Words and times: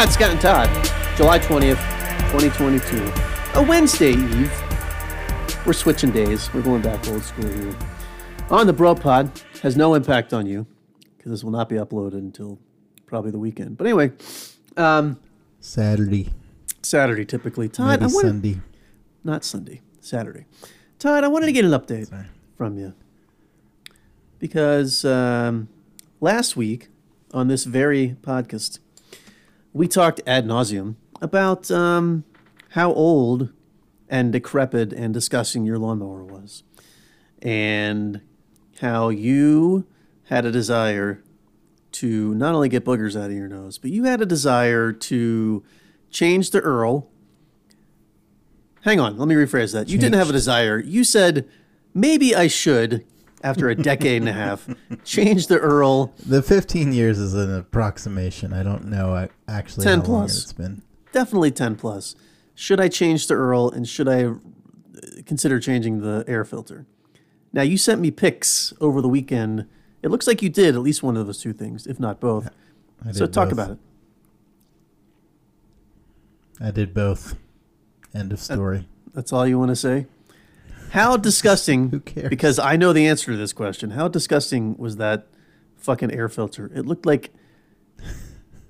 Pod, 0.00 0.12
Scott 0.12 0.30
and 0.30 0.40
Todd, 0.40 0.90
July 1.14 1.38
20th, 1.38 1.76
2022. 2.32 3.12
A 3.60 3.62
Wednesday 3.62 4.12
Eve. 4.12 4.62
We're 5.66 5.74
switching 5.74 6.10
days. 6.10 6.48
We're 6.54 6.62
going 6.62 6.80
back 6.80 7.06
old 7.08 7.22
school 7.22 7.46
here. 7.50 7.76
On 8.48 8.66
the 8.66 8.72
Bro 8.72 8.94
Pod 8.94 9.30
has 9.62 9.76
no 9.76 9.92
impact 9.92 10.32
on 10.32 10.46
you 10.46 10.66
because 11.18 11.30
this 11.32 11.44
will 11.44 11.50
not 11.50 11.68
be 11.68 11.76
uploaded 11.76 12.14
until 12.14 12.58
probably 13.04 13.30
the 13.30 13.38
weekend. 13.38 13.76
But 13.76 13.88
anyway, 13.88 14.12
um, 14.78 15.20
Saturday, 15.60 16.30
Saturday 16.80 17.26
typically. 17.26 17.68
Todd, 17.68 18.00
maybe 18.00 18.10
I 18.10 18.14
wanted, 18.14 18.28
Sunday. 18.28 18.60
not 19.22 19.44
Sunday, 19.44 19.82
Saturday. 20.00 20.46
Todd, 20.98 21.24
I 21.24 21.28
wanted 21.28 21.44
to 21.44 21.52
get 21.52 21.66
an 21.66 21.72
update 21.72 22.08
Sorry. 22.08 22.24
from 22.56 22.78
you 22.78 22.94
because 24.38 25.04
um, 25.04 25.68
last 26.22 26.56
week 26.56 26.88
on 27.34 27.48
this 27.48 27.64
very 27.64 28.16
podcast, 28.22 28.78
we 29.72 29.88
talked 29.88 30.20
ad 30.26 30.46
nauseum 30.46 30.96
about 31.20 31.70
um, 31.70 32.24
how 32.70 32.92
old 32.92 33.52
and 34.08 34.32
decrepit 34.32 34.92
and 34.92 35.14
disgusting 35.14 35.64
your 35.64 35.78
lawnmower 35.78 36.24
was, 36.24 36.62
and 37.40 38.20
how 38.80 39.08
you 39.08 39.86
had 40.24 40.44
a 40.44 40.50
desire 40.50 41.22
to 41.92 42.34
not 42.34 42.54
only 42.54 42.68
get 42.68 42.84
boogers 42.84 43.20
out 43.20 43.30
of 43.30 43.36
your 43.36 43.48
nose, 43.48 43.78
but 43.78 43.90
you 43.90 44.04
had 44.04 44.20
a 44.20 44.26
desire 44.26 44.92
to 44.92 45.62
change 46.10 46.50
the 46.50 46.60
Earl. 46.60 47.08
Hang 48.82 48.98
on, 48.98 49.18
let 49.18 49.28
me 49.28 49.34
rephrase 49.34 49.72
that. 49.74 49.88
You 49.88 49.98
didn't 49.98 50.18
have 50.18 50.30
a 50.30 50.32
desire. 50.32 50.78
You 50.78 51.04
said 51.04 51.48
maybe 51.92 52.34
I 52.34 52.46
should, 52.46 53.04
after 53.42 53.68
a 53.68 53.74
decade 53.74 54.22
and 54.22 54.28
a 54.28 54.32
half, 54.32 54.68
change 55.04 55.46
the 55.46 55.58
Earl. 55.58 56.12
The 56.26 56.42
15 56.42 56.92
years 56.92 57.18
is 57.18 57.34
an 57.34 57.54
approximation. 57.54 58.52
I 58.52 58.62
don't 58.62 58.86
know 58.86 59.28
actually 59.48 59.84
10 59.84 60.00
how 60.00 60.06
long 60.06 60.24
it's 60.24 60.52
been. 60.52 60.82
Definitely 61.12 61.50
10 61.50 61.76
plus. 61.76 62.14
Should 62.54 62.80
I 62.80 62.88
change 62.88 63.26
the 63.26 63.34
Earl 63.34 63.70
and 63.70 63.88
should 63.88 64.08
I 64.08 64.24
uh, 64.24 64.34
consider 65.26 65.58
changing 65.58 66.00
the 66.00 66.24
air 66.28 66.44
filter? 66.44 66.86
Now, 67.52 67.62
you 67.62 67.78
sent 67.78 68.00
me 68.00 68.10
pics 68.10 68.72
over 68.80 69.00
the 69.00 69.08
weekend. 69.08 69.66
It 70.02 70.10
looks 70.10 70.26
like 70.26 70.40
you 70.40 70.48
did 70.48 70.74
at 70.74 70.82
least 70.82 71.02
one 71.02 71.16
of 71.16 71.26
those 71.26 71.40
two 71.40 71.52
things, 71.52 71.86
if 71.86 71.98
not 71.98 72.20
both. 72.20 72.48
So 73.12 73.26
talk 73.26 73.46
both. 73.48 73.52
about 73.52 73.70
it. 73.72 73.78
I 76.60 76.70
did 76.70 76.94
both. 76.94 77.36
End 78.14 78.32
of 78.32 78.38
story. 78.38 78.86
That's 79.14 79.32
all 79.32 79.46
you 79.46 79.58
want 79.58 79.70
to 79.70 79.76
say? 79.76 80.06
How 80.90 81.16
disgusting, 81.16 81.90
Who 81.90 82.00
cares? 82.00 82.28
because 82.28 82.58
I 82.58 82.76
know 82.76 82.92
the 82.92 83.06
answer 83.06 83.30
to 83.32 83.36
this 83.36 83.52
question. 83.52 83.90
How 83.90 84.08
disgusting 84.08 84.76
was 84.76 84.96
that 84.96 85.26
fucking 85.76 86.12
air 86.12 86.28
filter? 86.28 86.70
It 86.74 86.86
looked 86.86 87.06
like 87.06 87.30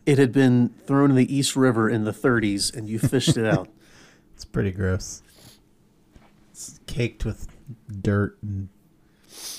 it 0.06 0.18
had 0.18 0.32
been 0.32 0.70
thrown 0.86 1.10
in 1.10 1.16
the 1.16 1.34
East 1.34 1.56
River 1.56 1.88
in 1.88 2.04
the 2.04 2.12
30s 2.12 2.74
and 2.74 2.88
you 2.88 2.98
fished 2.98 3.36
it 3.36 3.46
out. 3.46 3.68
It's 4.34 4.44
pretty 4.46 4.70
gross. 4.70 5.20
It's 6.50 6.80
caked 6.86 7.26
with 7.26 7.46
dirt 8.00 8.38
and 8.42 8.70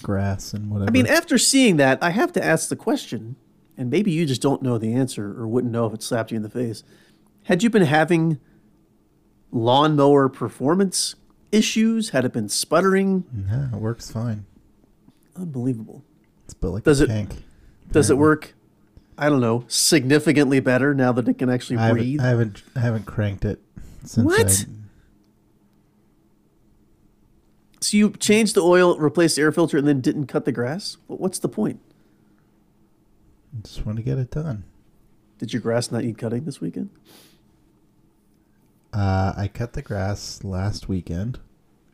grass 0.02 0.56
and 0.56 0.72
whatever. 0.72 0.90
I 0.90 0.92
mean, 0.92 1.06
after 1.06 1.38
seeing 1.38 1.78
that, 1.78 2.02
I 2.02 2.10
have 2.10 2.32
to 2.34 2.44
ask 2.44 2.68
the 2.68 2.76
question, 2.76 3.36
and 3.78 3.92
maybe 3.92 4.10
you 4.12 4.26
just 4.26 4.42
don't 4.42 4.64
know 4.64 4.80
the 4.80 4.92
answer 4.96 5.40
or 5.40 5.48
wouldn't 5.48 5.72
know 5.72 5.86
if 5.86 5.94
it 5.94 6.02
slapped 6.02 6.32
you 6.32 6.38
in 6.38 6.42
the 6.42 6.50
face. 6.50 6.84
Had 7.44 7.62
you 7.62 7.70
been 7.70 7.84
having 7.86 8.40
lawnmower 9.52 10.30
performance 10.30 11.14
issues? 11.52 12.10
Had 12.10 12.26
it 12.26 12.34
been 12.34 12.50
sputtering? 12.50 13.26
no, 13.34 13.70
it 13.78 13.82
works 13.82 14.12
fine. 14.12 14.46
Unbelievable. 15.36 16.04
It's 16.46 16.54
built 16.54 16.74
like 16.74 16.84
Does 16.84 17.02
a 17.02 17.06
it- 17.06 17.08
tank. 17.08 17.44
Does 17.92 18.10
it 18.10 18.18
work? 18.18 18.54
I 19.18 19.30
don't 19.30 19.42
know, 19.42 19.66
significantly 19.68 20.60
better 20.62 20.94
now 20.96 21.12
that 21.12 21.28
it 21.28 21.38
can 21.38 21.50
actually 21.50 21.78
I 21.78 21.88
haven't, 21.88 21.98
breathe. 21.98 22.20
I 22.22 22.28
haven't 22.30 22.64
I 22.76 22.80
haven't 22.80 23.06
cranked 23.06 23.46
it 23.46 23.60
since 24.06 24.26
What? 24.26 24.66
I 24.68 24.72
so 27.82 27.98
you 27.98 28.12
changed 28.12 28.56
the 28.56 28.62
oil, 28.62 28.98
replaced 28.98 29.36
the 29.36 29.42
air 29.42 29.52
filter, 29.52 29.78
and 29.78 29.88
then 29.88 30.02
didn't 30.02 30.28
cut 30.28 30.46
the 30.46 30.52
grass? 30.52 30.98
What's 31.08 31.40
the 31.40 31.50
point? 31.50 31.80
I 33.58 33.62
just 33.68 33.86
want 33.86 33.98
to 33.98 34.04
get 34.04 34.18
it 34.18 34.32
done. 34.32 34.64
Did 35.40 35.52
your 35.52 35.62
grass 35.62 35.92
not 35.92 36.04
need 36.04 36.18
cutting 36.18 36.46
this 36.46 36.62
weekend? 36.62 36.90
Uh, 38.94 39.34
I 39.38 39.48
cut 39.48 39.74
the 39.74 39.82
grass 39.82 40.44
last 40.44 40.90
weekend. 40.90 41.40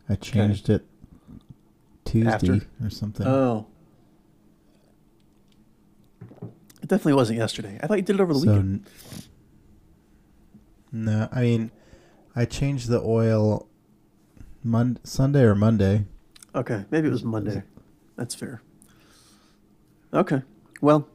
I 0.10 0.16
changed 0.16 0.70
it 0.70 0.86
Tuesday 2.06 2.30
After? 2.32 2.60
or 2.84 2.90
something. 2.90 3.28
Oh. 3.28 3.68
It 6.82 6.90
definitely 6.90 7.14
wasn't 7.14 7.40
yesterday. 7.40 7.80
I 7.82 7.88
thought 7.88 7.98
you 7.98 8.04
did 8.04 8.16
it 8.16 8.22
over 8.22 8.34
the 8.34 8.40
so 8.40 8.48
weekend. 8.52 8.90
no, 10.92 11.28
I 11.32 11.42
mean, 11.42 11.72
I 12.36 12.46
changed 12.46 12.88
the 12.88 13.02
oil 13.02 13.68
Mon- 14.64 15.00
Sunday 15.04 15.42
or 15.44 15.56
Monday. 15.56 16.06
Okay, 16.56 16.86
maybe 16.90 17.08
it 17.08 17.12
was 17.12 17.24
Monday. 17.24 17.64
That's 18.16 18.34
fair. 18.34 18.62
Okay. 20.14 20.42
Well, 20.82 21.08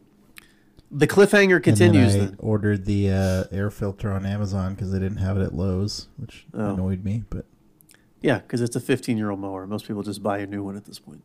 the 0.94 1.06
cliffhanger 1.08 1.62
continues 1.62 2.12
and 2.14 2.20
then 2.22 2.28
I 2.28 2.30
then. 2.32 2.36
ordered 2.40 2.84
the 2.84 3.10
uh, 3.10 3.44
air 3.50 3.70
filter 3.70 4.12
on 4.12 4.26
Amazon 4.26 4.74
because 4.74 4.92
they 4.92 4.98
didn't 4.98 5.16
have 5.18 5.38
it 5.38 5.42
at 5.42 5.54
Lowe's, 5.54 6.08
which 6.18 6.46
Oh. 6.52 6.74
annoyed 6.74 7.02
me. 7.04 7.24
But 7.30 7.46
Yeah, 8.20 8.38
because 8.40 8.60
it's 8.60 8.76
a 8.76 8.80
15 8.80 9.16
year 9.16 9.30
old 9.30 9.40
mower. 9.40 9.66
Most 9.66 9.86
people 9.88 10.02
just 10.02 10.22
buy 10.22 10.38
a 10.38 10.46
new 10.46 10.62
one 10.62 10.76
at 10.76 10.84
this 10.84 10.98
point. 10.98 11.22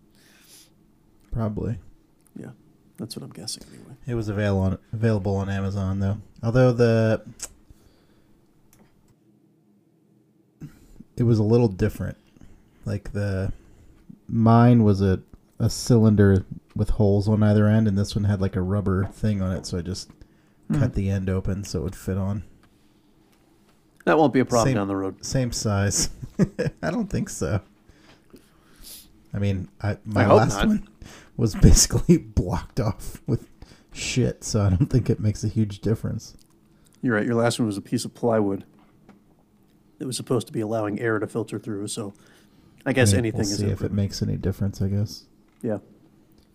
probably 1.31 1.77
Yeah, 2.35 2.51
that's 2.97 3.15
what 3.15 3.23
I'm 3.23 3.31
guessing 3.31 3.63
anyway. 3.69 3.95
it 4.07 4.15
was 4.15 4.29
available 4.29 4.61
on 4.61 4.77
available 4.93 5.35
on 5.35 5.49
Amazon 5.49 5.99
though. 5.99 6.17
Although 6.41 6.71
the 6.71 7.21
it 11.15 11.23
was 11.23 11.39
a 11.39 11.43
little 11.43 11.67
different. 11.67 12.17
Like 12.85 13.11
the 13.13 13.51
mine 14.27 14.83
was 14.83 15.01
a 15.01 15.19
a 15.59 15.69
cylinder 15.69 16.45
with 16.77 16.91
holes 16.91 17.27
on 17.27 17.43
either 17.43 17.67
end, 17.67 17.87
and 17.87 17.97
this 17.97 18.15
one 18.15 18.25
had 18.25 18.39
like 18.41 18.55
a 18.55 18.61
rubber 18.61 19.05
thing 19.05 19.41
on 19.41 19.55
it. 19.55 19.65
So 19.65 19.77
I 19.77 19.81
just 19.81 20.09
Hmm. 20.69 20.79
cut 20.79 20.93
the 20.95 21.09
end 21.09 21.29
open 21.29 21.63
so 21.63 21.79
it 21.79 21.83
would 21.83 21.95
fit 21.95 22.17
on. 22.17 22.43
That 24.05 24.17
won't 24.17 24.33
be 24.33 24.39
a 24.39 24.45
problem 24.45 24.69
Same- 24.69 24.75
down 24.75 24.87
the 24.87 24.95
road. 24.95 25.23
Same 25.25 25.51
size. 25.51 26.09
I 26.81 26.91
don't 26.91 27.09
think 27.09 27.29
so. 27.29 27.61
I 29.33 29.39
mean, 29.39 29.67
I 29.81 29.97
my 30.05 30.23
I 30.25 30.33
last 30.33 30.55
not. 30.57 30.67
one 30.67 30.87
was 31.35 31.55
basically 31.55 32.17
blocked 32.35 32.79
off 32.79 33.21
with 33.27 33.47
shit, 33.91 34.43
so 34.43 34.61
I 34.61 34.69
don't 34.69 34.87
think 34.87 35.09
it 35.09 35.19
makes 35.19 35.43
a 35.43 35.47
huge 35.47 35.79
difference. 35.79 36.35
You're 37.01 37.15
right. 37.15 37.25
Your 37.25 37.35
last 37.35 37.59
one 37.59 37.65
was 37.67 37.77
a 37.77 37.81
piece 37.81 38.05
of 38.05 38.13
plywood. 38.13 38.63
It 39.99 40.05
was 40.05 40.15
supposed 40.17 40.47
to 40.47 40.53
be 40.53 40.61
allowing 40.61 40.99
air 40.99 41.19
to 41.19 41.27
filter 41.27 41.59
through. 41.59 41.87
So 41.87 42.13
I 42.85 42.93
guess 42.93 43.11
I 43.11 43.17
mean, 43.17 43.19
anything 43.19 43.39
we'll 43.41 43.51
is 43.51 43.57
see 43.57 43.65
if 43.67 43.81
it 43.81 43.91
makes 43.91 44.21
any 44.21 44.37
difference. 44.37 44.81
I 44.81 44.87
guess. 44.87 45.25
Yeah. 45.61 45.79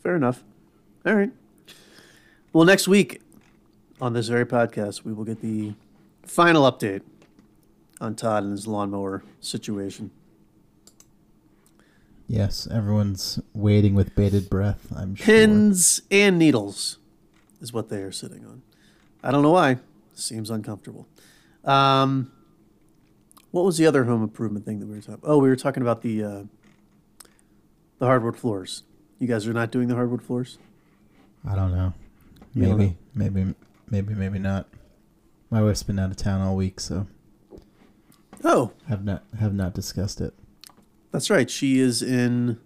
Fair 0.02 0.16
enough. 0.16 0.42
All 1.06 1.14
right. 1.14 1.30
Well, 2.52 2.64
next 2.64 2.88
week 2.88 3.20
on 4.00 4.12
this 4.12 4.28
very 4.28 4.44
podcast, 4.44 5.04
we 5.04 5.12
will 5.12 5.24
get 5.24 5.40
the 5.40 5.74
final 6.24 6.70
update 6.70 7.02
on 8.00 8.14
Todd 8.14 8.42
and 8.42 8.52
his 8.52 8.66
lawnmower 8.66 9.22
situation. 9.40 10.10
Yes, 12.26 12.66
everyone's 12.70 13.38
waiting 13.52 13.94
with 13.94 14.14
bated 14.14 14.50
breath. 14.50 14.86
I'm 14.96 15.14
sure. 15.14 15.24
Pins 15.24 16.02
and 16.10 16.38
needles 16.38 16.98
is 17.60 17.72
what 17.72 17.88
they 17.88 18.02
are 18.02 18.12
sitting 18.12 18.44
on. 18.44 18.62
I 19.22 19.30
don't 19.30 19.42
know 19.42 19.50
why. 19.50 19.78
Seems 20.14 20.50
uncomfortable. 20.50 21.06
Um, 21.64 22.32
what 23.50 23.64
was 23.64 23.76
the 23.76 23.86
other 23.86 24.04
home 24.04 24.22
improvement 24.22 24.64
thing 24.64 24.80
that 24.80 24.86
we 24.86 24.96
were 24.96 25.00
talking? 25.00 25.20
Oh, 25.22 25.38
we 25.38 25.48
were 25.48 25.56
talking 25.56 25.82
about 25.82 26.02
the 26.02 26.24
uh, 26.24 26.42
the 27.98 28.06
hardwood 28.06 28.36
floors. 28.36 28.82
You 29.22 29.28
guys 29.28 29.46
are 29.46 29.52
not 29.52 29.70
doing 29.70 29.86
the 29.86 29.94
hardwood 29.94 30.20
floors. 30.20 30.58
I 31.48 31.54
don't 31.54 31.70
know. 31.70 31.94
You 32.54 32.64
don't 32.66 32.76
Maybe, 32.76 32.96
maybe, 33.14 33.54
maybe, 33.88 34.14
maybe 34.14 34.40
not. 34.40 34.66
My 35.48 35.62
wife's 35.62 35.84
been 35.84 36.00
out 36.00 36.10
of 36.10 36.16
town 36.16 36.40
all 36.40 36.56
week, 36.56 36.80
so 36.80 37.06
Oh, 38.42 38.72
have 38.88 39.04
not 39.04 39.22
have 39.38 39.54
not 39.54 39.74
discussed 39.74 40.20
it. 40.20 40.34
That's 41.12 41.30
right. 41.30 41.48
She 41.48 41.78
is 41.78 42.02
in 42.02 42.58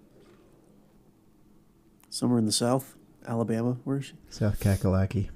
somewhere 2.08 2.38
in 2.38 2.47
the 2.47 2.53
South, 2.53 2.94
Alabama. 3.29 3.76
Where 3.85 3.99
is 3.99 4.06
she? 4.06 4.14
South 4.31 4.58
Kakalaki 4.58 5.29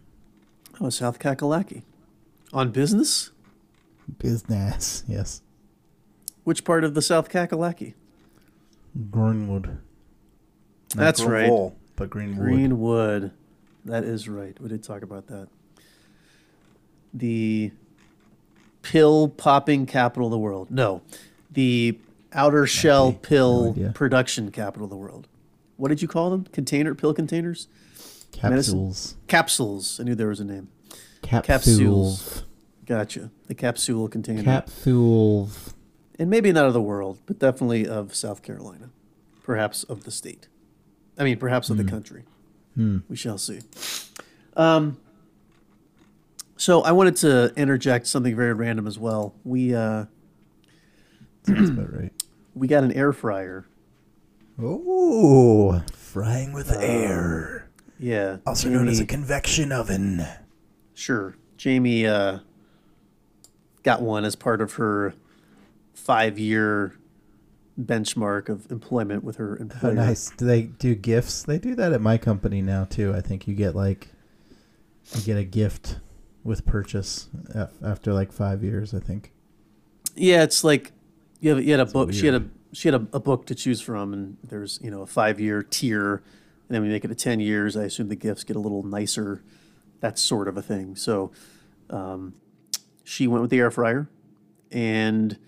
Oh, 0.80 0.88
South 0.88 1.18
Kakalaki. 1.18 1.82
On 2.54 2.70
business? 2.70 3.30
business. 4.16 5.04
Yes, 5.06 5.42
Which 6.44 6.64
part 6.64 6.82
of 6.82 6.94
the 6.94 7.02
South 7.02 7.28
Kakalaki? 7.28 7.92
Greenwood. 9.10 9.80
Not 10.94 11.02
That's 11.04 11.22
right. 11.22 11.40
Greenville, 11.46 11.76
But 11.96 12.10
Greenwood. 12.10 12.38
Greenwood. 12.46 13.30
That 13.84 14.04
is 14.04 14.28
right. 14.28 14.58
We 14.60 14.68
did 14.68 14.82
talk 14.82 15.02
about 15.02 15.26
that. 15.28 15.48
The 17.14 17.72
pill 18.82 19.28
popping 19.28 19.86
capital 19.86 20.28
of 20.28 20.30
the 20.30 20.38
world. 20.38 20.70
No, 20.70 21.02
the 21.50 21.98
outer 22.32 22.66
shell 22.66 23.10
be. 23.12 23.14
No 23.14 23.20
pill 23.22 23.92
production 23.94 24.50
capital 24.50 24.84
of 24.84 24.90
the 24.90 24.96
world. 24.96 25.26
What 25.76 25.88
did 25.88 26.02
you 26.02 26.08
call 26.08 26.30
them? 26.30 26.44
Container 26.52 26.94
pill 26.94 27.14
containers? 27.14 27.68
Capsules. 28.32 29.16
Capsules. 29.26 29.98
I 29.98 30.04
knew 30.04 30.14
there 30.14 30.28
was 30.28 30.40
a 30.40 30.44
name. 30.44 30.68
Capsules. 31.22 31.46
Capsules. 31.46 32.42
Gotcha. 32.86 33.30
The 33.46 33.54
capsule 33.54 34.08
container. 34.08 34.42
Capsules. 34.42 35.74
and 36.18 36.28
maybe 36.28 36.52
not 36.52 36.66
of 36.66 36.72
the 36.74 36.82
world, 36.82 37.18
but 37.26 37.38
definitely 37.38 37.86
of 37.86 38.14
South 38.14 38.42
Carolina. 38.42 38.90
Perhaps 39.42 39.84
of 39.84 40.04
the 40.04 40.10
state. 40.10 40.48
I 41.20 41.24
mean, 41.24 41.36
perhaps 41.36 41.68
of 41.68 41.76
the 41.76 41.84
country. 41.84 42.24
Hmm. 42.74 42.98
We 43.08 43.14
shall 43.14 43.36
see. 43.36 43.60
Um, 44.56 44.96
so 46.56 46.82
I 46.82 46.92
wanted 46.92 47.16
to 47.16 47.52
interject 47.56 48.06
something 48.06 48.34
very 48.34 48.54
random 48.54 48.86
as 48.86 48.98
well. 48.98 49.34
We 49.44 49.74
uh, 49.74 50.06
Sounds 51.46 51.70
about 51.70 51.92
right. 51.92 52.12
we 52.54 52.68
got 52.68 52.84
an 52.84 52.92
air 52.92 53.12
fryer. 53.12 53.66
Oh, 54.58 55.82
frying 55.92 56.52
with 56.52 56.70
air. 56.72 57.68
Yeah. 57.98 58.38
Also 58.46 58.68
known 58.68 58.88
as 58.88 59.00
a 59.00 59.06
convection 59.06 59.72
oven. 59.72 60.26
Sure. 60.94 61.36
Jamie 61.56 62.06
uh, 62.06 62.38
got 63.82 64.02
one 64.02 64.24
as 64.24 64.36
part 64.36 64.60
of 64.60 64.74
her 64.74 65.14
five 65.94 66.38
year 66.38 66.94
benchmark 67.86 68.48
of 68.48 68.70
employment 68.70 69.24
with 69.24 69.36
her 69.36 69.56
employer. 69.56 69.94
nice. 69.94 70.30
Do 70.30 70.44
they 70.44 70.62
do 70.62 70.94
gifts? 70.94 71.42
They 71.42 71.58
do 71.58 71.74
that 71.74 71.92
at 71.92 72.00
my 72.00 72.18
company 72.18 72.62
now 72.62 72.84
too. 72.84 73.14
I 73.14 73.20
think 73.20 73.46
you 73.46 73.54
get 73.54 73.74
like 73.74 74.08
you 75.14 75.22
get 75.22 75.36
a 75.36 75.44
gift 75.44 75.98
with 76.44 76.64
purchase 76.64 77.28
after 77.84 78.12
like 78.12 78.32
five 78.32 78.62
years. 78.62 78.94
I 78.94 79.00
think. 79.00 79.32
Yeah, 80.16 80.42
it's 80.42 80.64
like 80.64 80.92
you, 81.40 81.50
have, 81.50 81.64
you 81.64 81.70
had 81.70 81.80
a 81.80 81.86
book. 81.86 82.12
She 82.12 82.26
had 82.26 82.34
a 82.34 82.44
she 82.72 82.88
had 82.88 82.94
a, 82.94 83.06
a 83.16 83.20
book 83.20 83.46
to 83.46 83.54
choose 83.54 83.80
from, 83.80 84.12
and 84.12 84.36
there's 84.44 84.78
you 84.82 84.90
know 84.90 85.02
a 85.02 85.06
five 85.06 85.40
year 85.40 85.62
tier, 85.62 86.16
and 86.16 86.74
then 86.74 86.82
we 86.82 86.88
make 86.88 87.04
it 87.04 87.08
to 87.08 87.14
ten 87.14 87.40
years. 87.40 87.76
I 87.76 87.84
assume 87.84 88.08
the 88.08 88.16
gifts 88.16 88.44
get 88.44 88.56
a 88.56 88.60
little 88.60 88.82
nicer, 88.82 89.42
that 90.00 90.18
sort 90.18 90.48
of 90.48 90.56
a 90.56 90.62
thing. 90.62 90.96
So, 90.96 91.32
um, 91.88 92.34
she 93.04 93.26
went 93.26 93.42
with 93.42 93.50
the 93.50 93.58
air 93.58 93.70
fryer, 93.70 94.08
and 94.70 95.38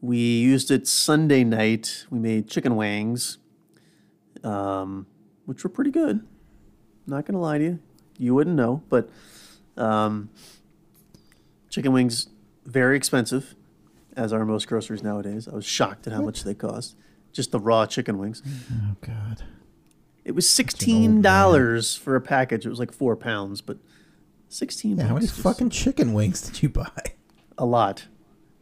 we 0.00 0.18
used 0.18 0.70
it 0.70 0.86
Sunday 0.86 1.44
night. 1.44 2.06
We 2.10 2.18
made 2.18 2.48
chicken 2.48 2.76
wings, 2.76 3.38
um, 4.44 5.06
which 5.46 5.64
were 5.64 5.70
pretty 5.70 5.90
good. 5.90 6.26
Not 7.06 7.26
gonna 7.26 7.40
lie 7.40 7.58
to 7.58 7.64
you, 7.64 7.78
you 8.18 8.34
wouldn't 8.34 8.56
know, 8.56 8.82
but 8.88 9.08
um, 9.76 10.30
chicken 11.70 11.92
wings 11.92 12.28
very 12.66 12.96
expensive, 12.96 13.54
as 14.16 14.32
are 14.32 14.44
most 14.44 14.68
groceries 14.68 15.02
nowadays. 15.02 15.48
I 15.48 15.54
was 15.54 15.64
shocked 15.64 16.06
at 16.06 16.12
how 16.12 16.22
much 16.22 16.44
they 16.44 16.54
cost. 16.54 16.96
Just 17.32 17.52
the 17.52 17.60
raw 17.60 17.86
chicken 17.86 18.18
wings. 18.18 18.42
Oh 18.72 18.96
God. 19.00 19.42
It 20.24 20.34
was 20.34 20.48
sixteen 20.48 21.22
dollars 21.22 21.94
for 21.94 22.14
a 22.14 22.20
package. 22.20 22.66
It 22.66 22.68
was 22.68 22.78
like 22.78 22.92
four 22.92 23.16
pounds, 23.16 23.60
but 23.62 23.78
sixteen. 24.48 24.98
Yeah, 24.98 25.04
how 25.04 25.14
many 25.14 25.26
fucking 25.26 25.70
chicken 25.70 26.12
wings 26.12 26.42
did 26.42 26.62
you 26.62 26.68
buy? 26.68 27.14
A 27.56 27.64
lot. 27.64 28.06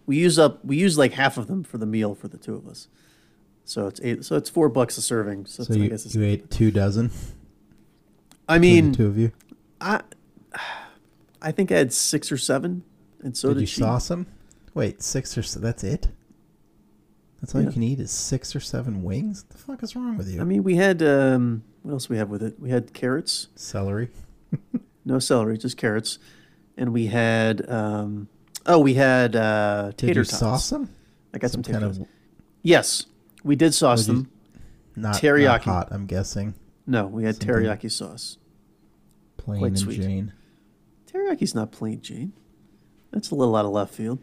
We 0.06 0.17
use 0.17 0.38
up. 0.38 0.64
We 0.64 0.76
use 0.76 0.97
like 0.97 1.12
half 1.12 1.37
of 1.37 1.47
them 1.49 1.62
for 1.64 1.79
the 1.79 1.87
meal 1.87 2.14
for 2.14 2.29
the 2.29 2.38
two 2.38 2.55
of 2.55 2.67
us. 2.69 2.88
So 3.64 3.87
it's 3.88 4.00
eight. 4.03 4.25
So 4.25 4.37
it's 4.37 4.49
four 4.49 4.69
bucks 4.69 4.97
a 4.97 5.03
serving. 5.03 5.47
So, 5.47 5.64
So 5.64 5.73
it's, 5.73 5.81
I 5.81 5.82
you, 5.85 5.88
guess 5.91 6.06
it's. 6.06 6.14
you 6.14 6.25
ate 6.25 6.50
two 6.50 6.70
dozen. 6.70 7.11
I 8.49 8.58
mean, 8.58 8.93
the 8.93 8.97
two 8.97 9.06
of 9.06 9.19
you. 9.19 9.32
I. 9.81 10.00
I 11.43 11.53
think 11.53 11.70
I 11.70 11.76
had 11.76 11.93
six 11.93 12.32
or 12.32 12.38
seven, 12.38 12.82
and 13.20 13.37
so 13.37 13.49
did 13.49 13.55
did, 13.56 13.61
you 13.62 13.67
she. 13.67 13.81
sauce 13.81 14.08
them? 14.08 14.26
Wait, 14.75 15.03
six 15.03 15.37
or 15.38 15.43
so, 15.43 15.61
that's 15.61 15.85
it? 15.85 16.09
That's 17.41 17.55
all 17.55 17.61
Yeah. 17.61 17.67
you 17.69 17.73
can 17.73 17.82
eat 17.82 18.00
is 18.00 18.11
six 18.11 18.56
or 18.56 18.61
seven 18.61 19.02
wings. 19.02 19.44
the 19.50 19.59
fuck 19.59 19.82
is 19.82 19.94
wrong 19.94 20.17
with 20.17 20.29
you? 20.29 20.41
I 20.41 20.44
mean, 20.44 20.62
we 20.64 20.76
had 20.76 21.02
um, 21.02 21.62
what 21.82 21.93
else 21.93 22.09
we 22.09 22.17
have 22.17 22.31
with 22.31 22.43
it? 22.43 22.59
We 22.59 22.70
had 22.70 22.94
carrots, 22.94 23.49
Celery. 23.55 24.09
no 25.05 25.19
celery, 25.19 25.59
just 25.59 25.76
carrots, 25.76 26.19
and 26.76 26.93
we 26.93 27.06
had 27.06 27.69
um, 27.70 28.29
oh, 28.66 28.78
we 28.80 28.94
had 28.94 29.34
uh, 29.36 29.86
Did 29.96 29.98
tater 29.98 30.20
you 30.20 30.24
tots. 30.24 30.38
sauce 30.38 30.70
them? 30.70 30.90
I 31.34 31.38
got 31.38 31.50
some, 31.50 31.62
kind 31.62 31.80
tater 31.80 31.92
tots. 31.94 32.10
Yes, 32.62 33.06
we 33.44 33.56
did 33.56 33.74
sauce 33.74 34.06
them. 34.06 34.30
not, 34.96 35.12
not 35.14 35.22
teriyaki. 35.22 35.62
hot. 35.62 35.88
I'm 35.90 36.06
guessing 36.06 36.54
No, 36.86 37.06
we 37.06 37.24
had 37.24 37.36
something- 37.36 37.48
teriyaki 37.54 37.90
sauce. 37.90 38.38
plain 39.36 39.58
Quite 39.60 39.68
and 39.68 39.78
sweet. 39.78 40.00
Jane. 40.00 40.32
Teriyaki's 41.12 41.54
not 41.54 41.70
plain 41.72 42.00
Jane. 42.00 42.32
That's 43.12 43.30
a 43.30 43.34
little 43.34 43.54
out 43.56 43.64
of 43.64 43.70
left 43.72 43.94
field. 43.94 44.18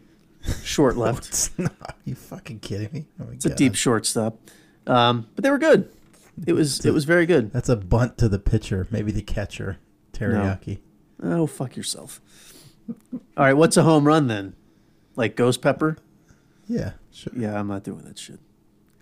Short 0.62 0.96
No, 0.96 1.02
left. 1.02 1.26
it's 1.28 1.58
not. 1.58 1.96
you 2.04 2.14
fucking 2.14 2.60
kidding 2.60 2.90
me? 2.92 3.06
Oh 3.20 3.30
It's 3.32 3.46
a 3.46 3.54
deep 3.54 3.74
shortstop. 3.74 4.38
Um, 4.86 5.26
but 5.34 5.42
they 5.42 5.50
were 5.50 5.58
good. 5.58 5.88
It 6.46 6.52
was 6.52 6.84
a- 6.84 6.88
it 6.88 6.92
was 6.92 7.04
very 7.04 7.24
good. 7.26 7.50
That's 7.52 7.68
a 7.70 7.76
bunt 7.76 8.18
to 8.18 8.28
the 8.28 8.38
pitcher, 8.38 8.86
maybe 8.90 9.10
the 9.12 9.22
catcher. 9.22 9.78
Teriyaki. 10.12 10.80
Oh 11.22 11.46
fuck 11.46 11.76
yourself. 11.76 12.20
All 13.36 13.44
right, 13.44 13.54
what's 13.54 13.76
a 13.76 13.82
home 13.82 14.06
run 14.06 14.26
then? 14.26 14.54
Like 15.16 15.36
ghost 15.36 15.62
pepper? 15.62 15.96
Yeah, 16.66 16.92
sure. 17.12 17.32
Yeah, 17.36 17.58
I'm 17.58 17.68
not 17.68 17.84
doing 17.84 18.02
that 18.04 18.18
shit. 18.18 18.38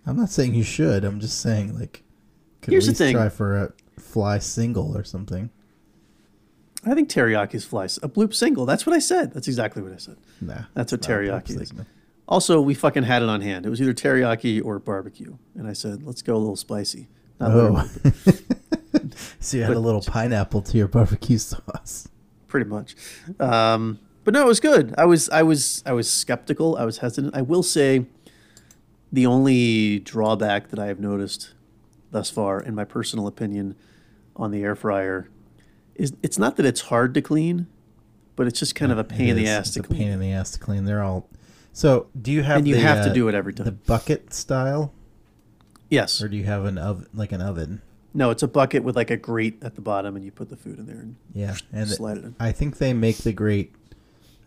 I'm 0.06 0.16
not 0.16 0.30
saying 0.30 0.54
you 0.54 0.62
should. 0.64 1.04
I'm 1.04 1.20
just 1.20 1.40
saying 1.40 1.78
like 1.78 2.02
could 2.60 2.72
Here's 2.72 2.86
at 2.86 2.90
least 2.90 2.98
thing. 2.98 3.14
try 3.16 3.28
for 3.28 3.56
a 3.56 3.72
fly 4.00 4.38
single 4.38 4.96
or 4.96 5.04
something. 5.04 5.50
I 6.84 6.94
think 6.94 7.08
teriyaki's 7.08 7.64
flies. 7.64 7.98
A 8.02 8.08
bloop 8.08 8.34
single. 8.34 8.66
That's 8.66 8.84
what 8.86 8.94
I 8.94 8.98
said. 8.98 9.32
That's 9.32 9.46
exactly 9.46 9.82
what 9.82 9.92
I 9.92 9.96
said. 9.98 10.16
Nah. 10.40 10.62
That's 10.74 10.90
what 10.92 10.98
it's 11.00 11.08
not 11.08 11.14
a 11.14 11.18
teriyaki 11.20 11.60
is. 11.62 11.72
Also, 12.28 12.60
we 12.60 12.74
fucking 12.74 13.04
had 13.04 13.22
it 13.22 13.28
on 13.28 13.40
hand. 13.40 13.66
It 13.66 13.70
was 13.70 13.80
either 13.80 13.94
teriyaki 13.94 14.64
or 14.64 14.78
barbecue, 14.80 15.36
and 15.54 15.68
I 15.68 15.72
said, 15.74 16.02
"Let's 16.02 16.22
go 16.22 16.34
a 16.34 16.38
little 16.38 16.56
spicy." 16.56 17.08
Not 17.38 17.50
Oh. 17.52 17.88
so 19.40 19.56
you 19.56 19.62
had 19.62 19.68
but- 19.70 19.76
a 19.76 19.80
little 19.80 20.00
pineapple 20.02 20.62
to 20.62 20.78
your 20.78 20.88
barbecue 20.88 21.38
sauce. 21.38 22.08
Pretty 22.52 22.68
much. 22.68 22.94
Um, 23.40 23.98
but 24.24 24.34
no, 24.34 24.42
it 24.42 24.46
was 24.46 24.60
good. 24.60 24.94
I 24.96 25.06
was, 25.06 25.28
I 25.30 25.42
was, 25.42 25.82
I 25.84 25.92
was 25.92 26.08
skeptical. 26.08 26.76
I 26.76 26.84
was 26.84 26.98
hesitant. 26.98 27.34
I 27.34 27.42
will 27.42 27.62
say, 27.64 28.06
the 29.10 29.26
only 29.26 29.98
drawback 29.98 30.68
that 30.68 30.78
I 30.78 30.86
have 30.86 31.00
noticed 31.00 31.54
thus 32.12 32.30
far, 32.30 32.60
in 32.60 32.74
my 32.74 32.84
personal 32.84 33.26
opinion, 33.26 33.74
on 34.36 34.50
the 34.50 34.62
air 34.62 34.76
fryer, 34.76 35.28
is 35.94 36.12
it's 36.22 36.38
not 36.38 36.56
that 36.56 36.66
it's 36.66 36.82
hard 36.82 37.14
to 37.14 37.22
clean, 37.22 37.66
but 38.36 38.46
it's 38.46 38.58
just 38.58 38.74
kind 38.74 38.92
of 38.92 38.98
a 38.98 39.04
pain 39.04 39.30
in 39.30 39.36
the 39.36 39.48
ass 39.48 39.68
It's 39.68 39.74
to 39.74 39.80
a 39.80 39.82
clean. 39.82 39.98
pain 39.98 40.08
in 40.10 40.20
the 40.20 40.32
ass 40.32 40.50
to 40.52 40.58
clean. 40.58 40.84
They're 40.84 41.02
all. 41.02 41.28
So 41.72 42.06
do 42.20 42.30
you 42.32 42.42
have? 42.42 42.58
And 42.58 42.68
you 42.68 42.74
the, 42.76 42.80
have 42.82 43.04
to 43.04 43.10
uh, 43.10 43.14
do 43.14 43.28
it 43.28 43.34
every 43.34 43.52
time. 43.54 43.64
The 43.64 43.72
bucket 43.72 44.32
style, 44.32 44.92
yes. 45.90 46.22
or 46.22 46.28
do 46.28 46.36
you 46.36 46.44
have 46.44 46.64
an 46.64 46.78
oven 46.78 47.06
like 47.14 47.32
an 47.32 47.42
oven? 47.42 47.82
No, 48.14 48.30
it's 48.30 48.42
a 48.42 48.48
bucket 48.48 48.84
with 48.84 48.94
like 48.96 49.10
a 49.10 49.16
grate 49.16 49.62
at 49.62 49.74
the 49.74 49.80
bottom, 49.80 50.16
and 50.16 50.24
you 50.24 50.30
put 50.30 50.48
the 50.50 50.56
food 50.56 50.78
in 50.78 50.86
there 50.86 50.96
and 50.98 51.16
Yeah, 51.32 51.56
and 51.72 51.90
it- 51.90 51.94
slide 51.94 52.18
it 52.18 52.24
in. 52.24 52.36
I 52.38 52.52
think 52.52 52.78
they 52.78 52.92
make 52.92 53.18
the 53.18 53.32
grate 53.32 53.74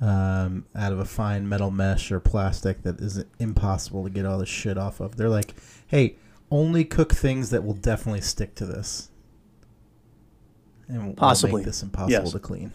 um, 0.01 0.65
out 0.75 0.91
of 0.91 0.99
a 0.99 1.05
fine 1.05 1.47
metal 1.49 1.71
mesh 1.71 2.11
or 2.11 2.19
plastic 2.19 2.83
that 2.83 2.99
is 2.99 3.23
impossible 3.39 4.03
to 4.03 4.09
get 4.09 4.25
all 4.25 4.37
the 4.37 4.45
shit 4.45 4.77
off 4.77 4.99
of. 4.99 5.15
They're 5.15 5.29
like, 5.29 5.55
hey, 5.87 6.15
only 6.51 6.83
cook 6.85 7.13
things 7.13 7.49
that 7.49 7.63
will 7.63 7.73
definitely 7.73 8.21
stick 8.21 8.53
to 8.55 8.65
this, 8.65 9.09
and 10.87 11.05
we'll 11.05 11.15
Possibly. 11.15 11.57
make 11.61 11.65
this 11.65 11.81
impossible 11.81 12.11
Yes. 12.11 12.31
to 12.33 12.39
clean. 12.39 12.71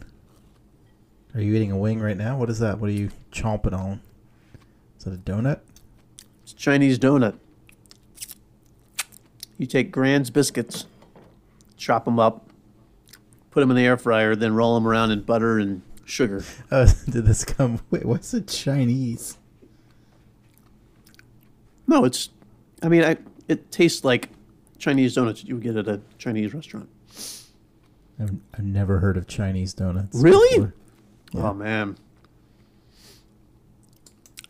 Are 1.34 1.40
you 1.40 1.54
eating 1.54 1.70
a 1.70 1.78
wing 1.78 2.00
right 2.00 2.16
now? 2.16 2.36
What 2.36 2.50
is 2.50 2.58
that? 2.58 2.80
What 2.80 2.90
are 2.90 2.94
you 2.94 3.10
chomping 3.30 3.72
on? 3.78 4.00
Is 4.98 5.04
that 5.04 5.14
a 5.14 5.18
donut? 5.18 5.60
It's 6.42 6.52
Chinese 6.52 6.98
donut. 6.98 7.34
You 9.60 9.66
take 9.66 9.92
Grand's 9.92 10.30
biscuits, 10.30 10.86
chop 11.76 12.06
them 12.06 12.18
up, 12.18 12.48
put 13.50 13.60
them 13.60 13.68
in 13.70 13.76
the 13.76 13.84
air 13.84 13.98
fryer, 13.98 14.34
then 14.34 14.54
roll 14.54 14.74
them 14.74 14.88
around 14.88 15.10
in 15.10 15.20
butter 15.20 15.58
and 15.58 15.82
sugar. 16.06 16.42
Oh, 16.72 16.86
did 17.10 17.26
this 17.26 17.44
come? 17.44 17.78
Wait, 17.90 18.06
what's 18.06 18.32
it 18.32 18.48
Chinese? 18.48 19.36
No, 21.86 22.06
it's. 22.06 22.30
I 22.82 22.88
mean, 22.88 23.04
I, 23.04 23.18
it 23.48 23.70
tastes 23.70 24.02
like 24.02 24.30
Chinese 24.78 25.14
donuts 25.14 25.44
you 25.44 25.56
would 25.56 25.62
get 25.62 25.76
at 25.76 25.86
a 25.88 26.00
Chinese 26.16 26.54
restaurant. 26.54 26.88
I've, 28.18 28.30
I've 28.54 28.64
never 28.64 29.00
heard 29.00 29.18
of 29.18 29.26
Chinese 29.26 29.74
donuts. 29.74 30.16
Really? 30.16 30.58
Oh, 30.64 30.72
yeah. 31.34 31.42
Oh 31.42 31.52
man. 31.52 31.98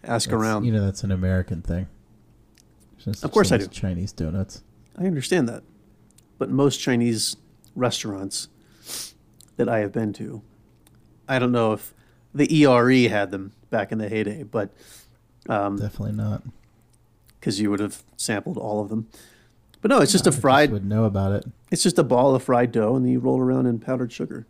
Ask 0.05 0.29
That's- 0.29 0.41
around. 0.41 0.67
You 0.67 0.71
know, 0.73 0.85
that's 0.85 1.03
an 1.03 1.11
American 1.11 1.63
thing. 1.63 1.89
There's 3.05 3.25
Of 3.25 3.33
course 3.33 3.51
I 3.51 3.57
do. 3.57 3.67
Chinese 3.67 4.13
donuts. 4.13 4.63
I 5.01 5.05
understand 5.05 5.49
that. 5.49 5.63
But 6.39 6.51
most 6.51 6.79
Chinese 6.79 7.37
restaurants 7.75 8.49
that 9.57 9.69
I 9.69 9.79
have 9.79 9.93
been 9.93 10.13
to, 10.15 10.43
I 11.29 11.39
don't 11.39 11.53
know 11.53 11.73
if 11.73 11.95
the 12.35 12.53
ERE 12.65 13.09
had 13.09 13.31
them 13.31 13.53
back 13.71 13.93
in 13.93 13.99
the 13.99 14.09
heyday, 14.09 14.43
but 14.43 14.71
um, 15.49 15.77
Definitely 15.77 16.13
not. 16.17 16.43
because 17.39 17.61
you 17.61 17.71
would 17.71 17.81
have 17.81 18.03
sampled 18.17 18.57
all 18.57 18.81
of 18.83 18.89
them. 18.89 19.09
But 19.83 19.91
no, 19.91 20.01
it's 20.01 20.13
just 20.13 20.27
I 20.27 20.31
a 20.31 20.33
fried. 20.33 20.71
would 20.73 20.85
know 20.85 21.05
about 21.05 21.33
it. 21.33 21.47
It's 21.71 21.83
just 21.83 21.99
a 21.99 22.03
ball 22.05 22.35
of 22.35 22.43
fried 22.43 22.71
dough, 22.73 22.95
and 22.97 23.05
then 23.05 23.13
you 23.13 23.19
roll 23.21 23.41
around 23.41 23.67
in 23.67 23.79
powdered 23.79 24.13
sugar. 24.13 24.47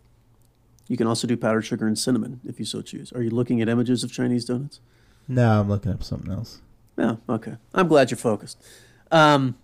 You 0.89 0.97
can 0.97 1.07
also 1.07 1.29
do 1.29 1.37
powdered 1.37 1.63
sugar 1.63 1.87
and 1.87 1.97
cinnamon 1.97 2.41
if 2.45 2.59
you 2.59 2.65
so 2.65 2.83
choose. 2.83 3.13
Are 3.13 3.23
you 3.23 3.31
looking 3.31 3.61
at 3.61 3.69
images 3.69 4.03
of 4.03 4.11
Chinese 4.11 4.45
donuts? 4.45 4.81
No, 5.29 5.61
I'm 5.61 5.69
looking 5.69 5.93
up 5.93 6.03
something 6.03 6.33
else. 6.33 6.61
Oh, 6.99 7.19
okay. 7.29 7.55
I'm 7.73 7.87
glad 7.87 8.11
you're 8.11 8.19
focused. 8.19 8.61
Um, 9.13 9.57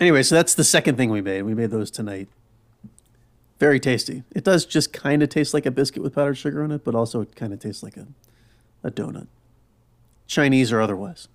anyway, 0.00 0.22
so 0.22 0.34
that's 0.34 0.54
the 0.54 0.64
second 0.64 0.96
thing 0.96 1.10
we 1.10 1.20
made. 1.20 1.42
We 1.42 1.54
made 1.54 1.70
those 1.70 1.90
tonight. 1.90 2.28
Very 3.58 3.80
tasty. 3.80 4.22
It 4.34 4.44
does 4.44 4.66
just 4.66 4.92
kind 4.92 5.22
of 5.22 5.28
taste 5.28 5.54
like 5.54 5.66
a 5.66 5.70
biscuit 5.70 6.02
with 6.02 6.14
powdered 6.14 6.36
sugar 6.36 6.62
on 6.62 6.70
it, 6.72 6.84
but 6.84 6.94
also 6.94 7.20
it 7.22 7.34
kind 7.34 7.52
of 7.52 7.58
tastes 7.58 7.82
like 7.82 7.96
a, 7.96 8.06
a 8.82 8.90
donut. 8.90 9.28
Chinese 10.26 10.72
or 10.72 10.80
otherwise. 10.80 11.28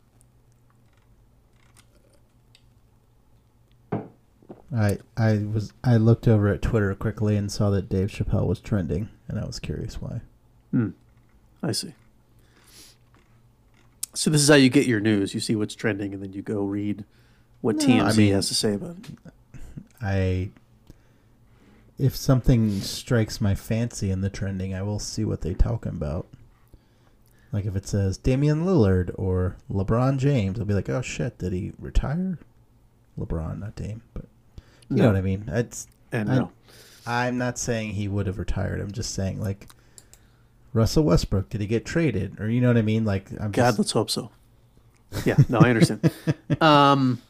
I 4.73 4.99
I 5.17 5.37
was 5.37 5.73
I 5.83 5.97
looked 5.97 6.27
over 6.27 6.47
at 6.47 6.61
Twitter 6.61 6.93
quickly 6.95 7.35
and 7.35 7.51
saw 7.51 7.69
that 7.71 7.89
Dave 7.89 8.09
Chappelle 8.09 8.47
was 8.47 8.59
trending, 8.59 9.09
and 9.27 9.39
I 9.39 9.45
was 9.45 9.59
curious 9.59 10.01
why. 10.01 10.21
Hmm. 10.71 10.89
I 11.61 11.73
see. 11.73 11.93
So 14.13 14.29
this 14.29 14.41
is 14.41 14.49
how 14.49 14.55
you 14.55 14.69
get 14.69 14.87
your 14.87 14.99
news. 14.99 15.33
You 15.33 15.39
see 15.39 15.55
what's 15.55 15.75
trending, 15.75 16.13
and 16.13 16.23
then 16.23 16.33
you 16.33 16.41
go 16.41 16.61
read 16.63 17.05
what 17.61 17.77
No, 17.77 17.85
TMZ 17.85 18.13
I 18.13 18.17
mean- 18.17 18.33
has 18.33 18.47
to 18.49 18.55
say 18.55 18.73
about 18.73 18.97
it. 18.97 19.05
I 20.01 20.49
if 21.99 22.15
something 22.15 22.81
strikes 22.81 23.39
my 23.39 23.53
fancy 23.53 24.09
in 24.09 24.21
the 24.21 24.29
trending, 24.29 24.73
I 24.73 24.81
will 24.81 24.97
see 24.97 25.23
what 25.23 25.41
they 25.41 25.53
talking 25.53 25.91
about. 25.91 26.25
Like 27.51 27.65
if 27.65 27.75
it 27.75 27.85
says 27.87 28.17
Damian 28.17 28.65
Lillard 28.65 29.11
or 29.15 29.57
LeBron 29.69 30.17
James, 30.17 30.59
I'll 30.59 30.65
be 30.65 30.73
like, 30.73 30.89
oh 30.89 31.01
shit, 31.03 31.37
did 31.37 31.53
he 31.53 31.73
retire? 31.77 32.39
LeBron, 33.19 33.59
not 33.59 33.75
Dame, 33.75 34.01
but 34.15 34.25
you 34.89 34.97
know 34.97 35.07
what 35.07 35.15
I 35.15 35.21
mean. 35.21 35.43
It's 35.47 35.87
And 36.11 36.31
I- 36.31 36.35
no. 36.39 36.51
I'm 37.05 37.37
not 37.37 37.57
saying 37.57 37.91
he 37.91 38.07
would 38.07 38.25
have 38.27 38.37
retired. 38.39 38.79
I'm 38.79 38.91
just 38.91 39.13
saying 39.13 39.39
like 39.39 39.67
Russell 40.73 41.03
Westbrook, 41.03 41.49
did 41.49 41.61
he 41.61 41.67
get 41.67 41.85
traded? 41.85 42.39
Or 42.39 42.49
you 42.49 42.61
know 42.61 42.67
what 42.67 42.77
I 42.77 42.81
mean? 42.83 43.05
Like 43.05 43.29
I'm 43.39 43.51
God, 43.51 43.67
just 43.69 43.79
let's 43.79 43.91
hope 43.91 44.09
so. 44.09 44.31
Yeah, 45.25 45.35
no, 45.49 45.59
I 45.59 45.69
understand. 45.69 46.09
um, 46.61 47.21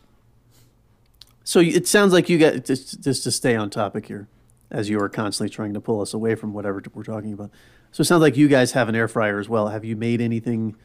so 1.44 1.60
it 1.60 1.88
sounds 1.88 2.14
like 2.14 2.30
you 2.30 2.38
got 2.38 2.66
just, 2.66 3.02
just 3.02 3.24
to 3.24 3.32
stay 3.32 3.56
on 3.56 3.70
topic 3.70 4.08
here, 4.08 4.28
as 4.70 4.90
you 4.90 5.00
are 5.00 5.10
constantly 5.10 5.54
trying 5.54 5.74
to 5.74 5.82
pull 5.82 6.02
us 6.02 6.14
away 6.14 6.36
from 6.36 6.54
whatever 6.54 6.82
we're 6.94 7.04
talking 7.04 7.34
about. 7.34 7.52
So 7.92 8.02
it 8.02 8.06
sounds 8.06 8.22
like 8.22 8.38
you 8.38 8.48
guys 8.48 8.72
have 8.72 8.90
an 8.90 8.96
air 8.96 9.08
fryer 9.08 9.40
as 9.40 9.50
well. 9.50 9.70
Have 9.70 9.84
you 9.84 9.96
made 9.96 10.22
anything 10.22 10.76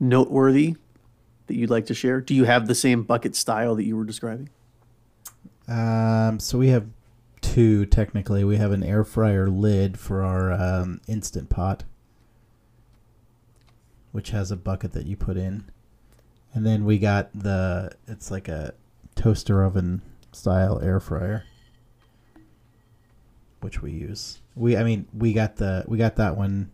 noteworthy 0.00 0.76
that 1.46 1.56
you'd 1.56 1.70
like 1.70 1.86
to 1.86 1.94
share? 1.94 2.20
Do 2.20 2.34
you 2.34 2.44
have 2.44 2.66
the 2.66 2.74
same 2.74 3.02
bucket 3.02 3.36
style 3.36 3.74
that 3.74 3.84
you 3.84 3.96
were 3.96 4.04
describing? 4.04 4.48
Um, 5.68 6.38
so 6.38 6.58
we 6.58 6.68
have 6.68 6.86
two 7.40 7.86
technically. 7.86 8.44
We 8.44 8.56
have 8.56 8.72
an 8.72 8.82
air 8.82 9.04
fryer 9.04 9.48
lid 9.48 9.98
for 9.98 10.22
our 10.22 10.52
um, 10.52 11.00
instant 11.06 11.48
pot, 11.48 11.84
which 14.12 14.30
has 14.30 14.50
a 14.50 14.56
bucket 14.56 14.92
that 14.92 15.06
you 15.06 15.16
put 15.16 15.36
in, 15.36 15.64
and 16.54 16.64
then 16.64 16.84
we 16.84 16.98
got 16.98 17.30
the 17.34 17.92
it's 18.06 18.30
like 18.30 18.48
a 18.48 18.74
toaster 19.20 19.64
oven 19.64 20.02
style 20.32 20.80
air 20.80 21.00
fryer, 21.00 21.44
which 23.60 23.82
we 23.82 23.90
use. 23.90 24.40
We 24.54 24.76
I 24.76 24.84
mean 24.84 25.06
we 25.12 25.32
got 25.32 25.56
the 25.56 25.84
we 25.88 25.98
got 25.98 26.16
that 26.16 26.36
one. 26.36 26.70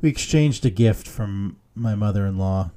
We 0.00 0.08
exchanged 0.08 0.64
a 0.64 0.70
gift 0.70 1.06
from 1.08 1.56
my 1.74 1.94
mother-in-law. 1.96 2.70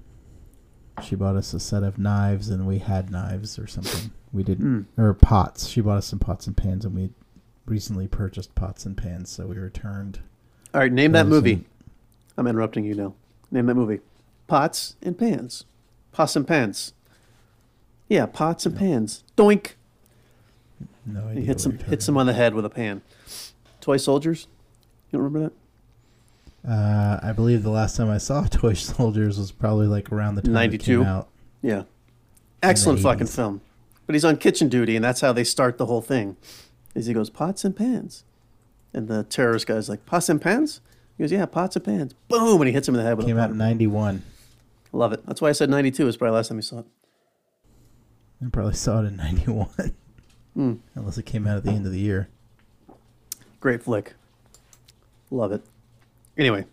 She 1.03 1.15
bought 1.15 1.35
us 1.35 1.53
a 1.53 1.59
set 1.59 1.83
of 1.83 1.97
knives, 1.99 2.49
and 2.49 2.67
we 2.67 2.79
had 2.79 3.11
knives 3.11 3.57
or 3.59 3.67
something. 3.67 4.11
We 4.33 4.43
didn't 4.43 4.87
Hmm. 4.95 5.01
or 5.01 5.13
pots. 5.13 5.67
She 5.67 5.81
bought 5.81 5.97
us 5.99 6.07
some 6.07 6.19
pots 6.19 6.47
and 6.47 6.57
pans, 6.57 6.83
and 6.83 6.95
we 6.95 7.11
recently 7.65 8.07
purchased 8.07 8.55
pots 8.55 8.85
and 8.85 8.97
pans, 8.97 9.29
so 9.29 9.47
we 9.47 9.55
returned. 9.57 10.19
All 10.73 10.81
right, 10.81 10.91
name 10.91 11.11
that 11.13 11.27
movie. 11.27 11.53
and- 11.53 11.65
I'm 12.37 12.47
interrupting 12.47 12.85
you 12.85 12.95
now. 12.95 13.13
Name 13.51 13.65
that 13.67 13.75
movie. 13.75 13.99
Pots 14.47 14.95
and 15.01 15.17
pans. 15.17 15.65
Pots 16.11 16.35
and 16.35 16.47
pans. 16.47 16.93
Yeah, 18.11 18.25
pots 18.25 18.65
and 18.65 18.77
pans. 18.77 19.23
Doink. 19.37 19.75
No 21.05 21.29
idea. 21.29 21.39
He 21.39 21.45
hits 21.47 21.65
him 21.65 21.79
hits 21.79 22.09
him 22.09 22.17
on 22.17 22.25
the 22.25 22.33
head 22.33 22.53
with 22.53 22.65
a 22.65 22.69
pan. 22.69 23.03
Toy 23.79 23.95
soldiers. 23.95 24.47
You 25.09 25.17
don't 25.17 25.23
remember 25.23 25.49
that? 26.65 26.69
Uh, 26.69 27.19
I 27.23 27.31
believe 27.31 27.63
the 27.63 27.69
last 27.69 27.95
time 27.95 28.09
I 28.09 28.17
saw 28.17 28.43
Toy 28.51 28.73
Soldiers 28.73 29.37
was 29.37 29.53
probably 29.53 29.87
like 29.87 30.11
around 30.11 30.35
the 30.35 30.41
time 30.41 30.51
it 30.51 30.55
92? 30.55 30.99
came 30.99 31.07
out. 31.07 31.29
Yeah. 31.61 31.83
Excellent 32.61 32.99
fucking 32.99 33.27
film. 33.27 33.61
But 34.05 34.13
he's 34.15 34.25
on 34.25 34.35
kitchen 34.35 34.67
duty, 34.67 34.97
and 34.97 35.03
that's 35.05 35.21
how 35.21 35.31
they 35.31 35.45
start 35.45 35.77
the 35.77 35.85
whole 35.85 36.01
thing. 36.01 36.35
Is 36.93 37.05
he 37.05 37.13
goes 37.13 37.29
pots 37.29 37.63
and 37.63 37.73
pans, 37.73 38.25
and 38.93 39.07
the 39.07 39.23
terrorist 39.23 39.67
guy's 39.67 39.87
like 39.87 40.05
pots 40.05 40.27
and 40.27 40.41
pans. 40.41 40.81
He 41.17 41.23
goes, 41.23 41.31
yeah, 41.31 41.45
pots 41.45 41.77
and 41.77 41.85
pans. 41.85 42.13
Boom, 42.27 42.59
and 42.59 42.67
he 42.67 42.73
hits 42.73 42.89
him 42.89 42.93
in 42.95 42.99
the 42.99 43.07
head 43.07 43.15
with 43.15 43.25
Came 43.25 43.37
a 43.37 43.41
out 43.41 43.51
in 43.51 43.57
'91. 43.57 44.21
Love 44.91 45.13
it. 45.13 45.25
That's 45.25 45.39
why 45.41 45.47
I 45.47 45.53
said 45.53 45.69
'92 45.69 46.09
is 46.09 46.17
probably 46.17 46.31
the 46.31 46.35
last 46.35 46.49
time 46.49 46.57
you 46.57 46.61
saw 46.61 46.79
it. 46.79 46.85
I 48.43 48.49
probably 48.49 48.73
saw 48.73 49.01
it 49.03 49.05
in 49.07 49.15
'91, 49.17 49.67
Hmm. 50.55 50.73
unless 50.95 51.17
it 51.17 51.25
came 51.25 51.47
out 51.47 51.57
at 51.57 51.63
the 51.63 51.71
end 51.71 51.85
of 51.85 51.91
the 51.91 51.99
year. 51.99 52.27
Great 53.59 53.83
flick. 53.83 54.13
Love 55.29 55.51
it. 55.51 55.61
Anyway, 56.37 56.65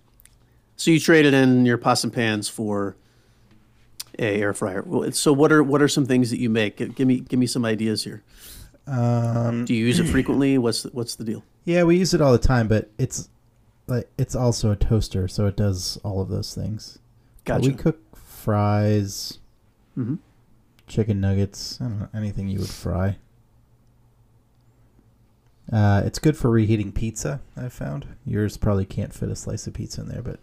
so 0.77 0.91
you 0.91 0.99
traded 0.99 1.35
in 1.35 1.67
your 1.67 1.77
pots 1.79 2.03
and 2.05 2.13
pans 2.13 2.49
for 2.49 2.97
a 4.19 4.41
air 4.41 4.53
fryer. 4.55 4.83
Well, 4.87 5.11
So 5.13 5.33
what 5.33 5.53
are 5.53 5.63
what 5.63 5.83
are 5.83 5.89
some 5.89 6.07
things 6.07 6.31
that 6.31 6.41
you 6.41 6.49
make? 6.51 6.77
Give, 6.97 7.07
me 7.07 7.21
give 7.21 7.39
me 7.39 7.47
some 7.47 7.65
ideas 7.65 8.05
here. 8.05 8.23
Um, 8.87 9.65
Do 9.67 9.75
you 9.75 9.85
use 9.85 10.01
it 10.01 10.05
frequently? 10.11 10.57
What's 10.59 10.83
the, 10.85 10.89
what's 10.91 11.15
the 11.17 11.25
deal? 11.25 11.45
yeah, 11.65 11.83
we 11.85 11.99
use 11.99 12.15
it 12.15 12.23
all 12.23 12.33
the 12.33 12.39
time, 12.39 12.67
but 12.69 12.91
it's 12.97 13.29
like 13.87 14.09
it's 14.17 14.35
also 14.35 14.71
a 14.71 14.77
toaster, 14.77 15.29
so 15.29 15.47
it 15.47 15.57
does 15.57 15.99
all 16.03 16.21
of 16.23 16.29
those 16.31 16.55
things. 16.55 16.99
But 17.45 17.59
Gotcha. 17.59 17.69
We 17.71 17.75
cook 17.77 18.17
fries, 18.17 19.39
hmm 19.95 20.15
chicken 20.89 21.21
nuggets, 21.21 21.79
I 21.81 21.85
don't 21.85 21.99
know, 22.01 22.09
anything 22.15 22.49
you 22.49 22.59
would 22.61 22.69
fry. 22.69 23.17
Uh, 25.73 26.03
it's 26.05 26.19
good 26.19 26.37
for 26.37 26.51
reheating 26.51 26.93
pizza. 26.93 27.41
I've 27.57 27.73
found 27.75 28.07
yours 28.25 28.57
probably 28.57 28.87
can't 28.87 29.13
fit 29.13 29.29
a 29.29 29.37
slice 29.37 29.67
of 29.67 29.75
pizza 29.75 30.01
in 30.01 30.09
there, 30.09 30.23
but 30.23 30.41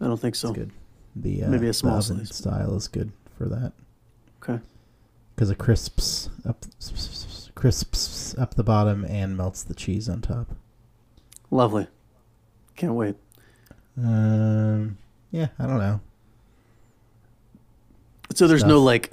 I 0.00 0.06
don't 0.06 0.18
think 0.18 0.32
it's 0.32 0.40
so. 0.40 0.52
good. 0.52 0.70
The 1.16 1.44
uh, 1.44 1.48
Maybe 1.48 1.68
a 1.68 1.72
small 1.72 2.00
slice. 2.02 2.34
style 2.36 2.76
is 2.76 2.86
good 2.86 3.10
for 3.36 3.46
that 3.46 3.72
Okay. 4.42 4.62
because 5.34 5.50
it 5.50 5.58
crisps 5.58 6.28
up, 6.46 6.64
crisps 7.54 8.36
up 8.38 8.54
the 8.54 8.62
bottom 8.62 9.04
and 9.06 9.36
melts 9.36 9.62
the 9.62 9.74
cheese 9.74 10.08
on 10.08 10.20
top. 10.20 10.54
Lovely. 11.50 11.86
Can't 12.76 12.94
wait. 12.94 13.16
Um, 13.98 14.98
yeah, 15.32 15.48
I 15.58 15.66
don't 15.66 15.78
know. 15.78 16.00
So 18.34 18.46
there's 18.46 18.64
no 18.64 18.80
like, 18.80 19.10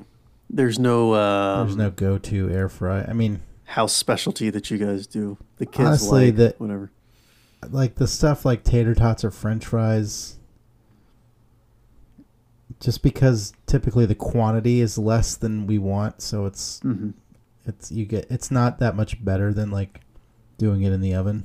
there's 0.49 0.79
no 0.79 1.13
um, 1.15 1.67
There's 1.67 1.77
no 1.77 1.91
go-to 1.91 2.49
air 2.49 2.69
fry. 2.69 3.01
I 3.03 3.13
mean, 3.13 3.41
house 3.65 3.93
specialty 3.93 4.49
that 4.49 4.69
you 4.71 4.77
guys 4.77 5.05
do. 5.07 5.37
The 5.57 5.65
kids 5.65 5.87
Honestly, 5.87 6.25
like 6.27 6.35
the- 6.35 6.55
whatever. 6.57 6.91
like 7.69 7.95
the 7.95 8.07
stuff 8.07 8.45
like 8.45 8.63
tater 8.63 8.93
tots 8.95 9.23
or 9.25 9.31
french 9.31 9.65
fries 9.65 10.35
just 12.79 13.01
because 13.01 13.53
typically 13.65 14.05
the 14.05 14.15
quantity 14.15 14.81
is 14.81 14.97
less 14.97 15.35
than 15.35 15.65
we 15.67 15.77
want 15.77 16.21
so 16.21 16.45
it's 16.45 16.79
hmm 16.81 17.09
it's 17.65 17.91
you 17.91 18.05
get 18.05 18.25
it's 18.29 18.51
not 18.51 18.77
that 18.79 18.95
much 18.95 19.23
better 19.25 19.51
than 19.51 19.71
like 19.71 20.01
doing 20.57 20.83
it 20.83 20.93
in 20.93 21.01
the 21.01 21.13
oven 21.13 21.43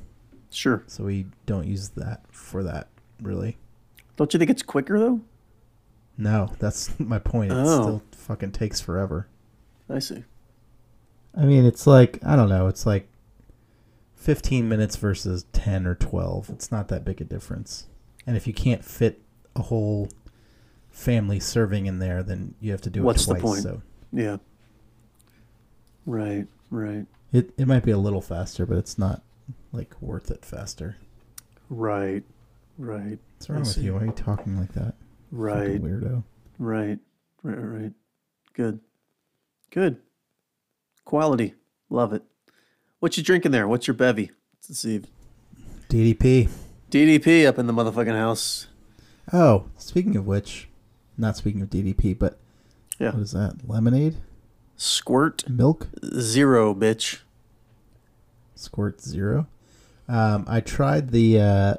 Sure. 0.51 0.83
so 0.85 1.05
we 1.05 1.25
don't 1.47 1.65
use 1.65 1.89
that 1.89 2.21
for 2.29 2.63
that 2.63 2.87
really 3.19 3.57
Don't 4.17 4.31
you 4.33 4.37
think 4.37 4.51
it's 4.51 4.61
quicker 4.61 4.99
though? 4.99 5.21
no 6.17 6.51
that's 6.59 6.91
my 6.99 7.17
point 7.19 7.51
it 7.51 7.57
Oh. 7.57 7.81
still 7.81 8.03
fucking 8.23 8.51
takes 8.51 8.79
forever 8.81 9.27
I 9.89 9.99
see. 9.99 10.23
i 11.35 11.43
mean 11.43 11.65
it's 11.65 11.85
like 11.85 12.19
i 12.25 12.35
don't 12.35 12.49
know 12.49 12.67
it's 12.67 12.85
like 12.85 13.07
15 14.15 14.67
minutes 14.69 14.95
versus 14.95 15.45
10 15.53 15.85
or 15.85 15.95
12 15.95 16.49
it's 16.49 16.71
not 16.71 16.87
that 16.87 17.03
big 17.03 17.19
a 17.19 17.23
difference 17.25 17.87
and 18.25 18.37
if 18.37 18.47
you 18.47 18.53
can't 18.53 18.83
fit 18.85 19.21
a 19.55 19.63
whole 19.63 20.09
family 20.89 21.39
serving 21.39 21.85
in 21.85 21.99
there 21.99 22.23
then 22.23 22.55
you 22.61 22.71
have 22.71 22.81
to 22.81 22.89
do 22.89 23.01
it 23.01 23.03
What's 23.03 23.25
the 23.25 23.33
twice 23.33 23.41
point? 23.43 23.63
so 23.63 23.81
Yeah. 24.13 24.37
Right. 26.05 26.47
Right. 26.69 27.05
it, 27.31 27.51
it 27.57 27.67
might 27.67 27.83
be 27.83 27.91
a 27.91 27.97
little 27.97 28.21
faster 28.21 28.65
but 28.65 28.77
it's 28.77 28.97
not 28.97 29.21
like 29.71 29.93
worth 30.01 30.31
it 30.31 30.45
faster 30.45 30.97
Right. 31.69 32.23
Right. 32.77 33.19
what's 33.35 33.49
wrong 33.49 33.57
I 33.57 33.59
with 33.61 33.67
see. 33.69 33.81
you 33.81 33.93
why 33.95 34.01
are 34.01 34.05
you 34.05 34.11
talking 34.13 34.57
like 34.57 34.73
that 34.73 34.95
Right. 35.31 35.73
Fucking 35.73 35.81
weirdo 35.81 36.23
Right. 36.59 36.99
Right. 37.41 37.57
Right. 37.57 37.91
Good. 38.53 38.79
Good. 39.71 39.97
Quality. 41.05 41.55
Love 41.89 42.13
it. 42.13 42.23
What 42.99 43.17
you 43.17 43.23
drinking 43.23 43.51
there? 43.51 43.67
What's 43.67 43.87
your 43.87 43.93
bevy? 43.95 44.31
Let's 44.69 44.79
see. 44.79 45.01
ddp 45.89 46.49
DDP 46.89 47.45
up 47.45 47.59
in 47.59 47.67
the 47.67 47.73
motherfucking 47.73 48.15
house. 48.15 48.67
oh 49.33 49.65
speaking 49.77 50.15
of 50.15 50.25
which 50.25 50.69
not 51.17 51.35
speaking 51.37 51.61
of 51.61 51.69
ddp 51.69 52.17
but 52.17 52.39
Yeah. 52.99 53.11
what 53.11 53.21
is 53.21 53.31
that 53.33 53.67
lemonade 53.67 54.15
Squirt 54.77 55.47
milk 55.49 55.87
zero, 56.17 56.73
bitch. 56.73 57.19
Squirt 58.55 59.01
Zero. 59.01 59.47
Um, 60.07 60.45
I 60.47 60.61
tried 60.61 61.11
the. 61.11 61.39
Uh, 61.39 61.73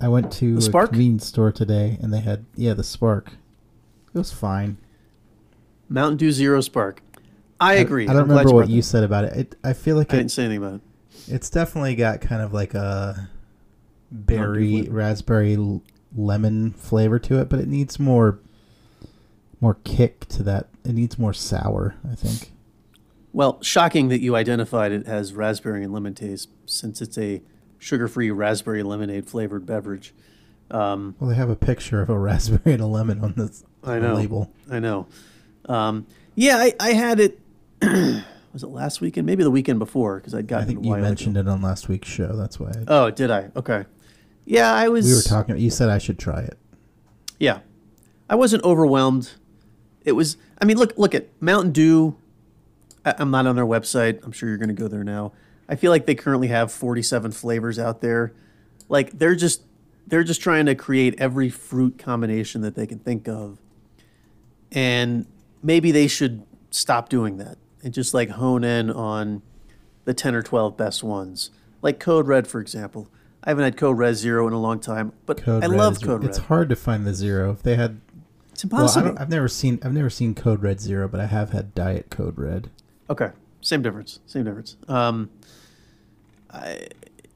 I 0.00 0.08
went 0.08 0.32
to 0.34 0.52
The 0.54 0.58
a 0.58 0.62
Spark? 0.62 0.90
convenience 0.90 1.26
store 1.26 1.52
today, 1.52 1.98
and 2.00 2.12
they 2.12 2.20
had 2.20 2.46
yeah 2.56 2.72
the 2.74 2.82
Spark. 2.82 3.32
It 4.14 4.18
was 4.18 4.32
fine. 4.32 4.78
Mountain 5.90 6.16
Dew 6.16 6.32
Zero 6.32 6.60
Spark. 6.62 7.02
I 7.60 7.74
agree. 7.74 8.04
I, 8.08 8.14
don't 8.14 8.22
I'm 8.22 8.28
remember 8.30 8.52
what 8.54 8.70
you 8.70 8.80
said 8.80 9.04
about 9.04 9.24
it. 9.24 9.36
it 9.36 9.56
I 9.62 9.74
feel 9.74 9.96
like 9.96 10.12
I 10.14 10.16
it, 10.16 10.20
didn't 10.20 10.30
say 10.30 10.44
anything 10.44 10.64
about 10.64 10.74
it. 10.76 10.80
It's 11.34 11.50
definitely 11.50 11.94
got 11.96 12.22
kind 12.22 12.40
of 12.40 12.54
like 12.54 12.72
a 12.72 13.28
berry, 14.10 14.88
raspberry, 14.90 15.56
l- 15.56 15.82
lemon 16.16 16.70
flavor 16.72 17.18
to 17.18 17.38
it, 17.38 17.48
but 17.50 17.58
it 17.60 17.68
needs 17.68 17.98
more, 17.98 18.38
more 19.60 19.74
kick 19.84 20.26
to 20.28 20.42
that. 20.44 20.68
It 20.84 20.94
needs 20.94 21.18
more 21.18 21.34
sour, 21.34 21.96
I 22.10 22.14
think. 22.14 22.52
Well, 23.32 23.58
shocking 23.62 24.08
that 24.08 24.20
you 24.20 24.34
identified 24.34 24.90
it 24.92 25.06
as 25.06 25.34
raspberry 25.34 25.84
and 25.84 25.92
lemon 25.92 26.14
taste, 26.14 26.48
since 26.66 27.00
it's 27.02 27.18
a 27.18 27.42
sugar-free 27.78 28.30
raspberry 28.30 28.82
lemonade 28.82 29.28
flavored 29.28 29.66
beverage. 29.66 30.14
Um, 30.70 31.14
Well, 31.20 31.28
they 31.30 31.36
have 31.36 31.50
a 31.50 31.56
picture 31.56 32.00
of 32.00 32.08
a 32.08 32.18
raspberry 32.18 32.72
and 32.72 32.82
a 32.82 32.86
lemon 32.86 33.20
on 33.22 33.34
this 33.36 33.64
I 33.84 33.98
know. 33.98 34.14
label. 34.14 34.50
I 34.70 34.78
know. 34.80 35.06
Um, 35.68 36.06
yeah, 36.34 36.56
I, 36.56 36.74
I 36.80 36.92
had 36.92 37.20
it. 37.20 37.38
was 37.82 38.62
it 38.62 38.68
last 38.68 39.00
weekend? 39.00 39.26
Maybe 39.26 39.42
the 39.42 39.50
weekend 39.50 39.78
before, 39.78 40.16
because 40.18 40.34
I'd 40.34 40.46
gotten. 40.46 40.64
I 40.64 40.66
think 40.66 40.84
you 40.84 40.96
mentioned 40.96 41.36
ago. 41.36 41.50
it 41.50 41.52
on 41.52 41.62
last 41.62 41.88
week's 41.88 42.08
show. 42.08 42.34
That's 42.34 42.58
why 42.58 42.70
I, 42.70 42.84
Oh, 42.88 43.10
did 43.10 43.30
I? 43.30 43.50
Okay. 43.56 43.84
Yeah, 44.44 44.72
I 44.72 44.88
was. 44.88 45.06
we 45.06 45.14
were 45.14 45.22
talking. 45.22 45.56
You 45.58 45.70
said 45.70 45.88
I 45.88 45.98
should 45.98 46.18
try 46.18 46.40
it. 46.40 46.58
Yeah, 47.38 47.60
I 48.28 48.34
wasn't 48.34 48.64
overwhelmed. 48.64 49.32
It 50.04 50.12
was. 50.12 50.36
I 50.60 50.64
mean, 50.64 50.76
look, 50.76 50.96
look 50.98 51.14
at 51.14 51.28
Mountain 51.40 51.72
Dew. 51.72 52.16
I, 53.04 53.14
I'm 53.18 53.30
not 53.30 53.46
on 53.46 53.56
their 53.56 53.66
website. 53.66 54.24
I'm 54.24 54.32
sure 54.32 54.48
you're 54.48 54.58
going 54.58 54.68
to 54.68 54.74
go 54.74 54.88
there 54.88 55.04
now. 55.04 55.32
I 55.68 55.76
feel 55.76 55.90
like 55.92 56.06
they 56.06 56.16
currently 56.16 56.48
have 56.48 56.72
47 56.72 57.30
flavors 57.30 57.78
out 57.78 58.00
there. 58.00 58.32
Like 58.88 59.18
they're 59.18 59.36
just 59.36 59.62
they're 60.06 60.24
just 60.24 60.40
trying 60.40 60.66
to 60.66 60.74
create 60.74 61.14
every 61.18 61.48
fruit 61.48 61.96
combination 61.98 62.62
that 62.62 62.74
they 62.74 62.86
can 62.88 62.98
think 62.98 63.28
of, 63.28 63.58
and 64.72 65.26
maybe 65.62 65.90
they 65.90 66.06
should 66.06 66.42
stop 66.70 67.08
doing 67.08 67.36
that 67.38 67.58
and 67.82 67.92
just 67.94 68.14
like 68.14 68.30
hone 68.30 68.64
in 68.64 68.90
on 68.90 69.42
the 70.04 70.14
10 70.14 70.34
or 70.34 70.42
12 70.42 70.76
best 70.76 71.02
ones. 71.02 71.50
Like 71.82 71.98
Code 72.00 72.26
Red, 72.26 72.46
for 72.46 72.60
example. 72.60 73.08
I 73.42 73.50
haven't 73.50 73.64
had 73.64 73.76
Code 73.76 73.96
Red 73.98 74.16
Zero 74.16 74.46
in 74.46 74.52
a 74.52 74.60
long 74.60 74.80
time, 74.80 75.12
but 75.24 75.42
Code 75.42 75.64
I 75.64 75.66
Red 75.68 75.78
love 75.78 75.92
is- 75.94 75.98
Code 75.98 76.20
Red. 76.22 76.28
It's 76.28 76.38
hard 76.38 76.68
to 76.68 76.76
find 76.76 77.06
the 77.06 77.14
zero. 77.14 77.50
If 77.52 77.62
they 77.62 77.74
had, 77.76 78.00
It's 78.52 78.64
well, 78.66 78.82
impossible. 78.82 79.06
don't, 79.08 79.18
I've 79.20 79.30
never 79.30 79.48
seen. 79.48 79.78
I've 79.82 79.94
never 79.94 80.10
seen 80.10 80.34
Code 80.34 80.62
Red 80.62 80.80
Zero, 80.80 81.08
but 81.08 81.20
I 81.20 81.26
have 81.26 81.50
had 81.52 81.74
Diet 81.74 82.10
Code 82.10 82.36
Red. 82.38 82.68
Okay, 83.08 83.30
same 83.62 83.80
difference. 83.80 84.20
Same 84.26 84.44
difference. 84.44 84.76
Um, 84.88 85.30
I 86.50 86.88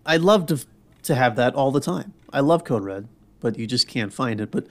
I 0.04 0.16
love 0.18 0.46
to 0.46 0.64
to 1.04 1.14
have 1.14 1.36
that 1.36 1.54
all 1.54 1.70
the 1.70 1.80
time. 1.80 2.12
I 2.32 2.40
love 2.40 2.64
Code 2.64 2.84
Red, 2.84 3.08
but 3.40 3.58
you 3.58 3.66
just 3.66 3.88
can't 3.88 4.12
find 4.12 4.40
it. 4.42 4.50
But 4.50 4.66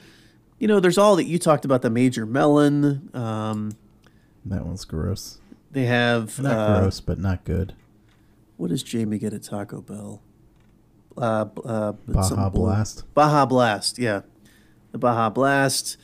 you 0.64 0.68
know, 0.70 0.80
there's 0.80 0.98
all 0.98 1.18
that 1.18 1.26
you 1.26 1.38
talked 1.38 1.66
about 1.66 1.82
the 1.82 1.90
Major 1.90 2.26
Melon. 2.26 3.10
Um, 3.14 3.74
That 4.46 4.66
one's 4.66 4.86
gross. 4.86 5.40
they 5.70 5.84
have 5.88 6.40
Not 6.40 6.58
uh, 6.58 6.80
gross, 6.80 7.02
but 7.02 7.20
not 7.20 7.44
good. 7.44 7.74
What 8.56 8.70
does 8.70 8.82
Jamie 8.82 9.18
get 9.18 9.34
at 9.34 9.44
Taco 9.44 9.82
Bell? 9.82 10.22
Uh, 11.18 11.48
uh, 11.66 11.92
Baja. 12.08 12.50
Blast. 12.50 13.04
Baja 13.14 13.46
Blast, 13.46 14.00
yeah, 14.00 14.22
the 14.94 14.98
Baja 14.98 15.30
Blast, 15.30 15.98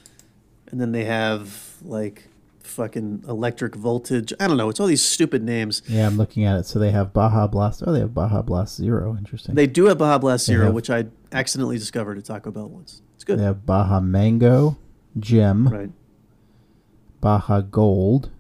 and 0.70 0.82
then 0.82 0.92
they 0.92 1.06
have 1.06 1.76
like 1.82 2.28
fucking 2.62 3.24
electric 3.30 3.76
voltage. 3.76 4.34
I 4.42 4.48
don't 4.50 4.58
know. 4.58 4.68
It's 4.68 4.82
all 4.82 4.88
these 4.88 5.02
stupid 5.02 5.42
names. 5.42 5.82
Yeah, 5.88 6.06
I'm 6.06 6.18
looking 6.18 6.44
at 6.44 6.60
it. 6.60 6.66
So 6.66 6.80
they 6.80 6.92
have 6.92 7.14
Baja 7.14 7.48
Blast. 7.48 7.82
Oh, 7.88 7.94
they 7.94 8.02
have 8.02 8.14
Baja 8.14 8.42
Blast 8.42 8.76
Zero. 8.76 9.16
Interesting. 9.18 9.56
They 9.56 9.68
do 9.68 9.86
have 9.86 9.98
Baja 10.00 10.18
Blast 10.18 10.46
Zero, 10.46 10.66
have- 10.66 10.74
which 10.74 10.90
I 10.90 11.06
accidentally 11.32 11.78
discovered 11.78 12.18
at 12.18 12.26
Taco 12.26 12.52
Bell 12.52 12.68
once. 12.68 13.02
Good, 13.30 13.38
They 13.38 13.44
have 13.44 13.64
Baja 13.64 14.00
Mango, 14.00 14.76
Gem, 15.20 15.68
right? 15.68 15.92
Baja 17.22 17.62
Gold, 17.62 18.32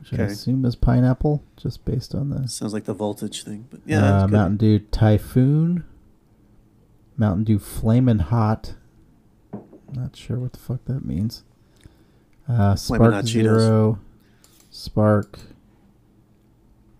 which 0.00 0.18
I 0.18 0.24
assume 0.24 0.64
is 0.64 0.74
pineapple, 0.74 1.44
just 1.56 1.84
based 1.84 2.12
on 2.12 2.30
the 2.30 2.48
Sounds 2.48 2.72
like 2.72 2.86
the 2.86 2.92
voltage 2.92 3.44
thing, 3.44 3.68
but 3.70 3.78
yeah, 3.86 4.24
uh. 4.24 4.26
Mountain 4.26 4.56
Dew 4.56 4.80
Typhoon, 4.80 5.84
Mountain 7.16 7.44
Dew 7.44 7.60
Flamin' 7.60 8.18
Hot. 8.18 8.74
Not 9.92 10.16
sure 10.16 10.40
what 10.40 10.54
the 10.54 10.58
fuck 10.58 10.84
that 10.86 11.04
means. 11.04 11.44
Uh, 12.48 12.74
Spark. 12.74 13.24
Zero, 13.26 14.00
Spark, 14.70 15.38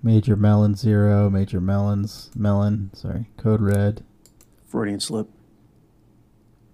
Major 0.01 0.37
Melon 0.37 0.77
Zero, 0.77 1.29
Major 1.29 1.61
Melons, 1.61 2.31
Melon, 2.37 2.91
sorry, 2.95 3.27
Code 3.37 3.61
Red, 3.61 4.05
Freudian 4.69 5.01
slip. 5.01 5.29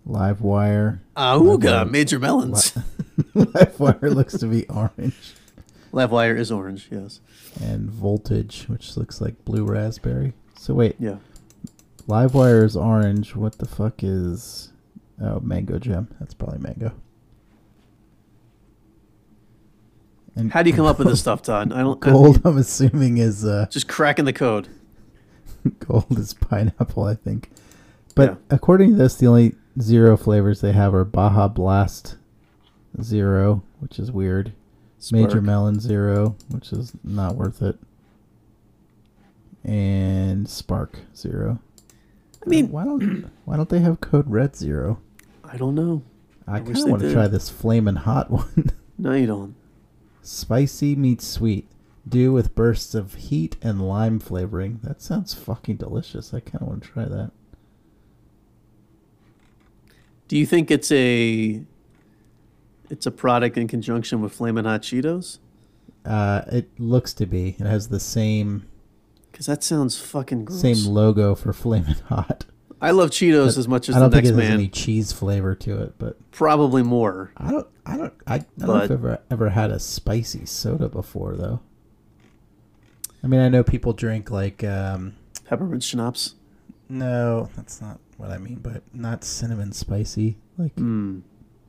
Live 0.08 0.40
Wire. 0.40 1.02
Auga, 1.16 1.88
Major 1.88 2.18
Melons. 2.18 2.76
Live 3.34 3.78
Wire 3.78 4.10
looks 4.10 4.36
to 4.38 4.46
be 4.46 4.66
orange. 4.68 5.34
Live 5.92 6.10
wire 6.12 6.34
is 6.36 6.50
orange. 6.52 6.88
Yes. 6.90 7.20
And 7.62 7.90
Voltage, 7.90 8.64
which 8.68 8.96
looks 8.96 9.20
like 9.20 9.44
blue 9.44 9.64
raspberry. 9.64 10.32
So 10.58 10.74
wait, 10.74 10.96
Yeah. 10.98 11.16
Live 12.06 12.34
Wire 12.34 12.64
is 12.64 12.74
orange. 12.76 13.36
What 13.36 13.58
the 13.58 13.66
fuck 13.68 14.02
is? 14.02 14.72
Oh, 15.20 15.40
Mango 15.40 15.78
Gem. 15.78 16.08
That's 16.20 16.32
probably 16.34 16.58
mango. 16.58 16.92
And 20.36 20.52
How 20.52 20.62
do 20.62 20.70
you 20.70 20.76
come 20.76 20.86
up 20.86 20.98
with 20.98 21.08
this 21.08 21.20
stuff, 21.20 21.42
Todd? 21.42 21.72
I 21.72 21.80
don't. 21.80 22.04
I- 22.06 22.10
Gold, 22.10 22.40
I'm 22.44 22.56
assuming 22.58 23.18
is 23.18 23.44
uh, 23.44 23.66
just 23.70 23.88
cracking 23.88 24.24
the 24.24 24.32
code. 24.32 24.68
gold 25.80 26.18
is 26.18 26.32
pineapple. 26.34 27.04
I 27.04 27.14
think, 27.14 27.50
but 28.14 28.30
Yeah. 28.30 28.36
according 28.50 28.90
to 28.92 28.96
this, 28.96 29.16
the 29.16 29.26
only 29.26 29.54
zero 29.80 30.16
flavors 30.16 30.60
they 30.60 30.72
have 30.72 30.94
are 30.94 31.04
Baja 31.04 31.48
Blast 31.48 32.16
Zero, 33.02 33.62
which 33.80 33.98
is 33.98 34.10
weird. 34.10 34.52
Major 35.12 35.40
Melon 35.40 35.78
Zero, 35.78 36.36
which 36.48 36.72
is 36.72 36.92
not 37.04 37.36
worth 37.36 37.62
it, 37.62 37.78
and 39.64 40.48
Spark 40.48 40.98
Zero. 41.16 41.60
I 42.44 42.48
mean, 42.48 42.70
why 42.70 42.84
don't 42.84 43.30
why 43.44 43.56
don't 43.56 43.68
they 43.68 43.78
have 43.80 44.00
Code 44.00 44.28
Red 44.28 44.56
Zero? 44.56 45.00
I 45.44 45.56
don't 45.56 45.74
know. 45.74 46.02
I 46.46 46.56
I 46.56 46.60
kind 46.60 46.76
of 46.78 46.88
want 46.88 47.02
to 47.02 47.12
try 47.12 47.28
this 47.28 47.48
flaming 47.48 47.96
hot 47.96 48.30
one. 48.30 48.72
No, 48.98 49.12
you 49.12 49.26
don't. 49.26 49.54
Spicy 50.22 50.96
meets 50.96 51.26
sweet, 51.26 51.68
dew 52.08 52.32
with 52.32 52.54
bursts 52.56 52.94
of 52.94 53.14
heat 53.14 53.56
and 53.62 53.86
lime 53.86 54.18
flavoring. 54.18 54.80
That 54.82 55.00
sounds 55.00 55.32
fucking 55.34 55.76
delicious. 55.76 56.34
I 56.34 56.40
kind 56.40 56.62
of 56.62 56.68
want 56.68 56.82
to 56.82 56.88
try 56.88 57.04
that. 57.04 57.30
Do 60.28 60.36
you 60.36 60.46
think 60.46 60.70
it's 60.70 60.92
a 60.92 61.62
it's 62.90 63.06
a 63.06 63.10
product 63.10 63.56
in 63.56 63.66
conjunction 63.68 64.20
with 64.20 64.32
Flamin' 64.32 64.64
Hot 64.64 64.82
Cheetos? 64.82 65.38
Uh, 66.04 66.42
it 66.52 66.68
looks 66.78 67.12
to 67.14 67.26
be. 67.26 67.50
It 67.58 67.66
has 67.66 67.88
the 67.88 68.00
same 68.00 68.66
Because 69.30 69.46
that 69.46 69.62
sounds 69.62 69.98
fucking 69.98 70.44
gross. 70.46 70.60
same 70.60 70.86
logo 70.92 71.34
for 71.34 71.52
flamin' 71.52 71.96
hot. 72.08 72.44
I 72.80 72.92
love 72.92 73.10
Cheetos 73.10 73.46
But 73.54 73.56
as 73.58 73.68
much 73.68 73.88
as 73.88 73.96
I 73.96 73.98
don't 74.00 74.10
the 74.10 74.16
think 74.18 74.24
next 74.26 74.38
it 74.38 74.40
has 74.42 74.48
man. 74.50 74.58
any 74.60 74.68
cheese 74.68 75.12
flavor 75.12 75.54
to 75.56 75.82
it, 75.82 75.94
but 75.98 76.16
Probably 76.30 76.82
more. 76.82 77.32
I 77.36 77.50
don't. 77.50 77.66
I 77.84 77.96
don't. 77.96 78.14
I, 78.26 78.34
I 78.36 78.38
don't 78.58 78.68
know 78.68 78.76
if 78.76 78.82
I've 78.84 78.90
ever 78.92 79.18
ever 79.30 79.48
had 79.50 79.70
a 79.70 79.80
spicy 79.80 80.46
soda 80.46 80.88
before 80.88 81.34
though. 81.36 81.60
I 83.22 83.26
mean, 83.26 83.40
I 83.40 83.48
know 83.48 83.64
people 83.64 83.92
drink 83.94 84.30
like 84.30 84.62
um, 84.62 85.16
Peppermint 85.46 85.82
schnapps. 85.82 86.34
No, 86.88 87.48
that's 87.56 87.80
not 87.80 87.98
what 88.18 88.30
I 88.30 88.36
mean, 88.38 88.56
but 88.56 88.82
not 88.92 89.24
cinnamon 89.24 89.72
spicy. 89.72 90.36
Like, 90.58 90.74
Mm. 90.76 91.22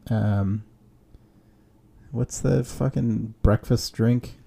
um, 0.10 0.64
what's 2.12 2.40
the 2.40 2.64
fucking 2.64 3.36
breakfast 3.42 3.94
drink? 3.94 4.38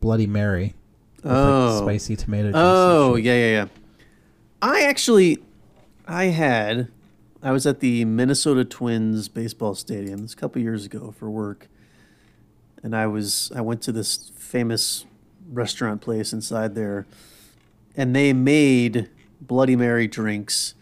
Bloody 0.00 0.26
Mary. 0.26 0.74
with, 1.22 1.32
like, 1.32 1.42
Oh. 1.42 1.82
spicy 1.82 2.14
tomato 2.14 2.48
juice. 2.48 2.54
Oh, 2.54 3.16
yeah, 3.16 3.34
yeah, 3.34 3.50
yeah. 3.50 3.66
I 4.62 4.82
actually, 4.82 5.38
I 6.06 6.26
had, 6.26 6.86
I 7.42 7.50
was 7.50 7.66
at 7.66 7.80
the 7.80 8.04
Minnesota 8.04 8.64
Twins 8.64 9.26
baseball 9.28 9.74
stadium 9.74 10.20
this 10.20 10.34
a 10.34 10.36
couple 10.36 10.62
years 10.62 10.84
ago 10.84 11.12
for 11.18 11.28
work, 11.28 11.68
and 12.82 12.94
I 12.94 13.08
was, 13.08 13.50
I 13.56 13.60
went 13.60 13.82
to 13.82 13.92
this 13.92 14.30
famous 14.36 15.04
restaurant 15.50 16.00
place 16.00 16.32
inside 16.32 16.76
there, 16.76 17.06
and 17.96 18.14
they 18.14 18.32
made 18.32 19.08
Bloody 19.40 19.74
Mary 19.74 20.06
drinks 20.06 20.74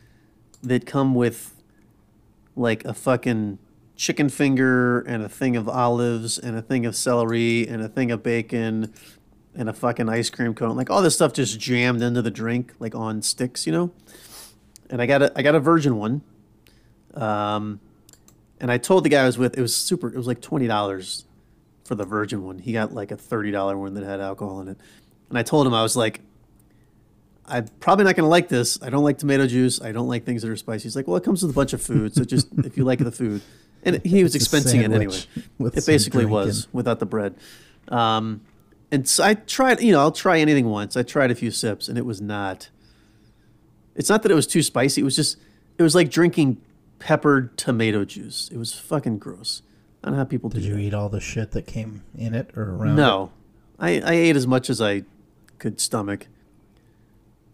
that 0.65 0.87
come 0.87 1.15
with 1.15 1.55
like 2.57 2.85
a 2.85 2.95
fucking 2.95 3.59
chicken 3.97 4.29
finger 4.29 5.01
and 5.01 5.23
a 5.23 5.29
thing 5.29 5.57
of 5.57 5.69
olives 5.69 6.39
and 6.39 6.57
a 6.57 6.63
thing 6.63 6.85
of 6.85 6.97
celery 6.97 7.67
and 7.67 7.83
a 7.83 7.89
thing 7.89 8.11
of 8.11 8.23
bacon 8.23 8.93
and 9.55 9.69
a 9.69 9.73
fucking 9.73 10.09
ice 10.09 10.31
cream 10.31 10.55
cone, 10.55 10.77
like 10.77 10.91
all 10.91 11.01
this 11.01 11.15
stuff 11.15 11.33
just 11.33 11.61
jammed 11.61 12.03
into 12.03 12.21
the 12.21 12.31
drink, 12.31 12.73
like 12.81 12.95
on 12.95 13.23
sticks, 13.23 13.67
you 13.67 13.73
know. 13.73 13.93
And 14.91 15.01
I 15.01 15.07
got 15.07 15.23
a 15.23 15.33
I 15.37 15.43
got 15.43 15.55
a 15.55 15.61
virgin 15.61 15.97
one, 15.97 16.23
um, 17.15 17.81
and 18.61 18.71
I 18.71 18.79
told 18.79 19.05
the 19.05 19.09
guy 19.09 19.23
I 19.23 19.27
was 19.27 19.39
with 19.39 19.57
it 19.57 19.61
was 19.61 19.75
super. 19.75 20.09
It 20.09 20.17
was 20.17 20.27
like 20.27 20.41
twenty 20.41 20.67
dollars 20.67 21.25
for 21.85 21.95
the 21.95 22.05
virgin 22.05 22.45
one. 22.45 22.59
He 22.59 22.73
got 22.73 22.93
like 22.93 23.11
a 23.11 23.17
thirty 23.17 23.51
dollar 23.51 23.79
one 23.79 23.95
that 23.95 24.05
had 24.05 24.21
alcohol 24.21 24.61
in 24.61 24.69
it, 24.69 24.79
and 25.29 25.39
I 25.39 25.43
told 25.43 25.67
him 25.67 25.75
I 25.75 25.83
was 25.83 25.97
like, 25.97 26.21
I'm 27.47 27.67
probably 27.81 28.05
not 28.05 28.17
gonna 28.17 28.29
like 28.29 28.49
this. 28.49 28.83
I 28.83 28.91
don't 28.91 29.05
like 29.05 29.19
tomato 29.19 29.47
juice. 29.47 29.81
I 29.83 29.93
don't 29.93 30.09
like 30.09 30.25
things 30.25 30.43
that 30.43 30.51
are 30.51 30.57
spicy. 30.57 30.85
He's 30.85 30.97
like, 30.97 31.07
well, 31.07 31.17
it 31.17 31.25
comes 31.25 31.43
with 31.43 31.51
a 31.51 31.55
bunch 31.55 31.73
of 31.73 31.83
food, 31.83 32.15
so 32.15 32.25
just 32.25 32.49
if 32.65 32.77
you 32.77 32.85
like 32.85 33.01
the 33.01 33.13
food, 33.13 33.43
and 33.85 34.05
he 34.05 34.23
was 34.23 34.35
It's 34.35 34.49
expensing 34.49 34.83
it 34.83 34.91
anyway. 34.93 35.19
It 35.77 35.87
basically 35.87 36.25
was 36.25 36.69
without 36.73 37.01
the 37.01 37.07
bread. 37.07 37.35
Um, 37.89 38.41
And 38.91 39.07
so 39.09 39.25
I 39.25 39.35
tried, 39.35 39.81
you 39.83 39.93
know, 39.93 40.01
I'll 40.01 40.13
try 40.13 40.39
anything 40.39 40.67
once. 40.67 40.97
I 40.97 41.03
tried 41.03 41.31
a 41.31 41.35
few 41.35 41.51
sips 41.51 41.89
and 41.89 41.99
it 41.99 42.07
was 42.07 42.21
not. 42.21 42.71
It's 43.95 44.09
not 44.09 44.23
that 44.23 44.31
it 44.33 44.35
was 44.35 44.47
too 44.47 44.63
spicy. 44.63 45.01
It 45.01 45.05
was 45.05 45.17
just, 45.17 45.37
it 45.79 45.83
was 45.83 45.95
like 45.95 46.11
drinking 46.11 46.59
peppered 46.99 47.57
tomato 47.59 48.05
juice. 48.05 48.49
It 48.53 48.57
was 48.57 48.73
fucking 48.75 49.19
gross. 49.19 49.63
I 50.03 50.07
don't 50.09 50.13
know 50.15 50.19
how 50.19 50.25
people 50.25 50.49
Did 50.51 50.63
do 50.63 50.69
you 50.69 50.75
that. 50.75 50.81
eat 50.81 50.95
all 50.95 51.09
the 51.09 51.21
shit 51.21 51.51
that 51.53 51.67
came 51.67 52.03
in 52.17 52.35
it 52.35 52.51
or 52.57 52.75
around? 52.75 52.97
No, 52.97 53.33
I, 53.79 54.01
I 54.01 54.13
ate 54.15 54.37
as 54.37 54.47
much 54.47 54.71
as 54.71 54.81
I 54.81 55.03
could 55.59 55.81
stomach. 55.81 56.27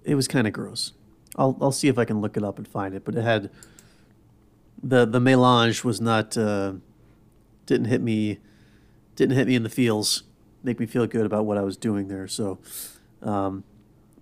It 0.04 0.14
was 0.14 0.28
kind 0.28 0.46
of 0.46 0.52
gross. 0.52 0.92
I'll 1.36 1.56
I'll 1.60 1.72
see 1.72 1.88
if 1.88 1.98
I 1.98 2.04
can 2.04 2.20
look 2.20 2.36
it 2.36 2.42
up 2.42 2.58
and 2.58 2.66
find 2.66 2.94
it. 2.94 3.04
But 3.04 3.14
it 3.14 3.22
had 3.22 3.50
the 4.82 5.04
the 5.06 5.20
melange 5.20 5.84
was 5.84 6.00
not 6.00 6.36
uh, 6.36 6.74
didn't 7.66 7.86
hit 7.86 8.00
me 8.00 8.38
didn't 9.16 9.36
hit 9.36 9.46
me 9.46 9.54
in 9.54 9.62
the 9.62 9.68
feels. 9.68 10.22
Make 10.62 10.78
me 10.78 10.86
feel 10.86 11.06
good 11.06 11.24
about 11.24 11.46
what 11.46 11.56
I 11.56 11.62
was 11.62 11.76
doing 11.76 12.08
there. 12.08 12.28
So, 12.28 12.58
um, 13.22 13.64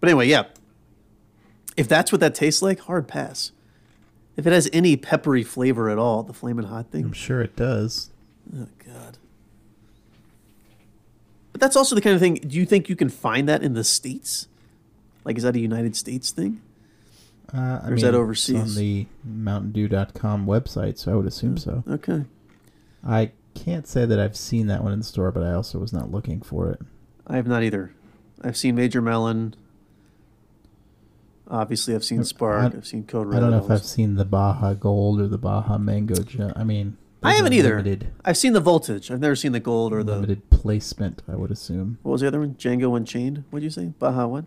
but 0.01 0.09
anyway, 0.09 0.29
yeah. 0.29 0.45
If 1.77 1.89
that's 1.89 2.11
what 2.11 2.21
that 2.21 2.35
tastes 2.35 2.63
like, 2.63 2.81
hard 2.81 3.09
pass. 3.09 3.53
If 4.37 4.47
it 4.47 4.53
has 4.53 4.69
any 4.73 4.97
peppery 4.97 5.43
flavor 5.43 5.89
at 5.91 5.99
all, 5.99 6.23
the 6.23 6.33
flaming 6.33 6.67
hot 6.67 6.91
thing. 6.91 7.07
I'm 7.07 7.13
sure 7.13 7.41
it 7.41 7.57
does. 7.57 8.11
Oh 8.57 8.69
God. 8.85 9.19
But 11.53 11.61
that's 11.61 11.77
also 11.77 11.95
the 11.95 12.01
kind 12.01 12.15
of 12.15 12.21
thing. 12.21 12.35
Do 12.35 12.57
you 12.57 12.65
think 12.65 12.89
you 12.89 12.95
can 12.95 13.09
find 13.09 13.49
that 13.49 13.63
in 13.63 13.75
the 13.75 13.83
states? 13.83 14.47
Like, 15.29 15.37
is 15.37 15.43
that 15.43 15.55
a 15.55 15.61
United 15.61 15.95
States 15.95 16.31
thing? 16.31 16.63
Uh, 17.53 17.81
I 17.85 17.89
Or 17.91 17.95
is 17.97 18.01
that 18.01 18.15
overseas? 18.15 18.57
It's 18.63 18.79
on 18.79 18.83
the 18.83 19.07
MountainDew.com 19.29 20.47
website, 20.47 20.97
so 20.97 21.13
I 21.13 21.17
would 21.17 21.27
assume 21.27 21.59
so. 21.59 21.85
Okay. 21.87 22.25
I 23.07 23.33
can't 23.55 23.87
say 23.87 24.07
that 24.07 24.19
I've 24.19 24.39
seen 24.39 24.69
that 24.69 24.83
one 24.83 24.95
in 24.95 25.01
the 25.01 25.05
store, 25.05 25.31
but 25.31 25.43
I 25.43 25.53
also 25.53 25.79
was 25.79 25.93
not 25.93 26.11
looking 26.11 26.41
for 26.41 26.71
it. 26.71 26.81
I 27.27 27.37
have 27.37 27.47
not 27.47 27.63
either. 27.63 27.93
I've 28.43 28.57
seen 28.57 28.75
Major 28.75 29.03
Melon. 29.03 29.55
Obviously, 31.47 31.95
I've 31.95 32.05
seen 32.05 32.25
Spark. 32.25 32.73
I- 32.73 32.79
I've 32.79 32.87
seen 32.87 33.05
Code 33.05 33.27
Red. 33.27 33.37
I 33.37 33.41
don't 33.41 33.51
know 33.51 33.63
if 33.63 33.71
I've 33.71 33.85
seen 33.85 34.15
the 34.15 34.25
Baja 34.25 34.73
Gold 34.73 35.21
or 35.21 35.29
the 35.29 35.37
Baja 35.37 35.77
Mango. 35.77 36.15
I 36.57 36.65
mean, 36.65 36.97
I 37.23 37.35
haven't 37.35 37.53
either. 37.53 37.77
Limited, 37.77 38.09
I've 38.25 38.39
seen 38.39 38.55
the 38.55 38.61
Voltage. 38.61 39.11
I've 39.11 39.21
never 39.21 39.37
seen 39.37 39.53
the 39.53 39.61
Gold 39.61 39.93
or 39.93 40.03
the. 40.03 40.15
limited 40.15 40.49
placement, 40.49 41.21
I 41.29 41.37
would 41.37 41.51
assume. 41.51 41.99
What 42.03 42.13
was 42.13 42.21
the 42.23 42.29
other 42.29 42.41
one? 42.41 42.55
Django 42.55 42.97
Unchained. 42.97 43.45
What 43.51 43.61
did 43.61 43.65
you 43.65 43.71
say? 43.71 43.93
Baja 43.99 44.27
what? 44.27 44.47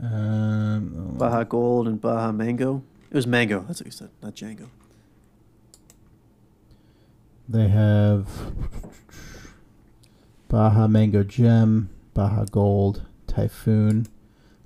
Um, 0.00 1.14
Baja 1.18 1.44
Gold 1.44 1.88
and 1.88 2.00
Baja 2.00 2.32
Mango. 2.32 2.82
It 3.10 3.14
was 3.14 3.26
Mango. 3.26 3.64
That's 3.66 3.80
what 3.80 3.86
you 3.86 3.90
said, 3.92 4.10
not 4.22 4.34
Django. 4.34 4.68
They 7.48 7.68
have 7.68 8.28
Baja 10.48 10.86
Mango 10.86 11.22
Gem, 11.24 11.90
Baja 12.14 12.44
Gold, 12.44 13.02
Typhoon. 13.26 14.06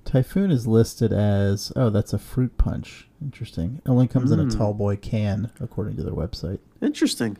Typhoon 0.03 0.51
is 0.51 0.67
listed 0.67 1.11
as 1.11 1.71
oh, 1.75 1.89
that's 1.89 2.13
a 2.13 2.19
fruit 2.19 2.57
punch. 2.57 3.07
Interesting. 3.21 3.81
It 3.83 3.89
only 3.89 4.07
comes 4.07 4.31
in 4.31 4.39
a 4.39 4.43
Mm. 4.45 4.55
tall 4.55 4.73
boy 4.75 4.97
can, 4.97 5.49
according 5.59 5.95
to 5.97 6.03
their 6.03 6.13
website. 6.13 6.59
Interesting. 6.81 7.37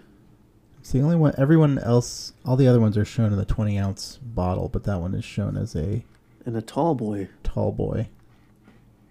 It's 0.79 0.91
the 0.91 1.01
only 1.01 1.15
one. 1.15 1.33
Everyone 1.37 1.77
else, 1.79 2.33
all 2.43 2.55
the 2.55 2.67
other 2.67 2.79
ones 2.79 2.97
are 2.97 3.05
shown 3.05 3.31
in 3.31 3.37
the 3.37 3.45
20 3.45 3.77
ounce 3.77 4.17
bottle, 4.23 4.67
but 4.69 4.83
that 4.85 4.99
one 4.99 5.13
is 5.13 5.23
shown 5.25 5.57
as 5.57 5.75
a 5.75 6.03
And 6.45 6.55
a 6.55 6.61
tall 6.61 6.93
boy. 6.95 7.29
tall 7.43 7.71
boy. 7.71 8.09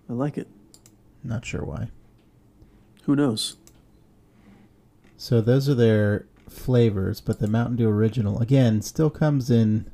I 0.08 0.12
like 0.12 0.38
it. 0.38 0.46
Not 1.22 1.44
sure 1.44 1.64
why. 1.64 1.88
Who 3.04 3.16
knows? 3.16 3.56
So 5.16 5.40
those 5.40 5.68
are 5.68 5.74
their 5.74 6.26
flavors, 6.48 7.20
but 7.20 7.40
the 7.40 7.48
Mountain 7.48 7.76
Dew 7.76 7.88
Original 7.88 8.38
again 8.40 8.82
still 8.82 9.10
comes 9.10 9.50
in 9.50 9.90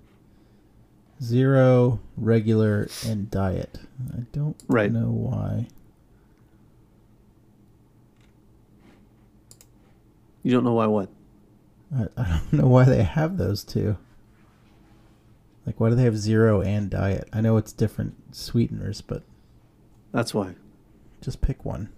zero, 1.23 2.01
regular, 2.17 2.89
and 3.07 3.31
diet. 3.31 3.79
I 4.13 4.21
don't 4.33 4.57
Right. 4.69 4.93
know 4.93 5.11
why. 5.11 5.69
You 10.43 10.53
don't 10.53 10.65
know 10.65 10.73
why 10.75 10.87
what? 10.87 11.09
I, 11.95 12.07
I 12.17 12.29
don't 12.51 12.53
know 12.61 12.69
why 12.69 12.85
they 12.85 13.03
have 13.03 13.37
those 13.37 13.63
two. 13.65 13.97
Like, 15.67 15.79
why 15.79 15.91
do 15.91 15.95
they 15.95 16.05
have 16.05 16.17
zero 16.17 16.61
and 16.63 16.89
diet? 16.91 17.29
I 17.33 17.41
know 17.41 17.57
it's 17.57 17.73
different 17.73 18.15
sweeteners, 18.35 19.01
but 19.03 19.23
That's 20.13 20.33
why. 20.35 20.55
just 21.21 21.41
pick 21.43 21.65
one. 21.65 21.91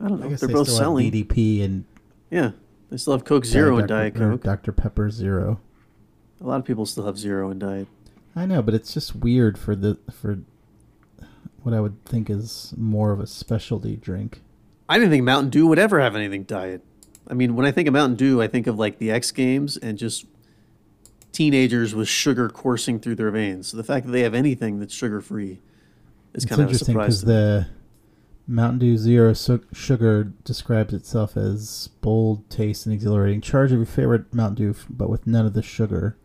I 0.00 0.08
don't 0.08 0.20
I 0.20 0.24
know. 0.24 0.30
guess 0.30 0.40
They're 0.40 0.48
they 0.48 0.54
both 0.54 0.68
still 0.68 0.78
selling. 0.78 1.10
DDP 1.10 1.64
and 1.64 1.84
Yeah. 2.30 2.52
They 2.90 2.96
still 2.98 3.14
have 3.14 3.24
Coke 3.24 3.44
Zero 3.44 3.78
and 3.78 3.88
Diet 3.88 4.14
Coke. 4.14 4.42
Dr 4.42 4.70
Pepper 4.70 5.10
Zero. 5.10 5.58
A 6.40 6.44
lot 6.46 6.60
of 6.60 6.64
people 6.64 6.86
still 6.86 7.04
have 7.06 7.18
Zero 7.18 7.50
and 7.50 7.58
Diet. 7.58 7.88
I 8.36 8.46
know, 8.46 8.62
but 8.62 8.74
it's 8.74 8.94
just 8.94 9.16
weird 9.16 9.58
for 9.58 9.74
the 9.74 9.98
for 10.12 10.38
what 11.62 11.74
I 11.74 11.80
would 11.80 12.04
think 12.04 12.30
is 12.30 12.72
more 12.76 13.10
of 13.10 13.18
a 13.18 13.26
specialty 13.26 13.96
drink. 13.96 14.40
I 14.88 14.98
didn't 14.98 15.10
think 15.10 15.24
Mountain 15.24 15.50
Dew 15.50 15.66
would 15.66 15.80
ever 15.80 15.98
have 16.00 16.14
anything 16.14 16.44
diet. 16.44 16.82
I 17.26 17.34
mean, 17.34 17.56
when 17.56 17.66
I 17.66 17.72
think 17.72 17.88
of 17.88 17.94
Mountain 17.94 18.16
Dew, 18.16 18.40
I 18.40 18.46
think 18.46 18.68
of 18.68 18.78
like 18.78 18.98
the 18.98 19.10
X 19.10 19.32
Games 19.32 19.76
and 19.76 19.98
just 19.98 20.26
teenagers 21.36 21.94
with 21.94 22.08
sugar 22.08 22.48
coursing 22.48 22.98
through 22.98 23.14
their 23.16 23.30
veins. 23.30 23.68
So 23.68 23.76
the 23.76 23.84
fact 23.84 24.06
that 24.06 24.12
they 24.12 24.22
have 24.22 24.34
anything 24.34 24.78
that's 24.80 24.94
sugar 24.94 25.20
free 25.20 25.60
is 26.32 26.44
it's 26.44 26.46
kind 26.46 26.62
of 26.62 26.68
a 26.68 26.70
interesting 26.70 26.94
because 26.94 27.22
the 27.22 27.68
Mountain 28.48 28.78
Dew 28.78 28.96
Zero 28.96 29.32
su- 29.34 29.64
Sugar 29.72 30.24
describes 30.44 30.94
itself 30.94 31.36
as 31.36 31.88
bold, 32.00 32.48
taste, 32.48 32.86
and 32.86 32.94
exhilarating. 32.94 33.40
Charge 33.40 33.72
of 33.72 33.78
your 33.78 33.86
favorite 33.86 34.32
Mountain 34.32 34.54
Dew, 34.72 34.74
but 34.88 35.10
with 35.10 35.26
none 35.26 35.44
of 35.44 35.52
the 35.52 35.62
sugar. 35.62 36.16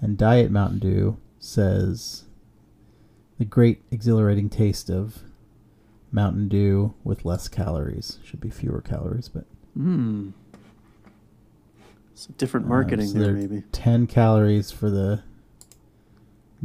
And 0.00 0.16
Diet 0.16 0.50
Mountain 0.50 0.78
Dew 0.78 1.18
says 1.38 2.24
the 3.38 3.44
great, 3.44 3.82
exhilarating 3.90 4.48
taste 4.48 4.88
of 4.90 5.22
Mountain 6.10 6.48
Dew 6.48 6.94
with 7.04 7.24
less 7.24 7.46
calories. 7.48 8.18
Should 8.24 8.40
be 8.40 8.50
fewer 8.50 8.80
calories, 8.80 9.28
but 9.28 9.44
Hmm. 9.74 10.30
Some 12.18 12.34
different 12.36 12.64
Um, 12.64 12.70
marketing 12.70 13.06
so 13.06 13.18
there, 13.20 13.32
maybe. 13.32 13.62
10 13.70 14.08
calories 14.08 14.72
for 14.72 14.90
the 14.90 15.22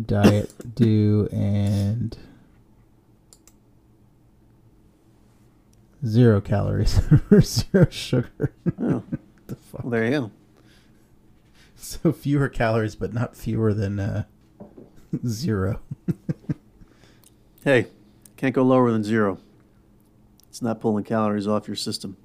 Diet 0.04 0.52
do 0.76 1.30
and 1.32 2.18
zero 6.04 6.42
calories 6.42 6.98
for 7.30 7.40
zero 7.42 7.88
sugar. 7.92 8.52
Oh, 8.82 9.04
the 9.46 9.56
fuck? 9.56 9.84
well, 9.84 9.92
there 9.92 10.06
you 10.06 10.10
go. 10.10 10.32
So 11.76 12.12
fewer 12.12 12.50
calories, 12.50 12.96
but 12.96 13.14
not 13.14 13.36
fewer 13.36 13.76
than 13.76 14.00
uh, 14.00 14.24
zero. 15.28 15.82
Hey, 17.64 17.86
can't 18.38 18.56
go 18.56 18.64
lower 18.64 18.90
than 18.92 19.04
zero. 19.04 19.38
It's 20.50 20.64
not 20.64 20.80
pulling 20.80 21.04
calories 21.04 21.48
off 21.48 21.68
your 21.68 21.76
system. 21.76 22.18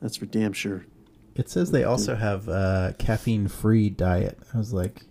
That's 0.00 0.16
for 0.16 0.24
damn 0.24 0.54
sure. 0.54 0.86
It 1.38 1.48
says 1.48 1.70
they 1.70 1.84
also 1.84 2.16
have 2.16 2.48
uh, 2.48 2.92
caffeine-free 2.98 3.90
diet. 3.90 4.38
I 4.52 4.58
was 4.58 4.72
like, 4.74 5.02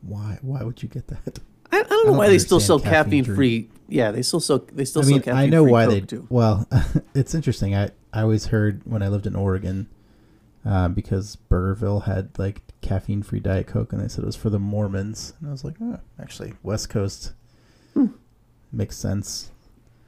why? 0.00 0.38
Why 0.42 0.62
would 0.64 0.82
you 0.82 0.88
get 0.88 1.06
that? 1.08 1.38
I, 1.70 1.78
I 1.80 1.82
don't 1.82 1.90
know 1.90 2.04
don't 2.12 2.16
why 2.16 2.28
they 2.28 2.38
still 2.38 2.58
sell 2.58 2.76
understand 2.76 2.94
caffeine 3.06 3.24
caffeine 3.24 3.36
free. 3.36 3.70
Yeah, 3.88 4.10
they 4.10 4.22
still 4.22 4.40
sell. 4.40 4.58
They 4.72 4.84
still 4.86 5.02
I 5.02 5.04
sell 5.04 5.12
mean, 5.12 5.22
caffeine 5.22 5.36
I 5.38 5.46
know 5.46 5.62
why 5.64 5.84
Coke 5.84 5.94
they 5.94 6.00
do. 6.00 6.26
Well, 6.30 6.66
it's 7.14 7.34
interesting. 7.34 7.74
I 7.74 7.90
I 8.12 8.22
always 8.22 8.46
heard 8.46 8.80
when 8.84 9.02
I 9.02 9.08
lived 9.08 9.26
in 9.26 9.36
Oregon, 9.36 9.88
uh, 10.64 10.88
because 10.88 11.36
Burgerville 11.50 12.04
had 12.04 12.38
like 12.38 12.62
caffeine-free 12.80 13.40
Diet 13.40 13.66
Coke, 13.66 13.92
and 13.92 14.02
they 14.02 14.08
said 14.08 14.22
it 14.24 14.26
was 14.26 14.36
for 14.36 14.48
the 14.50 14.58
Mormons, 14.58 15.34
and 15.38 15.48
I 15.48 15.52
was 15.52 15.64
like, 15.64 15.74
oh, 15.82 15.98
actually, 16.20 16.54
West 16.62 16.88
Coast 16.88 17.32
Hmm. 17.94 18.06
makes 18.72 18.96
sense. 18.96 19.50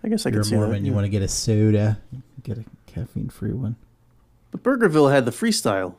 I 0.03 0.09
guess 0.09 0.25
I 0.27 0.31
You're 0.31 0.41
a 0.41 0.45
see 0.45 0.55
Mormon, 0.55 0.83
that. 0.83 0.89
you 0.89 0.95
want 0.95 1.05
to 1.05 1.11
get 1.11 1.23
a 1.23 1.29
soda, 1.29 1.99
get 2.43 2.57
a 2.59 2.65
caffeine-free 2.87 3.53
one. 3.53 3.77
But 4.55 4.62
Burgerville 4.62 5.11
had 5.11 5.25
the 5.25 5.33
freestyle. 5.33 5.97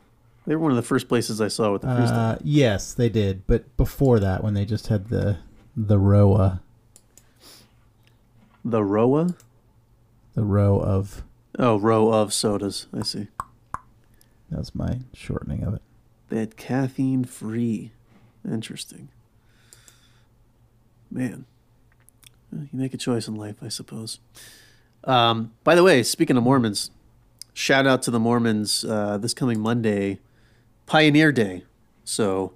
They 0.48 0.56
were 0.56 0.62
one 0.62 0.72
of 0.72 0.78
the 0.78 0.82
first 0.82 1.10
places 1.10 1.42
I 1.42 1.50
saw 1.50 1.74
with 1.74 1.82
the 1.82 1.90
freestyle. 1.90 2.36
Uh, 2.36 2.38
yes, 2.42 2.94
they 2.94 3.10
did, 3.10 3.46
but 3.48 3.76
before 3.76 4.18
that, 4.22 4.46
when 4.46 4.54
they 4.54 4.64
just 4.64 4.88
had 4.88 5.10
the 5.10 5.40
the 5.76 6.00
Roa, 6.00 6.62
the 8.64 8.82
Roa. 8.82 9.36
the 10.36 10.44
row 10.44 10.80
of 10.80 11.24
Oh, 11.60 11.78
row 11.78 12.14
of 12.14 12.34
sodas. 12.34 12.88
I 12.98 13.04
see. 13.04 13.28
that 14.50 14.58
was 14.60 14.74
my 14.74 15.00
shortening 15.14 15.64
of 15.64 15.74
it. 15.74 15.82
They 16.30 16.40
had 16.40 16.56
caffeine 16.56 17.26
free. 17.26 17.92
Interesting. 18.50 19.10
Man, 21.12 21.46
you 22.54 22.70
make 22.72 22.94
a 22.94 22.98
choice 22.98 23.28
in 23.28 23.36
life, 23.36 23.56
I 23.62 23.68
suppose. 23.68 24.20
Um, 25.04 25.52
by 25.66 25.76
the 25.76 25.84
way, 25.84 26.04
speaking 26.04 26.38
of 26.38 26.44
Mormons, 26.44 26.90
shout 27.56 27.88
out 27.88 28.04
to 28.04 28.12
the 28.12 28.20
Mormons 28.20 28.86
uh, 28.86 29.18
this 29.18 29.34
coming 29.34 29.60
Monday, 29.60 30.20
Pioneer 30.86 31.32
Day. 31.32 31.64
So 32.04 32.54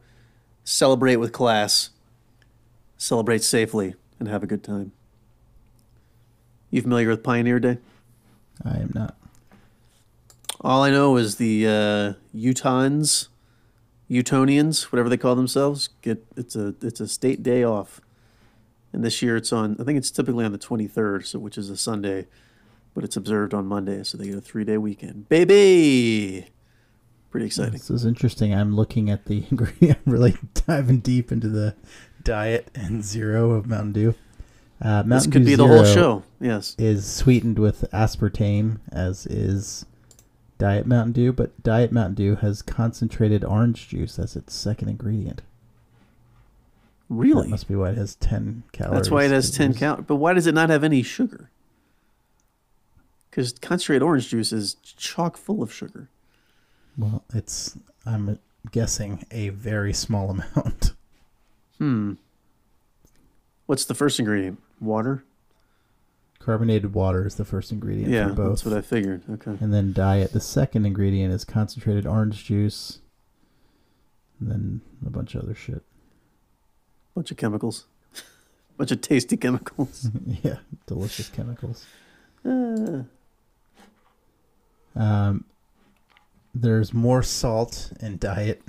celebrate 0.63 1.15
with 1.15 1.31
class, 1.31 1.89
celebrate 2.97 3.43
safely, 3.43 3.95
and 4.19 4.27
have 4.27 4.43
a 4.43 4.47
good 4.47 4.63
time. 4.63 4.91
You 6.69 6.83
familiar 6.83 7.09
with 7.09 7.23
Pioneer 7.23 7.59
Day? 7.59 7.79
I 8.63 8.77
am 8.77 8.91
not. 8.93 9.15
All 10.61 10.83
I 10.83 10.91
know 10.91 11.15
is 11.15 11.37
the 11.37 11.65
uh, 11.65 12.13
Utahns 12.37 13.29
Utonians, 14.09 14.91
whatever 14.91 15.07
they 15.07 15.17
call 15.17 15.35
themselves, 15.35 15.89
get 16.01 16.25
it's 16.35 16.55
a 16.55 16.75
it's 16.81 16.99
a 16.99 17.07
state 17.07 17.41
day 17.41 17.63
off. 17.63 18.01
And 18.91 19.03
this 19.03 19.21
year 19.21 19.37
it's 19.37 19.53
on 19.53 19.77
I 19.79 19.83
think 19.83 19.97
it's 19.97 20.11
typically 20.11 20.45
on 20.45 20.51
the 20.51 20.57
23rd, 20.57 21.25
so 21.25 21.39
which 21.39 21.57
is 21.57 21.69
a 21.69 21.77
Sunday, 21.77 22.25
but 22.93 23.03
it's 23.03 23.15
observed 23.17 23.53
on 23.53 23.65
Monday, 23.65 24.03
so 24.03 24.17
they 24.17 24.25
get 24.27 24.35
a 24.37 24.41
3-day 24.41 24.77
weekend. 24.77 25.29
Baby. 25.29 26.47
Pretty 27.31 27.45
exciting. 27.45 27.73
This 27.73 27.89
is 27.89 28.05
interesting. 28.05 28.53
I'm 28.53 28.75
looking 28.75 29.09
at 29.09 29.25
the 29.25 29.45
ingredient. 29.51 29.99
I'm 30.05 30.11
really 30.13 30.35
diving 30.67 30.99
deep 30.99 31.31
into 31.31 31.47
the 31.49 31.75
diet 32.23 32.69
and 32.75 33.03
zero 33.03 33.51
of 33.51 33.67
Mountain 33.67 33.93
Dew. 33.93 34.15
Uh, 34.81 35.03
Mountain 35.05 35.09
this 35.09 35.23
could 35.27 35.39
Dew 35.43 35.45
be 35.45 35.55
the 35.55 35.67
whole 35.67 35.85
show. 35.85 36.23
Yes. 36.39 36.75
Is 36.79 37.05
sweetened 37.05 37.59
with 37.59 37.85
aspartame, 37.91 38.79
as 38.91 39.25
is 39.27 39.85
Diet 40.57 40.87
Mountain 40.87 41.11
Dew, 41.13 41.31
but 41.33 41.61
Diet 41.63 41.91
Mountain 41.91 42.15
Dew 42.15 42.35
has 42.37 42.61
concentrated 42.61 43.43
orange 43.43 43.89
juice 43.89 44.17
as 44.17 44.35
its 44.35 44.53
second 44.55 44.89
ingredient. 44.89 45.37
That 47.09 47.15
Really? 47.15 47.47
must 47.49 47.67
be 47.67 47.75
why 47.75 47.89
it 47.89 47.97
has 47.97 48.15
10 48.15 48.63
calories. 48.71 48.95
That's 48.97 49.11
why 49.11 49.25
it 49.25 49.31
has 49.31 49.51
10 49.51 49.71
there's- 49.71 49.79
calories. 49.79 50.05
But 50.07 50.15
why 50.15 50.33
does 50.33 50.47
it 50.47 50.53
not 50.55 50.69
have 50.69 50.83
any 50.83 51.03
sugar? 51.03 51.49
Because 53.29 53.53
concentrated 53.53 54.01
orange 54.03 54.29
juice 54.29 54.51
is 54.51 54.75
chock 54.83 55.37
full 55.37 55.61
of 55.61 55.71
sugar. 55.73 56.09
Well, 56.97 57.23
it's, 57.33 57.77
I'm 58.05 58.39
guessing, 58.71 59.25
a 59.31 59.49
very 59.49 59.93
small 59.93 60.29
amount. 60.55 60.93
Hmm. 61.77 62.13
What's 63.67 63.85
the 63.85 63.93
first 63.93 64.19
ingredient? 64.19 64.59
Water? 64.81 65.23
Carbonated 66.39 66.93
water 66.93 67.27
is 67.27 67.35
the 67.35 67.45
first 67.45 67.71
ingredient 67.71 68.09
Yeah, 68.11 68.29
for 68.29 68.33
both. 68.33 68.49
that's 68.49 68.65
what 68.65 68.73
I 68.77 68.81
figured. 68.81 69.21
Okay. 69.29 69.57
And 69.59 69.73
then 69.73 69.93
diet. 69.93 70.31
The 70.33 70.39
second 70.39 70.85
ingredient 70.85 71.33
is 71.33 71.45
concentrated 71.45 72.07
orange 72.07 72.45
juice. 72.45 72.99
And 74.39 74.49
then 74.49 74.81
a 75.05 75.09
bunch 75.09 75.35
of 75.35 75.43
other 75.43 75.53
shit. 75.53 75.83
Bunch 77.13 77.29
of 77.29 77.37
chemicals. 77.37 77.85
Bunch 78.77 78.91
of 78.91 79.01
tasty 79.01 79.35
chemicals. 79.37 80.09
yeah, 80.43 80.59
delicious 80.87 81.27
chemicals. 81.29 81.85
Uh, 82.45 83.03
Um, 84.99 85.45
there's 86.53 86.93
more 86.93 87.23
salt 87.23 87.91
in 88.01 88.17
diet 88.17 88.61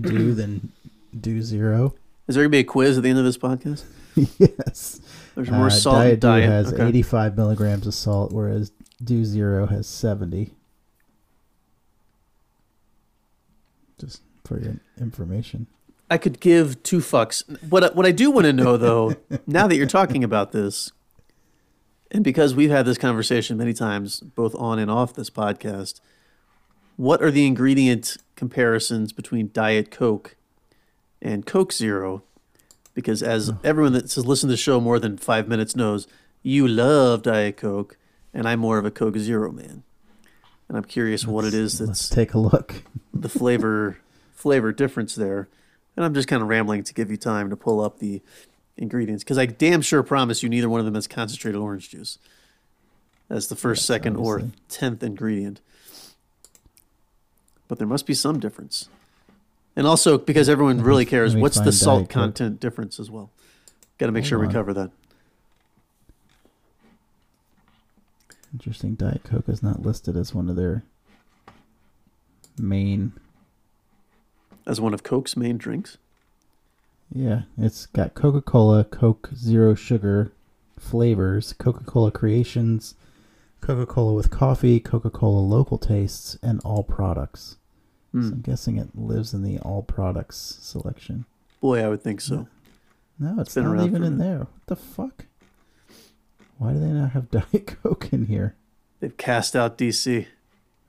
Dew 0.00 0.34
than 0.40 0.70
Dew 1.18 1.40
Zero. 1.42 1.94
is 2.28 2.34
there 2.34 2.42
going 2.44 2.50
to 2.50 2.56
be 2.56 2.58
a 2.60 2.64
quiz 2.64 2.96
at 2.98 3.02
the 3.02 3.08
end 3.10 3.18
of 3.18 3.24
this 3.24 3.38
podcast? 3.38 3.84
yes. 4.38 5.00
There's 5.34 5.50
more 5.50 5.66
Uh, 5.68 5.70
salt 5.70 5.96
diet 5.96 6.20
diet. 6.20 6.44
Dew 6.44 6.50
has 6.50 6.72
okay. 6.74 6.86
85 6.88 7.36
milligrams 7.36 7.86
of 7.86 7.94
salt, 7.94 8.32
whereas 8.32 8.70
Dew 9.02 9.24
Zero 9.24 9.66
has 9.66 9.86
70. 9.86 10.52
Just 13.98 14.22
for 14.44 14.60
your 14.60 14.76
information. 15.00 15.66
I 16.10 16.18
could 16.18 16.40
give 16.40 16.82
two 16.82 16.98
fucks. 16.98 17.42
What 17.68 17.84
I- 17.84 17.90
what 17.92 18.06
I 18.06 18.12
do 18.12 18.30
want 18.30 18.46
to 18.46 18.52
know 18.52 18.76
though, 18.76 19.14
now 19.46 19.66
that 19.66 19.76
you're 19.76 19.86
talking 19.86 20.24
about 20.24 20.52
this, 20.52 20.92
and 22.10 22.24
because 22.24 22.54
we've 22.54 22.70
had 22.70 22.86
this 22.86 22.98
conversation 22.98 23.56
many 23.56 23.72
times, 23.72 24.20
both 24.20 24.54
on 24.54 24.78
and 24.78 24.90
off 24.90 25.14
this 25.14 25.30
podcast, 25.30 26.00
what 26.96 27.22
are 27.22 27.30
the 27.30 27.46
ingredient 27.46 28.16
comparisons 28.34 29.12
between 29.12 29.50
Diet 29.52 29.90
Coke 29.90 30.36
and 31.20 31.46
Coke 31.46 31.72
Zero? 31.72 32.22
Because 32.94 33.22
as 33.22 33.48
hmm. 33.48 33.56
everyone 33.62 33.92
that's 33.92 34.16
listened 34.16 34.48
to 34.50 34.54
the 34.54 34.56
show 34.56 34.80
more 34.80 34.98
than 34.98 35.16
five 35.16 35.48
minutes 35.48 35.76
knows, 35.76 36.08
you 36.42 36.66
love 36.66 37.22
Diet 37.22 37.56
Coke, 37.56 37.96
and 38.32 38.48
I'm 38.48 38.60
more 38.60 38.78
of 38.78 38.84
a 38.84 38.90
Coke 38.90 39.18
Zero 39.18 39.52
man. 39.52 39.82
And 40.68 40.76
I'm 40.76 40.84
curious 40.84 41.26
what 41.26 41.44
it 41.44 41.54
is 41.54 41.80
Let's 41.80 42.08
that's 42.08 42.08
take 42.08 42.34
a 42.34 42.38
look. 42.38 42.82
the 43.14 43.28
flavor 43.28 43.98
flavor 44.32 44.72
difference 44.72 45.14
there. 45.14 45.48
And 45.96 46.04
I'm 46.04 46.14
just 46.14 46.28
kind 46.28 46.42
of 46.42 46.48
rambling 46.48 46.84
to 46.84 46.94
give 46.94 47.10
you 47.10 47.16
time 47.16 47.50
to 47.50 47.56
pull 47.56 47.80
up 47.80 47.98
the 47.98 48.22
ingredients 48.78 49.24
because 49.24 49.38
I 49.38 49.46
damn 49.46 49.82
sure 49.82 50.02
promise 50.02 50.42
you 50.42 50.48
neither 50.48 50.68
one 50.68 50.80
of 50.80 50.86
them 50.86 50.94
has 50.94 51.06
concentrated 51.06 51.60
orange 51.60 51.90
juice 51.90 52.18
as 53.28 53.48
the 53.48 53.56
first, 53.56 53.84
second, 53.84 54.16
or 54.16 54.42
tenth 54.68 55.02
ingredient. 55.02 55.60
But 57.66 57.78
there 57.78 57.86
must 57.86 58.06
be 58.06 58.14
some 58.14 58.40
difference. 58.40 58.88
And 59.76 59.86
also 59.86 60.16
because 60.18 60.48
everyone 60.48 60.82
really 60.82 61.04
cares, 61.04 61.36
what's 61.36 61.60
the 61.60 61.72
salt 61.72 62.04
Coke. 62.04 62.10
content 62.10 62.60
difference 62.60 62.98
as 62.98 63.10
well? 63.10 63.30
Got 63.98 64.06
to 64.06 64.12
make 64.12 64.22
Hold 64.24 64.28
sure 64.28 64.38
we 64.38 64.48
cover 64.48 64.72
that. 64.72 64.90
Interesting. 68.52 68.94
Diet 68.94 69.22
Coke 69.24 69.48
is 69.48 69.62
not 69.62 69.82
listed 69.82 70.16
as 70.16 70.34
one 70.34 70.48
of 70.48 70.56
their 70.56 70.82
main. 72.58 73.12
As 74.66 74.80
one 74.80 74.94
of 74.94 75.02
Coke's 75.02 75.36
main 75.36 75.58
drinks. 75.58 75.98
Yeah, 77.12 77.42
it's 77.56 77.86
got 77.86 78.14
Coca 78.14 78.40
Cola, 78.42 78.84
Coke 78.84 79.30
Zero 79.34 79.74
Sugar 79.74 80.32
flavors, 80.78 81.52
Coca 81.54 81.84
Cola 81.84 82.10
Creations, 82.10 82.94
Coca 83.60 83.86
Cola 83.86 84.12
with 84.12 84.30
coffee, 84.30 84.78
Coca 84.78 85.10
Cola 85.10 85.40
local 85.40 85.78
tastes, 85.78 86.38
and 86.42 86.60
all 86.64 86.82
products. 86.82 87.56
So 88.12 88.18
Hmm. 88.20 88.26
I'm 88.32 88.40
guessing 88.40 88.76
it 88.78 88.96
lives 88.96 89.34
in 89.34 89.42
the 89.42 89.58
all 89.60 89.82
products 89.82 90.58
selection. 90.60 91.24
Boy, 91.60 91.82
I 91.84 91.88
would 91.88 92.02
think 92.02 92.20
so. 92.20 92.46
No, 93.18 93.40
it's 93.40 93.54
been 93.54 93.64
not 93.64 93.84
even 93.84 94.04
in 94.04 94.18
there. 94.18 94.38
What 94.40 94.66
the 94.66 94.76
fuck? 94.76 95.24
Why 96.58 96.72
do 96.72 96.78
they 96.80 96.86
not 96.92 97.10
have 97.12 97.30
Diet 97.30 97.76
Coke 97.82 98.12
in 98.12 98.26
here? 98.26 98.54
They've 99.00 99.16
cast 99.16 99.54
out 99.56 99.76
DC. 99.78 100.26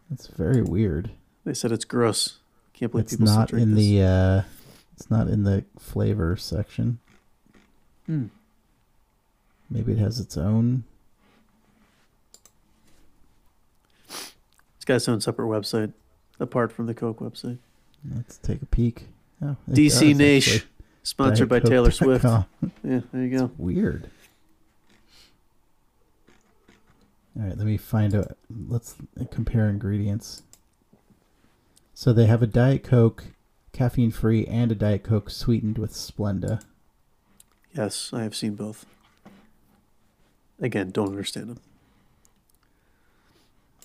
That's 0.10 0.28
very 0.28 0.62
weird. 0.62 1.12
They 1.46 1.54
said 1.54 1.72
it's 1.72 1.86
gross. 1.86 2.38
Can't 2.74 2.92
believe 2.92 3.06
It's 3.06 3.14
people 3.16 3.26
not 3.28 3.52
in 3.54 3.76
this. 3.76 3.86
the 3.86 4.02
uh 4.04 4.42
it's 5.00 5.10
not 5.10 5.30
in 5.30 5.44
the 5.44 5.64
flavor 5.78 6.36
section. 6.36 7.00
Hmm. 8.06 8.26
Maybe 9.70 9.94
it 9.94 9.98
has 9.98 10.20
its 10.20 10.36
own 10.36 10.84
It's 14.10 14.86
got 14.86 14.96
its 14.96 15.08
own 15.08 15.22
separate 15.22 15.48
website, 15.48 15.94
apart 16.40 16.74
from 16.74 16.88
the 16.88 16.94
Coke 16.94 17.20
website. 17.20 17.60
Let's 18.14 18.38
take 18.38 18.62
a 18.62 18.66
peek. 18.66 19.08
Oh, 19.42 19.56
DC 19.70 20.16
Nash, 20.16 20.66
sponsored 21.04 21.48
by 21.48 21.60
Taylor 21.60 21.92
Swift. 21.92 22.26
Yeah, 22.84 23.02
there 23.14 23.24
you 23.24 23.38
go. 23.38 23.52
Weird. 23.58 24.10
All 27.38 27.46
right, 27.46 27.58
let 27.58 27.66
me 27.66 27.78
find 27.78 28.16
out. 28.16 28.38
Let's 28.68 28.96
compare 29.32 29.70
ingredients. 29.70 30.44
So 31.94 32.12
they 32.12 32.26
have 32.26 32.42
a 32.42 32.48
Diet 32.48 32.84
Coke, 32.84 33.26
caffeine 33.72 34.12
free, 34.12 34.46
and 34.46 34.72
a 34.72 34.76
Diet 34.76 35.04
Coke 35.04 35.30
sweetened 35.30 35.78
with 35.78 35.92
Splenda. 35.94 36.62
Yes, 37.74 38.12
I 38.14 38.24
have 38.24 38.36
seen 38.36 38.56
both. 38.56 38.86
Again, 40.60 40.92
don't 40.92 41.10
understand 41.10 41.50
them. 41.50 41.60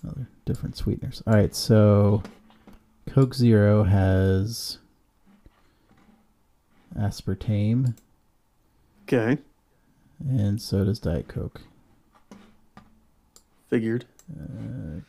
Other 0.06 0.28
different 0.44 0.76
sweeteners. 0.76 1.22
All 1.26 1.34
right, 1.34 1.54
so 1.54 2.22
Coke 3.06 3.34
Zero 3.34 3.84
has 3.84 4.78
aspartame, 6.98 7.94
Okay, 9.08 9.38
and 10.26 10.60
so 10.60 10.84
does 10.84 10.98
Diet 10.98 11.28
Coke. 11.28 11.62
figured. 13.68 14.04
Uh, 14.32 15.00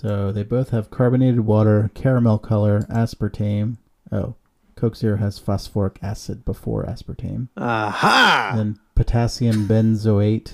so 0.00 0.30
they 0.30 0.44
both 0.44 0.70
have 0.70 0.92
carbonated 0.92 1.40
water, 1.40 1.90
caramel 1.92 2.38
color, 2.38 2.82
aspartame. 2.82 3.78
Oh, 4.12 4.36
Coke 4.76 4.94
Zero 4.94 5.16
has 5.16 5.40
phosphoric 5.40 5.98
acid 6.00 6.44
before 6.44 6.84
aspartame. 6.84 7.48
Aha! 7.56 8.52
Then 8.54 8.78
potassium 8.94 9.66
benzoate, 9.66 10.52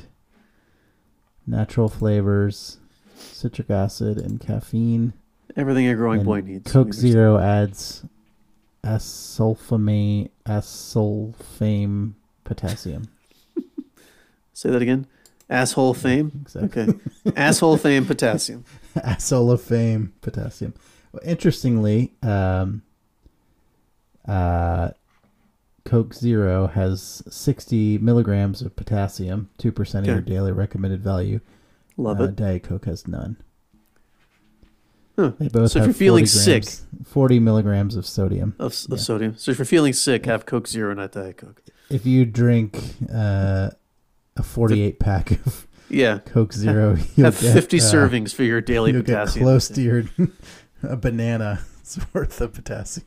natural 1.46 1.90
flavors, 1.90 2.78
citric 3.16 3.68
acid, 3.68 4.16
and 4.16 4.40
caffeine. 4.40 5.12
Everything 5.58 5.88
a 5.88 5.94
growing 5.94 6.20
and 6.20 6.26
boy 6.26 6.40
needs. 6.40 6.72
Coke 6.72 6.94
Zero 6.94 7.36
adds 7.36 8.02
asulfame, 8.82 10.30
asulfame 10.46 12.14
potassium. 12.44 13.08
Say 14.54 14.70
that 14.70 14.80
again. 14.80 15.06
Asshole 15.50 15.94
fame. 15.94 16.32
Exactly. 16.42 16.82
Okay. 16.82 16.98
Asshole 17.36 17.76
fame 17.76 18.06
potassium. 18.06 18.64
Asshole 18.96 19.50
of 19.50 19.60
fame 19.62 20.12
potassium. 20.20 20.74
Well, 21.12 21.22
interestingly, 21.24 22.14
um, 22.22 22.82
uh, 24.26 24.90
Coke 25.84 26.14
Zero 26.14 26.66
has 26.68 27.22
60 27.28 27.98
milligrams 27.98 28.62
of 28.62 28.74
potassium, 28.74 29.50
2% 29.58 29.94
of 30.00 30.06
your 30.06 30.20
daily 30.22 30.52
recommended 30.52 31.02
value. 31.02 31.40
Love 31.96 32.20
Uh, 32.20 32.24
it. 32.24 32.36
Diet 32.36 32.62
Coke 32.62 32.86
has 32.86 33.06
none. 33.06 33.36
Huh. 35.16 35.32
They 35.38 35.48
both 35.48 35.70
So 35.70 35.78
if 35.78 35.82
have 35.82 35.86
you're 35.88 35.94
feeling 35.94 36.24
40 36.26 36.62
sick- 36.62 36.86
40 37.04 37.38
milligrams 37.38 37.94
of 37.96 38.06
sodium. 38.06 38.56
Of, 38.58 38.72
of 38.72 38.86
Yeah. 38.92 38.96
sodium. 38.96 39.34
So 39.36 39.52
if 39.52 39.58
you're 39.58 39.64
feeling 39.66 39.92
sick, 39.92 40.26
have 40.26 40.46
Coke 40.46 40.66
Zero, 40.66 40.92
not 40.94 41.12
Diet 41.12 41.36
Coke. 41.36 41.62
If 41.90 42.04
you 42.06 42.24
drink 42.24 42.80
uh, 43.12 43.70
a 44.36 44.42
48 44.42 44.98
pack 44.98 45.30
of 45.46 45.66
Yeah. 45.88 46.18
Coke 46.26 46.52
Zero, 46.52 46.96
you'll 47.16 47.26
have 47.26 47.40
get, 47.40 47.52
50 47.52 47.78
uh, 47.78 47.80
servings 47.80 48.34
for 48.34 48.42
your 48.42 48.60
daily 48.60 48.92
you'll 48.92 49.02
potassium. 49.02 49.44
get 49.44 49.48
close 49.50 49.68
to 49.68 49.82
your 49.82 50.04
a 50.82 50.96
banana's 50.96 51.98
worth 52.12 52.40
of 52.40 52.52
potassium. 52.54 53.06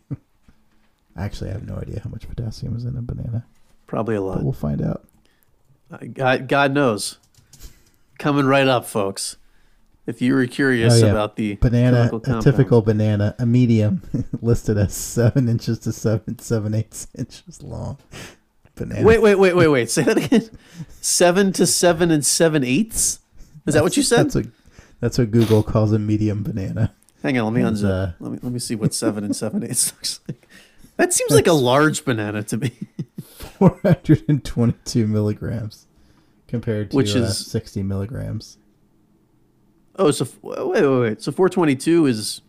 Actually, 1.15 1.49
I 1.49 1.53
have 1.53 1.67
no 1.67 1.75
idea 1.77 1.99
how 2.03 2.09
much 2.09 2.27
potassium 2.29 2.75
is 2.75 2.85
in 2.85 2.95
a 2.95 3.01
banana, 3.01 3.45
Probably 3.87 4.15
a 4.15 4.21
lot. 4.21 4.35
but 4.35 4.43
we'll 4.43 4.53
find 4.53 4.81
out. 4.81 5.03
Uh, 5.91 5.97
God, 6.13 6.47
God 6.47 6.73
knows. 6.73 7.17
Coming 8.19 8.45
right 8.45 8.67
up, 8.67 8.85
folks. 8.85 9.37
If 10.05 10.21
you 10.21 10.33
were 10.35 10.47
curious 10.47 11.01
Oh, 11.01 11.05
yeah. 11.05 11.11
about 11.11 11.35
the 11.35 11.55
Banana, 11.55 12.09
a 12.13 12.41
typical 12.41 12.81
banana, 12.81 13.35
a 13.39 13.45
medium, 13.45 14.01
listed 14.41 14.77
as 14.77 14.93
seven 14.93 15.49
inches 15.49 15.79
to 15.79 15.91
seven 15.91 16.39
seven 16.39 16.73
eighths 16.73 17.07
inches 17.17 17.61
long. 17.61 17.97
Banana. 18.77 19.05
Wait, 19.05 19.21
wait, 19.21 19.35
wait, 19.35 19.55
wait, 19.55 19.67
wait. 19.67 19.89
Say 19.89 20.03
that 20.03 20.17
again. 20.17 20.49
Seven 21.01 21.51
to 21.53 21.65
seven 21.67 22.11
and 22.11 22.25
seven 22.25 22.63
eighths. 22.63 23.19
Is 23.65 23.73
that 23.73 23.83
what 23.83 23.97
you 23.97 24.03
said? 24.03 24.25
That's 24.25 24.35
what 24.35 24.45
that's 24.99 25.17
what 25.17 25.31
Google 25.31 25.63
calls 25.63 25.91
a 25.91 25.99
medium 25.99 26.43
banana. 26.43 26.93
Hang 27.23 27.37
on, 27.37 27.45
let 27.45 27.53
me 27.59 27.67
And, 27.67 27.75
unzip. 27.75 27.89
uh, 28.09 28.13
let 28.19 28.31
me 28.31 28.39
let 28.41 28.51
me 28.53 28.59
see 28.59 28.75
what 28.75 28.93
seven 28.93 29.23
and 29.23 29.35
seven 29.35 29.63
eighths 29.63 29.91
looks 29.93 30.19
like. 30.27 30.47
That 30.97 31.13
seems 31.13 31.31
like 31.31 31.47
a 31.47 31.53
large 31.53 32.05
banana 32.05 32.43
to 32.43 32.57
me. 32.57 32.71
422 33.59 35.07
milligrams 35.07 35.85
compared 36.47 36.91
to 36.91 36.97
Which 36.97 37.15
uh, 37.15 37.19
is- 37.19 37.45
60 37.47 37.83
milligrams. 37.83 38.57
Oh, 39.99 40.11
so 40.11 40.27
wait, 40.43 40.63
wait, 40.83 40.99
wait. 40.99 41.21
So 41.23 41.31
four 41.31 41.49
twenty 41.49 41.75
two 41.75 42.05
is 42.05 42.41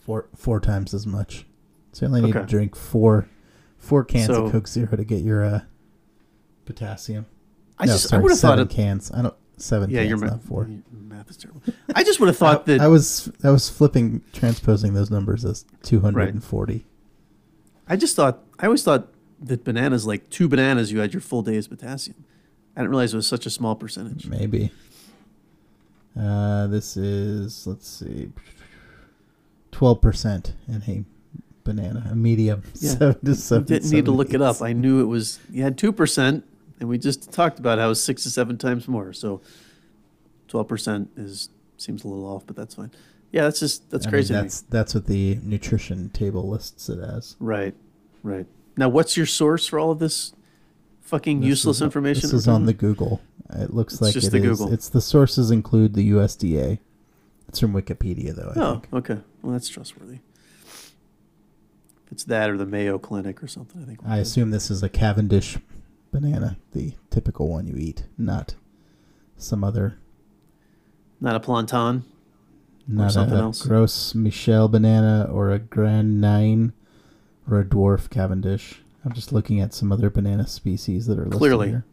Four 0.00 0.28
four 0.34 0.60
times 0.60 0.94
as 0.94 1.06
much. 1.06 1.44
So 1.92 2.06
you 2.06 2.08
only 2.08 2.22
need 2.22 2.30
Okay. 2.36 2.40
to 2.40 2.46
drink 2.46 2.74
four 2.74 3.28
four 3.88 4.04
cans 4.04 4.26
So- 4.26 4.44
of 4.46 4.52
Coke 4.52 4.68
Zero 4.68 4.96
to 4.96 5.04
get 5.04 5.22
your 5.22 5.44
uh, 5.44 5.60
potassium. 6.66 7.26
I 7.78 7.86
no, 7.86 7.92
just 7.92 8.06
I 8.06 8.08
sorry, 8.10 8.22
would 8.22 8.30
have 8.32 8.40
thought 8.40 8.58
it. 8.58 8.70
cans. 8.70 9.10
I 9.12 9.22
don't 9.22 9.34
seven 9.56 9.90
Yeah, 9.90 10.00
cans, 10.04 10.08
your 10.20 10.30
not 10.30 10.42
four. 10.42 10.66
your 10.68 10.82
math 10.92 11.30
is 11.30 11.36
terrible. 11.36 11.62
I 11.94 12.04
just 12.04 12.20
would 12.20 12.26
have 12.28 12.36
thought 12.36 12.62
I, 12.68 12.76
that 12.76 12.80
I 12.80 12.88
was 12.88 13.30
I 13.42 13.50
was 13.50 13.68
flipping 13.68 14.22
transposing 14.32 14.94
those 14.94 15.10
numbers 15.10 15.44
as 15.44 15.64
240. 15.82 16.86
I 17.88 17.96
just 17.96 18.14
thought 18.16 18.40
I 18.58 18.66
always 18.66 18.82
thought 18.82 19.08
that 19.40 19.64
bananas 19.64 20.06
like 20.06 20.28
two 20.30 20.48
bananas 20.48 20.90
you 20.92 20.98
had 20.98 21.14
your 21.14 21.20
full 21.20 21.42
day's 21.42 21.68
potassium. 21.68 22.24
I 22.76 22.80
didn't 22.80 22.90
realize 22.90 23.12
it 23.14 23.16
was 23.16 23.26
such 23.26 23.46
a 23.46 23.50
small 23.50 23.74
percentage. 23.76 24.26
Maybe. 24.26 24.70
Uh, 26.18 26.66
this 26.66 26.96
is 26.96 27.66
let's 27.66 27.86
see, 27.88 28.30
twelve 29.70 30.00
percent 30.00 30.54
in 30.66 30.82
a 30.88 31.04
banana, 31.76 32.08
a 32.10 32.14
medium. 32.14 32.62
Yeah. 32.80 32.90
Seven 33.34 33.64
to 33.66 33.72
didn't 33.74 33.90
need 33.90 34.04
to 34.06 34.10
look 34.12 34.32
it 34.34 34.40
up. 34.42 34.62
I 34.62 34.72
knew 34.72 35.00
it 35.00 35.06
was 35.06 35.38
you 35.50 35.62
had 35.62 35.76
two 35.78 35.92
percent, 35.92 36.44
and 36.80 36.88
we 36.88 36.98
just 36.98 37.32
talked 37.32 37.58
about 37.58 37.78
how 37.78 37.86
it 37.86 37.88
was 37.90 38.02
six 38.02 38.22
to 38.24 38.30
seven 38.30 38.58
times 38.58 38.88
more. 38.88 39.12
So 39.12 39.40
twelve 40.48 40.68
percent 40.68 41.10
is 41.16 41.50
seems 41.76 42.04
a 42.04 42.08
little 42.08 42.26
off, 42.26 42.46
but 42.46 42.56
that's 42.56 42.74
fine. 42.74 42.90
Yeah, 43.30 43.42
that's 43.42 43.60
just 43.60 43.90
that's 43.90 44.06
I 44.06 44.10
crazy. 44.10 44.28
to 44.34 44.34
me. 44.40 44.42
that's 44.42 44.60
that's 44.62 44.94
what 44.94 45.06
the 45.06 45.38
nutrition 45.42 46.08
table 46.10 46.48
lists 46.48 46.88
it 46.88 46.98
as. 46.98 47.36
Right, 47.38 47.74
right. 48.22 48.46
Now, 48.76 48.88
what's 48.88 49.16
your 49.16 49.26
source 49.26 49.66
for 49.66 49.78
all 49.78 49.90
of 49.90 49.98
this 49.98 50.32
fucking 51.02 51.40
This 51.40 51.48
useless 51.48 51.80
information? 51.82 52.22
This 52.22 52.32
is 52.32 52.48
on 52.48 52.64
the 52.64 52.72
Google. 52.72 53.20
It 53.50 53.72
looks 53.74 53.94
It's 53.94 54.02
like 54.02 54.14
just 54.14 54.28
it 54.28 54.30
the 54.30 54.38
is- 54.38 54.58
Google. 54.58 54.72
It's 54.72 54.88
the 54.88 55.00
sources 55.00 55.50
include 55.50 55.94
the 55.94 56.10
USDA. 56.10 56.78
It's 57.48 57.58
from 57.60 57.72
Wikipedia 57.72 58.34
though. 58.34 58.48
I 58.48 58.52
about? 58.52 58.82
think. 58.82 58.88
Oh, 58.92 58.96
okay. 58.98 59.18
Well, 59.42 59.52
that's 59.52 59.68
trustworthy. 59.68 60.18
If 62.08 62.12
it's 62.12 62.24
that 62.24 62.48
or 62.48 62.56
the 62.56 62.64
Mayo 62.64 62.98
Clinic 62.98 63.42
or 63.42 63.48
something, 63.48 63.82
I 63.82 63.84
think. 63.84 64.00
I 64.06 64.16
assume 64.16 64.50
this 64.50 64.70
is 64.70 64.82
a 64.82 64.88
Cavendish 64.88 65.58
banana, 66.10 66.56
the 66.72 66.94
typical 67.10 67.48
one 67.48 67.66
you 67.66 67.76
eat, 67.76 68.04
not 68.16 68.54
some 69.36 69.62
other 69.62 69.98
not 71.20 71.34
a 71.34 71.40
plantain. 71.40 72.04
Not 72.86 73.12
something 73.12 73.36
a, 73.36 73.42
else. 73.42 73.62
Gros 73.62 74.14
Michel 74.14 74.68
banana 74.68 75.28
or 75.30 75.50
a 75.50 75.58
Grande 75.58 76.20
Naine 76.20 76.72
or 77.50 77.60
a 77.60 77.64
dwarf 77.64 78.08
Cavendish. 78.08 78.80
I'm 79.04 79.12
just 79.12 79.32
looking 79.32 79.60
at 79.60 79.74
some 79.74 79.92
other 79.92 80.10
banana 80.10 80.46
species 80.46 81.06
that 81.06 81.18
are 81.18 81.24
listed 81.24 81.38
Clearly. 81.38 81.68
here. 81.68 81.84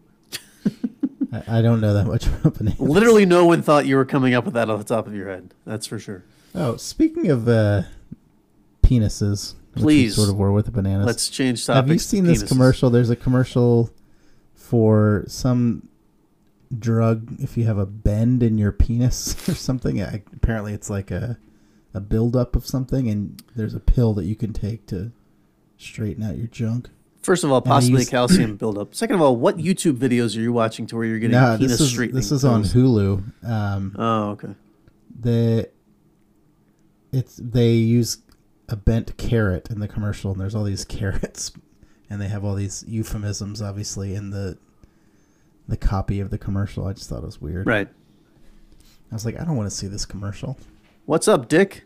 I, 1.33 1.59
I 1.59 1.61
don't 1.61 1.81
know 1.81 1.93
that 1.93 2.07
much 2.07 2.27
about 2.27 2.55
bananas. 2.55 2.79
Literally, 2.79 3.25
no 3.25 3.45
one 3.45 3.61
thought 3.61 3.85
you 3.85 3.95
were 3.97 4.05
coming 4.05 4.33
up 4.33 4.45
with 4.45 4.53
that 4.53 4.69
off 4.69 4.79
the 4.79 4.85
top 4.85 5.07
of 5.07 5.13
your 5.13 5.27
head. 5.27 5.53
That's 5.65 5.85
for 5.85 5.99
sure. 5.99 6.23
Oh, 6.53 6.77
speaking 6.77 7.29
of 7.29 7.47
uh, 7.49 7.83
penises, 8.81 9.55
Please. 9.75 10.15
sort 10.15 10.29
of 10.29 10.37
were 10.37 10.51
with 10.51 10.65
the 10.65 10.71
bananas. 10.71 11.05
Let's 11.05 11.29
change 11.29 11.65
topics. 11.65 11.75
Have 11.77 11.91
you 11.91 11.99
seen 11.99 12.23
this 12.25 12.43
penises. 12.43 12.47
commercial? 12.47 12.89
There's 12.89 13.09
a 13.09 13.15
commercial 13.15 13.89
for 14.53 15.23
some 15.27 15.87
drug 16.77 17.35
if 17.39 17.55
you 17.57 17.65
have 17.65 17.77
a 17.77 17.85
bend 17.85 18.41
in 18.43 18.57
your 18.57 18.71
penis 18.71 19.35
or 19.49 19.55
something. 19.55 20.01
I, 20.01 20.23
apparently, 20.35 20.73
it's 20.73 20.89
like 20.89 21.11
a 21.11 21.37
a 21.93 21.99
buildup 22.01 22.55
of 22.55 22.65
something, 22.65 23.07
and 23.09 23.41
there's 23.55 23.73
a 23.73 23.79
pill 23.79 24.13
that 24.15 24.25
you 24.25 24.35
can 24.35 24.51
take 24.51 24.85
to 24.87 25.11
straighten 25.77 26.23
out 26.23 26.37
your 26.37 26.47
junk. 26.47 26.89
First 27.21 27.43
of 27.43 27.51
all, 27.51 27.61
possibly 27.61 28.05
calcium 28.05 28.55
buildup. 28.57 28.93
Second 28.93 29.15
of 29.15 29.21
all, 29.21 29.35
what 29.35 29.57
YouTube 29.57 29.97
videos 29.97 30.37
are 30.37 30.41
you 30.41 30.51
watching 30.53 30.85
to 30.87 30.95
where 30.95 31.05
you're 31.05 31.19
getting 31.19 31.39
No, 31.39 31.55
penis 31.57 31.71
this 31.71 31.81
is 31.81 31.89
straightening? 31.89 32.15
this 32.21 32.31
is 32.31 32.43
on? 32.45 32.63
Hulu. 32.63 33.23
Um, 33.49 33.95
Oh, 33.97 34.29
okay. 34.31 34.49
the 35.21 35.69
it's 37.11 37.37
they 37.41 37.71
use 37.71 38.17
a 38.69 38.75
bent 38.75 39.17
carrot 39.17 39.69
in 39.69 39.79
the 39.79 39.87
commercial, 39.87 40.31
and 40.31 40.39
there's 40.39 40.55
all 40.55 40.63
these 40.63 40.85
carrots, 40.85 41.51
and 42.09 42.21
they 42.21 42.27
have 42.27 42.43
all 42.43 42.55
these 42.55 42.83
euphemisms, 42.87 43.61
obviously, 43.61 44.15
in 44.15 44.31
the 44.31 44.57
the 45.67 45.77
copy 45.77 46.19
of 46.19 46.29
the 46.29 46.37
commercial. 46.37 46.85
I 46.85 46.93
just 46.93 47.09
thought 47.09 47.23
it 47.23 47.25
was 47.25 47.41
weird. 47.41 47.65
Right. 47.65 47.87
I 49.11 49.15
was 49.15 49.25
like, 49.25 49.39
I 49.39 49.43
don't 49.43 49.55
want 49.55 49.69
to 49.69 49.75
see 49.75 49.87
this 49.87 50.05
commercial. 50.05 50.57
What's 51.05 51.27
up, 51.27 51.47
Dick? 51.47 51.83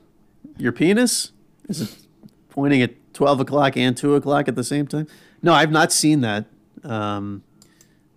Your 0.58 0.72
penis? 0.74 1.32
Is 1.70 1.82
it 1.82 1.96
pointing 2.50 2.82
at 2.82 2.92
12 3.14 3.42
o'clock 3.42 3.78
and 3.78 3.96
2 3.96 4.16
o'clock 4.16 4.48
at 4.50 4.56
the 4.56 4.64
same 4.64 4.88
time? 4.88 5.08
No, 5.42 5.54
I've 5.54 5.72
not 5.72 5.94
seen 5.94 6.22
that. 6.22 6.46
Um, 6.84 7.44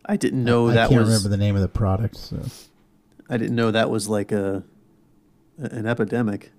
I 0.04 0.16
didn't 0.16 0.42
know 0.42 0.68
I 0.68 0.74
that 0.74 0.84
I 0.86 0.88
can't 0.88 1.00
was. 1.00 1.08
remember 1.08 1.28
the 1.28 1.36
name 1.36 1.54
of 1.54 1.62
the 1.62 1.68
product. 1.68 2.16
So 2.16 2.40
I 3.28 3.36
didn't 3.36 3.54
know 3.54 3.70
that 3.70 3.90
was 3.90 4.08
like 4.08 4.32
a 4.32 4.64
an 5.58 5.86
epidemic 5.86 6.50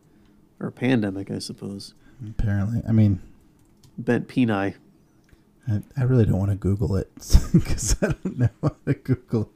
or 0.63 0.71
pandemic, 0.71 1.29
I 1.29 1.39
suppose. 1.39 1.93
apparently, 2.27 2.81
I 2.87 2.91
mean, 2.91 3.21
Bent 3.97 4.27
peni. 4.27 4.75
I, 5.67 5.81
I 5.95 6.03
really 6.03 6.25
don't 6.25 6.39
want 6.39 6.51
to 6.51 6.57
Google 6.57 6.95
it 6.95 7.09
because 7.53 7.95
I 8.01 8.07
don't 8.07 8.39
know 8.39 8.49
how 8.61 8.75
to 8.85 8.93
Google. 8.93 9.51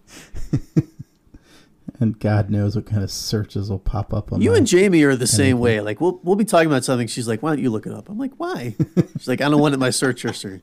and 1.99 2.19
God 2.19 2.49
knows 2.49 2.75
what 2.75 2.85
kind 2.85 3.03
of 3.03 3.11
searches 3.11 3.69
will 3.69 3.79
pop 3.79 4.13
up 4.13 4.31
on 4.31 4.41
You 4.41 4.53
and 4.53 4.67
Jamie 4.67 5.03
are 5.03 5.15
the 5.15 5.27
same 5.27 5.59
way. 5.59 5.81
Like 5.81 5.99
we'll 5.99 6.19
we'll 6.23 6.35
be 6.35 6.45
talking 6.45 6.67
about 6.67 6.83
something. 6.83 7.07
She's 7.07 7.27
like, 7.27 7.41
"Why 7.41 7.51
don't 7.51 7.63
you 7.63 7.69
look 7.69 7.85
it 7.85 7.93
up?" 7.93 8.09
I'm 8.09 8.17
like, 8.17 8.33
"Why?" 8.37 8.75
She's 9.17 9.27
like, 9.27 9.41
"I 9.41 9.49
don't 9.49 9.59
want 9.59 9.73
it 9.73 9.75
in 9.75 9.79
my 9.79 9.89
search 9.89 10.21
history." 10.21 10.61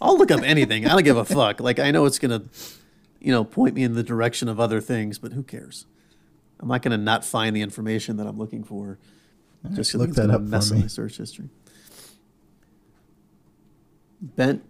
I'll 0.00 0.18
look 0.18 0.30
up 0.30 0.42
anything. 0.42 0.86
I 0.86 0.90
don't 0.90 1.04
give 1.04 1.16
a 1.16 1.24
fuck. 1.24 1.60
Like 1.60 1.78
I 1.78 1.90
know 1.90 2.04
it's 2.04 2.18
gonna, 2.18 2.42
you 3.20 3.32
know, 3.32 3.44
point 3.44 3.74
me 3.74 3.82
in 3.82 3.94
the 3.94 4.02
direction 4.02 4.48
of 4.48 4.60
other 4.60 4.80
things, 4.80 5.18
but 5.18 5.32
who 5.32 5.42
cares? 5.42 5.86
I'm 6.60 6.68
not 6.68 6.82
gonna 6.82 6.98
not 6.98 7.24
find 7.24 7.56
the 7.56 7.62
information 7.62 8.18
that 8.18 8.26
I'm 8.26 8.38
looking 8.38 8.62
for 8.62 8.98
just 9.72 9.94
look 9.94 10.10
that 10.10 10.30
up 10.30 10.42
for 10.42 10.48
mess 10.48 10.70
up 10.70 10.76
me. 10.76 10.82
my 10.82 10.88
search 10.88 11.16
history. 11.16 11.48
Bent, 14.20 14.62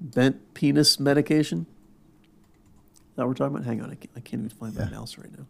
bent 0.00 0.54
penis 0.54 1.00
medication. 1.00 1.66
Is 2.92 3.00
that 3.16 3.22
what 3.22 3.28
we're 3.28 3.34
talking 3.34 3.56
about? 3.56 3.66
Hang 3.66 3.82
on, 3.82 3.90
I 3.90 3.94
can't, 3.94 4.10
I 4.16 4.20
can't 4.20 4.44
even 4.44 4.50
find 4.50 4.74
my 4.76 4.88
mouse 4.90 5.18
right 5.18 5.30
now. 5.36 5.44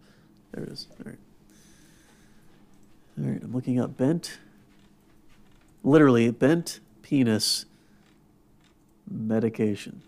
There 0.53 0.64
it 0.64 0.70
is. 0.70 0.86
All 0.99 1.11
right. 1.11 1.18
All 3.20 3.30
right, 3.30 3.43
I'm 3.43 3.53
looking 3.53 3.80
up 3.80 3.97
bent. 3.97 4.39
Literally, 5.82 6.30
bent 6.30 6.80
penis 7.03 7.66
medication. 9.11 10.03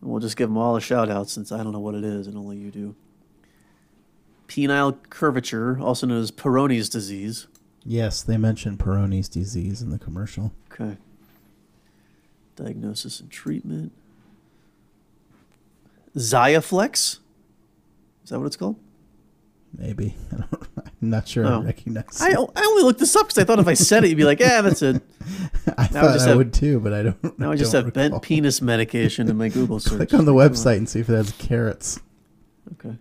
And 0.00 0.10
we'll 0.10 0.20
just 0.20 0.36
give 0.36 0.48
them 0.48 0.58
all 0.58 0.76
a 0.76 0.80
shout 0.80 1.08
out 1.08 1.30
since 1.30 1.50
I 1.50 1.62
don't 1.62 1.72
know 1.72 1.80
what 1.80 1.94
it 1.94 2.04
is 2.04 2.26
and 2.26 2.36
only 2.36 2.56
you 2.56 2.70
do. 2.70 2.94
Penile 4.48 4.96
curvature, 5.10 5.78
also 5.80 6.06
known 6.06 6.20
as 6.22 6.30
Peyronie's 6.30 6.88
disease. 6.88 7.46
Yes, 7.84 8.22
they 8.22 8.36
mentioned 8.36 8.78
Peyronie's 8.78 9.28
disease 9.28 9.82
in 9.82 9.90
the 9.90 9.98
commercial. 9.98 10.52
Okay. 10.72 10.96
Diagnosis 12.56 13.20
and 13.20 13.30
treatment. 13.30 13.92
Xiaflex? 16.16 17.18
Is 18.22 18.30
that 18.30 18.38
what 18.38 18.46
it's 18.46 18.56
called? 18.56 18.76
Maybe 19.76 20.14
I 20.32 20.36
don't, 20.36 20.68
I'm 20.76 21.10
not 21.10 21.26
sure 21.26 21.44
Oh. 21.46 21.60
I 21.60 21.64
recognize. 21.64 22.20
I, 22.20 22.30
it. 22.30 22.38
I 22.54 22.62
only 22.64 22.84
looked 22.84 23.00
this 23.00 23.16
up 23.16 23.26
because 23.26 23.38
I 23.38 23.44
thought 23.44 23.58
if 23.58 23.66
I 23.66 23.74
said 23.74 24.04
it, 24.04 24.08
you'd 24.08 24.16
be 24.16 24.24
like, 24.24 24.38
yeah, 24.40 24.60
that's 24.60 24.82
it. 24.82 25.02
I 25.66 25.70
now 25.76 25.76
I 25.76 25.86
thought 25.86 26.12
just 26.14 26.26
I 26.26 26.28
have- 26.28 26.38
would 26.38 26.52
too, 26.54 26.78
but 26.80 26.92
I 26.92 27.02
don't. 27.02 27.38
Now 27.38 27.50
I 27.50 27.56
just 27.56 27.72
have 27.72 27.92
bent 27.92 28.22
penis 28.22 28.62
medication 28.62 29.28
in 29.28 29.36
my 29.36 29.48
Google 29.48 29.80
search. 29.80 29.96
Click 30.08 30.14
on 30.14 30.24
the 30.26 30.34
on. 30.34 30.48
website 30.48 30.76
and 30.76 30.88
see 30.88 31.00
if 31.00 31.08
it 31.10 31.14
has 31.14 31.32
carrots. 31.32 31.98
Okay. 32.74 32.96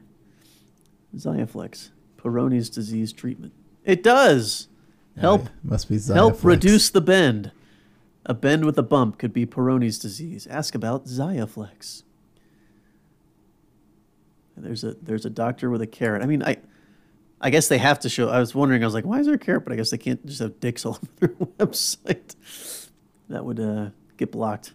Xiaflex. 1.16 1.91
Peyronie's 2.18 2.70
disease 2.70 3.11
treatment. 3.14 3.53
It 3.84 4.01
does. 4.01 4.68
Help. 5.20 5.43
Yeah, 5.43 5.49
must 5.64 5.89
be 5.89 5.99
Help 5.99 6.43
reduce 6.43 6.89
the 6.89 7.01
bend. 7.01 7.51
A 8.26 8.34
bend 8.34 8.66
with 8.66 8.78
a 8.78 8.84
bump 8.84 9.20
could 9.20 9.34
be 9.34 9.45
Peyronie's 9.45 9.99
disease. 9.99 10.47
Ask 10.47 10.76
about 10.76 11.05
Xiaflex. 11.05 12.03
There's 14.55 14.84
a 14.84 14.93
there's 15.01 15.26
a 15.26 15.30
doctor 15.30 15.70
with 15.70 15.82
a 15.82 15.88
carrot. 15.88 16.24
I 16.24 16.26
mean, 16.26 16.41
I 16.43 16.57
I 17.41 17.49
guess 17.49 17.68
they 17.68 17.80
have 17.80 17.99
to 17.99 18.09
show. 18.09 18.30
I 18.30 18.39
was 18.39 18.55
wondering. 18.55 18.84
I 18.84 18.88
was 18.88 18.93
like, 18.93 19.05
why 19.05 19.20
is 19.20 19.26
there 19.26 19.36
a 19.36 19.39
carrot? 19.39 19.66
But 19.66 19.74
I 19.74 19.76
guess 19.76 19.89
they 19.89 19.97
can't 19.97 20.26
just 20.26 20.39
have 20.39 20.59
dicks 20.59 20.86
all 20.86 20.99
over 21.22 21.34
their 21.34 21.47
website. 21.68 22.36
That 23.30 23.43
would 23.45 23.59
uh, 23.59 23.89
get 24.18 24.32
blocked 24.32 24.74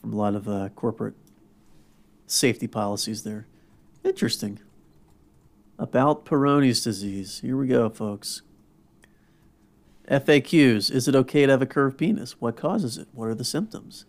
from 0.00 0.12
a 0.12 0.16
lot 0.16 0.34
of 0.34 0.48
uh, 0.48 0.70
corporate 0.70 1.14
safety 2.26 2.66
policies 2.66 3.22
there. 3.22 3.46
Interesting. 4.04 4.58
About 5.78 6.24
Peyronie's 6.24 6.82
disease. 6.82 7.40
Here 7.40 7.56
we 7.56 7.68
go, 7.68 7.88
folks. 7.88 8.42
FAQs. 10.10 10.90
Is 10.90 11.06
it 11.06 11.14
okay 11.14 11.46
to 11.46 11.52
have 11.52 11.62
a 11.62 11.66
curved 11.66 11.98
penis? 11.98 12.40
What 12.40 12.56
causes 12.56 12.98
it? 12.98 13.08
What 13.12 13.28
are 13.28 13.34
the 13.34 13.44
symptoms? 13.44 14.04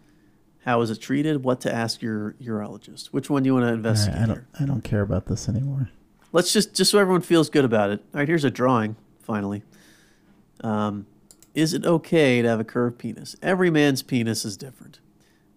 How 0.66 0.82
is 0.82 0.90
it 0.90 1.00
treated? 1.00 1.44
What 1.44 1.62
to 1.62 1.74
ask 1.74 2.02
your 2.02 2.36
urologist? 2.42 3.08
Which 3.08 3.30
one 3.30 3.44
do 3.44 3.48
you 3.48 3.54
want 3.54 3.66
to 3.66 3.74
investigate? 3.74 4.20
right, 4.20 4.24
I 4.24 4.28
don't. 4.28 4.46
I 4.62 4.66
don't 4.66 4.84
care 4.84 5.02
about 5.02 5.28
this 5.28 5.48
anymore. 5.48 5.90
Let's 6.32 6.54
just 6.54 6.76
just 6.76 6.92
so 6.92 7.00
everyone 7.00 7.22
feels 7.22 7.50
good 7.50 7.66
about 7.66 7.92
it. 7.92 8.02
All 8.14 8.20
right, 8.20 8.28
here's 8.28 8.44
a 8.44 8.52
drawing. 8.52 8.96
Finally, 9.20 9.64
um, 10.64 11.06
is 11.54 11.74
it 11.74 11.86
okay 11.86 12.42
to 12.42 12.48
have 12.48 12.60
a 12.60 12.64
curved 12.64 12.98
penis? 12.98 13.36
Every 13.42 13.70
man's 13.70 14.02
penis 14.02 14.46
is 14.46 14.58
different. 14.58 15.00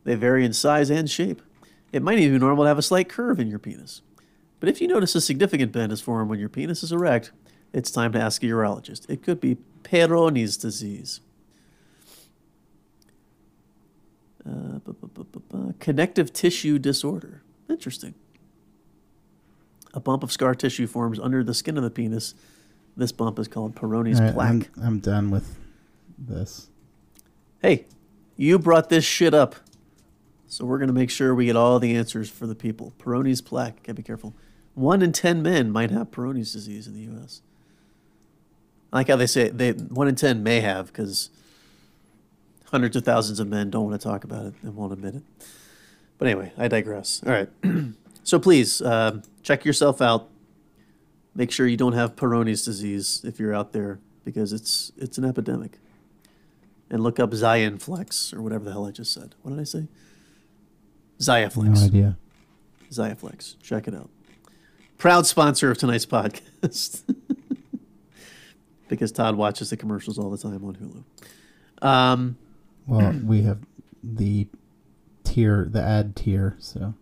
They 0.05 0.15
vary 0.15 0.45
in 0.45 0.53
size 0.53 0.91
and 0.91 1.11
shape. 1.11 1.43
It 1.93 2.03
might 2.03 2.19
even 2.19 2.35
be 2.35 2.39
normal 2.39 2.65
to 2.65 2.69
have 2.69 2.79
a 2.79 2.83
slight 2.83 3.09
curve 3.09 3.39
in 3.39 3.49
your 3.49 3.59
penis. 3.59 4.03
But 4.63 4.69
if 4.69 4.81
you 4.81 4.87
notice 4.87 5.17
a 5.17 5.21
significant 5.21 5.73
bend 5.73 5.91
is 5.91 6.01
formed 6.01 6.31
when 6.31 6.39
your 6.39 6.49
penis 6.49 6.85
is 6.85 6.93
erect, 6.93 7.33
it's 7.73 7.91
time 7.91 8.13
to 8.13 8.21
ask 8.21 8.45
a 8.45 8.47
urologist. 8.47 9.11
It 9.11 9.21
could 9.21 9.41
be 9.41 9.57
Peyronie's 9.83 10.57
disease. 10.57 11.19
Uh, 14.49 14.79
bu- 14.79 14.93
bu- 14.93 15.09
bu- 15.09 15.25
bu- 15.25 15.41
bu- 15.41 15.73
connective 15.81 16.33
tissue 16.33 16.79
disorder. 16.79 17.43
Interesting. 17.69 18.15
A 19.95 19.99
bump 19.99 20.23
of 20.23 20.31
scar 20.31 20.55
tissue 20.55 20.87
forms 20.87 21.19
under 21.19 21.43
the 21.43 21.55
skin 21.55 21.77
of 21.77 21.83
the 21.83 21.91
penis. 21.91 22.37
This 22.97 23.11
bump 23.11 23.41
is 23.41 23.49
called 23.49 23.75
Peyronie's 23.75 24.21
right, 24.21 24.33
plaque. 24.33 24.49
I'm, 24.51 24.67
I'm 24.81 24.99
done 25.01 25.33
with 25.33 25.59
this. 26.17 26.69
Hey, 27.61 27.87
you 28.37 28.61
brought 28.61 28.91
this 28.91 29.05
shit 29.05 29.35
up. 29.35 29.57
So 30.47 30.65
we're 30.65 30.79
going 30.79 30.87
to 30.87 30.95
make 30.95 31.11
sure 31.11 31.35
we 31.35 31.47
get 31.47 31.57
all 31.57 31.81
the 31.81 31.97
answers 31.97 32.31
for 32.31 32.47
the 32.47 32.55
people. 32.55 32.93
Peyronie's 33.01 33.41
plaque. 33.41 33.83
Gotta 33.83 33.95
be 33.95 34.05
careful. 34.05 34.37
One 34.75 35.03
in 35.03 35.13
ten 35.13 35.43
men 35.43 35.71
might 35.71 35.91
have 35.91 36.11
Peyronie's 36.11 36.53
disease 36.53 36.87
in 36.87 36.95
the 36.95 37.01
U.S. 37.13 37.43
I 38.93 38.99
like 38.99 39.09
how 39.09 39.17
they 39.17 39.27
say 39.27 39.49
they 39.49 39.73
one 39.73 40.09
in 40.09 40.15
ten 40.15 40.43
may 40.43 40.61
have 40.61 40.87
because 40.87 41.31
hundreds 42.71 42.97
of 42.97 43.05
thousands 43.05 43.39
of 43.39 43.49
men 43.49 43.71
don't 43.71 43.89
want 43.89 44.01
to 44.01 44.07
talk 44.07 44.25
about 44.25 44.47
it 44.47 44.55
and 44.63 44.75
won't 44.75 44.93
admit 44.93 45.17
it. 45.17 45.23
But 46.19 46.29
anyway, 46.29 46.53
I 46.57 46.69
digress. 46.69 47.23
All 47.27 47.33
right. 47.33 47.49
so 48.25 48.39
please 48.39 48.81
um 48.83 49.23
check 49.43 49.65
yourself 49.65 50.01
out. 50.01 50.29
Make 51.35 51.51
sure 51.51 51.67
you 51.67 51.77
don't 51.77 51.95
have 51.95 52.17
Peyronie's 52.17 52.65
disease 52.65 53.23
if 53.25 53.41
you're 53.41 53.55
out 53.55 53.73
there 53.73 53.99
because 54.25 54.53
it's 54.53 54.93
it's 54.97 55.19
an 55.19 55.25
epidemic 55.25 55.79
and 56.91 57.03
look 57.03 57.19
up 57.19 57.31
Xianflex 57.31 58.35
or 58.35 58.43
whatever 58.43 58.65
the 58.65 58.73
hell 58.73 58.87
I 58.87 58.91
just 58.91 59.13
said. 59.13 59.35
What 59.43 59.53
did 59.53 59.61
I 59.61 59.65
say? 59.65 59.89
Xiaflex. 61.19 61.75
No 61.75 61.85
idea. 61.85 62.17
Xiaflex. 62.91 63.57
Check 63.63 63.89
it 63.89 63.95
out. 63.95 64.11
Proud 65.03 65.27
sponsor 65.27 65.69
of 65.69 65.79
tonight's 65.79 66.07
podcast. 66.07 67.03
because 68.89 69.11
Todd 69.11 69.35
watches 69.35 69.71
the 69.71 69.77
commercials 69.77 70.17
all 70.17 70.31
the 70.31 70.39
time 70.39 70.65
on 70.65 70.77
Hulu. 70.77 71.85
Um, 71.85 72.37
Well, 72.87 73.13
we 73.25 73.43
have 73.43 73.59
the 74.05 74.47
tier, 75.25 75.67
the 75.69 75.83
ad 75.83 76.15
tier. 76.15 76.55
So 76.61 76.95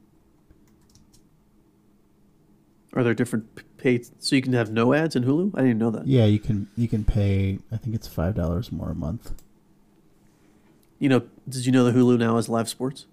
are 2.94 3.04
there 3.04 3.12
different 3.12 3.76
paid 3.76 4.06
so 4.18 4.34
you 4.34 4.40
can 4.40 4.54
have 4.54 4.70
no 4.72 4.94
ads 4.94 5.14
in 5.14 5.24
Hulu? 5.24 5.54
I 5.54 5.60
didn't 5.60 5.76
know 5.78 5.90
that. 5.90 6.06
yeah, 6.06 6.24
you 6.24 6.38
can 6.38 6.68
you 6.78 6.88
can 6.88 7.04
pay. 7.04 7.58
I 7.70 7.76
think 7.76 7.94
it's 7.94 8.08
five 8.08 8.34
dollars 8.34 8.72
more 8.72 8.92
a 8.92 8.94
month. 8.94 9.32
You 10.98 11.10
know, 11.10 11.22
did 11.46 11.66
you 11.66 11.72
know 11.72 11.84
that 11.84 11.94
Hulu 11.94 12.18
now 12.18 12.36
has 12.36 12.48
live 12.48 12.70
sports? 12.70 13.04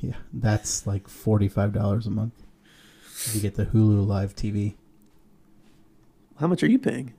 Yeah, 0.00 0.16
that's 0.32 0.86
like 0.86 1.08
forty 1.08 1.48
five 1.48 1.74
dollars 1.74 2.06
a 2.06 2.10
month. 2.10 2.32
You 3.32 3.40
get 3.40 3.54
the 3.54 3.66
Hulu 3.66 4.06
Live 4.06 4.36
TV. 4.36 4.74
How 6.38 6.46
much 6.46 6.62
are 6.62 6.68
you 6.68 6.78
paying? 6.78 7.14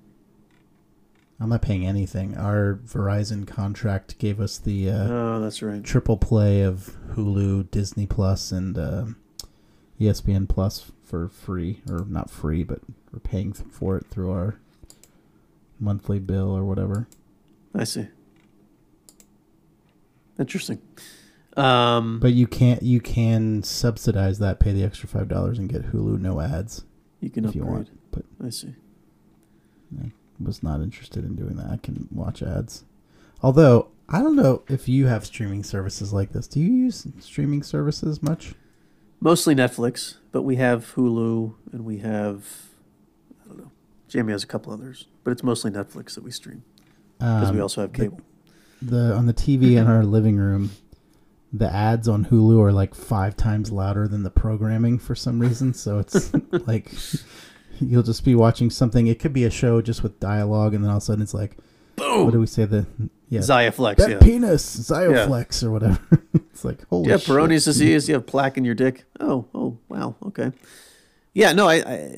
I'm 1.39 1.49
not 1.49 1.62
paying 1.62 1.86
anything. 1.86 2.38
Our 2.38 2.80
Verizon 2.86 3.45
contract 3.45 4.18
gave 4.20 4.39
us 4.39 4.58
the 4.58 4.89
uh, 4.89 5.08
oh, 5.10 5.39
that's 5.41 5.62
right. 5.62 5.84
triple 5.84 6.18
play 6.18 6.62
of 6.62 6.95
Hulu, 7.14 7.70
Disney 7.72 8.06
Plus, 8.06 8.51
and 8.51 8.78
uh, 8.78 9.06
ESPN 9.99 10.47
Plus 10.47 10.91
for 11.03 11.28
free, 11.28 11.82
or 11.89 12.06
not 12.08 12.30
free, 12.30 12.64
but 12.64 12.80
we're 13.12 13.20
paying 13.20 13.51
for 13.51 13.97
it 13.97 14.06
through 14.08 14.32
our 14.32 14.60
monthly 15.80 16.20
bill 16.20 16.56
or 16.56 16.64
whatever. 16.64 17.08
I 17.74 17.84
see. 17.84 18.08
Interesting. 20.39 20.82
Um, 21.58 22.20
But 22.20 22.34
you 22.34 22.47
can't. 22.47 22.82
You 22.84 22.99
can 22.99 23.64
subsidize 23.64 24.39
that, 24.39 24.60
pay 24.60 24.74
the 24.74 24.84
extra 24.84 25.08
five 25.08 25.28
dollars, 25.28 25.58
and 25.58 25.70
get 25.70 25.91
Hulu 25.93 26.20
no 26.20 26.41
ads 26.41 26.84
you 27.22 27.30
can 27.30 27.45
if 27.45 27.49
upgrade. 27.51 27.66
you 27.66 27.72
want. 27.72 27.89
But 28.12 28.26
I 28.45 28.49
see. 28.49 28.76
I 30.01 30.12
was 30.39 30.62
not 30.62 30.82
interested 30.82 31.24
in 31.24 31.36
doing 31.36 31.56
that. 31.56 31.68
I 31.72 31.78
can 31.78 32.08
watch 32.12 32.41
ads. 32.43 32.84
Although 33.41 33.88
I 34.10 34.22
don't 34.22 34.36
know 34.36 34.64
if 34.68 34.89
you 34.89 35.08
have 35.08 35.26
streaming 35.26 35.64
services 35.64 36.12
like 36.12 36.34
this. 36.34 36.47
Do 36.47 36.60
you 36.60 36.72
use 36.72 37.08
streaming 37.20 37.64
services 37.64 38.22
much? 38.22 38.53
Mostly 39.22 39.56
Netflix, 39.56 40.16
but 40.34 40.41
we 40.43 40.58
have 40.58 40.93
Hulu 40.95 41.53
and 41.72 41.86
we 41.86 41.99
have 41.99 42.45
I 43.43 43.47
don't 43.47 43.58
know. 43.60 43.72
Jamie 44.10 44.34
has 44.34 44.43
a 44.43 44.47
couple 44.47 44.74
others, 44.74 45.08
but 45.24 45.32
it's 45.32 45.43
mostly 45.43 45.72
Netflix 45.72 46.16
that 46.16 46.24
we 46.24 46.32
stream 46.32 46.64
because 47.18 47.51
we 47.51 47.58
Um, 47.60 47.62
also 47.64 47.82
have 47.82 47.93
the- 47.93 47.97
cable. 47.99 48.20
the 48.82 49.16
on 49.16 49.26
the 49.26 49.34
TV 49.34 49.78
in 49.78 49.88
our 49.88 50.03
living 50.03 50.36
room, 50.36 50.72
the 51.58 51.74
ads 51.74 52.08
on 52.08 52.26
Hulu 52.26 52.62
are 52.62 52.72
like 52.72 52.93
five 52.93 53.38
times 53.38 53.72
louder 53.72 54.08
than 54.08 54.24
the 54.24 54.30
programming 54.30 54.99
for 54.99 55.16
some 55.16 55.39
reason. 55.39 55.74
So 55.74 55.99
it's 55.99 56.34
like 56.51 56.91
you'll 57.80 58.03
just 58.03 58.26
be 58.26 58.36
watching 58.36 58.70
something. 58.70 59.08
It 59.08 59.20
could 59.20 59.34
be 59.34 59.45
a 59.45 59.49
show 59.49 59.82
just 59.82 60.03
with 60.03 60.20
dialogue, 60.20 60.74
and 60.74 60.84
then 60.84 60.91
all 60.91 60.97
of 60.97 61.03
a 61.03 61.06
sudden 61.06 61.22
it's 61.22 61.34
like, 61.34 61.58
Boom. 61.95 62.26
what 62.26 62.32
do 62.32 62.39
we 62.39 62.47
say? 62.47 62.66
The 62.66 62.86
yeah, 63.30 63.39
Xiaflex, 63.39 63.97
that 63.97 64.10
yeah. 64.10 64.20
penis, 64.20 64.89
Xioflex 64.89 65.64
or 65.64 65.72
whatever. 65.72 65.99
it's 66.34 66.66
like 66.66 66.86
holy. 66.89 67.10
Yeah, 67.10 67.18
shit. 67.18 67.30
Peyronie's 67.30 67.66
disease. 67.66 68.08
You 68.08 68.16
have 68.16 68.26
plaque 68.26 68.58
in 68.58 68.66
your 68.66 68.76
dick. 68.76 69.06
Oh, 69.20 69.45
oh, 69.53 69.78
wow. 69.88 70.16
Okay. 70.28 70.51
Yeah, 71.34 71.51
no, 71.53 71.68
I, 71.68 71.76
I, 71.76 72.18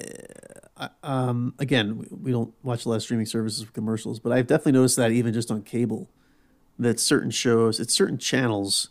I 0.78 0.90
um, 1.04 1.54
again, 1.60 1.98
we- 1.98 2.08
we 2.24 2.32
don't 2.32 2.54
watch 2.64 2.86
a 2.86 2.90
lot 2.90 2.96
of 2.96 3.04
streaming 3.04 3.26
services 3.26 3.62
with 3.62 3.74
commercials, 3.74 4.20
but 4.20 4.32
I've 4.32 4.48
definitely 4.48 4.74
noticed 4.74 4.96
that 4.98 5.12
even 5.12 5.34
just 5.34 5.50
on 5.50 5.64
cable, 5.64 6.10
that 6.78 7.00
certain 7.00 7.32
shows, 7.32 7.80
it's 7.80 7.94
certain 7.94 8.18
channels, 8.18 8.90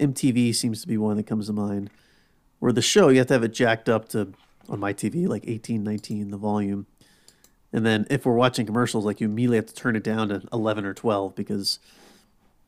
MTV 0.00 0.54
seems 0.54 0.80
to 0.82 0.88
be 0.88 0.96
one 0.96 1.16
that 1.16 1.26
comes 1.26 1.46
to 1.46 1.52
mind, 1.52 1.90
where 2.58 2.72
the 2.72 2.82
show 2.82 3.08
you 3.08 3.18
have 3.18 3.26
to 3.28 3.34
have 3.34 3.44
it 3.44 3.52
jacked 3.52 3.88
up 3.88 4.08
to 4.10 4.32
on 4.68 4.80
my 4.80 4.92
TV 4.92 5.26
like 5.28 5.44
18, 5.46 5.82
19, 5.84 6.30
the 6.30 6.36
volume. 6.36 6.86
And 7.72 7.84
then 7.86 8.06
if 8.10 8.24
we're 8.26 8.34
watching 8.34 8.66
commercials, 8.66 9.04
like 9.04 9.20
you 9.20 9.26
immediately 9.28 9.56
have 9.56 9.66
to 9.66 9.74
turn 9.74 9.94
it 9.96 10.02
down 10.02 10.28
to 10.30 10.42
11 10.52 10.84
or 10.84 10.94
12 10.94 11.34
because 11.36 11.78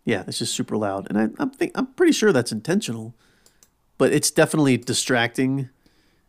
yeah, 0.04 0.24
it's 0.26 0.38
just 0.38 0.54
super 0.54 0.76
loud, 0.76 1.06
and 1.08 1.16
I, 1.18 1.28
I'm 1.42 1.50
think 1.50 1.72
I'm 1.76 1.86
pretty 1.86 2.12
sure 2.12 2.32
that's 2.32 2.50
intentional, 2.52 3.14
but 3.98 4.12
it's 4.12 4.30
definitely 4.32 4.76
distracting. 4.76 5.68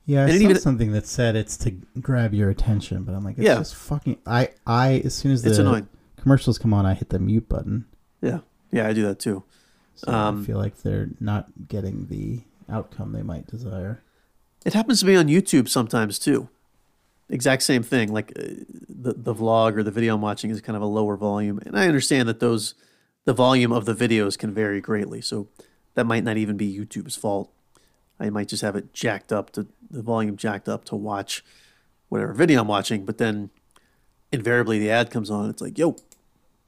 Yeah, 0.06 0.26
I 0.26 0.30
And 0.30 0.34
saw 0.34 0.43
even- 0.43 0.60
something 0.60 0.91
that 0.91 1.08
said 1.08 1.36
it's 1.36 1.58
to 1.58 1.72
grab 1.99 2.34
your 2.36 2.49
attention, 2.51 3.04
but 3.04 3.16
I'm 3.16 3.24
like, 3.24 3.38
it's 3.38 3.45
Yeah. 3.47 3.56
just 3.56 3.74
fucking. 3.76 4.18
I 4.28 4.49
I 4.68 5.01
as 5.06 5.16
soon 5.16 5.32
as 5.32 5.41
the 5.41 5.88
commercials 6.18 6.58
come 6.60 6.72
on, 6.74 6.86
I 6.86 6.93
hit 6.93 7.10
the 7.10 7.18
mute 7.20 7.49
button. 7.49 7.86
Yeah, 8.22 8.39
yeah, 8.72 8.88
I 8.88 8.93
do 8.93 9.01
that 9.04 9.18
too. 9.20 9.43
So 9.96 10.12
Um, 10.12 10.41
I 10.41 10.46
feel 10.46 10.58
like 10.58 10.78
they're 10.78 11.10
not 11.20 11.68
getting 11.68 12.08
the 12.08 12.41
outcome 12.70 13.12
they 13.12 13.24
might 13.24 13.48
desire. 13.48 14.04
It 14.66 14.74
happens 14.74 15.02
to 15.02 15.06
me 15.06 15.16
on 15.16 15.28
YouTube 15.28 15.68
sometimes 15.70 16.18
too. 16.18 16.50
Exact 17.30 17.64
same 17.64 17.84
thing. 17.84 18.12
Like 18.12 18.32
uh, 18.38 18.64
the 18.89 19.14
the 19.14 19.34
vlog 19.34 19.76
or 19.78 19.84
the 19.84 19.91
video 19.91 20.16
I'm 20.16 20.22
watching 20.22 20.52
is 20.52 20.62
kind 20.62 20.76
of 20.76 20.82
a 20.82 20.88
lower 20.88 21.18
volume, 21.18 21.60
and 21.66 21.78
I 21.78 21.88
understand 21.88 22.28
that 22.30 22.39
those 22.39 22.76
the 23.26 23.34
volume 23.34 23.72
of 23.72 23.86
the 23.86 23.94
videos 23.96 24.38
can 24.38 24.54
vary 24.54 24.82
greatly. 24.82 25.22
So 25.22 25.48
that 25.96 26.06
might 26.06 26.24
not 26.24 26.38
even 26.38 26.58
be 26.58 26.78
YouTube's 26.78 27.16
fault. 27.16 27.52
I 28.20 28.30
might 28.30 28.48
just 28.48 28.62
have 28.62 28.76
it 28.76 28.94
jacked 28.94 29.32
up 29.32 29.52
to 29.52 29.68
the 29.89 30.02
volume 30.02 30.38
jacked 30.38 30.68
up 30.68 30.86
to 30.86 30.96
watch 30.96 31.44
whatever 32.10 32.34
video 32.34 32.62
I'm 32.62 32.68
watching, 32.68 33.06
but 33.06 33.18
then 33.18 33.50
invariably 34.32 34.80
the 34.80 34.91
ad 34.91 35.10
comes 35.10 35.30
on. 35.30 35.50
It's 35.50 35.62
like, 35.62 35.78
yo, 35.78 35.96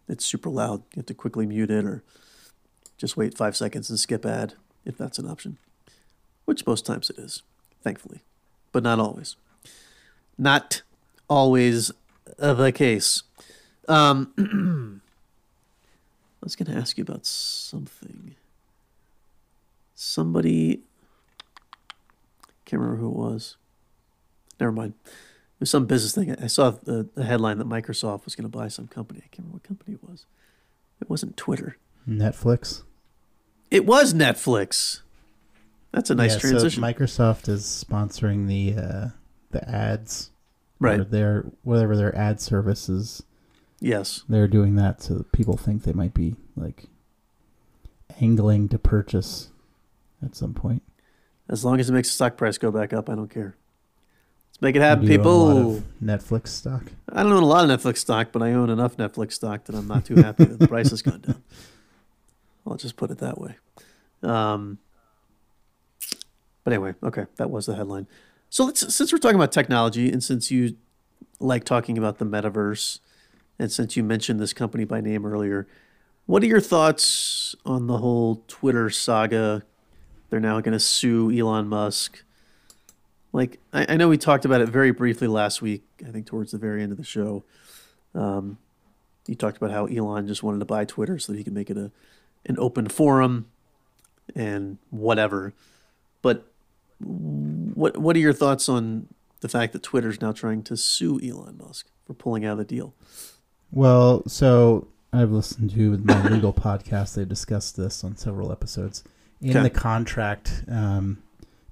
it's 0.07 0.25
super 0.25 0.49
loud. 0.49 0.83
You 0.93 0.99
have 0.99 1.05
to 1.07 1.13
quickly 1.13 1.45
mute 1.45 1.71
it 1.71 1.85
or 1.85 2.03
just 2.97 3.17
wait 3.17 3.37
five 3.37 3.55
seconds 3.55 3.89
and 3.89 3.99
skip 3.99 4.25
ad 4.25 4.53
if 4.85 4.97
that's 4.97 5.19
an 5.19 5.29
option, 5.29 5.57
which 6.45 6.65
most 6.65 6.85
times 6.85 7.09
it 7.09 7.17
is, 7.17 7.43
thankfully, 7.83 8.21
but 8.71 8.83
not 8.83 8.99
always. 8.99 9.35
Not 10.37 10.81
always 11.27 11.91
the 12.37 12.71
case. 12.71 13.23
Um, 13.87 14.33
I 16.41 16.45
was 16.45 16.55
going 16.55 16.71
to 16.71 16.79
ask 16.79 16.97
you 16.97 17.03
about 17.03 17.25
something. 17.25 18.35
Somebody, 19.95 20.81
can't 22.65 22.81
remember 22.81 23.01
who 23.01 23.09
it 23.09 23.15
was. 23.15 23.57
Never 24.59 24.71
mind. 24.71 24.93
It 25.05 25.61
was 25.61 25.69
some 25.69 25.85
business 25.85 26.13
thing. 26.13 26.35
I 26.41 26.47
saw 26.47 26.71
the, 26.71 27.07
the 27.15 27.23
headline 27.23 27.57
that 27.59 27.67
Microsoft 27.67 28.25
was 28.25 28.35
going 28.35 28.49
to 28.49 28.57
buy 28.57 28.67
some 28.67 28.87
company. 28.87 29.19
I 29.19 29.27
can't 29.27 29.39
remember 29.39 29.55
what 29.55 29.63
company 29.63 29.93
it 29.95 30.07
was. 30.07 30.25
It 31.01 31.09
wasn't 31.09 31.37
Twitter. 31.37 31.77
Netflix. 32.07 32.83
It 33.71 33.85
was 33.85 34.13
Netflix. 34.13 35.01
That's 35.91 36.09
a 36.09 36.15
nice 36.15 36.33
Yeah, 36.33 36.39
transition. 36.39 36.81
So 36.83 36.87
Microsoft 36.87 37.49
is 37.49 37.63
sponsoring 37.63 38.47
the 38.47 38.81
uh, 38.81 39.07
the 39.51 39.67
ads. 39.69 40.29
right. 40.79 40.99
Or 40.99 41.03
their 41.03 41.45
whatever 41.63 41.95
their 41.95 42.15
ad 42.15 42.39
services. 42.41 43.23
Yes. 43.79 44.23
They're 44.29 44.47
doing 44.47 44.75
that 44.75 45.01
so 45.01 45.15
that 45.15 45.31
people 45.31 45.57
think 45.57 45.83
they 45.83 45.93
might 45.93 46.13
be 46.13 46.35
like 46.55 46.85
angling 48.21 48.69
to 48.69 48.77
purchase 48.79 49.49
at 50.23 50.35
some 50.35 50.53
point. 50.53 50.81
As 51.49 51.63
long 51.63 51.79
as 51.79 51.89
it 51.89 51.93
makes 51.93 52.07
the 52.09 52.13
stock 52.13 52.37
price 52.37 52.57
go 52.57 52.71
back 52.71 52.93
up, 52.93 53.09
I 53.09 53.15
don't 53.15 53.29
care. 53.29 53.55
Let's 54.51 54.61
make 54.61 54.75
it 54.75 54.79
Do 54.79 54.83
happen, 54.83 55.03
you 55.07 55.19
own 55.19 55.25
a 55.25 55.29
lot 55.29 55.53
people. 55.53 55.75
of 55.77 55.83
Netflix 56.03 56.47
stock. 56.47 56.83
I 57.11 57.23
don't 57.23 57.33
own 57.33 57.43
a 57.43 57.45
lot 57.45 57.69
of 57.69 57.79
Netflix 57.79 57.97
stock, 57.97 58.29
but 58.31 58.41
I 58.41 58.53
own 58.53 58.69
enough 58.69 58.95
Netflix 58.97 59.33
stock 59.33 59.65
that 59.65 59.75
I'm 59.75 59.87
not 59.87 60.05
too 60.05 60.15
happy 60.15 60.45
that 60.45 60.59
the 60.59 60.67
price 60.67 60.89
has 60.91 61.01
gone 61.01 61.21
down. 61.21 61.43
I'll 62.65 62.75
just 62.75 62.95
put 62.95 63.11
it 63.11 63.19
that 63.19 63.39
way. 63.39 63.55
Um, 64.23 64.79
but 66.63 66.73
anyway, 66.73 66.95
okay, 67.03 67.25
that 67.35 67.49
was 67.49 67.67
the 67.67 67.75
headline. 67.75 68.07
So 68.49 68.65
let's 68.65 68.93
since 68.93 69.11
we're 69.11 69.19
talking 69.19 69.35
about 69.35 69.51
technology, 69.51 70.11
and 70.11 70.23
since 70.23 70.49
you 70.49 70.75
like 71.39 71.63
talking 71.63 71.97
about 71.97 72.17
the 72.17 72.25
metaverse, 72.25 72.99
and 73.59 73.71
since 73.71 73.95
you 73.95 74.03
mentioned 74.03 74.39
this 74.39 74.53
company 74.53 74.83
by 74.83 75.01
name 75.01 75.25
earlier, 75.25 75.67
what 76.25 76.41
are 76.41 76.47
your 76.47 76.61
thoughts 76.61 77.55
on 77.65 77.87
the 77.87 77.97
whole 77.97 78.43
Twitter 78.47 78.89
saga? 78.89 79.63
They're 80.29 80.39
now 80.39 80.59
going 80.61 80.73
to 80.73 80.79
sue 80.79 81.31
Elon 81.31 81.67
Musk. 81.67 82.23
Like 83.31 83.59
I, 83.71 83.85
I 83.89 83.97
know 83.97 84.07
we 84.07 84.17
talked 84.17 84.45
about 84.45 84.61
it 84.61 84.69
very 84.69 84.91
briefly 84.91 85.27
last 85.27 85.61
week. 85.61 85.83
I 86.05 86.09
think 86.09 86.25
towards 86.25 86.51
the 86.51 86.57
very 86.57 86.81
end 86.81 86.91
of 86.91 86.97
the 86.97 87.03
show, 87.03 87.43
um, 88.15 88.57
you 89.27 89.35
talked 89.35 89.57
about 89.57 89.71
how 89.71 89.85
Elon 89.85 90.27
just 90.27 90.41
wanted 90.41 90.59
to 90.59 90.65
buy 90.65 90.85
Twitter 90.85 91.19
so 91.19 91.31
that 91.31 91.37
he 91.37 91.43
could 91.43 91.53
make 91.53 91.69
it 91.69 91.77
a 91.77 91.91
an 92.45 92.55
open 92.59 92.87
forum 92.87 93.47
and 94.35 94.77
whatever. 94.89 95.53
But 96.21 96.45
what 96.99 97.97
what 97.97 98.15
are 98.15 98.19
your 98.19 98.33
thoughts 98.33 98.69
on 98.69 99.07
the 99.41 99.49
fact 99.49 99.73
that 99.73 99.83
Twitter's 99.83 100.21
now 100.21 100.31
trying 100.31 100.63
to 100.63 100.77
sue 100.77 101.19
Elon 101.21 101.57
Musk 101.57 101.87
for 102.05 102.13
pulling 102.13 102.45
out 102.45 102.53
of 102.53 102.57
the 102.59 102.63
deal? 102.65 102.93
Well, 103.71 104.23
so 104.27 104.87
I've 105.11 105.31
listened 105.31 105.71
to 105.71 105.97
my 105.97 106.27
legal 106.29 106.53
podcast. 106.53 107.15
They 107.15 107.25
discussed 107.25 107.77
this 107.77 108.03
on 108.03 108.15
several 108.17 108.51
episodes. 108.51 109.03
In 109.41 109.51
Okay. 109.51 109.63
the 109.63 109.69
contract, 109.69 110.63
um, 110.69 111.21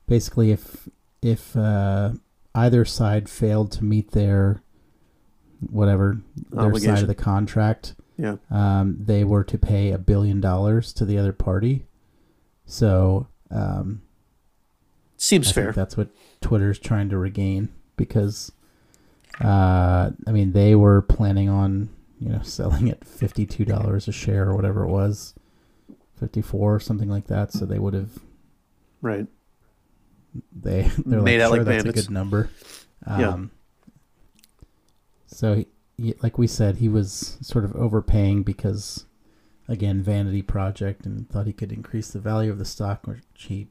basically, 0.08 0.52
if 0.52 0.88
if 1.22 1.56
uh, 1.56 2.12
either 2.54 2.84
side 2.86 3.30
failed 3.30 3.72
to 3.74 3.84
meet 3.84 4.12
their 4.12 4.62
whatever 5.72 6.20
their 6.52 6.76
side 6.76 7.02
of 7.02 7.08
the 7.08 7.16
contract, 7.16 7.96
Yeah. 8.18 8.36
um, 8.52 8.98
they 9.00 9.24
were 9.24 9.44
to 9.46 9.58
pay 9.58 9.92
a 9.92 9.98
billion 9.98 10.40
dollars 10.40 10.94
to 10.94 11.06
the 11.06 11.18
other 11.18 11.34
party. 11.34 11.86
So 12.66 13.28
um, 13.52 14.02
Seems 15.18 15.50
I 15.50 15.54
fair. 15.54 15.64
think 15.66 15.76
that's 15.76 15.98
what 15.98 16.10
Twitter's 16.42 16.80
trying 16.80 17.10
to 17.10 17.18
regain 17.18 17.70
because, 17.98 18.52
uh, 19.44 20.12
I 20.28 20.32
mean, 20.32 20.52
they 20.54 20.76
were 20.76 21.02
planning 21.02 21.50
on 21.50 21.90
you 22.20 22.30
know 22.30 22.42
selling 22.44 22.90
at 22.90 23.04
fifty 23.06 23.46
two 23.46 23.66
dollars 23.66 24.08
a 24.08 24.12
share 24.12 24.50
or 24.50 24.56
whatever 24.56 24.84
it 24.84 24.90
was, 24.92 25.34
fifty 26.20 26.42
four 26.42 26.76
or 26.76 26.80
something 26.80 27.10
like 27.10 27.28
that. 27.28 27.52
So 27.52 27.66
they 27.66 27.80
would 27.80 27.94
have 27.94 28.20
Right. 29.02 29.28
they 30.52 30.84
they're 31.06 31.22
Made 31.22 31.42
like 31.42 31.48
sure 31.50 31.58
like 31.58 31.66
that's 31.66 31.84
bandits." 31.84 32.00
a 32.00 32.04
good 32.08 32.14
number. 32.14 32.50
Um, 33.06 33.20
Yeah. 33.20 33.46
So 35.28 35.66
like 35.98 36.38
we 36.38 36.48
said, 36.48 36.78
he 36.78 36.90
was 36.90 37.38
sort 37.42 37.66
of 37.66 37.76
overpaying 37.76 38.44
because, 38.44 39.06
again, 39.68 40.02
vanity 40.02 40.42
project, 40.42 41.06
and 41.06 41.30
thought 41.30 41.48
he 41.48 41.54
could 41.54 41.72
increase 41.72 42.10
the 42.10 42.20
value 42.20 42.52
of 42.52 42.58
the 42.58 42.66
stock, 42.66 43.06
which 43.06 43.22
he 43.36 43.68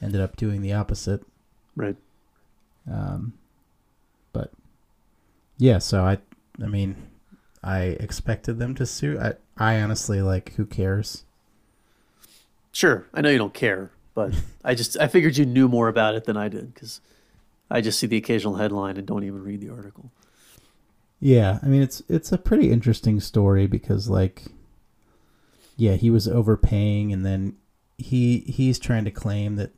ended 0.00 0.20
up 0.20 0.36
doing 0.36 0.62
the 0.62 0.72
opposite. 0.72 1.22
Right. 1.76 1.96
Um, 2.90 3.34
but 4.32 4.52
yeah, 5.58 5.78
so 5.78 6.04
I, 6.04 6.18
I 6.62 6.66
mean, 6.66 6.96
I 7.62 7.80
expected 7.80 8.58
them 8.58 8.74
to 8.76 8.86
sue. 8.86 9.18
I, 9.18 9.34
I 9.56 9.80
honestly 9.80 10.22
like, 10.22 10.54
who 10.54 10.64
cares? 10.64 11.24
Sure. 12.72 13.06
I 13.12 13.20
know 13.20 13.30
you 13.30 13.38
don't 13.38 13.54
care, 13.54 13.90
but 14.14 14.32
I 14.64 14.74
just 14.74 14.98
I 14.98 15.08
figured 15.08 15.36
you 15.36 15.44
knew 15.44 15.68
more 15.68 15.88
about 15.88 16.14
it 16.14 16.24
than 16.24 16.36
I 16.36 16.48
did 16.48 16.72
because 16.72 17.00
I 17.70 17.80
just 17.80 17.98
see 17.98 18.06
the 18.06 18.16
occasional 18.16 18.56
headline 18.56 18.96
and 18.96 19.06
don't 19.06 19.24
even 19.24 19.42
read 19.42 19.60
the 19.60 19.70
article. 19.70 20.10
Yeah, 21.20 21.58
I 21.62 21.66
mean, 21.66 21.82
it's 21.82 22.02
it's 22.08 22.30
a 22.32 22.38
pretty 22.38 22.70
interesting 22.70 23.18
story 23.20 23.66
because, 23.66 24.08
like, 24.08 24.44
yeah, 25.76 25.94
he 25.94 26.10
was 26.10 26.28
overpaying, 26.28 27.12
and 27.12 27.26
then 27.26 27.56
he 27.96 28.40
he's 28.40 28.78
trying 28.78 29.04
to 29.04 29.10
claim 29.10 29.56
that 29.56 29.72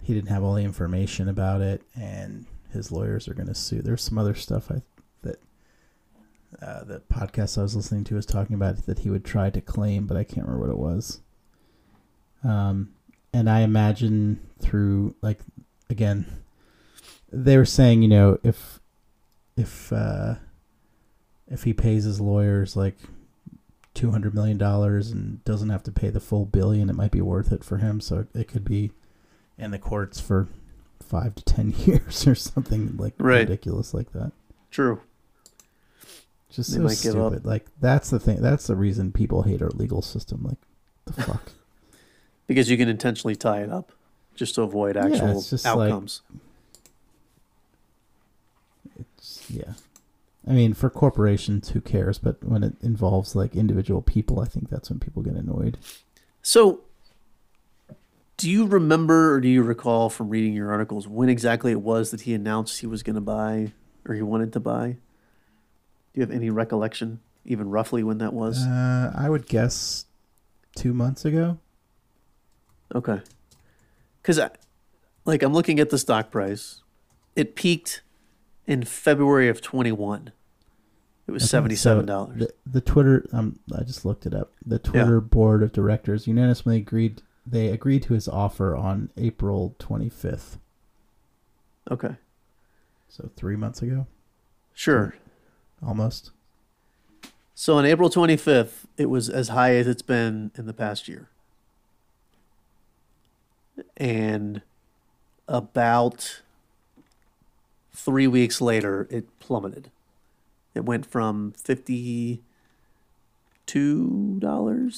he 0.00 0.14
didn't 0.14 0.30
have 0.30 0.44
all 0.44 0.54
the 0.54 0.62
information 0.62 1.28
about 1.28 1.60
it, 1.60 1.82
and 1.96 2.46
his 2.72 2.92
lawyers 2.92 3.28
are 3.28 3.34
going 3.34 3.48
to 3.48 3.54
sue. 3.54 3.82
There's 3.82 4.02
some 4.02 4.18
other 4.18 4.34
stuff 4.34 4.70
I 4.70 4.82
that 5.22 5.40
uh, 6.60 6.84
the 6.84 7.00
podcast 7.12 7.58
I 7.58 7.62
was 7.62 7.74
listening 7.74 8.04
to 8.04 8.14
was 8.14 8.26
talking 8.26 8.54
about 8.54 8.86
that 8.86 9.00
he 9.00 9.10
would 9.10 9.24
try 9.24 9.50
to 9.50 9.60
claim, 9.60 10.06
but 10.06 10.16
I 10.16 10.24
can't 10.24 10.46
remember 10.46 10.66
what 10.66 10.72
it 10.72 10.78
was. 10.78 11.20
Um, 12.44 12.92
and 13.32 13.48
I 13.50 13.60
imagine 13.60 14.40
through 14.60 15.16
like 15.22 15.40
again, 15.90 16.26
they 17.32 17.56
were 17.56 17.64
saying, 17.64 18.02
you 18.02 18.08
know, 18.08 18.38
if 18.44 18.78
if 19.56 19.92
uh, 19.92 20.36
if 21.52 21.64
he 21.64 21.72
pays 21.72 22.04
his 22.04 22.20
lawyers 22.20 22.74
like 22.76 22.96
two 23.94 24.10
hundred 24.10 24.34
million 24.34 24.56
dollars 24.58 25.10
and 25.10 25.44
doesn't 25.44 25.68
have 25.68 25.82
to 25.84 25.92
pay 25.92 26.08
the 26.10 26.18
full 26.20 26.46
billion, 26.46 26.88
it 26.88 26.94
might 26.96 27.10
be 27.12 27.20
worth 27.20 27.52
it 27.52 27.62
for 27.62 27.76
him. 27.76 28.00
So 28.00 28.26
it, 28.34 28.48
could 28.48 28.64
be 28.64 28.90
in 29.58 29.70
the 29.70 29.78
courts 29.78 30.18
for 30.18 30.48
five 31.06 31.34
to 31.34 31.44
ten 31.44 31.70
years 31.78 32.26
or 32.26 32.34
something 32.34 32.96
like 32.96 33.14
Right. 33.18 33.40
ridiculous 33.48 33.92
like 33.92 34.12
that. 34.12 34.32
True. 34.70 35.00
Just 36.50 36.70
They 36.70 36.76
so 36.78 36.82
might 36.82 37.00
give 37.02 37.16
up. 37.20 37.32
stupid. 37.32 37.46
Like 37.46 37.66
that's 37.80 38.10
the 38.10 38.18
thing. 38.18 38.40
That's 38.40 38.66
the 38.66 38.76
reason 38.76 39.12
people 39.12 39.42
hate 39.42 39.60
our 39.62 39.70
legal 39.70 40.00
system. 40.02 40.42
Like 40.44 40.58
the 41.04 41.22
fuck. 41.24 41.52
Because 42.46 42.70
you 42.70 42.76
can 42.76 42.88
intentionally 42.88 43.36
tie 43.36 43.60
it 43.62 43.70
up 43.70 43.92
just 44.34 44.54
to 44.56 44.62
avoid 44.62 44.96
Yeah, 44.96 45.06
actual 45.06 45.38
it's 45.38 45.50
just 45.50 45.64
like- 45.66 45.90
outcomes. 45.90 46.22
It's, 48.98 49.50
yeah. 49.50 49.72
I 50.46 50.52
mean, 50.52 50.74
for 50.74 50.90
corporations, 50.90 51.70
who 51.70 51.80
cares? 51.80 52.18
But 52.18 52.42
when 52.42 52.64
it 52.64 52.74
involves 52.82 53.36
like 53.36 53.54
individual 53.54 54.02
people, 54.02 54.40
I 54.40 54.46
think 54.46 54.70
that's 54.70 54.90
when 54.90 54.98
people 54.98 55.22
get 55.22 55.34
annoyed. 55.34 55.78
So, 56.42 56.80
do 58.36 58.50
you 58.50 58.66
remember 58.66 59.34
or 59.34 59.40
do 59.40 59.48
you 59.48 59.62
recall 59.62 60.10
from 60.10 60.28
reading 60.28 60.52
your 60.52 60.72
articles 60.72 61.06
when 61.06 61.28
exactly 61.28 61.70
it 61.70 61.80
was 61.80 62.10
that 62.10 62.22
he 62.22 62.34
announced 62.34 62.80
he 62.80 62.86
was 62.86 63.04
going 63.04 63.14
to 63.14 63.20
buy 63.20 63.72
or 64.04 64.14
he 64.14 64.22
wanted 64.22 64.52
to 64.54 64.60
buy? 64.60 64.96
Do 66.12 66.20
you 66.20 66.22
have 66.22 66.32
any 66.32 66.50
recollection, 66.50 67.20
even 67.44 67.70
roughly 67.70 68.02
when 68.02 68.18
that 68.18 68.32
was? 68.32 68.66
Uh, 68.66 69.12
I 69.16 69.30
would 69.30 69.46
guess 69.46 70.06
two 70.74 70.92
months 70.92 71.24
ago. 71.24 71.58
Okay. 72.94 73.20
Because, 74.20 74.40
like, 75.24 75.42
I'm 75.42 75.52
looking 75.52 75.78
at 75.78 75.90
the 75.90 75.98
stock 75.98 76.30
price. 76.30 76.82
It 77.36 77.54
peaked 77.54 78.02
in 78.66 78.84
February 78.84 79.48
of 79.48 79.60
21. 79.60 80.32
It 81.26 81.30
was 81.30 81.44
$77. 81.44 82.38
the, 82.38 82.52
the 82.66 82.80
Twitter, 82.80 83.26
um, 83.32 83.60
I 83.76 83.84
just 83.84 84.04
looked 84.04 84.26
it 84.26 84.34
up. 84.34 84.52
The 84.66 84.78
Twitter 84.78 85.20
board 85.20 85.62
of 85.62 85.72
directors 85.72 86.26
unanimously 86.26 86.76
agreed. 86.78 87.22
They 87.46 87.68
agreed 87.68 88.02
to 88.04 88.14
his 88.14 88.28
offer 88.28 88.76
on 88.76 89.10
April 89.16 89.74
25th, 89.80 90.58
okay. 91.90 92.14
so 93.08 93.30
three 93.36 93.56
months 93.56 93.82
ago, 93.82 94.06
Sure. 94.74 95.14
almost. 95.84 96.30
So 97.54 97.76
on 97.78 97.84
April 97.86 98.08
25th, 98.10 98.84
it 98.96 99.06
was 99.06 99.28
as 99.28 99.48
high 99.48 99.74
as 99.74 99.86
it's 99.88 100.02
been 100.02 100.50
in 100.56 100.66
the 100.66 100.72
past 100.72 101.08
year. 101.08 101.28
And 103.96 104.62
about 105.48 106.42
three 107.92 108.26
weeks 108.26 108.60
later, 108.60 109.06
it 109.10 109.38
plummeted. 109.38 109.90
It 110.74 110.84
went 110.84 111.04
from 111.06 111.52
$52 111.62 112.40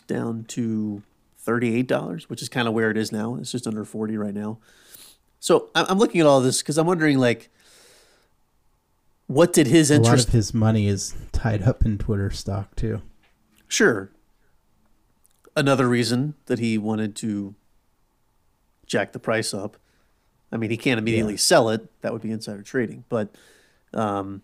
down 0.07 0.45
to 0.49 1.03
$38, 1.47 2.23
which 2.25 2.41
is 2.43 2.49
kind 2.49 2.67
of 2.69 2.75
where 2.75 2.91
it 2.91 2.97
is 2.97 3.13
now. 3.13 3.35
It's 3.37 3.53
just 3.53 3.67
under 3.67 3.85
40 3.85 4.17
right 4.17 4.35
now. 4.35 4.59
So 5.41 5.69
I- 5.75 5.85
I'm 5.89 5.99
looking 5.99 6.21
at 6.21 6.27
all 6.27 6.41
this 6.41 6.63
because 6.63 6.79
I'm 6.79 6.87
wondering, 6.87 7.19
like, 7.19 7.51
what 9.27 9.53
did 9.53 9.67
his 9.67 9.91
interest? 9.91 10.09
A 10.13 10.17
lot 10.17 10.27
of 10.29 10.33
his 10.33 10.55
money 10.55 10.87
is 10.89 11.15
tied 11.33 11.63
up 11.63 11.85
in 11.85 11.99
Twitter 11.99 12.31
stock 12.31 12.75
too. 12.77 13.03
Sure. 13.69 14.11
Another 15.57 15.89
reason 15.89 16.35
that 16.47 16.59
he 16.59 16.79
wanted 16.79 17.15
to 17.17 17.55
jack 18.87 19.13
the 19.13 19.19
price 19.19 19.53
up. 19.55 19.77
I 20.55 20.57
mean, 20.57 20.71
he 20.71 20.77
can't 20.79 20.99
immediately 20.99 21.35
Yeah. 21.35 21.39
sell 21.39 21.69
it. 21.69 21.87
That 22.01 22.13
would 22.15 22.23
be 22.23 22.31
insider 22.31 22.63
trading. 22.63 23.05
But 23.11 23.35
Um, 23.93 24.43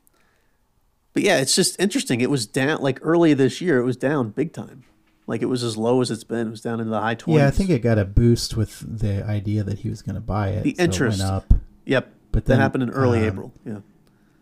but 1.13 1.23
yeah, 1.25 1.39
it's 1.41 1.57
just 1.57 1.81
interesting. 1.81 2.21
It 2.21 2.31
was 2.31 2.47
down 2.47 2.83
like 2.83 2.99
early 3.03 3.33
this 3.35 3.61
year. 3.61 3.79
It 3.79 3.85
was 3.85 3.97
down 3.97 4.31
big 4.31 4.53
time. 4.53 4.85
Like 5.27 5.43
it 5.43 5.47
was 5.47 5.63
as 5.65 5.77
low 5.77 6.01
as 6.01 6.11
it's 6.11 6.23
been. 6.25 6.49
It 6.49 6.51
was 6.51 6.61
down 6.61 6.79
into 6.81 6.91
the 6.91 7.01
high 7.01 7.15
twenties. 7.15 7.41
Yeah, 7.41 7.49
I 7.49 7.51
think 7.51 7.71
it 7.71 7.81
got 7.83 7.99
a 7.99 8.05
boost 8.05 8.57
with 8.57 8.99
the 9.01 9.25
idea 9.25 9.65
that 9.65 9.81
he 9.81 9.89
was 9.89 10.03
going 10.03 10.15
to 10.15 10.21
buy 10.21 10.51
it. 10.51 10.63
The 10.65 10.75
so 10.77 10.83
interest. 10.85 11.19
went 11.21 11.31
up. 11.31 11.55
Yep, 11.87 12.13
But 12.33 12.45
that 12.47 12.59
happened 12.59 12.85
in 12.85 12.91
early 12.91 13.21
um, 13.21 13.25
April. 13.25 13.53
Yeah. 13.65 13.79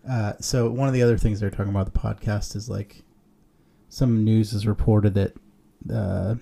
Uh, 0.09 0.33
so 0.41 0.71
one 0.71 0.89
of 0.89 0.95
the 0.95 1.03
other 1.03 1.17
things 1.19 1.41
they're 1.41 1.51
talking 1.51 1.71
about 1.71 1.91
the 1.93 1.99
podcast 1.99 2.55
is 2.57 2.69
like 2.71 3.03
some 3.89 4.25
news 4.25 4.53
has 4.53 4.67
reported 4.67 5.15
that 5.15 5.35
uh, 5.93 6.35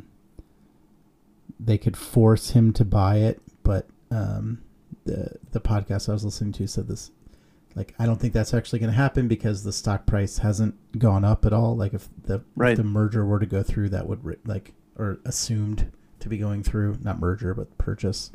they 1.58 1.78
could 1.78 1.96
force 1.96 2.50
him 2.50 2.72
to 2.74 2.84
buy 2.84 3.16
it, 3.18 3.40
but 3.62 3.86
um, 4.10 4.58
the 5.06 5.36
the 5.52 5.60
podcast 5.60 6.08
I 6.08 6.12
was 6.12 6.24
listening 6.24 6.52
to 6.54 6.66
said 6.66 6.88
this. 6.88 7.10
Like 7.74 7.94
I 7.98 8.06
don't 8.06 8.18
think 8.20 8.32
that's 8.32 8.54
actually 8.54 8.78
going 8.78 8.90
to 8.90 8.96
happen 8.96 9.28
because 9.28 9.62
the 9.62 9.72
stock 9.72 10.06
price 10.06 10.38
hasn't 10.38 10.74
gone 10.98 11.24
up 11.24 11.44
at 11.44 11.52
all. 11.52 11.76
Like 11.76 11.92
if 11.94 12.08
the 12.24 12.42
Right. 12.54 12.72
if 12.72 12.78
the 12.78 12.84
merger 12.84 13.24
were 13.24 13.38
to 13.38 13.46
go 13.46 13.62
through, 13.62 13.90
that 13.90 14.06
would 14.08 14.38
like 14.46 14.72
or 14.98 15.18
assumed 15.24 15.90
to 16.20 16.28
be 16.28 16.38
going 16.38 16.62
through, 16.62 16.98
not 17.02 17.20
merger 17.20 17.52
but 17.54 17.76
purchase. 17.78 18.30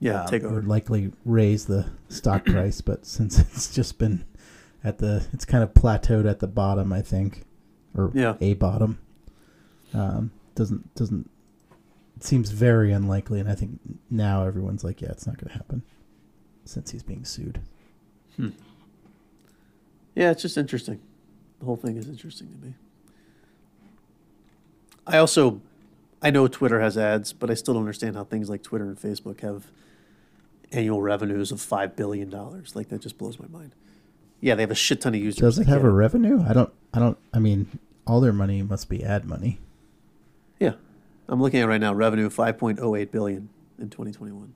Yeah. 0.00 0.22
um, 0.22 0.26
take 0.26 0.42
over. 0.44 0.56
would 0.56 0.68
likely 0.68 1.12
raise 1.24 1.66
the 1.66 1.90
stock 2.08 2.44
price, 2.46 2.80
but 2.80 3.06
since 3.06 3.38
it's 3.40 3.72
just 3.74 3.98
been 3.98 4.24
at 4.84 4.98
the, 4.98 5.26
it's 5.32 5.44
kind 5.44 5.62
of 5.64 5.72
plateaued 5.72 6.28
at 6.28 6.40
the 6.40 6.46
bottom, 6.46 6.92
I 6.92 7.02
think, 7.02 7.44
or 7.96 8.10
Yeah. 8.14 8.34
a 8.40 8.54
bottom. 8.54 8.98
Um, 9.94 10.32
doesn't 10.56 10.92
doesn't 10.96 11.30
seems 12.20 12.50
very 12.50 12.92
unlikely, 12.92 13.40
and 13.40 13.48
I 13.48 13.54
think 13.54 13.78
now 14.10 14.46
everyone's 14.46 14.84
like, 14.84 15.00
yeah, 15.00 15.10
it's 15.10 15.26
not 15.26 15.36
going 15.36 15.48
to 15.48 15.54
happen 15.54 15.82
since 16.64 16.90
he's 16.90 17.02
being 17.02 17.24
sued. 17.24 17.60
Hmm. 18.36 18.50
Yeah, 20.14 20.30
it's 20.30 20.42
just 20.42 20.56
interesting. 20.56 21.00
The 21.58 21.66
whole 21.66 21.76
thing 21.76 21.96
is 21.96 22.08
interesting 22.08 22.48
to 22.48 22.66
me. 22.66 22.74
I 25.06 25.18
also, 25.18 25.60
I 26.22 26.30
know 26.30 26.48
Twitter 26.48 26.80
has 26.80 26.98
ads, 26.98 27.32
but 27.32 27.50
I 27.50 27.54
still 27.54 27.74
don't 27.74 27.82
understand 27.82 28.16
how 28.16 28.24
things 28.24 28.50
like 28.50 28.62
Twitter 28.62 28.84
and 28.84 28.98
Facebook 28.98 29.40
have 29.40 29.66
annual 30.72 31.00
revenues 31.00 31.52
of 31.52 31.60
five 31.60 31.94
billion 31.96 32.28
dollars. 32.28 32.74
Like 32.74 32.88
that 32.88 33.00
just 33.00 33.18
blows 33.18 33.38
my 33.38 33.46
mind. 33.46 33.72
Yeah, 34.40 34.54
they 34.54 34.62
have 34.62 34.70
a 34.70 34.74
shit 34.74 35.00
ton 35.00 35.14
of 35.14 35.20
users. 35.20 35.40
Does 35.40 35.58
it 35.58 35.66
have 35.66 35.84
a 35.84 35.90
revenue? 35.90 36.44
I 36.46 36.52
don't. 36.52 36.72
I 36.92 36.98
don't. 36.98 37.18
I 37.32 37.38
mean, 37.38 37.78
all 38.06 38.20
their 38.20 38.32
money 38.32 38.62
must 38.62 38.88
be 38.88 39.04
ad 39.04 39.24
money. 39.24 39.58
Yeah, 40.58 40.72
I'm 41.28 41.40
looking 41.42 41.60
at 41.60 41.68
right 41.68 41.80
now. 41.80 41.92
Revenue 41.94 42.30
five 42.30 42.58
point 42.58 42.78
oh 42.80 42.94
eight 42.94 43.10
billion 43.12 43.48
in 43.78 43.90
2021. 43.90 44.54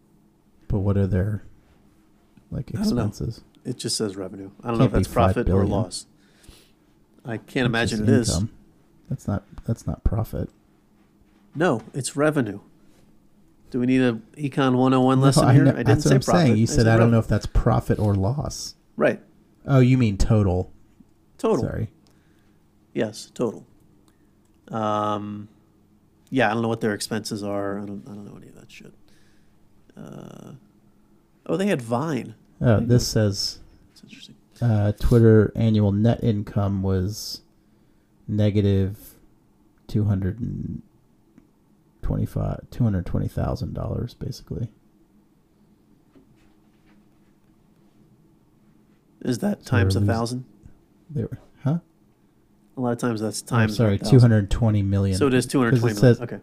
But 0.68 0.78
what 0.80 0.96
are 0.96 1.06
their 1.06 1.42
like 2.50 2.70
I 2.74 2.78
know. 2.78 2.82
expenses? 2.82 3.42
It 3.64 3.76
just 3.76 3.96
says 3.96 4.16
revenue. 4.16 4.50
I 4.62 4.68
don't 4.68 4.78
know 4.78 4.84
Can't 4.84 4.96
if 4.96 5.04
that's 5.04 5.08
profit 5.14 5.48
or 5.50 5.64
loss. 5.66 6.06
I 7.24 7.36
can't 7.36 7.70
That's 7.72 7.92
imagine 7.92 8.02
it 8.02 8.08
is. 8.08 8.40
That's 9.10 9.26
not. 9.28 9.42
That's 9.66 9.86
not 9.86 10.02
profit. 10.04 10.48
No, 11.54 11.82
it's 11.92 12.16
revenue. 12.16 12.60
Do 13.70 13.78
we 13.80 13.86
need 13.86 14.00
a 14.00 14.14
econ 14.36 14.74
101 14.76 15.18
No, 15.18 15.24
lesson 15.24 15.44
I 15.44 15.52
here? 15.52 15.64
know- 15.64 15.70
I 15.72 15.74
didn't 15.74 15.86
that's 15.88 16.04
say 16.04 16.10
what 16.10 16.14
I'm 16.14 16.20
profit. 16.22 16.40
saying. 16.46 16.56
You 16.56 16.62
I 16.62 16.66
said 16.66 16.86
I 16.86 16.90
don't 16.92 16.98
revenue. 17.00 17.12
know 17.12 17.18
if 17.18 17.28
that's 17.28 17.46
profit 17.46 17.98
or 17.98 18.14
loss. 18.14 18.74
Right. 18.96 19.20
Oh, 19.66 19.80
you 19.80 19.98
mean 19.98 20.16
total? 20.16 20.72
Total. 21.38 21.64
Sorry. 21.64 21.90
Yes, 22.94 23.30
total. 23.34 23.66
Um, 24.68 25.48
yeah, 26.30 26.48
I 26.50 26.54
don't 26.54 26.62
know 26.62 26.68
what 26.68 26.80
their 26.80 26.94
expenses 26.94 27.42
are. 27.42 27.78
I 27.80 27.84
don't. 27.84 28.02
I 28.06 28.12
don't 28.14 28.24
know 28.24 28.36
any 28.36 28.48
of 28.48 28.54
that 28.54 28.70
shit. 28.70 28.92
Uh, 29.96 30.52
oh, 31.46 31.56
they 31.56 31.66
had 31.66 31.82
Vine. 31.82 32.34
Oh, 32.60 32.80
this 32.80 33.06
says 33.08 33.58
That's 33.90 34.02
interesting. 34.04 34.34
uh, 34.62 34.92
Twitter 34.92 35.52
annual 35.56 35.92
net 35.92 36.22
income 36.22 36.82
was 36.82 37.40
negative 38.28 39.14
two 39.88 40.04
hundred 40.04 40.38
and 40.40 40.82
twenty-five, 42.02 42.66
two 42.70 42.84
hundred 42.84 43.06
twenty 43.06 43.28
thousand 43.28 43.74
dollars, 43.74 44.14
basically. 44.14 44.68
Is 49.22 49.38
that 49.38 49.64
So 49.64 49.70
times 49.70 49.96
a 49.96 50.00
losing- 50.00 50.14
thousand? 50.14 50.44
They 51.10 51.22
were? 51.24 51.38
A 52.80 52.82
lot 52.82 52.92
of 52.92 52.98
times 52.98 53.20
that's 53.20 53.42
I'm 53.42 53.46
times. 53.68 53.76
sorry, 53.76 53.98
two 53.98 54.18
hundred 54.20 54.50
twenty 54.50 54.82
million. 54.82 55.18
So 55.18 55.26
it 55.26 55.34
is 55.34 55.44
two 55.46 55.58
hundred 55.58 55.80
twenty 55.80 55.94
'Cause 55.94 56.02
million. 56.02 56.14
it 56.14 56.16
says- 56.16 56.40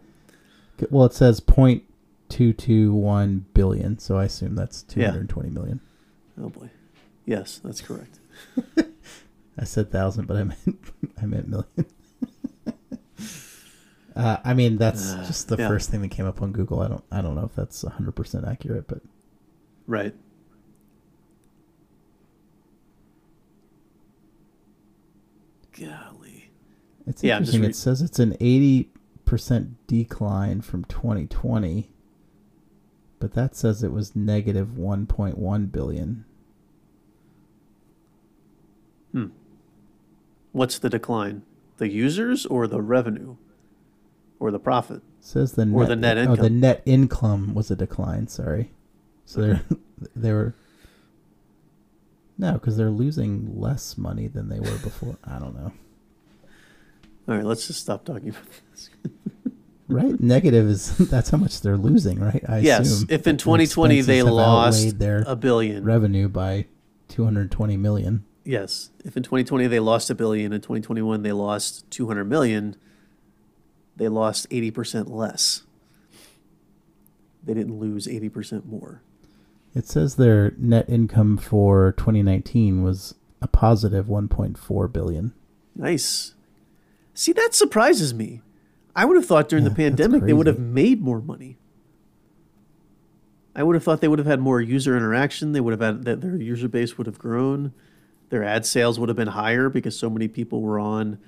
okay. 0.80 0.88
Well, 0.88 1.04
it 1.06 1.12
says 1.12 1.40
point 1.40 1.82
two 2.28 2.52
two 2.52 2.94
one 2.94 3.46
billion, 3.54 3.98
so 3.98 4.16
I 4.16 4.26
assume 4.26 4.54
that's 4.54 4.84
two 4.84 5.00
Yeah. 5.00 5.10
hundred 5.10 5.28
twenty 5.30 5.50
million. 5.50 5.80
Oh 6.40 6.48
boy. 6.48 6.70
Yes, 7.26 7.60
that's 7.64 7.80
correct. 7.80 8.20
I 9.58 9.64
said 9.64 9.90
thousand, 9.90 10.26
but 10.26 10.36
I 10.36 10.44
meant 10.44 10.78
I 11.20 11.26
meant 11.26 11.48
million. 11.48 11.66
uh, 14.14 14.36
I 14.44 14.54
mean, 14.54 14.76
that's 14.78 15.10
Uh, 15.14 15.24
just 15.26 15.48
the 15.48 15.56
yeah. 15.56 15.66
first 15.66 15.90
thing 15.90 16.02
that 16.02 16.12
came 16.12 16.26
up 16.26 16.40
on 16.40 16.52
Google. 16.52 16.78
I 16.80 16.86
don't 16.86 17.02
I 17.10 17.20
don't 17.20 17.34
know 17.34 17.46
if 17.46 17.56
that's 17.56 17.82
hundred 17.82 18.12
percent 18.12 18.44
accurate, 18.46 18.86
but 18.86 19.00
Right. 19.88 20.14
Golly. 25.72 26.17
It's 27.08 27.24
Yeah, 27.24 27.38
interesting. 27.38 27.62
re- 27.62 27.68
it 27.68 27.76
says 27.76 28.02
it's 28.02 28.18
an 28.18 28.36
eighty 28.40 28.90
percent 29.24 29.86
decline 29.86 30.60
from 30.60 30.84
twenty 30.84 31.26
twenty, 31.26 31.90
but 33.18 33.32
that 33.34 33.56
says 33.56 33.82
it 33.82 33.92
was 33.92 34.14
negative 34.14 34.76
one 34.78 35.06
point 35.06 35.38
one 35.38 35.66
billion. 35.66 36.24
Hmm. 39.12 39.26
What's 40.52 40.78
the 40.78 40.90
decline? 40.90 41.42
The 41.78 41.88
users 41.88 42.44
or 42.46 42.66
the 42.66 42.82
revenue? 42.82 43.36
Or 44.40 44.50
the 44.50 44.58
profit? 44.60 45.02
Says 45.20 45.52
the 45.52 45.62
Or 45.62 45.84
net, 45.84 45.88
the 45.88 45.96
net 45.96 46.18
Oh, 46.18 46.36
the 46.36 46.42
income. 46.44 46.60
net 46.60 46.82
income 46.86 47.54
was 47.54 47.70
a 47.72 47.76
decline. 47.76 48.28
Sorry, 48.28 48.70
so 49.24 49.40
they're 49.40 49.62
they 50.16 50.32
were. 50.32 50.54
No, 52.40 52.52
because 52.52 52.76
they're 52.76 52.88
losing 52.90 53.58
less 53.60 53.98
money 53.98 54.28
than 54.28 54.48
they 54.48 54.60
were 54.60 54.78
before. 54.78 55.16
I 55.24 55.40
don't 55.40 55.56
know. 55.56 55.72
All 57.28 57.34
right, 57.36 57.44
let's 57.44 57.66
just 57.66 57.80
stop 57.80 58.04
talking 58.04 58.30
about 58.30 58.44
this. 58.72 58.90
Right? 59.90 60.20
Negative 60.20 60.66
is 60.66 60.94
that's 61.10 61.30
how 61.30 61.38
much 61.38 61.62
they're 61.62 61.78
losing, 61.78 62.20
right? 62.20 62.44
I 62.46 62.58
yes, 62.58 62.90
assume 62.90 63.06
if 63.10 63.26
in 63.26 63.38
2020 63.38 64.02
they 64.02 64.20
lost 64.22 64.98
their 64.98 65.24
a 65.26 65.34
billion. 65.34 65.82
revenue 65.82 66.28
by 66.28 66.66
220 67.08 67.78
million. 67.78 68.26
yes, 68.44 68.90
if 69.02 69.16
in 69.16 69.22
2020 69.22 69.66
they 69.66 69.80
lost 69.80 70.10
a 70.10 70.14
billion, 70.14 70.52
in 70.52 70.60
2021 70.60 71.22
they 71.22 71.32
lost 71.32 71.90
200 71.90 72.26
million, 72.26 72.76
they 73.96 74.08
lost 74.08 74.46
80% 74.50 75.08
less. 75.08 75.62
They 77.42 77.54
didn't 77.54 77.78
lose 77.80 78.06
80% 78.06 78.66
more. 78.66 79.00
It 79.74 79.86
says 79.86 80.16
their 80.16 80.52
net 80.58 80.86
income 80.90 81.38
for 81.38 81.92
2019 81.92 82.82
was 82.82 83.14
a 83.40 83.48
positive 83.48 84.04
1.4 84.04 84.92
billion. 84.92 85.32
Nice. 85.74 86.34
See, 87.18 87.32
that 87.32 87.52
surprises 87.52 88.14
me. 88.14 88.42
I 88.94 89.04
would 89.04 89.16
have 89.16 89.26
thought 89.26 89.48
during 89.48 89.64
Yeah, 89.64 89.70
the 89.70 89.74
pandemic 89.74 90.22
they 90.22 90.32
would 90.32 90.46
have 90.46 90.60
made 90.60 91.02
more 91.02 91.20
money. 91.20 91.58
I 93.56 93.64
would 93.64 93.74
have 93.74 93.82
thought 93.82 94.00
they 94.00 94.06
would 94.06 94.20
have 94.20 94.28
had 94.28 94.38
more 94.38 94.60
user 94.60 94.96
interaction. 94.96 95.50
They 95.50 95.60
would 95.60 95.72
have 95.72 95.80
had 95.80 96.04
that 96.04 96.20
their 96.20 96.36
user 96.36 96.68
base 96.68 96.96
would 96.96 97.08
have 97.08 97.18
grown. 97.18 97.72
Their 98.28 98.44
ad 98.44 98.64
sales 98.64 99.00
would 99.00 99.08
have 99.08 99.16
been 99.16 99.26
higher 99.34 99.68
because 99.68 99.98
so 99.98 100.08
many 100.08 100.28
people 100.28 100.62
were 100.62 100.78
on 100.78 101.18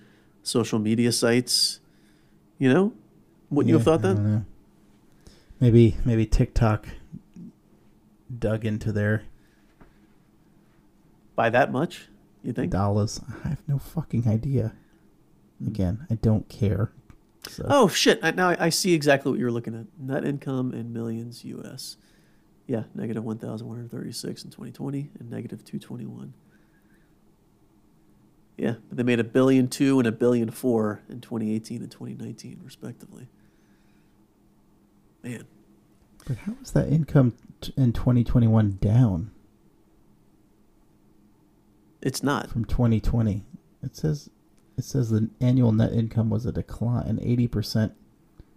social 0.44 0.78
media 0.78 1.10
sites. 1.10 1.80
You 2.56 2.72
know, 2.72 2.92
wouldn't 3.50 3.70
you 3.70 3.74
have 3.74 3.84
thought 3.84 4.02
that? 4.02 4.14
know. 4.14 4.44
Maybe 5.58 5.96
maybe 6.04 6.24
TikTok 6.24 6.86
dug 8.38 8.64
into 8.64 8.92
their 8.92 9.24
By 11.34 11.50
that 11.50 11.72
much, 11.72 12.06
you 12.44 12.52
think? 12.52 12.70
dollars. 12.70 13.20
I 13.44 13.48
have 13.48 13.62
no 13.66 13.78
fucking 13.78 14.28
idea. 14.28 14.72
Again, 15.66 16.06
I 16.10 16.14
don't 16.14 16.48
care. 16.48 16.92
So 17.48 17.64
Oh 17.68 17.88
shit! 17.88 18.18
I, 18.22 18.30
now 18.32 18.50
I, 18.50 18.66
I 18.66 18.68
see 18.68 18.94
exactly 18.94 19.30
what 19.30 19.38
you're 19.40 19.50
looking 19.50 19.74
at. 19.74 19.86
Net 19.98 20.24
income 20.24 20.72
in 20.72 20.92
millions 20.92 21.44
U.S. 21.44 21.96
Yeah, 22.66 22.84
negative 22.94 23.24
one 23.24 23.38
thousand 23.38 23.66
one 23.66 23.76
hundred 23.76 23.90
thirty-six 23.90 24.44
in 24.44 24.50
2020 24.50 25.10
and 25.18 25.30
negative 25.30 25.64
two 25.64 25.78
twenty-one. 25.78 26.34
Yeah, 28.56 28.74
but 28.88 28.96
they 28.98 29.02
made 29.02 29.20
a 29.20 29.24
billion 29.24 29.68
two 29.68 29.98
and 29.98 30.06
a 30.06 30.12
billion 30.12 30.50
four 30.50 31.00
in 31.08 31.20
2018 31.22 31.80
and 31.82 31.90
2019, 31.90 32.60
respectively. 32.62 33.26
Man, 35.22 35.44
But 36.26 36.36
how 36.38 36.54
is 36.62 36.72
that 36.72 36.88
income 36.88 37.32
t- 37.62 37.72
in 37.76 37.92
2021 37.94 38.78
down 38.80 39.30
it's 42.02 42.22
not. 42.22 42.48
from 42.50 42.64
2020? 42.66 43.44
It 43.82 43.96
says 43.96 44.28
it 44.80 44.84
says 44.84 45.10
the 45.10 45.28
annual 45.42 45.72
net 45.72 45.92
income 45.92 46.30
was 46.30 46.46
a 46.46 46.52
decline, 46.52 47.06
an 47.06 47.18
80% 47.18 47.92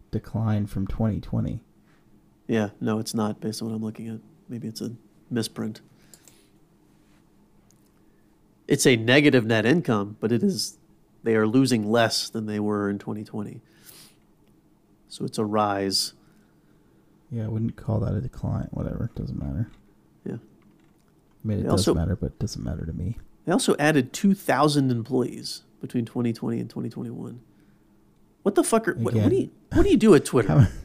decline 0.09 0.65
from 0.67 0.87
2020. 0.87 1.59
Yeah, 2.47 2.69
no, 2.79 2.97
it's 2.99 3.13
not 3.13 3.41
based 3.41 3.61
on 3.61 3.67
what 3.69 3.75
I'm 3.75 3.83
looking 3.83 4.07
at. 4.07 4.19
Maybe 4.47 4.67
it's 4.69 4.79
a 4.81 4.91
misprint. 5.29 5.81
it's 8.67 8.85
a 8.87 8.95
negative 8.95 9.45
net 9.45 9.65
income, 9.65 10.15
but 10.21 10.31
it 10.31 10.41
is 10.41 10.77
they 11.23 11.35
are 11.35 11.45
losing 11.45 11.89
less 11.91 12.29
than 12.29 12.45
they 12.45 12.59
were 12.59 12.89
in 12.89 12.97
2020. 12.97 13.59
So 15.09 15.25
it's 15.25 15.37
a 15.37 15.43
rise. 15.45 16.13
Yeah, 17.29 17.45
I 17.45 17.47
wouldn't 17.49 17.75
call 17.75 17.99
that 17.99 18.13
a 18.13 18.21
decline. 18.21 18.69
Whatever, 18.71 19.05
it 19.13 19.19
doesn't 19.19 19.37
matter. 19.37 19.69
Yeah. 20.25 20.35
I 20.35 21.47
mean, 21.47 21.59
it 21.59 21.63
They 21.63 21.69
does 21.69 21.87
also- 21.87 21.93
matter, 21.93 22.15
but 22.15 22.27
it 22.27 22.39
doesn't 22.39 22.63
matter 22.63 22.85
to 22.85 22.93
me. 22.93 23.17
They 23.45 23.51
also 23.51 23.75
added 23.77 24.13
2,000 24.13 24.89
employees 24.91 25.63
between 25.83 26.05
2020 26.05 26.59
and 26.61 26.69
2021. 26.69 27.41
What 28.41 28.55
the 28.55 28.63
fuck 28.63 28.87
are, 28.87 28.93
what, 28.95 29.13
what 29.13 29.29
do 29.29 29.35
you 29.35 29.51
what 29.73 29.83
do 29.83 29.89
you 29.89 29.97
do 29.97 30.15
at 30.15 30.25
Twitter? 30.25 30.69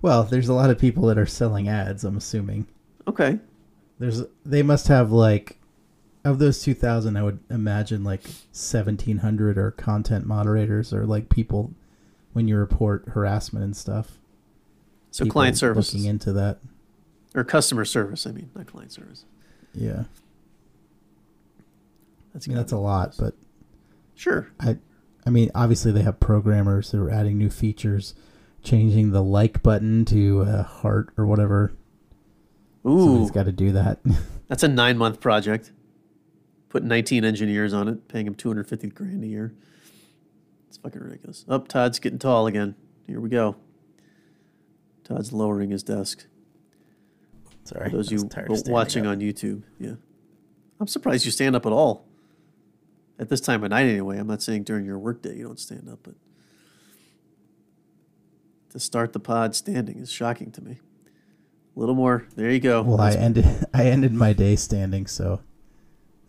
Well, 0.00 0.22
there's 0.22 0.46
a 0.48 0.54
lot 0.54 0.70
of 0.70 0.78
people 0.78 1.06
that 1.06 1.18
are 1.18 1.26
selling 1.26 1.66
ads. 1.68 2.04
I'm 2.04 2.16
assuming 2.16 2.68
Okay. 3.08 3.40
there's 3.98 4.22
they 4.46 4.62
must 4.62 4.86
have 4.86 5.10
like 5.10 5.58
of 6.24 6.38
those 6.38 6.62
2,000. 6.62 7.16
I 7.16 7.22
would 7.24 7.40
imagine 7.50 8.04
like 8.04 8.22
1,700 8.22 9.58
are 9.58 9.72
content 9.72 10.24
moderators 10.24 10.92
or 10.92 11.04
like 11.04 11.28
people 11.30 11.72
when 12.32 12.46
you 12.46 12.56
report 12.56 13.06
harassment 13.08 13.64
and 13.64 13.76
stuff. 13.76 14.18
So 15.10 15.24
people 15.24 15.32
client 15.40 15.58
service 15.58 15.92
looking 15.92 16.06
into 16.08 16.32
that. 16.34 16.58
or 17.34 17.42
customer 17.42 17.84
service, 17.84 18.24
I 18.24 18.30
mean, 18.30 18.50
not 18.54 18.66
client 18.68 18.92
service. 18.92 19.24
Yeah, 19.74 20.04
That's 22.32 22.46
I 22.46 22.50
mean, 22.50 22.56
that's 22.56 22.72
a 22.72 22.78
lot, 22.78 23.14
but 23.18 23.34
Sure. 24.18 24.50
I, 24.58 24.78
I 25.24 25.30
mean, 25.30 25.48
obviously 25.54 25.92
they 25.92 26.02
have 26.02 26.18
programmers 26.18 26.90
that 26.90 26.98
are 26.98 27.08
adding 27.08 27.38
new 27.38 27.50
features, 27.50 28.14
changing 28.64 29.12
the 29.12 29.22
like 29.22 29.62
button 29.62 30.04
to 30.06 30.40
a 30.42 30.64
heart 30.64 31.10
or 31.16 31.24
whatever. 31.24 31.72
Ooh, 32.84 33.04
Somebody's 33.04 33.30
got 33.30 33.44
to 33.44 33.52
do 33.52 33.70
that. 33.72 34.00
that's 34.48 34.64
a 34.64 34.68
nine 34.68 34.98
month 34.98 35.20
project. 35.20 35.70
Put 36.68 36.82
19 36.82 37.24
engineers 37.24 37.72
on 37.72 37.86
it, 37.86 38.08
paying 38.08 38.24
them 38.24 38.34
250 38.34 38.88
grand 38.88 39.22
a 39.22 39.26
year. 39.28 39.54
It's 40.66 40.78
fucking 40.78 41.00
ridiculous. 41.00 41.44
Up, 41.48 41.68
Todd's 41.68 42.00
getting 42.00 42.18
tall 42.18 42.48
again. 42.48 42.74
Here 43.06 43.20
we 43.20 43.28
go. 43.28 43.54
Todd's 45.04 45.32
lowering 45.32 45.70
his 45.70 45.84
desk. 45.84 46.26
Sorry, 47.62 47.88
For 47.88 47.96
those 47.98 48.10
I 48.10 48.14
was 48.16 48.22
you 48.24 48.28
tired 48.28 48.50
of 48.50 48.58
standing 48.58 48.72
watching 48.72 49.06
up. 49.06 49.12
on 49.12 49.20
YouTube, 49.20 49.62
yeah. 49.78 49.92
I'm 50.80 50.88
surprised 50.88 51.24
you 51.24 51.30
stand 51.30 51.54
up 51.54 51.64
at 51.66 51.72
all. 51.72 52.07
At 53.18 53.28
this 53.28 53.40
time 53.40 53.64
of 53.64 53.70
night, 53.70 53.86
anyway. 53.86 54.18
I'm 54.18 54.26
not 54.28 54.42
saying 54.42 54.62
during 54.64 54.84
your 54.84 54.98
workday 54.98 55.36
you 55.36 55.42
don't 55.44 55.58
stand 55.58 55.88
up, 55.88 55.98
but 56.02 56.14
to 58.70 58.78
start 58.80 59.12
the 59.12 59.20
pod 59.20 59.54
standing 59.54 59.98
is 59.98 60.10
shocking 60.10 60.50
to 60.52 60.62
me. 60.62 60.78
A 61.76 61.80
little 61.80 61.94
more. 61.94 62.26
There 62.36 62.50
you 62.50 62.60
go. 62.60 62.82
Well, 62.82 63.00
I 63.00 63.10
That's- 63.10 63.24
ended 63.24 63.66
I 63.74 63.84
ended 63.86 64.12
my 64.12 64.32
day 64.32 64.56
standing, 64.56 65.06
so 65.06 65.40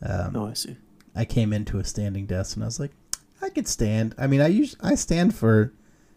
um, 0.01 0.35
Oh, 0.35 0.47
I 0.47 0.53
see. 0.53 0.77
I 1.15 1.25
came 1.25 1.51
into 1.53 1.79
a 1.79 1.83
standing 1.83 2.25
desk 2.25 2.55
and 2.55 2.63
I 2.63 2.67
was 2.67 2.79
like, 2.79 2.91
I 3.41 3.49
could 3.49 3.67
stand. 3.67 4.15
I 4.17 4.27
mean, 4.27 4.41
I 4.41 4.47
use 4.47 4.75
I 4.81 4.95
stand 4.95 5.35
for 5.35 5.73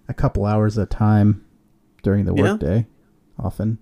a 0.08 0.14
couple 0.14 0.44
hours 0.46 0.78
at 0.78 0.82
a 0.84 0.86
time 0.86 1.44
during 2.02 2.24
the 2.24 2.34
Yeah. 2.34 2.52
workday, 2.52 2.86
often. 3.38 3.78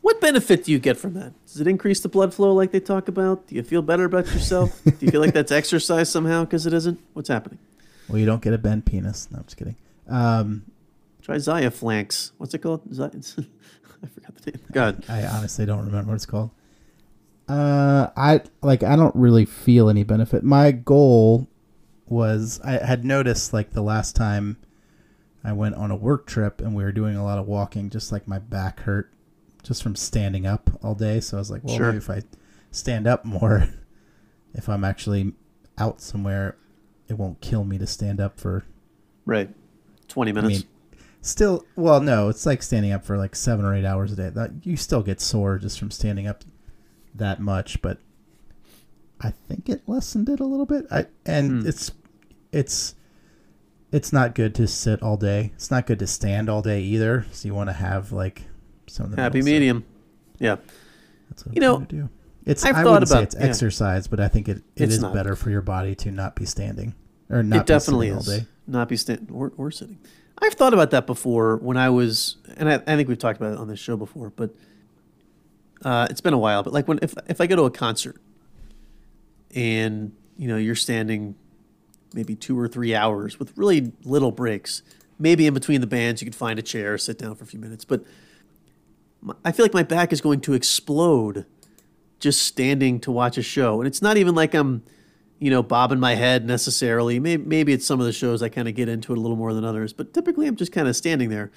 What 0.00 0.20
benefit 0.20 0.64
do 0.64 0.72
you 0.72 0.78
get 0.78 0.96
from 0.96 1.14
that? 1.14 1.32
Does 1.46 1.60
it 1.60 1.66
increase 1.66 2.00
the 2.00 2.08
blood 2.08 2.32
flow 2.32 2.52
like 2.52 2.70
they 2.70 2.80
talk 2.80 3.08
about? 3.08 3.46
Do 3.46 3.54
you 3.54 3.62
feel 3.62 3.82
better 3.82 4.04
about 4.04 4.26
yourself? 4.28 4.80
do 4.84 4.94
you 5.00 5.10
feel 5.10 5.20
like 5.20 5.34
that's 5.34 5.52
exercise 5.52 6.08
somehow 6.08 6.44
because 6.44 6.66
it 6.66 6.72
isn't? 6.72 7.00
What's 7.12 7.28
happening? 7.28 7.58
Well, 8.08 8.18
you 8.18 8.26
don't 8.26 8.40
get 8.40 8.52
a 8.54 8.58
bent 8.58 8.84
penis. 8.84 9.28
No, 9.30 9.38
I'm 9.38 9.44
just 9.44 9.56
kidding. 9.56 9.76
Um, 10.08 10.64
Try 11.20 11.36
Xiaflanx. 11.36 12.32
What's 12.38 12.54
it 12.54 12.58
called? 12.58 12.82
Zi- 12.94 13.02
I 13.04 14.06
forgot 14.06 14.34
the 14.36 14.50
name. 14.52 14.60
God. 14.72 15.04
I 15.08 15.26
honestly 15.26 15.66
don't 15.66 15.84
remember 15.84 16.08
what 16.12 16.14
it's 16.14 16.26
called. 16.26 16.50
Uh, 17.48 18.08
I 18.16 18.42
like 18.62 18.82
I 18.82 18.94
don't 18.96 19.14
really 19.16 19.44
feel 19.44 19.88
any 19.88 20.04
benefit. 20.04 20.44
My 20.44 20.70
goal 20.70 21.48
was 22.06 22.60
I 22.62 22.72
had 22.84 23.04
noticed 23.04 23.52
like 23.52 23.70
the 23.70 23.82
last 23.82 24.14
time 24.14 24.58
I 25.42 25.52
went 25.52 25.74
on 25.74 25.90
a 25.90 25.96
work 25.96 26.26
trip 26.26 26.60
and 26.60 26.74
we 26.74 26.82
were 26.82 26.92
doing 26.92 27.16
a 27.16 27.24
lot 27.24 27.38
of 27.38 27.46
walking, 27.46 27.90
just 27.90 28.12
like 28.12 28.28
my 28.28 28.38
back 28.38 28.80
hurt 28.80 29.10
just 29.62 29.82
from 29.82 29.94
standing 29.96 30.46
up 30.46 30.70
all 30.82 30.94
day. 30.94 31.20
So 31.20 31.36
I 31.36 31.40
was 31.40 31.50
like, 31.50 31.62
well, 31.64 31.76
Sure. 31.76 31.86
maybe 31.86 31.98
if 31.98 32.10
I 32.10 32.22
stand 32.70 33.06
up 33.06 33.24
more, 33.24 33.68
if 34.54 34.68
I'm 34.68 34.84
actually 34.84 35.32
out 35.76 36.00
somewhere, 36.00 36.56
it 37.08 37.14
won't 37.14 37.40
kill 37.40 37.64
me 37.64 37.78
to 37.78 37.86
stand 37.86 38.20
up 38.20 38.38
for 38.38 38.64
Right. 39.24 39.50
20 40.08 40.30
I 40.30 40.34
minutes. 40.34 40.54
mean, 40.60 40.68
still, 41.20 41.64
well, 41.76 42.00
no, 42.00 42.28
it's 42.28 42.46
like 42.46 42.62
standing 42.62 42.92
up 42.92 43.04
for 43.04 43.18
like 43.18 43.36
seven 43.36 43.64
or 43.64 43.74
eight 43.74 43.84
hours 43.84 44.12
a 44.12 44.16
day. 44.16 44.30
That 44.30 44.50
you 44.66 44.76
still 44.76 45.02
get 45.02 45.20
sore 45.20 45.58
just 45.58 45.78
from 45.78 45.90
standing 45.90 46.26
up 46.26 46.44
that 47.14 47.40
much, 47.40 47.82
but 47.82 47.98
I 49.20 49.30
think 49.48 49.68
it 49.68 49.82
lessened 49.86 50.28
it 50.28 50.40
a 50.40 50.44
little 50.46 50.64
bit. 50.66 50.86
I 50.90 51.06
and 51.26 51.62
Hmm. 51.62 51.68
it's 51.68 51.90
it's 52.52 52.94
it's 53.90 54.12
not 54.12 54.34
good 54.34 54.54
to 54.54 54.66
sit 54.66 55.02
all 55.02 55.16
day. 55.16 55.50
It's 55.54 55.70
not 55.70 55.86
good 55.86 55.98
to 55.98 56.06
stand 56.06 56.48
all 56.48 56.62
day 56.62 56.80
either. 56.82 57.26
So 57.32 57.48
you 57.48 57.54
want 57.54 57.68
to 57.68 57.74
have 57.74 58.12
like 58.12 58.44
some 58.88 59.06
of 59.06 59.16
the 59.16 59.22
Happy 59.22 59.42
medium. 59.42 59.84
Yeah. 60.38 60.56
That's 61.30 61.44
what 61.46 61.54
You 61.56 61.62
I'm 61.62 61.80
know, 61.80 61.84
to 61.84 61.96
do. 61.96 62.08
It's 62.46 62.64
I've 62.64 62.76
I 62.76 62.82
thought 62.82 62.90
wouldn't 62.92 63.08
say 63.08 63.14
about- 63.16 63.22
it's 63.24 63.34
yeah. 63.38 63.46
exercise, 63.46 64.06
but 64.08 64.20
I 64.20 64.28
think 64.28 64.48
it, 64.48 64.58
it 64.76 64.84
It's 64.84 64.94
is 64.94 65.00
not. 65.02 65.12
better 65.14 65.36
for 65.36 65.50
your 65.50 65.60
body 65.60 65.94
to 65.96 66.10
not 66.10 66.34
be 66.34 66.44
standing 66.46 66.94
or 67.28 67.42
not 67.42 67.60
it 67.60 67.66
definitely 67.66 68.10
be 68.10 68.16
is. 68.16 68.24
sitting 68.24 68.40
all 68.40 68.44
day. 68.44 68.50
Not 68.66 68.88
be 68.88 68.96
standing 68.96 69.30
or, 69.34 69.52
or 69.56 69.70
sitting. 69.70 69.98
I've 70.40 70.54
thought 70.54 70.72
about 70.72 70.90
that 70.92 71.06
before 71.06 71.56
when 71.56 71.76
I 71.76 71.90
was, 71.90 72.36
and 72.56 72.68
I, 72.70 72.74
I 72.74 72.96
think 72.96 73.08
we've 73.08 73.18
talked 73.18 73.38
about 73.40 73.52
it 73.54 73.58
on 73.58 73.66
this 73.68 73.78
show 73.80 73.96
before, 73.96 74.30
but 74.30 74.54
uh, 75.84 76.06
it's 76.10 76.20
been 76.20 76.32
a 76.32 76.38
while. 76.38 76.62
But 76.62 76.72
like 76.72 76.86
when 76.88 76.98
if 77.02 77.12
if 77.28 77.40
I 77.40 77.46
go 77.46 77.56
to 77.56 77.64
a 77.64 77.70
concert 77.70 78.16
and 79.54 80.12
you 80.36 80.48
know 80.48 80.56
you're 80.56 80.74
standing 80.74 81.34
maybe 82.14 82.34
two 82.34 82.58
or 82.58 82.68
three 82.68 82.94
hours 82.94 83.38
with 83.38 83.52
really 83.56 83.92
little 84.04 84.30
breaks, 84.32 84.82
maybe 85.18 85.46
in 85.46 85.54
between 85.54 85.80
the 85.80 85.86
bands 85.86 86.22
you 86.22 86.26
could 86.26 86.34
find 86.34 86.58
a 86.58 86.62
chair, 86.62 86.96
sit 86.98 87.18
down 87.18 87.34
for 87.34 87.44
a 87.44 87.46
few 87.46 87.58
minutes, 87.60 87.84
but 87.84 88.02
I 89.44 89.52
feel 89.52 89.64
like 89.64 89.74
my 89.74 89.82
back 89.82 90.12
is 90.12 90.20
going 90.20 90.40
to 90.42 90.54
explode 90.54 91.44
just 92.20 92.42
standing 92.42 93.00
to 93.00 93.10
watch 93.10 93.38
a 93.38 93.42
show, 93.42 93.80
and 93.80 93.86
it's 93.86 94.02
not 94.02 94.16
even 94.16 94.34
like 94.34 94.54
I'm 94.54 94.82
you 95.38 95.50
know, 95.50 95.62
bobbing 95.62 96.00
my 96.00 96.14
head 96.14 96.44
necessarily. 96.44 97.20
Maybe, 97.20 97.42
maybe 97.42 97.72
it's 97.72 97.86
some 97.86 98.00
of 98.00 98.06
the 98.06 98.12
shows 98.12 98.42
I 98.42 98.48
kind 98.48 98.68
of 98.68 98.74
get 98.74 98.88
into 98.88 99.12
it 99.12 99.18
a 99.18 99.20
little 99.20 99.36
more 99.36 99.54
than 99.54 99.64
others, 99.64 99.92
but 99.92 100.12
typically 100.12 100.46
I'm 100.46 100.56
just 100.56 100.72
kind 100.72 100.88
of 100.88 100.96
standing 100.96 101.28
there. 101.30 101.50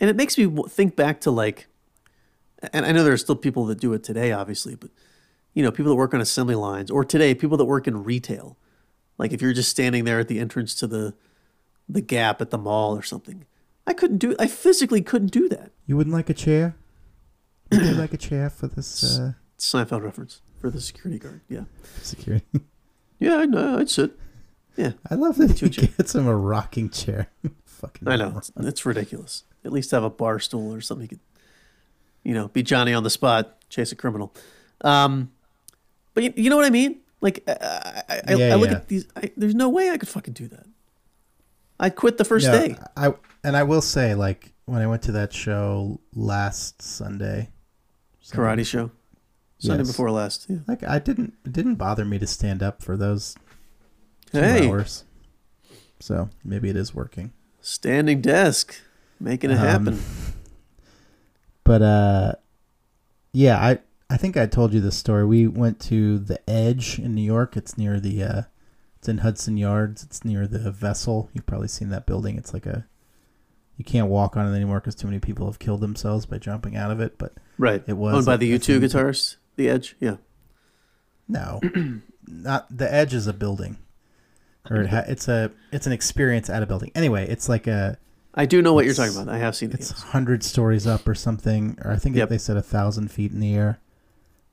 And 0.00 0.08
it 0.08 0.16
makes 0.16 0.38
me 0.38 0.48
think 0.68 0.94
back 0.94 1.20
to 1.22 1.30
like, 1.30 1.66
and 2.72 2.86
I 2.86 2.92
know 2.92 3.02
there 3.02 3.12
are 3.12 3.18
still 3.18 3.36
people 3.36 3.66
that 3.66 3.80
do 3.80 3.92
it 3.92 4.04
today, 4.04 4.30
obviously, 4.32 4.74
but 4.74 4.90
you 5.54 5.62
know, 5.62 5.72
people 5.72 5.90
that 5.90 5.96
work 5.96 6.14
on 6.14 6.20
assembly 6.20 6.54
lines 6.54 6.90
or 6.90 7.04
today, 7.04 7.34
people 7.34 7.56
that 7.56 7.64
work 7.64 7.88
in 7.88 8.04
retail. 8.04 8.56
Like 9.16 9.32
if 9.32 9.42
you're 9.42 9.52
just 9.52 9.70
standing 9.70 10.04
there 10.04 10.20
at 10.20 10.28
the 10.28 10.38
entrance 10.38 10.74
to 10.76 10.86
the, 10.86 11.14
the 11.88 12.00
gap 12.00 12.40
at 12.40 12.50
the 12.50 12.58
mall 12.58 12.96
or 12.96 13.02
something, 13.02 13.44
I 13.86 13.94
couldn't 13.94 14.18
do 14.18 14.36
I 14.38 14.46
physically 14.46 15.02
couldn't 15.02 15.32
do 15.32 15.48
that. 15.48 15.72
You 15.86 15.96
wouldn't 15.96 16.14
like 16.14 16.30
a 16.30 16.34
chair? 16.34 16.76
You 17.70 17.92
like 17.92 18.12
a 18.14 18.16
chair 18.16 18.48
for 18.50 18.66
this 18.66 19.18
uh, 19.18 19.32
Seinfeld 19.58 20.02
reference 20.02 20.40
for 20.60 20.70
the 20.70 20.80
security 20.80 21.18
guard. 21.18 21.40
Yeah. 21.48 21.64
security? 22.02 22.46
Yeah, 23.20 23.38
I 23.38 23.46
know. 23.46 23.78
I'd 23.80 23.90
sit. 23.90 24.12
Yeah. 24.76 24.92
I 25.10 25.16
love 25.16 25.38
that 25.38 25.54
chair. 25.56 25.68
gets 25.96 26.14
him 26.14 26.28
a 26.28 26.36
rocking 26.36 26.88
chair. 26.88 27.26
Fucking 27.64 28.06
I 28.06 28.14
know 28.14 28.34
it's, 28.38 28.52
it's 28.56 28.86
ridiculous. 28.86 29.42
At 29.64 29.72
least 29.72 29.90
have 29.90 30.04
a 30.04 30.10
bar 30.10 30.38
stool 30.38 30.72
or 30.72 30.80
something. 30.80 31.02
You 31.02 31.08
could, 31.08 31.20
you 32.22 32.32
know, 32.32 32.46
be 32.46 32.62
Johnny 32.62 32.94
on 32.94 33.02
the 33.02 33.10
spot, 33.10 33.56
chase 33.70 33.90
a 33.90 33.96
criminal. 33.96 34.32
Um, 34.82 35.32
but 36.14 36.22
you, 36.22 36.32
you 36.36 36.48
know 36.48 36.54
what 36.56 36.64
I 36.64 36.70
mean? 36.70 37.00
Like, 37.20 37.42
I, 37.48 38.02
I, 38.08 38.20
I, 38.28 38.34
Yeah, 38.34 38.52
I 38.52 38.54
look 38.54 38.70
yeah. 38.70 38.76
at 38.76 38.86
these. 38.86 39.08
I, 39.16 39.32
there's 39.36 39.56
no 39.56 39.68
way 39.68 39.90
I 39.90 39.96
could 39.96 40.08
fucking 40.08 40.34
do 40.34 40.46
that. 40.46 40.66
I'd 41.80 41.96
quit 41.96 42.18
the 42.18 42.24
first 42.24 42.46
No, 42.46 42.52
day. 42.52 42.76
I 42.96 43.14
and 43.42 43.56
I 43.56 43.64
will 43.64 43.82
say, 43.82 44.14
like 44.14 44.52
when 44.66 44.80
I 44.80 44.86
went 44.86 45.02
to 45.02 45.12
that 45.12 45.32
show 45.32 46.00
last 46.14 46.82
Sunday, 46.82 47.50
Sunday- 48.30 48.62
Karate 48.62 48.66
show, 48.66 48.90
Sunday 49.58 49.82
Yes. 49.84 49.88
before 49.92 50.10
last. 50.10 50.46
Yeah. 50.48 50.58
Like 50.66 50.82
I 50.84 50.98
didn't, 50.98 51.34
it 51.44 51.52
didn't 51.52 51.76
bother 51.76 52.04
me 52.04 52.18
to 52.18 52.26
stand 52.26 52.62
up 52.62 52.82
for 52.82 52.96
those 52.96 53.34
two 54.32 54.38
Hey, 54.40 54.68
hours. 54.68 55.04
So 56.00 56.28
maybe 56.44 56.68
it 56.68 56.76
is 56.76 56.94
working. 56.94 57.32
standing 57.60 58.20
desk, 58.20 58.74
making 59.18 59.50
it 59.50 59.54
Um, 59.58 59.66
happen. 59.66 60.00
But 61.64 61.82
uh, 61.82 62.32
yeah, 63.32 63.58
I 63.58 63.78
I 64.10 64.16
think 64.16 64.36
I 64.36 64.46
told 64.46 64.72
you 64.72 64.80
this 64.80 64.96
story. 64.96 65.26
We 65.26 65.46
went 65.46 65.80
to 65.80 66.18
the 66.18 66.38
Edge 66.48 66.98
in 66.98 67.14
New 67.14 67.22
York. 67.22 67.56
It's 67.56 67.76
near 67.76 68.00
the 68.00 68.22
uh, 68.22 68.42
it's 68.96 69.08
in 69.08 69.18
Hudson 69.18 69.56
Yards. 69.56 70.02
It's 70.02 70.24
near 70.24 70.46
the 70.46 70.70
Vessel. 70.70 71.28
You've 71.34 71.46
probably 71.46 71.68
seen 71.68 71.90
that 71.90 72.06
building. 72.06 72.36
It's 72.38 72.54
like 72.54 72.64
a 72.66 72.86
you 73.78 73.84
can't 73.84 74.08
walk 74.08 74.36
on 74.36 74.46
it 74.46 74.54
anymore 74.54 74.80
because 74.80 74.94
too 74.94 75.06
many 75.06 75.18
people 75.20 75.46
have 75.46 75.58
killed 75.58 75.80
themselves 75.80 76.26
by 76.26 76.36
jumping 76.36 76.76
out 76.76 76.90
of 76.90 77.00
it. 77.00 77.16
But 77.16 77.32
Right. 77.56 77.82
it 77.86 77.96
was 77.96 78.14
Owned 78.14 78.26
by 78.26 78.36
the 78.36 78.50
U2 78.52 78.60
thing- 78.78 78.80
guitarist, 78.82 79.36
The 79.56 79.70
Edge. 79.70 79.96
Yeah. 80.00 80.16
No, 81.28 81.60
not 82.26 82.66
the 82.76 82.92
Edge 82.92 83.14
is 83.14 83.26
a 83.26 83.32
building, 83.32 83.78
or 84.70 84.82
it 84.82 84.88
ha- 84.88 85.04
it's 85.06 85.28
a 85.28 85.50
it's 85.72 85.86
an 85.86 85.92
experience 85.92 86.48
at 86.50 86.62
a 86.62 86.66
building. 86.66 86.90
Anyway, 86.94 87.26
it's 87.28 87.48
like 87.48 87.66
a 87.66 87.98
I 88.34 88.46
do 88.46 88.62
know 88.62 88.72
what 88.72 88.84
you're 88.84 88.94
talking 88.94 89.14
about. 89.16 89.28
I 89.32 89.38
have 89.38 89.54
seen 89.56 89.70
it. 89.70 89.74
it's 89.80 89.90
hundred 89.90 90.42
stories 90.42 90.86
up 90.86 91.06
or 91.08 91.14
something, 91.14 91.76
or 91.84 91.90
I 91.92 91.96
think 91.96 92.16
Yep. 92.16 92.28
they 92.30 92.38
said 92.38 92.56
a 92.56 92.62
thousand 92.62 93.08
feet 93.10 93.32
in 93.32 93.40
the 93.40 93.54
air. 93.54 93.78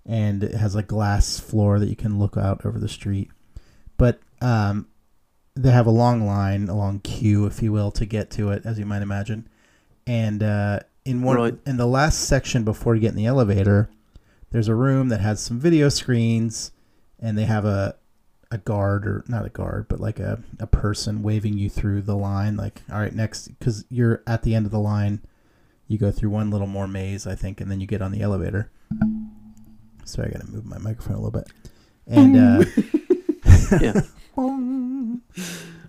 and 0.07 0.43
it 0.43 0.53
has 0.53 0.75
a 0.75 0.83
glass 0.83 1.39
floor 1.39 1.79
that 1.79 1.89
you 1.89 1.95
can 1.95 2.19
look 2.19 2.37
out 2.37 2.63
over 2.63 2.77
the 2.77 2.87
street. 2.87 3.31
But 3.97 4.19
um, 4.41 4.87
they 5.55 5.71
have 5.71 5.87
a 5.87 5.91
long 5.91 6.25
line, 6.25 6.67
a 6.69 6.75
long 6.75 6.99
queue, 6.99 7.45
if 7.45 7.61
you 7.63 7.71
will, 7.71 7.91
to 7.91 8.05
get 8.05 8.29
to 8.31 8.49
it, 8.51 8.65
as 8.65 8.77
you 8.77 8.85
might 8.85 9.01
imagine. 9.01 9.47
And 10.05 10.43
uh, 10.43 10.79
in 11.05 11.21
one 11.23 11.37
Right. 11.37 11.57
in 11.65 11.77
the 11.77 11.85
last 11.87 12.21
section 12.27 12.63
before 12.63 12.93
you 12.95 13.01
get 13.01 13.11
in 13.11 13.15
the 13.15 13.25
elevator, 13.25 13.89
there's 14.51 14.67
a 14.67 14.75
room 14.75 15.09
that 15.09 15.21
has 15.21 15.39
some 15.41 15.59
video 15.59 15.89
screens, 15.89 16.71
and 17.19 17.37
they 17.37 17.45
have 17.45 17.65
a 17.65 17.95
a 18.51 18.57
guard 18.59 19.07
or 19.07 19.23
not 19.27 19.43
a 19.45 19.49
guard, 19.49 19.87
but 19.89 19.99
like 19.99 20.19
a, 20.19 20.39
a 20.59 20.67
person 20.67 21.23
waving 21.23 21.57
you 21.57 21.67
through 21.69 22.01
the 22.01 22.15
line. 22.15 22.55
Like, 22.55 22.83
all 22.91 22.99
right, 22.99 23.13
next, 23.13 23.47
because 23.47 23.85
you're 23.89 24.21
at 24.27 24.43
the 24.43 24.53
end 24.53 24.65
of 24.67 24.71
the 24.71 24.79
line, 24.79 25.21
you 25.87 25.97
go 25.97 26.11
through 26.11 26.29
one 26.29 26.51
little 26.51 26.67
more 26.67 26.87
maze, 26.87 27.25
I 27.25 27.33
think, 27.33 27.59
and 27.59 27.71
then 27.71 27.81
you 27.81 27.87
get 27.87 28.03
on 28.03 28.11
the 28.11 28.21
elevator. 28.21 28.69
Sorry, 30.05 30.27
I 30.29 30.31
gotta 30.37 30.51
move 30.51 30.65
my 30.65 30.77
microphone 30.77 31.15
a 31.15 31.21
little 31.21 31.31
bit. 31.31 31.47
And 32.07 32.37
uh, 32.37 32.65
Yeah. 33.81 34.01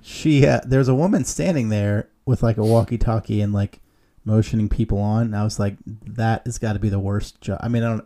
she, 0.03 0.47
uh, 0.47 0.61
there's 0.65 0.89
a 0.89 0.95
woman 0.95 1.25
standing 1.25 1.69
there 1.69 2.09
with 2.25 2.43
like 2.43 2.57
a 2.57 2.65
walkie-talkie 2.65 3.41
and 3.41 3.53
like 3.53 3.81
motioning 4.25 4.69
people 4.69 4.99
on. 4.99 5.27
And 5.27 5.37
I 5.37 5.45
was 5.45 5.59
like, 5.59 5.77
that 5.87 6.43
has 6.45 6.59
got 6.59 6.75
to 6.75 6.79
be 6.79 6.89
the 6.89 6.99
worst 6.99 7.41
job. 7.41 7.59
I 7.63 7.69
mean, 7.69 7.83
I 7.83 7.89
don't. 7.91 8.05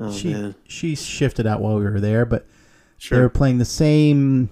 Oh 0.00 0.12
she 0.12 0.32
man. 0.32 0.54
she 0.68 0.94
shifted 0.94 1.46
out 1.46 1.60
while 1.60 1.76
we 1.76 1.84
were 1.84 1.98
there, 1.98 2.24
but 2.24 2.46
they 3.10 3.18
were 3.18 3.28
playing 3.28 3.58
the 3.58 3.64
same 3.64 4.50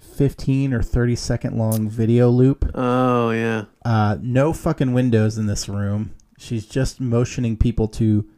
15 0.00 0.74
or 0.74 0.82
30 0.82 1.16
second 1.16 1.56
long 1.56 1.88
video 1.88 2.28
loop. 2.28 2.70
Oh 2.74 3.30
yeah. 3.30 3.64
Uh, 3.84 4.18
no 4.20 4.52
fucking 4.52 4.92
windows 4.92 5.38
in 5.38 5.46
this 5.46 5.68
room. 5.68 6.14
She's 6.38 6.66
just 6.66 7.00
motioning 7.00 7.56
people 7.56 7.88
to 7.88 8.28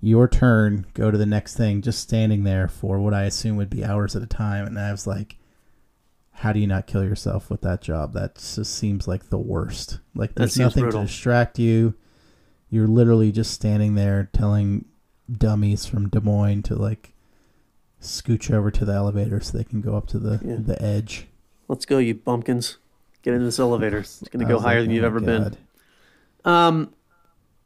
your 0.00 0.28
turn, 0.28 0.86
go 0.92 1.10
to 1.10 1.16
the 1.16 1.26
next 1.26 1.56
thing, 1.56 1.80
just 1.80 2.00
standing 2.00 2.44
there 2.44 2.68
for 2.68 2.98
what 2.98 3.14
I 3.14 3.22
assume 3.22 3.56
would 3.56 3.70
be 3.70 3.84
hours 3.84 4.14
at 4.14 4.22
a 4.22 4.26
time. 4.26 4.66
And 4.66 4.78
I 4.78 4.90
was 4.92 5.06
like, 5.06 5.38
how 6.40 6.52
do 6.52 6.60
you 6.60 6.66
not 6.66 6.86
kill 6.86 7.02
yourself 7.04 7.50
with 7.50 7.62
that 7.62 7.80
job? 7.80 8.12
That 8.12 8.34
just 8.36 8.74
seems 8.74 9.08
like 9.08 9.30
the 9.30 9.38
worst. 9.38 10.00
Like 10.14 10.34
there's 10.34 10.58
nothing 10.58 10.82
brutal. 10.84 11.00
to 11.02 11.06
distract 11.06 11.58
you. 11.58 11.94
You're 12.68 12.88
literally 12.88 13.32
just 13.32 13.52
standing 13.52 13.94
there 13.94 14.28
telling 14.32 14.84
dummies 15.30 15.86
from 15.86 16.08
Des 16.08 16.20
Moines 16.20 16.62
to 16.64 16.74
like 16.74 17.14
scooch 18.00 18.52
over 18.52 18.70
to 18.70 18.84
the 18.84 18.92
elevator 18.92 19.40
so 19.40 19.56
they 19.56 19.64
can 19.64 19.80
go 19.80 19.96
up 19.96 20.06
to 20.08 20.18
the 20.18 20.40
Yeah. 20.44 20.56
the 20.60 20.80
edge. 20.82 21.26
Let's 21.68 21.86
go, 21.86 21.98
you 21.98 22.14
bumpkins. 22.14 22.76
Get 23.22 23.34
in 23.34 23.44
this 23.44 23.58
elevator. 23.58 23.98
It's 23.98 24.22
gonna 24.28 24.44
go 24.48 24.58
higher 24.60 24.80
like, 24.80 24.88
than 24.88 24.90
"Oh 24.90 24.94
you've 24.94 25.02
my 25.02 25.06
ever 25.06 25.20
been. 25.20 25.56
Um, 26.44 26.92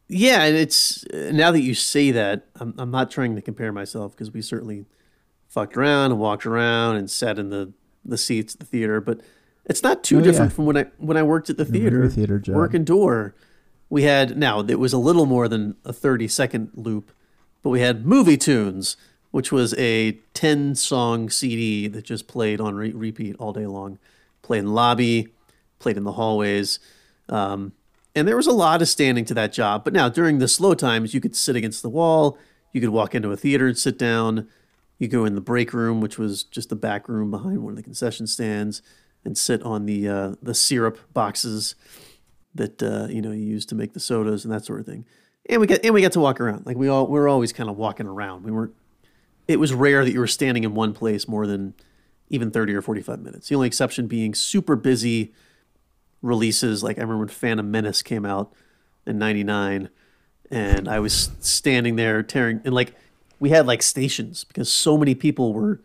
yeah, 0.09 0.45
and 0.45 0.57
it's 0.57 1.05
now 1.13 1.51
that 1.51 1.61
you 1.61 1.75
say 1.75 2.11
that, 2.13 2.47
I'm 2.59 2.75
I'm 2.79 2.91
not 2.91 3.11
trying 3.11 3.35
to 3.37 3.43
compare 3.43 3.73
myself 3.73 4.13
because 4.13 4.31
we 4.33 4.43
certainly 4.43 4.87
fucked 5.49 5.77
around 5.77 6.13
and 6.13 6.21
walked 6.21 6.47
around 6.47 6.97
and 6.97 7.11
sat 7.11 7.39
in 7.39 7.51
the 7.51 7.73
the 8.05 8.19
seats 8.19 8.55
at 8.55 8.61
the 8.61 8.67
theater, 8.67 9.01
but 9.01 9.21
it's 9.67 9.83
not 9.83 10.03
too 10.03 10.19
Oh, 10.19 10.23
different 10.23 10.51
yeah. 10.53 10.57
from 10.57 10.67
when 10.67 10.77
I 10.77 10.87
when 10.99 11.17
I 11.17 11.23
worked 11.23 11.51
at 11.51 11.57
the 11.57 11.65
Your 11.65 11.73
movie 11.73 11.81
theater, 11.81 12.09
theater 12.09 12.39
job. 12.39 12.57
working 12.57 12.85
door. 12.85 13.35
We 13.89 14.03
had 14.05 14.37
now 14.39 14.61
it 14.61 14.79
was 14.79 14.93
a 14.93 14.99
little 14.99 15.27
more 15.27 15.49
than 15.49 15.77
a 15.85 15.93
30 15.93 16.29
second 16.29 16.71
loop, 16.75 17.11
but 17.63 17.71
we 17.71 17.81
had 17.81 18.07
movie 18.07 18.37
tunes, 18.37 18.97
which 19.33 19.51
was 19.53 19.75
a 19.79 20.13
10 20.35 20.75
song 20.77 21.29
CD 21.31 21.89
that 21.89 22.05
just 22.05 22.27
played 22.29 22.61
on 22.61 22.75
re- 22.77 22.93
repeat 22.93 23.37
all 23.39 23.53
day 23.53 23.67
long. 23.67 23.99
Played 24.43 24.61
in 24.61 24.65
the 24.67 24.73
lobby, 24.73 25.29
played 25.79 25.97
in 25.97 26.05
the 26.05 26.13
hallways. 26.13 26.79
Um, 27.29 27.73
and 28.15 28.27
there 28.27 28.37
was 28.37 28.47
a 28.49 28.53
lot 28.53 28.83
of 28.83 28.89
standing 28.89 29.25
to 29.27 29.35
that 29.35 29.53
job. 29.53 29.85
But 29.85 29.93
now 29.93 30.09
during 30.09 30.39
the 30.39 30.49
slow 30.49 30.75
times, 30.75 31.15
you 31.15 31.21
could 31.21 31.37
sit 31.37 31.55
against 31.55 31.83
the 31.83 31.89
wall, 31.89 32.37
you 32.73 32.81
could 32.81 32.91
walk 32.91 33.15
into 33.15 33.31
a 33.31 33.37
theater 33.37 33.69
and 33.69 33.79
sit 33.79 33.99
down. 33.99 34.49
You 35.01 35.09
go 35.09 35.25
in 35.25 35.35
the 35.35 35.41
break 35.41 35.73
room, 35.73 36.03
which 36.03 36.19
was 36.19 36.45
just 36.45 36.69
the 36.69 36.77
back 36.77 37.09
room 37.09 37.31
behind 37.31 37.63
one 37.63 37.73
of 37.73 37.77
the 37.77 37.83
concession 37.83 38.27
stands, 38.27 38.83
and 39.25 39.37
sit 39.37 39.63
on 39.63 39.87
the 39.87 40.07
uh, 40.07 40.35
the 40.43 40.55
syrup 40.55 40.99
boxes 41.15 41.75
that 42.55 42.83
uh, 42.83 43.07
you 43.09 43.23
know 43.23 43.33
you 43.33 43.45
use 43.45 43.65
to 43.67 43.75
make 43.75 43.95
the 43.95 44.01
sodas 44.01 44.45
and 44.45 44.53
that 44.53 44.65
sort 44.65 44.79
of 44.79 44.85
thing. 44.85 45.07
And 45.49 45.59
we 45.59 45.67
got 45.67 45.81
and 45.83 45.95
we 45.95 46.03
got 46.03 46.13
to 46.13 46.21
walk 46.21 46.39
around. 46.39 46.67
Like 46.67 46.77
we 46.77 46.87
all 46.89 47.07
we 47.07 47.19
were 47.19 47.29
always 47.29 47.51
kind 47.51 47.71
of 47.71 47.79
walking 47.79 48.07
around. 48.07 48.45
We 48.45 48.51
weren't. 48.51 48.75
It 49.49 49.59
was 49.59 49.73
rare 49.73 50.05
that 50.05 50.13
you 50.13 50.21
were 50.21 50.27
standing 50.27 50.65
in 50.65 50.75
one 50.75 50.93
place 50.93 51.27
more 51.27 51.47
than 51.47 51.73
even 52.29 52.51
thirty 52.51 52.75
or 52.75 52.83
forty 52.83 53.01
five 53.01 53.21
minutes. 53.21 53.49
The 53.49 53.55
only 53.55 53.69
exception 53.69 54.07
being 54.07 54.35
super 54.35 54.77
busy 54.77 55.33
releases. 56.21 56.83
Like 56.83 56.99
I 56.99 57.01
remember 57.01 57.21
when 57.21 57.29
Phantom 57.29 57.71
Menace 57.71 58.03
came 58.03 58.27
out 58.27 58.53
in 59.07 59.19
'99, 59.19 59.89
and 60.51 60.89
I 60.89 61.01
was 61.01 61.31
standing 61.41 61.97
there 61.97 62.23
tearing 62.23 62.61
and 62.67 62.75
like 62.75 62.95
we 63.41 63.51
had 63.51 63.67
like 63.67 63.83
stations 63.83 64.45
because 64.45 64.71
so 64.73 64.97
many 64.97 65.15
people 65.17 65.53
were 65.53 65.81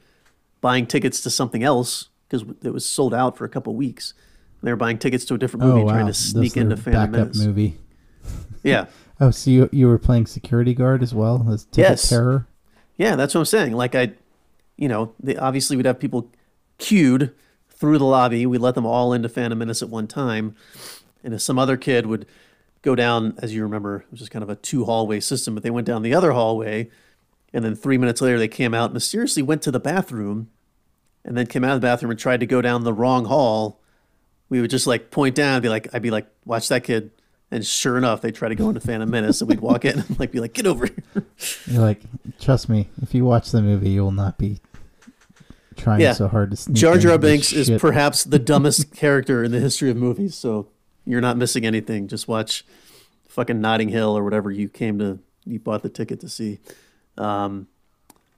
buying 0.61 0.85
tickets 0.85 1.21
to 1.21 1.29
something 1.31 1.63
else 1.63 2.09
because 2.29 2.45
it 2.63 2.71
was 2.73 2.85
sold 2.85 3.13
out 3.13 3.37
for 3.37 3.45
a 3.45 3.49
couple 3.49 3.73
weeks. 3.75 4.13
They 4.61 4.71
were 4.71 4.75
buying 4.77 4.97
tickets 4.97 5.25
to 5.25 5.35
a 5.35 5.37
different 5.37 5.63
movie, 5.65 5.81
oh 5.81 5.85
wow, 5.85 5.93
trying 5.93 6.07
to 6.07 6.13
sneak 6.13 6.57
into 6.57 6.75
Phantom 6.75 7.11
backup 7.11 7.27
Menace. 7.27 7.45
movie. 7.45 7.77
Yeah, 8.63 8.85
Oh, 9.21 9.31
so 9.31 9.49
you 9.49 9.69
you 9.71 9.87
were 9.87 9.97
playing 9.99 10.25
security 10.25 10.73
guard 10.73 11.01
as 11.01 11.13
well 11.13 11.47
as 11.51 11.65
ticket 11.65 11.89
Yes. 11.91 12.09
terror? 12.09 12.47
yeah, 12.97 13.15
that's 13.15 13.33
what 13.33 13.39
I'm 13.41 13.45
saying. 13.45 13.73
Like 13.73 13.95
I, 13.95 14.11
you 14.75 14.87
know, 14.89 15.13
they, 15.21 15.37
obviously 15.37 15.77
we'd 15.77 15.85
have 15.85 15.99
people 15.99 16.29
queued 16.79 17.31
through 17.69 17.97
the 17.99 18.05
lobby. 18.05 18.45
We'd 18.45 18.57
let 18.59 18.75
them 18.75 18.85
all 18.85 19.13
into 19.13 19.29
Phantom 19.29 19.57
Menace 19.57 19.81
at 19.81 19.89
one 19.89 20.07
time, 20.07 20.55
and 21.23 21.33
if 21.33 21.41
some 21.41 21.57
other 21.59 21.77
kid 21.77 22.07
would 22.07 22.25
go 22.81 22.95
down, 22.95 23.35
as 23.39 23.53
you 23.53 23.61
remember, 23.63 23.97
it 24.01 24.05
was 24.11 24.19
just 24.19 24.31
kind 24.31 24.43
of 24.43 24.49
a 24.49 24.55
two 24.55 24.85
hallway 24.85 25.19
system, 25.19 25.53
but 25.53 25.63
they 25.63 25.69
went 25.71 25.85
down 25.87 26.01
the 26.01 26.13
other 26.13 26.31
hallway, 26.31 26.89
and 27.55 27.65
then 27.65 27.73
three 27.75 27.97
minutes 27.97 28.21
later 28.21 28.37
they 28.37 28.47
came 28.47 28.73
out, 28.75 28.93
mysteriously 28.93 29.41
went 29.41 29.63
to 29.63 29.71
the 29.71 29.79
bathroom, 29.79 30.49
and 31.23 31.35
then 31.35 31.47
came 31.47 31.63
out 31.63 31.73
of 31.73 31.81
the 31.81 31.85
bathroom 31.87 32.11
and 32.11 32.19
tried 32.19 32.41
to 32.41 32.45
go 32.45 32.61
down 32.61 32.83
the 32.83 32.93
wrong 32.93 33.25
hall. 33.25 33.81
We 34.49 34.61
would 34.61 34.69
just 34.69 34.85
like 34.85 35.09
point 35.09 35.33
down 35.33 35.55
and 35.55 35.63
be 35.63 35.69
like, 35.69 35.87
I'd 35.95 36.03
be 36.03 36.11
like, 36.11 36.27
watch 36.45 36.67
that 36.69 36.83
kid. 36.83 37.09
And 37.51 37.65
sure 37.65 37.97
enough, 37.97 38.21
they 38.21 38.31
try 38.31 38.49
to 38.49 38.55
go 38.55 38.67
into 38.67 38.81
Phantom 38.81 39.09
Menace, 39.09 39.39
and 39.41 39.49
we'd 39.49 39.59
walk 39.61 39.85
in 39.85 39.99
and 39.99 40.19
like 40.19 40.31
be 40.31 40.39
like, 40.39 40.53
get 40.53 40.67
over 40.67 40.85
here. 40.85 41.25
You're 41.67 41.81
like, 41.81 42.01
trust 42.39 42.69
me, 42.69 42.89
if 43.01 43.13
you 43.15 43.23
watch 43.25 43.51
the 43.51 43.61
movie, 43.61 43.89
you 43.91 44.03
will 44.03 44.11
not 44.11 44.37
be 44.37 44.59
trying 45.77 46.01
Yeah. 46.01 46.13
so 46.13 46.27
hard 46.27 46.51
to 46.51 46.57
sneak 46.57 46.75
Jar 46.77 46.97
Jar 46.97 47.17
Binks 47.17 47.53
is 47.53 47.67
shit. 47.67 47.81
perhaps 47.81 48.23
the 48.23 48.39
dumbest 48.51 48.93
character 48.95 49.43
in 49.43 49.51
the 49.51 49.59
history 49.59 49.89
of 49.89 49.97
movies, 49.97 50.35
so 50.35 50.67
you're 51.05 51.21
not 51.21 51.37
missing 51.37 51.65
anything. 51.65 52.07
Just 52.07 52.27
watch 52.27 52.65
fucking 53.27 53.61
Notting 53.61 53.89
Hill 53.89 54.17
or 54.17 54.23
whatever 54.23 54.51
you 54.51 54.67
came 54.69 54.99
to 54.99 55.19
you 55.45 55.59
bought 55.59 55.83
the 55.83 55.89
ticket 55.89 56.19
to 56.21 56.29
see. 56.29 56.59
Um, 57.17 57.67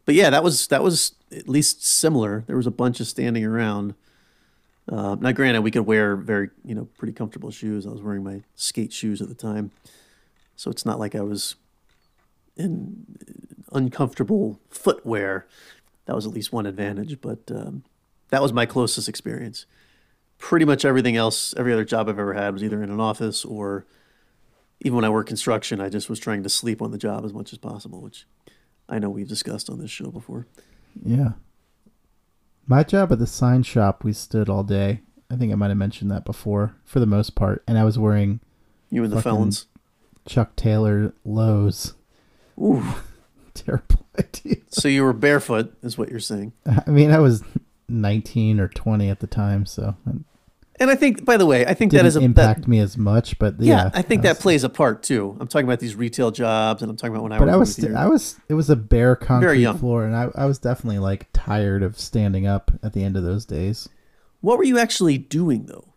but 0.05 0.15
yeah, 0.15 0.29
that 0.29 0.43
was 0.43 0.67
that 0.67 0.83
was 0.83 1.13
at 1.31 1.49
least 1.49 1.85
similar. 1.85 2.43
There 2.47 2.57
was 2.57 2.67
a 2.67 2.71
bunch 2.71 2.99
of 2.99 3.07
standing 3.07 3.43
around. 3.43 3.93
Uh, 4.89 5.17
now, 5.19 5.33
granted, 5.33 5.61
we 5.61 5.71
could 5.71 5.85
wear 5.85 6.15
very 6.15 6.49
you 6.63 6.75
know 6.75 6.87
pretty 6.97 7.13
comfortable 7.13 7.51
shoes. 7.51 7.85
I 7.85 7.89
was 7.89 8.01
wearing 8.01 8.23
my 8.23 8.43
skate 8.55 8.93
shoes 8.93 9.21
at 9.21 9.27
the 9.27 9.35
time, 9.35 9.71
so 10.55 10.71
it's 10.71 10.85
not 10.85 10.99
like 10.99 11.13
I 11.13 11.21
was 11.21 11.55
in 12.55 13.05
uncomfortable 13.73 14.59
footwear. 14.69 15.45
That 16.05 16.15
was 16.15 16.25
at 16.25 16.31
least 16.31 16.53
one 16.53 16.65
advantage, 16.65 17.19
but 17.19 17.39
um, 17.51 17.83
that 18.29 18.41
was 18.41 18.53
my 18.53 18.65
closest 18.65 19.09
experience. 19.09 19.65
Pretty 20.37 20.65
much 20.65 20.85
everything 20.85 21.17
else, 21.17 21.53
every 21.57 21.73
other 21.73 21.83
job 21.83 22.07
I've 22.07 22.19
ever 22.19 22.33
had 22.33 22.53
was 22.53 22.63
either 22.63 22.81
in 22.81 22.91
an 22.91 22.99
office 22.99 23.43
or 23.43 23.85
even 24.79 24.95
when 24.95 25.05
I 25.05 25.09
worked 25.09 25.27
construction, 25.27 25.81
I 25.81 25.89
just 25.89 26.09
was 26.09 26.19
trying 26.19 26.43
to 26.43 26.49
sleep 26.49 26.81
on 26.81 26.91
the 26.91 26.97
job 26.97 27.25
as 27.25 27.33
much 27.33 27.51
as 27.51 27.57
possible, 27.57 27.99
which 27.99 28.25
I 28.89 28.99
know 28.99 29.09
we've 29.09 29.27
discussed 29.27 29.69
on 29.69 29.79
this 29.79 29.91
show 29.91 30.11
before. 30.11 30.47
Yeah. 31.03 31.31
My 32.65 32.83
job 32.83 33.11
at 33.11 33.19
the 33.19 33.27
sign 33.27 33.63
shop, 33.63 34.03
we 34.03 34.13
stood 34.13 34.49
all 34.49 34.63
day. 34.63 35.01
I 35.29 35.35
think 35.35 35.51
I 35.51 35.55
might 35.55 35.69
have 35.69 35.77
mentioned 35.77 36.09
that 36.11 36.25
before, 36.25 36.75
for 36.85 36.99
the 36.99 37.05
most 37.05 37.35
part. 37.35 37.63
And 37.67 37.77
I 37.77 37.83
was 37.83 37.99
wearing 37.99 38.39
You 38.89 39.03
and 39.03 39.11
the 39.11 39.21
felons. 39.21 39.67
Chuck 40.25 40.55
Taylor 40.55 41.13
lows. 41.25 41.93
Ooh. 42.59 42.83
Terrible 43.53 44.05
idea. 44.19 44.57
So 44.69 44.87
you 44.87 45.03
were 45.03 45.13
barefoot, 45.13 45.73
is 45.81 45.97
what 45.97 46.09
you're 46.09 46.19
saying. 46.19 46.53
I 46.65 46.89
mean, 46.89 47.11
I 47.11 47.19
was 47.19 47.43
19 47.89 48.59
or 48.59 48.67
20 48.67 49.09
at 49.09 49.19
the 49.19 49.27
time, 49.27 49.65
so 49.65 49.95
And 50.79 50.91
I 50.91 50.95
think, 50.95 51.25
by 51.25 51.37
the 51.37 51.45
way, 51.45 51.65
I 51.65 51.73
think 51.73 51.91
didn't 51.91 52.03
that 52.03 52.07
is 52.07 52.15
a 52.15 52.19
impact 52.19 52.61
that, 52.61 52.67
me 52.67 52.79
as 52.79 52.97
much. 52.97 53.39
But 53.39 53.59
yeah, 53.59 53.85
yeah, 53.85 53.91
I 53.93 54.01
think 54.01 54.21
was- 54.21 54.31
that 54.37 54.41
plays 54.41 54.63
a 54.63 54.69
part 54.69 55.03
too. 55.03 55.35
I'm 55.39 55.47
talking 55.47 55.65
about 55.65 55.79
these 55.79 55.95
retail 55.95 56.31
jobs, 56.31 56.81
and 56.81 56.89
I'm 56.91 56.97
talking 56.97 57.13
about 57.13 57.23
when 57.23 57.31
I 57.31 57.39
But 57.39 57.49
I 57.49 57.55
was, 57.55 57.75
the. 57.75 57.93
I 57.93 58.07
was, 58.07 58.35
it 58.47 58.53
was 58.53 58.69
a 58.69 58.75
bare 58.75 59.15
concrete 59.15 59.65
floor, 59.73 60.05
and 60.05 60.15
I, 60.15 60.29
I 60.35 60.45
was 60.45 60.59
definitely 60.59 60.99
like 60.99 61.27
tired 61.33 61.81
of 61.83 61.99
standing 61.99 62.45
up 62.45 62.71
at 62.83 62.93
the 62.93 63.03
end 63.03 63.17
of 63.17 63.23
those 63.23 63.45
days. 63.45 63.89
What 64.41 64.57
were 64.57 64.63
you 64.63 64.77
actually 64.77 65.17
doing 65.17 65.65
though? 65.65 65.93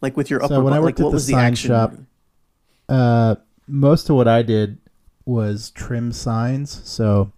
Like 0.00 0.16
with 0.16 0.30
your 0.30 0.42
upper 0.42 0.54
So 0.54 0.60
when 0.62 0.72
I 0.72 0.80
worked 0.80 0.98
like, 0.98 1.06
at 1.06 1.10
the 1.10 1.16
the 1.16 1.20
sign 1.20 1.52
were 1.52 1.56
shop. 1.56 1.94
Uh, 2.88 3.36
most 3.66 4.08
of 4.08 4.16
what 4.16 4.28
I 4.28 4.42
did 4.42 4.78
was 5.24 5.70
trim 5.70 6.12
signs. 6.12 6.80
So 6.84 7.32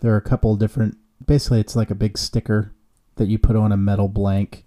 there 0.00 0.12
are 0.14 0.16
a 0.16 0.22
couple 0.22 0.54
different. 0.56 0.96
Basically, 1.26 1.60
it's 1.60 1.76
like 1.76 1.90
a 1.90 1.94
big 1.94 2.16
sticker 2.16 2.72
that 3.16 3.28
you 3.28 3.38
put 3.38 3.56
on 3.56 3.72
a 3.72 3.76
metal 3.76 4.08
blank, 4.08 4.64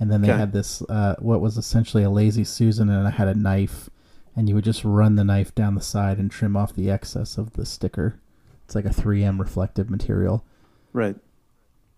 and 0.00 0.10
then 0.10 0.22
they 0.22 0.30
Okay. 0.30 0.38
had 0.38 0.52
this 0.52 0.82
uh, 0.88 1.14
what 1.20 1.40
was 1.40 1.56
essentially 1.56 2.02
a 2.02 2.10
lazy 2.10 2.42
susan, 2.44 2.88
and 2.90 3.06
I 3.06 3.10
had 3.10 3.28
a 3.28 3.34
knife, 3.34 3.88
and 4.34 4.48
you 4.48 4.54
would 4.56 4.64
just 4.64 4.84
run 4.84 5.14
the 5.14 5.24
knife 5.24 5.54
down 5.54 5.74
the 5.76 5.80
side 5.80 6.18
and 6.18 6.30
trim 6.30 6.56
off 6.56 6.74
the 6.74 6.90
excess 6.90 7.36
of 7.38 7.52
the 7.52 7.64
sticker 7.66 8.18
It's 8.64 8.74
like 8.74 8.86
a 8.86 8.90
3M 8.90 9.38
reflective 9.38 9.88
material. 9.90 10.44
Right. 10.92 11.16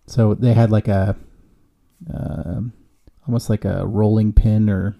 So 0.07 0.33
they 0.33 0.53
had 0.53 0.69
like 0.71 0.87
a, 0.87 1.15
um, 2.13 2.73
almost 3.27 3.49
like 3.49 3.63
a 3.65 3.85
rolling 3.85 4.33
pin 4.33 4.69
or 4.69 4.95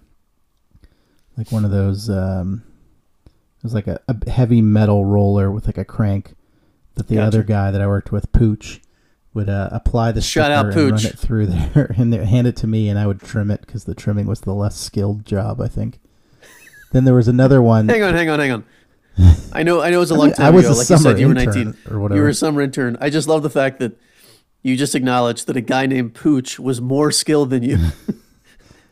like 1.38 1.52
one 1.52 1.66
of 1.66 1.72
those. 1.72 2.10
Um, 2.10 2.64
it 3.26 3.64
was 3.64 3.74
like 3.74 3.88
a, 3.88 4.00
a 4.08 4.30
heavy 4.30 4.62
metal 4.62 5.04
roller 5.06 5.50
with 5.52 5.66
like 5.66 5.78
a 5.78 5.86
crank 5.86 6.36
that 6.96 7.08
the 7.08 7.16
Gotcha. 7.16 7.28
other 7.28 7.44
guy 7.44 7.72
that 7.72 7.82
I 7.82 7.88
worked 7.88 8.12
with, 8.12 8.32
Pooch, 8.32 8.80
would 9.34 9.50
uh, 9.50 9.70
apply 9.72 10.12
the 10.12 10.22
Shout 10.22 10.52
out, 10.52 10.72
sticker 10.72 10.82
and 10.88 10.92
run 10.92 11.06
it 11.06 11.18
through 11.20 11.46
there 11.48 11.94
and 11.98 12.14
hand 12.14 12.48
it 12.48 12.56
to 12.58 12.68
me, 12.68 12.90
and 12.90 13.00
I 13.00 13.08
would 13.08 13.20
trim 13.22 13.50
it 13.52 13.62
because 13.62 13.86
the 13.86 13.96
trimming 13.96 14.28
was 14.28 14.42
the 14.42 14.54
less 14.54 14.76
skilled 14.78 15.26
job, 15.26 15.60
I 15.62 15.68
think. 15.68 16.00
Then 16.92 17.06
there 17.06 17.16
was 17.16 17.28
another 17.28 17.62
one. 17.74 17.88
Hang 17.90 18.04
on, 18.04 18.14
hang 18.14 18.30
on, 18.30 18.40
hang 18.40 18.52
on. 18.52 18.64
I 19.54 19.64
know, 19.64 19.82
I 19.82 19.90
know, 19.92 19.98
it 19.98 20.00
was 20.00 20.12
a 20.12 20.16
I 20.16 20.18
long 20.18 20.28
mean, 20.28 20.36
time 20.36 20.46
I 20.46 20.50
was 20.52 20.66
ago. 20.66 20.74
a 20.74 20.78
Like 20.78 20.90
you 20.90 20.98
said, 20.98 21.20
you 21.20 21.28
were 21.28 21.34
nineteen. 21.34 21.78
or 21.90 22.00
whatever. 22.00 22.18
You 22.18 22.24
were 22.24 22.30
a 22.30 22.34
summer 22.34 22.62
intern. 22.62 22.98
I 23.02 23.10
just 23.10 23.28
love 23.28 23.44
the 23.44 23.50
fact 23.50 23.80
that 23.80 23.98
you 24.64 24.76
just 24.78 24.96
acknowledged 24.96 25.48
that 25.48 25.58
a 25.58 25.62
guy 25.62 25.86
named 25.86 26.14
Pooch 26.16 26.58
was 26.60 26.80
more 26.82 27.12
skilled 27.12 27.50
than 27.50 27.64
you 27.64 27.78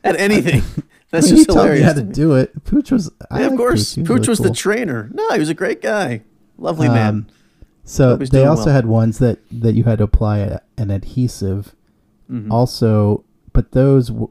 at 0.03 0.19
anything. 0.19 0.63
That's 1.11 1.27
I 1.27 1.29
mean, 1.31 1.37
just 1.37 1.49
he 1.49 1.53
taught 1.55 1.55
me 1.55 1.61
hilarious. 1.79 1.85
how 1.85 1.93
to 1.93 2.01
do 2.03 2.33
it. 2.35 2.63
Pooch 2.65 2.91
was. 2.91 3.11
I 3.29 3.41
yeah, 3.41 3.47
of 3.47 3.57
course. 3.57 3.95
Pooch, 3.95 4.05
Pooch, 4.05 4.25
He 4.25 4.29
was 4.29 4.39
really 4.39 4.49
the 4.51 4.55
trainer. 4.55 5.09
No, 5.13 5.29
he 5.31 5.39
was 5.39 5.49
a 5.49 5.53
great 5.53 5.81
guy. 5.81 6.21
Lovely 6.57 6.87
Um, 6.87 6.93
man. 6.93 7.31
So 7.84 8.17
Hope 8.17 8.29
they 8.29 8.45
also 8.45 8.65
well. 8.65 8.75
had 8.75 8.86
ones 8.86 9.17
that 9.19 9.39
that 9.51 9.73
you 9.73 9.84
had 9.84 9.97
to 9.99 10.03
apply 10.03 10.39
a, 10.39 10.59
an 10.77 10.91
adhesive. 10.91 11.75
Mhm. 12.29 12.49
Also, 12.51 13.23
but 13.53 13.71
those 13.71 14.07
w- 14.07 14.29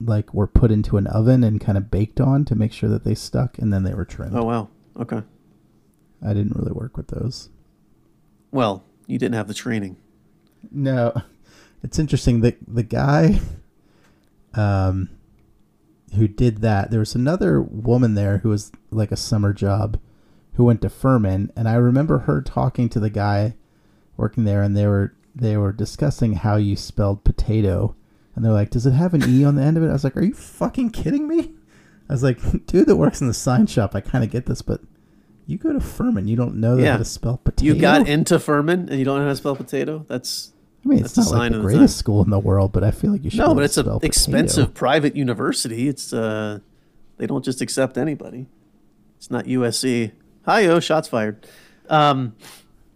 like 0.00 0.34
were 0.34 0.46
put 0.48 0.70
into 0.70 0.96
an 0.96 1.06
oven 1.06 1.44
and 1.44 1.60
kind 1.60 1.78
of 1.78 1.90
baked 1.90 2.20
on 2.20 2.44
to 2.46 2.54
make 2.54 2.72
sure 2.72 2.88
that 2.90 3.04
they 3.04 3.14
stuck, 3.14 3.58
and 3.58 3.72
then 3.72 3.84
they 3.84 3.94
were 3.94 4.04
trimmed. 4.04 4.36
Oh 4.36 4.44
wow. 4.44 4.68
Okay. 4.98 5.22
I 6.22 6.34
didn't 6.34 6.56
really 6.56 6.72
work 6.72 6.96
with 6.96 7.08
those. 7.08 7.48
Well, 8.50 8.82
you 9.06 9.18
didn't 9.18 9.34
have 9.34 9.48
the 9.48 9.54
training. 9.54 9.96
No, 10.70 11.12
it's 11.82 11.98
interesting. 11.98 12.40
The 12.40 12.56
the 12.66 12.82
guy, 12.82 13.40
um, 14.54 15.10
who 16.16 16.28
did 16.28 16.60
that. 16.62 16.90
There 16.90 17.00
was 17.00 17.14
another 17.14 17.60
woman 17.62 18.14
there 18.14 18.38
who 18.38 18.48
was 18.50 18.72
like 18.90 19.12
a 19.12 19.16
summer 19.16 19.52
job, 19.52 19.98
who 20.54 20.64
went 20.64 20.80
to 20.82 20.88
Furman, 20.88 21.50
and 21.56 21.68
I 21.68 21.74
remember 21.74 22.20
her 22.20 22.40
talking 22.42 22.88
to 22.90 23.00
the 23.00 23.10
guy 23.10 23.54
working 24.16 24.44
there, 24.44 24.62
and 24.62 24.76
they 24.76 24.86
were 24.86 25.14
they 25.34 25.56
were 25.56 25.72
discussing 25.72 26.34
how 26.34 26.56
you 26.56 26.76
spelled 26.76 27.24
potato, 27.24 27.94
and 28.34 28.44
they're 28.44 28.52
like, 28.52 28.70
"Does 28.70 28.86
it 28.86 28.92
have 28.92 29.14
an 29.14 29.22
e 29.28 29.44
on 29.44 29.56
the 29.56 29.62
end 29.62 29.76
of 29.76 29.82
it?" 29.82 29.88
I 29.88 29.92
was 29.92 30.04
like, 30.04 30.16
"Are 30.16 30.22
you 30.22 30.34
fucking 30.34 30.90
kidding 30.90 31.26
me?" 31.28 31.52
I 32.08 32.12
was 32.12 32.22
like, 32.22 32.38
"Dude 32.66 32.86
that 32.86 32.96
works 32.96 33.20
in 33.20 33.26
the 33.28 33.34
sign 33.34 33.66
shop, 33.66 33.94
I 33.94 34.00
kind 34.00 34.24
of 34.24 34.30
get 34.30 34.46
this, 34.46 34.62
but." 34.62 34.80
You 35.46 35.58
go 35.58 35.74
to 35.74 35.80
Furman, 35.80 36.26
you 36.26 36.36
don't 36.36 36.54
know 36.54 36.78
Yeah. 36.78 36.92
how 36.92 36.96
to 36.96 37.04
spell 37.04 37.36
potato. 37.36 37.74
You 37.74 37.78
got 37.78 38.08
into 38.08 38.38
Furman 38.38 38.88
and 38.88 38.98
you 38.98 39.04
don't 39.04 39.18
know 39.18 39.24
how 39.24 39.30
to 39.30 39.36
spell 39.36 39.54
potato? 39.54 40.06
That's 40.08 40.54
I 40.82 40.88
mean, 40.88 41.00
it's 41.04 41.12
That's 41.12 41.30
not 41.32 41.38
like 41.38 41.52
the 41.52 41.58
the 41.58 41.64
greatest 41.64 41.96
time. 41.96 41.98
school 41.98 42.22
in 42.24 42.30
the 42.30 42.38
world, 42.38 42.72
but 42.72 42.82
I 42.82 42.90
feel 42.92 43.12
like 43.12 43.22
you 43.24 43.28
should. 43.28 43.40
no, 43.40 43.54
but 43.54 43.62
it's 43.62 43.76
an 43.76 43.84
potato. 43.84 44.06
expensive 44.06 44.72
private 44.72 45.14
university. 45.16 45.86
It's 45.86 46.14
uh, 46.14 46.60
they 47.18 47.26
don't 47.26 47.44
just 47.44 47.60
accept 47.60 47.98
anybody. 47.98 48.46
It's 49.18 49.30
not 49.30 49.44
USC. 49.44 50.12
Hi, 50.46 50.66
oh, 50.66 50.80
shots 50.80 51.08
fired. 51.08 51.46
Um, 51.88 52.34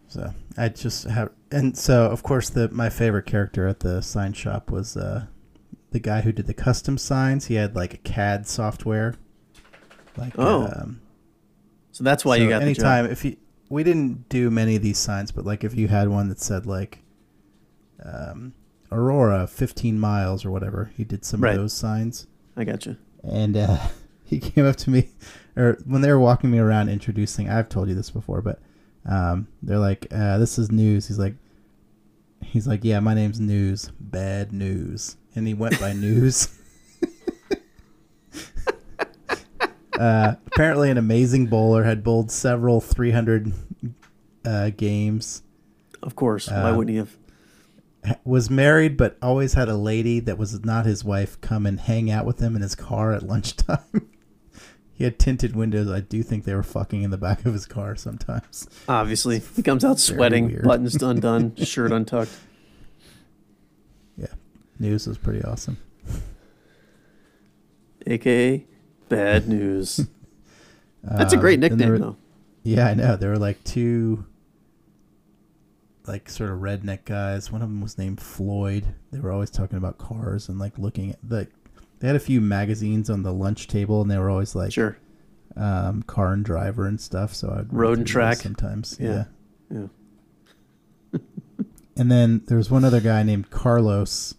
So 0.09 0.33
I 0.57 0.69
just 0.69 1.05
have, 1.05 1.31
and 1.51 1.77
so 1.77 2.05
of 2.07 2.23
course 2.23 2.49
the 2.51 2.69
my 2.71 2.89
favorite 2.91 3.27
character 3.27 3.67
at 3.67 3.81
the 3.81 4.01
sign 4.03 4.33
shop 4.33 4.71
was 4.71 4.97
uh, 4.97 5.27
the 5.91 5.99
guy 6.01 6.21
who 6.23 6.33
did 6.33 6.47
the 6.47 6.55
custom 6.55 6.99
signs. 6.99 7.47
He 7.47 7.55
had 7.55 7.75
like 7.77 7.95
a 7.95 7.99
CAD 7.99 8.47
software. 8.47 9.15
Like 10.17 10.35
Oh, 10.39 10.65
um, 10.67 11.01
so 11.93 12.03
that's 12.05 12.25
why 12.25 12.37
so 12.39 12.43
you 12.43 12.49
got 12.49 12.63
anytime 12.63 13.07
if 13.07 13.25
you 13.25 13.37
we 13.69 13.85
didn't 13.85 14.29
do 14.31 14.51
many 14.51 14.77
of 14.77 14.83
these 14.83 14.99
signs, 14.99 15.31
but 15.31 15.45
like 15.45 15.63
if 15.65 15.75
you 15.75 15.89
had 15.89 16.09
one 16.09 16.29
that 16.31 16.41
said 16.41 16.65
like 16.67 17.01
um, 18.05 18.55
Aurora, 18.91 19.47
fifteen 19.47 19.99
miles 20.01 20.45
or 20.45 20.51
whatever, 20.51 20.91
he 20.97 21.05
did 21.05 21.25
some 21.25 21.41
Right. 21.43 21.55
of 21.55 21.61
those 21.61 21.73
signs. 21.75 22.27
I 22.57 22.65
got 22.65 22.87
you. 22.87 22.97
and 23.23 23.57
uh, 23.57 23.79
he 24.25 24.39
came 24.41 24.65
up 24.67 24.77
to 24.77 24.91
me, 24.91 25.11
or 25.59 25.79
when 25.85 26.01
they 26.03 26.11
were 26.13 26.19
walking 26.21 26.51
me 26.51 26.59
around 26.59 26.89
introducing. 26.89 27.49
I've 27.51 27.69
told 27.69 27.89
you 27.89 27.95
this 27.95 28.11
before, 28.11 28.41
but 28.41 28.61
um, 29.05 29.49
they're 29.63 29.79
like, 29.79 30.07
uh, 30.13 30.39
"This 30.39 30.59
is 30.59 30.71
news." 30.71 31.09
He's 31.09 31.19
like, 31.19 31.35
"He's 32.43 32.67
like, 32.67 32.85
yeah, 32.85 33.01
my 33.01 33.15
name's 33.15 33.41
News. 33.41 33.91
Bad 34.01 34.53
news." 34.53 35.17
And 35.35 35.47
he 35.47 35.55
went 35.55 35.79
by 35.81 35.93
News. 35.93 36.49
uh, 39.99 40.35
apparently, 40.47 40.91
an 40.91 40.99
amazing 40.99 41.47
bowler 41.47 41.85
had 41.85 42.03
bowled 42.05 42.31
several 42.31 42.81
300 42.81 43.53
uh, 44.45 44.71
games. 44.71 45.43
Of 46.03 46.15
course. 46.17 46.49
why 46.49 46.71
Uh, 46.71 46.77
wouldn't 46.77 46.91
he 46.93 46.97
have? 46.97 47.17
was 48.25 48.49
married 48.49 48.97
but 48.97 49.19
always 49.21 49.53
had 49.55 49.69
a 49.69 49.77
lady 49.77 50.19
that 50.21 50.39
was 50.39 50.65
not 50.65 50.87
his 50.87 51.05
wife 51.05 51.39
come 51.41 51.67
and 51.67 51.81
hang 51.81 52.11
out 52.11 52.25
with 52.25 52.39
him 52.39 52.57
in 52.57 52.63
his 52.63 52.75
car 52.75 53.13
at 53.13 53.23
lunchtime. 53.23 53.79
he 54.99 55.05
had 55.05 55.19
tinted 55.19 55.55
windows. 55.55 55.89
I 55.89 56.01
do 56.01 56.23
think 56.25 56.45
they 56.45 56.55
were 56.55 56.65
fucking 56.65 57.03
in 57.03 57.11
the 57.11 57.17
back 57.17 57.47
of 57.47 57.53
his 57.55 57.65
car 57.67 57.95
sometimes. 57.97 58.69
Obviously, 58.89 59.39
he 59.55 59.63
comes 59.63 59.85
out 59.85 59.99
sweating, 60.01 60.61
buttons 60.65 61.01
undone, 61.01 61.55
shirt 61.65 61.93
untucked. 61.93 62.37
Yeah. 64.17 64.27
News 64.81 65.07
was 65.07 65.17
pretty 65.17 65.43
awesome. 65.45 65.79
AKA 68.07 68.67
bad 69.09 69.49
news. 69.49 70.07
That's 71.03 71.33
a 71.33 71.37
Um, 71.37 71.41
great 71.41 71.61
nickname, 71.61 71.91
were- 71.91 71.99
though. 71.99 72.17
Yeah, 72.65 72.89
I 72.89 72.95
know. 72.95 73.17
There 73.17 73.31
were 73.31 73.39
like 73.39 73.63
two 73.65 74.27
like 76.07 76.29
sort 76.29 76.51
of 76.51 76.59
redneck 76.61 77.05
guys. 77.05 77.53
One 77.53 77.63
of 77.63 77.69
them 77.69 77.81
was 77.81 77.97
named 77.99 78.21
Floyd. 78.21 78.85
They 79.13 79.21
were 79.21 79.31
always 79.31 79.51
talking 79.51 79.79
about 79.79 79.97
cars 79.99 80.49
and 80.49 80.59
like 80.59 80.77
looking 80.79 81.11
at 81.11 81.19
the 81.23 81.49
they 82.01 82.07
had 82.07 82.17
a 82.17 82.21
few 82.21 82.41
magazines 82.41 83.09
on 83.11 83.23
the 83.23 83.33
lunch 83.33 83.67
table 83.69 84.01
and 84.03 84.11
they 84.11 84.19
were 84.19 84.31
always 84.31 84.55
like 84.55 84.73
Sure. 84.73 84.97
um, 85.57 86.03
car 86.05 86.33
and 86.33 86.45
driver 86.45 86.87
and 86.87 87.01
stuff. 87.01 87.35
So 87.35 87.51
I'd 87.59 87.73
Road 87.73 87.99
and 87.99 88.07
track. 88.07 88.39
sometimes. 88.39 88.97
Yeah. 89.01 89.25
Yeah. 89.71 89.87
Yeah. 91.13 91.19
And 91.97 92.13
then 92.13 92.43
there 92.47 92.57
was 92.57 92.71
one 92.71 92.85
other 92.85 93.01
guy 93.01 93.25
named 93.25 93.51
Carlos, 93.51 94.37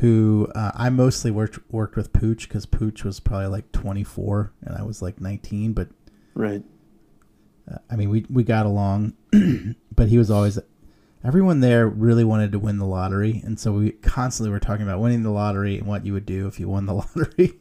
who 0.00 0.48
uh, 0.56 0.72
I 0.74 0.90
mostly 0.90 1.30
worked 1.30 1.60
worked 1.70 1.94
with 1.94 2.12
Pooch 2.12 2.48
because 2.48 2.66
Pooch 2.66 3.04
was 3.04 3.20
probably 3.20 3.46
like 3.46 3.70
24 3.70 4.52
and 4.62 4.74
I 4.76 4.82
was 4.82 5.02
like 5.02 5.20
19. 5.20 5.72
But 5.72 5.88
Right. 6.34 6.64
uh, 7.70 7.78
I 7.88 7.94
mean, 7.94 8.10
we 8.10 8.26
we 8.28 8.42
got 8.42 8.66
along, 8.66 9.12
but 9.94 10.08
he 10.08 10.18
was 10.18 10.32
always. 10.32 10.58
Everyone 11.26 11.58
there 11.58 11.88
really 11.88 12.22
wanted 12.22 12.52
to 12.52 12.58
win 12.60 12.78
the 12.78 12.86
lottery, 12.86 13.42
and 13.44 13.58
so 13.58 13.72
we 13.72 13.90
constantly 13.90 14.50
were 14.50 14.60
talking 14.60 14.84
about 14.86 15.00
winning 15.00 15.24
the 15.24 15.30
lottery 15.30 15.76
and 15.78 15.86
what 15.86 16.06
you 16.06 16.12
would 16.12 16.24
do 16.24 16.46
if 16.46 16.60
you 16.60 16.68
won 16.68 16.86
the 16.86 16.94
lottery. 17.16 17.58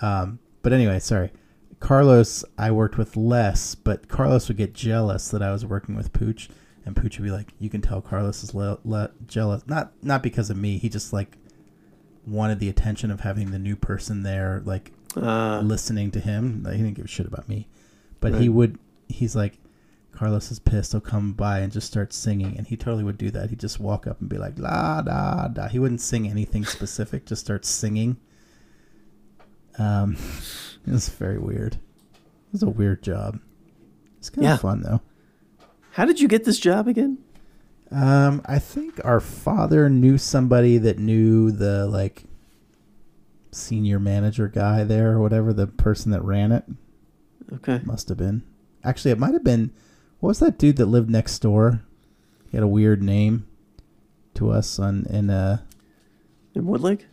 Um, 0.00 0.38
but 0.62 0.72
anyway, 0.72 1.00
sorry. 1.00 1.32
Carlos, 1.80 2.44
I 2.56 2.70
worked 2.70 2.96
with 2.96 3.16
less, 3.16 3.74
but 3.74 4.06
Carlos 4.06 4.46
would 4.46 4.56
get 4.56 4.72
jealous 4.72 5.28
that 5.30 5.42
I 5.42 5.50
was 5.50 5.66
working 5.66 5.96
with 5.96 6.12
Pooch, 6.12 6.48
and 6.86 6.94
Pooch 6.94 7.18
would 7.18 7.24
be 7.24 7.32
like, 7.32 7.54
"You 7.58 7.68
can 7.68 7.80
tell 7.80 8.00
Carlos 8.00 8.44
is 8.44 8.54
le- 8.54 8.78
le- 8.84 9.10
jealous, 9.26 9.64
not 9.66 9.92
not 10.00 10.22
because 10.22 10.48
of 10.48 10.56
me. 10.56 10.78
He 10.78 10.88
just 10.88 11.12
like 11.12 11.38
wanted 12.24 12.60
the 12.60 12.68
attention 12.68 13.10
of 13.10 13.22
having 13.22 13.50
the 13.50 13.58
new 13.58 13.74
person 13.74 14.22
there, 14.22 14.62
like 14.64 14.92
Uh, 15.16 15.60
listening 15.64 16.12
to 16.12 16.20
him. 16.20 16.62
Like, 16.62 16.76
he 16.76 16.82
didn't 16.82 16.94
give 16.94 17.06
a 17.06 17.08
shit 17.08 17.26
about 17.26 17.48
me, 17.48 17.66
but 18.20 18.34
he 18.36 18.48
would. 18.48 18.78
He's 19.08 19.34
like, 19.34 19.58
Carlos 20.12 20.50
is 20.50 20.58
pissed. 20.58 20.92
He'll 20.92 21.00
come 21.00 21.32
by 21.32 21.60
and 21.60 21.72
just 21.72 21.86
start 21.86 22.12
singing, 22.12 22.56
and 22.56 22.66
he 22.66 22.76
totally 22.76 23.02
would 23.04 23.18
do 23.18 23.30
that. 23.30 23.50
He'd 23.50 23.58
just 23.60 23.80
walk 23.80 24.06
up 24.06 24.20
and 24.20 24.28
be 24.28 24.38
like, 24.38 24.58
la 24.58 25.02
da 25.02 25.48
da. 25.48 25.68
He 25.68 25.78
wouldn't 25.78 26.00
sing 26.00 26.28
anything 26.28 26.64
specific. 26.64 27.26
Just 27.26 27.44
start 27.44 27.64
singing. 27.64 28.16
Um, 29.78 30.16
it 30.86 30.90
was 30.92 31.08
very 31.08 31.38
weird. 31.38 31.74
It 31.74 32.52
was 32.52 32.62
a 32.62 32.68
weird 32.68 33.02
job. 33.02 33.40
It's 34.18 34.30
kind 34.30 34.44
Yeah. 34.44 34.54
of 34.54 34.60
fun 34.60 34.82
though. 34.82 35.00
how 35.92 36.04
did 36.04 36.20
you 36.20 36.28
get 36.28 36.44
this 36.44 36.58
job 36.58 36.86
again? 36.88 37.18
Um, 37.90 38.40
I 38.46 38.58
think 38.58 39.00
our 39.04 39.20
father 39.20 39.90
knew 39.90 40.16
somebody 40.16 40.78
that 40.78 40.98
knew 40.98 41.50
the 41.50 41.86
like 41.86 42.24
senior 43.50 43.98
manager 43.98 44.48
guy 44.48 44.84
there 44.84 45.12
or 45.12 45.20
whatever, 45.20 45.52
the 45.52 45.66
person 45.66 46.10
that 46.12 46.22
ran 46.24 46.52
it. 46.52 46.64
Okay. 47.54 47.80
Must 47.84 48.08
have 48.08 48.16
been. 48.16 48.42
Actually, 48.84 49.10
it 49.10 49.18
might 49.18 49.34
have 49.34 49.44
been. 49.44 49.72
What 50.22 50.28
was 50.28 50.38
that 50.38 50.56
dude 50.56 50.76
that 50.76 50.86
lived 50.86 51.10
next 51.10 51.40
door? 51.40 51.82
He 52.48 52.56
had 52.56 52.62
a 52.62 52.68
weird 52.68 53.02
name 53.02 53.44
to 54.34 54.52
us 54.52 54.78
on 54.78 55.04
in 55.10 55.30
uh 55.30 55.58
In 56.54 56.62
Woodlake? 56.62 57.06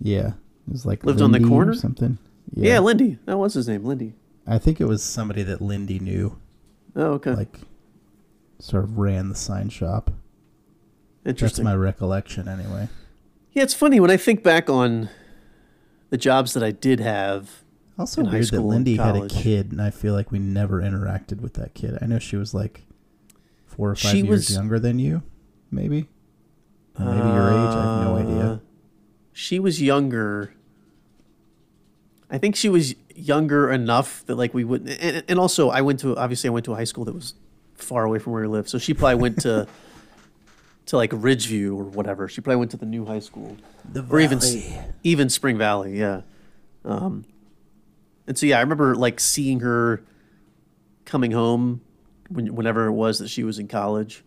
yeah. 0.00 0.34
It 0.68 0.72
was 0.72 0.86
like 0.86 1.02
Lived 1.02 1.20
on 1.20 1.32
the 1.32 1.40
corner 1.40 1.72
or 1.72 1.74
something. 1.74 2.16
Yeah. 2.54 2.78
Lindy. 2.78 3.18
That 3.24 3.38
was 3.38 3.54
his 3.54 3.66
name, 3.66 3.84
Lindy. 3.84 4.14
I 4.46 4.58
think 4.58 4.80
it 4.80 4.84
was 4.84 5.02
somebody 5.02 5.42
that 5.42 5.60
Lindy 5.60 5.98
knew, 5.98 6.38
Oh, 6.94 7.14
okay. 7.14 7.32
like 7.34 7.58
sort 8.60 8.84
of 8.84 8.98
ran 8.98 9.30
the 9.30 9.34
sign 9.34 9.68
shop. 9.68 10.12
That's 11.24 11.34
Interesting. 11.42 11.64
my 11.64 11.74
recollection 11.74 12.46
anyway. 12.46 12.88
Yeah, 13.50 13.64
it's 13.64 13.74
funny 13.74 13.98
when 13.98 14.12
I 14.12 14.16
think 14.16 14.44
back 14.44 14.70
on 14.70 15.08
the 16.10 16.16
jobs 16.16 16.52
that 16.54 16.62
I 16.62 16.70
did 16.70 17.00
have. 17.00 17.64
Also 17.98 18.22
weird 18.22 18.44
that 18.50 18.60
Lindy 18.60 18.96
had 18.96 19.16
a 19.16 19.26
kid 19.26 19.72
and 19.72 19.82
I 19.82 19.90
feel 19.90 20.14
like 20.14 20.30
we 20.30 20.38
never 20.38 20.80
interacted 20.80 21.40
with 21.40 21.54
that 21.54 21.74
kid. 21.74 21.98
I 22.00 22.06
know 22.06 22.18
she 22.20 22.36
was 22.36 22.54
like 22.54 22.82
four 23.66 23.90
or 23.90 23.96
five 23.96 24.12
She 24.12 24.18
years 24.18 24.28
was- 24.28 24.54
younger 24.54 24.78
than 24.78 24.98
you, 24.98 25.22
maybe. 25.70 26.08
Or 26.98 27.04
maybe 27.06 27.16
your 27.28 27.48
age. 27.48 27.74
I 27.74 27.82
have 27.98 28.04
no 28.06 28.14
Uh, 28.16 28.18
idea. 28.20 28.60
She 29.32 29.58
was 29.58 29.80
younger. 29.82 30.52
I 32.30 32.38
think 32.38 32.56
she 32.56 32.68
was 32.68 32.94
younger 33.14 33.70
enough 33.70 34.24
that 34.26 34.34
like 34.36 34.52
we 34.54 34.64
wouldn't. 34.64 34.90
And, 35.00 35.24
and 35.28 35.38
also, 35.38 35.70
I 35.70 35.80
went 35.80 36.00
to 36.00 36.16
obviously 36.16 36.48
I 36.48 36.52
went 36.52 36.64
to 36.66 36.72
a 36.72 36.76
high 36.76 36.84
school 36.84 37.04
that 37.04 37.14
was 37.14 37.34
far 37.74 38.04
away 38.04 38.18
from 38.18 38.32
where 38.32 38.42
we 38.42 38.48
lived, 38.48 38.68
so 38.68 38.78
she 38.78 38.94
probably 38.94 39.14
went 39.16 39.40
to 39.42 39.66
to 40.86 40.96
like 40.96 41.10
Ridgeview 41.10 41.70
or 41.76 41.84
whatever. 41.84 42.28
She 42.28 42.40
probably 42.40 42.56
went 42.58 42.70
to 42.72 42.76
the 42.76 42.86
new 42.86 43.04
high 43.06 43.20
school, 43.20 43.56
The 43.90 44.04
or 44.08 44.20
even 44.20 44.40
even 45.04 45.28
Spring 45.30 45.56
Valley. 45.56 45.98
Yeah. 45.98 46.22
Um, 46.84 47.24
and 48.28 48.38
so 48.38 48.46
yeah, 48.46 48.58
I 48.58 48.60
remember 48.60 48.94
like 48.94 49.18
seeing 49.18 49.58
her 49.60 50.04
coming 51.04 51.32
home 51.32 51.80
when, 52.28 52.54
whenever 52.54 52.86
it 52.86 52.92
was 52.92 53.18
that 53.18 53.28
she 53.28 53.42
was 53.42 53.58
in 53.58 53.66
college 53.66 54.22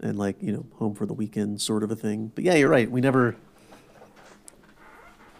and 0.00 0.18
like 0.18 0.36
you 0.42 0.52
know 0.52 0.66
home 0.74 0.94
for 0.94 1.06
the 1.06 1.14
weekend 1.14 1.60
sort 1.62 1.82
of 1.82 1.90
a 1.90 1.96
thing. 1.96 2.30
But 2.34 2.44
yeah 2.44 2.54
you're 2.54 2.68
right. 2.68 2.90
We 2.90 3.00
never 3.00 3.36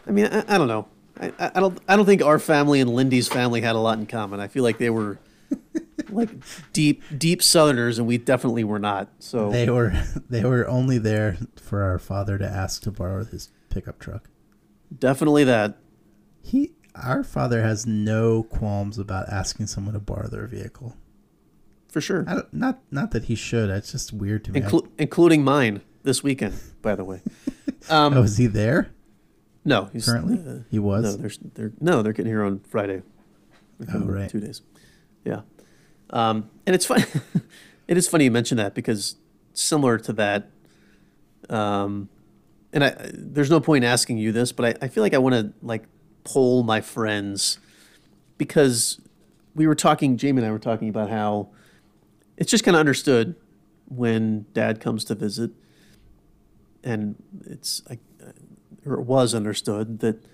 i 0.06 0.10
mean 0.10 0.26
i, 0.26 0.44
I 0.54 0.58
don't 0.58 0.68
know. 0.68 0.86
I, 1.20 1.32
I 1.38 1.50
I 1.54 1.60
don't 1.60 1.78
i 1.88 1.96
don't 1.96 2.06
think 2.06 2.22
our 2.22 2.38
family 2.38 2.80
and 2.80 2.90
lindy's 2.90 3.28
family 3.28 3.60
had 3.60 3.76
a 3.76 3.78
lot 3.78 3.98
in 3.98 4.06
common. 4.06 4.40
I 4.40 4.48
feel 4.48 4.62
like 4.62 4.78
they 4.78 4.90
were 4.90 5.18
like 6.08 6.30
deep 6.72 7.02
deep 7.16 7.42
southerners 7.42 7.98
and 7.98 8.06
we 8.06 8.18
definitely 8.18 8.64
were 8.64 8.78
not. 8.78 9.08
So 9.18 9.50
They 9.50 9.68
were 9.70 9.92
they 10.30 10.44
were 10.44 10.66
only 10.68 10.98
there 10.98 11.38
for 11.56 11.82
our 11.82 11.98
father 11.98 12.38
to 12.38 12.46
ask 12.46 12.82
to 12.82 12.90
borrow 12.90 13.24
his 13.24 13.50
pickup 13.70 13.98
truck. 13.98 14.28
definitely 14.96 15.44
that. 15.44 15.78
He 16.42 16.72
our 16.94 17.24
father 17.24 17.62
has 17.62 17.86
no 17.86 18.42
qualms 18.44 18.98
about 18.98 19.28
asking 19.28 19.66
someone 19.66 19.94
to 19.94 20.00
borrow 20.00 20.28
their 20.28 20.46
vehicle. 20.46 20.96
for 21.88 22.00
sure 22.00 22.24
not 22.52 22.78
not 22.90 23.10
that 23.12 23.24
he 23.24 23.34
should. 23.34 23.70
It's 23.70 23.92
just 23.92 24.12
weird 24.12 24.44
to 24.44 24.52
me. 24.52 24.60
Inclu- 24.60 24.88
including 24.98 25.42
mine 25.44 25.80
this 26.02 26.22
weekend 26.22 26.54
by 26.82 26.94
the 26.94 27.04
way 27.04 27.22
um 27.88 28.12
oh, 28.16 28.22
is 28.22 28.36
he 28.36 28.46
there 28.46 28.90
no 29.64 29.86
he's 29.92 30.06
currently? 30.06 30.34
uh, 30.34 30.58
he 30.70 30.76
no 30.76 30.82
was. 30.82 31.16
they're, 31.18 31.30
they're 31.54 31.72
no 31.80 32.02
they're 32.02 32.12
getting 32.12 32.30
here 32.30 32.44
on 32.44 32.60
friday 32.60 33.02
in 33.80 34.06
right. 34.06 34.28
two 34.30 34.40
days 34.40 34.60
yeah 35.24 35.40
um 36.10 36.50
and 36.66 36.74
it's 36.76 36.84
funny 36.86 37.04
it 37.88 37.96
is 37.96 38.06
funny 38.06 38.24
you 38.24 38.30
mention 38.30 38.56
that 38.58 38.74
because 38.74 39.16
similar 39.54 39.96
to 39.98 40.12
that 40.12 40.50
um 41.48 42.08
and 42.72 42.84
i 42.84 42.94
there's 43.14 43.50
no 43.50 43.60
point 43.60 43.82
asking 43.84 44.18
you 44.18 44.30
this 44.32 44.52
but 44.52 44.64
i, 44.82 44.84
I 44.84 44.88
feel 44.88 45.02
like 45.02 45.14
i 45.14 45.18
want 45.18 45.34
to 45.34 45.52
like 45.62 45.84
poll 46.24 46.62
my 46.62 46.80
friends 46.80 47.58
because 48.38 49.00
we 49.54 49.66
were 49.66 49.74
talking 49.74 50.16
jamie 50.16 50.38
and 50.38 50.46
i 50.46 50.50
were 50.50 50.58
talking 50.58 50.88
about 50.88 51.10
how 51.10 51.48
it's 52.36 52.50
just 52.50 52.64
kind 52.64 52.74
of 52.74 52.80
understood 52.80 53.36
when 53.88 54.46
dad 54.52 54.80
comes 54.80 55.04
to 55.04 55.14
visit. 55.14 55.50
And 56.82 57.16
it's 57.46 57.82
I, 57.90 57.98
or 58.84 58.94
it 58.94 59.04
was 59.04 59.34
understood 59.34 60.00
that 60.00 60.24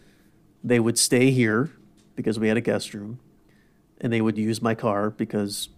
they 0.65 0.81
would 0.81 0.99
stay 0.99 1.31
here 1.31 1.71
because 2.17 2.39
we 2.39 2.49
had 2.49 2.57
a 2.57 2.61
guest 2.61 2.93
room 2.95 3.21
and 4.01 4.13
they 4.13 4.21
would 4.21 4.37
use 4.37 4.61
my 4.61 4.75
car 4.75 5.11
because 5.11 5.69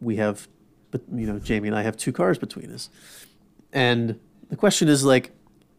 we 0.00 0.16
have 0.16 0.48
but 0.90 1.02
you 1.14 1.26
know 1.26 1.38
jamie 1.38 1.68
and 1.68 1.76
i 1.76 1.82
have 1.82 1.96
two 1.96 2.12
cars 2.12 2.38
between 2.38 2.70
us. 2.70 2.90
And 3.72 4.18
the 4.48 4.56
question 4.56 4.88
is 4.88 5.04
like 5.04 5.32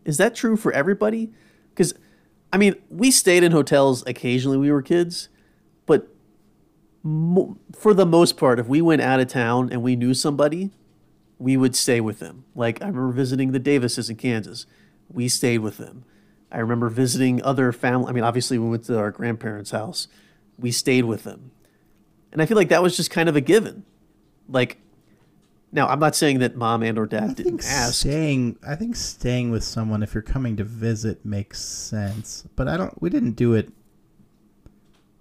is 0.05 0.17
that 0.17 0.35
true 0.35 0.55
for 0.55 0.71
everybody? 0.71 1.31
Because 1.69 1.93
i 2.55 2.57
mean 2.57 2.75
we 2.89 3.11
stayed 3.11 3.43
in 3.43 3.51
hotels 3.51 4.03
occasionally 4.07 4.57
when 4.57 4.67
we 4.67 4.71
were 4.71 4.81
kids 4.81 5.29
but 5.85 6.07
mo- 7.03 7.57
for 7.73 7.93
the 7.93 8.05
most 8.05 8.37
part 8.37 8.59
if 8.59 8.67
we 8.67 8.81
went 8.81 9.01
out 9.01 9.19
of 9.19 9.27
town 9.27 9.69
and 9.71 9.83
we 9.83 9.95
knew 9.95 10.13
somebody 10.13 10.71
we 11.37 11.57
would 11.57 11.75
stay 11.75 11.99
with 11.99 12.19
them. 12.19 12.45
Like 12.55 12.81
I 12.81 12.87
remember 12.87 13.11
visiting 13.11 13.51
the 13.51 13.59
Davises 13.59 14.09
in 14.09 14.15
Kansas. 14.15 14.65
We 15.11 15.27
stayed 15.27 15.59
with 15.59 15.77
them. 15.77 16.05
I 16.51 16.59
remember 16.59 16.89
visiting 16.89 17.43
other 17.43 17.71
family. 17.71 18.09
I 18.09 18.13
mean, 18.13 18.23
obviously 18.23 18.57
we 18.57 18.69
went 18.69 18.85
to 18.85 18.97
our 18.97 19.11
grandparents' 19.11 19.71
house. 19.71 20.07
We 20.57 20.71
stayed 20.71 21.05
with 21.05 21.23
them. 21.23 21.51
And 22.31 22.41
I 22.41 22.45
feel 22.45 22.57
like 22.57 22.69
that 22.69 22.83
was 22.83 22.95
just 22.95 23.11
kind 23.11 23.27
of 23.27 23.35
a 23.35 23.41
given. 23.41 23.83
Like 24.47 24.77
now 25.75 25.87
I'm 25.87 25.99
not 25.99 26.15
saying 26.15 26.39
that 26.39 26.55
mom 26.55 26.81
and 26.83 26.97
or 26.97 27.05
dad 27.05 27.29
I 27.29 27.33
didn't 27.33 27.63
ask. 27.65 27.99
staying. 27.99 28.57
I 28.67 28.75
think 28.75 28.95
staying 28.95 29.51
with 29.51 29.63
someone 29.63 30.01
if 30.01 30.13
you're 30.13 30.23
coming 30.23 30.55
to 30.57 30.63
visit 30.63 31.23
makes 31.25 31.61
sense, 31.61 32.47
but 32.55 32.67
I 32.67 32.77
don't. 32.77 32.99
We 33.01 33.09
didn't 33.09 33.33
do 33.33 33.53
it 33.53 33.71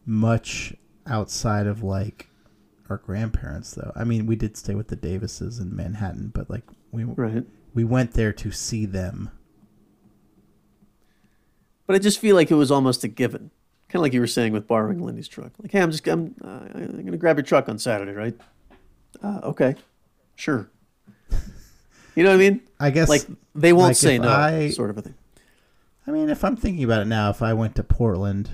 much 0.06 0.74
outside 1.06 1.66
of 1.66 1.82
like 1.82 2.28
our 2.90 2.98
grandparents, 2.98 3.72
though. 3.74 3.92
I 3.96 4.04
mean, 4.04 4.26
we 4.26 4.36
did 4.36 4.56
stay 4.56 4.74
with 4.74 4.88
the 4.88 4.96
Davises 4.96 5.58
in 5.58 5.74
Manhattan, 5.74 6.30
but 6.34 6.48
like 6.50 6.64
we 6.92 7.04
Right. 7.04 7.44
we 7.74 7.84
went 7.84 8.12
there 8.12 8.32
to 8.32 8.50
see 8.50 8.86
them. 8.86 9.30
But 11.86 11.96
I 11.96 11.98
just 11.98 12.18
feel 12.18 12.34
like 12.36 12.50
it 12.50 12.54
was 12.54 12.70
almost 12.70 13.04
a 13.04 13.08
given. 13.08 13.50
Kind 13.88 13.96
of 13.96 14.02
like 14.02 14.12
you 14.14 14.20
were 14.20 14.26
saying 14.26 14.52
with 14.52 14.66
borrowing 14.66 15.00
Lindy's 15.04 15.28
truck. 15.28 15.52
Like, 15.60 15.70
hey, 15.72 15.80
I'm 15.80 15.90
just 15.90 16.06
I'm, 16.08 16.34
uh, 16.42 16.60
I'm 16.74 16.92
going 16.92 17.12
to 17.12 17.16
grab 17.18 17.36
your 17.36 17.44
truck 17.44 17.68
on 17.68 17.78
Saturday, 17.78 18.12
right? 18.12 18.34
Uh, 19.22 19.40
okay, 19.44 19.74
sure. 20.36 20.68
You 22.16 22.22
know 22.22 22.30
what 22.30 22.36
I 22.36 22.38
mean? 22.50 22.60
I 22.78 22.90
guess 22.90 23.08
Like 23.08 23.22
they 23.54 23.72
won't 23.72 23.88
like 23.88 23.96
say 23.96 24.18
no, 24.18 24.28
I- 24.28 24.70
sort 24.70 24.90
of 24.90 24.98
a 24.98 25.02
thing. 25.02 25.14
I 26.06 26.10
mean, 26.10 26.28
if 26.28 26.44
I'm 26.44 26.54
thinking 26.56 26.84
about 26.84 27.02
it 27.02 27.06
now, 27.06 27.30
if 27.30 27.42
I 27.42 27.54
went 27.54 27.74
to 27.76 27.82
Portland 27.82 28.50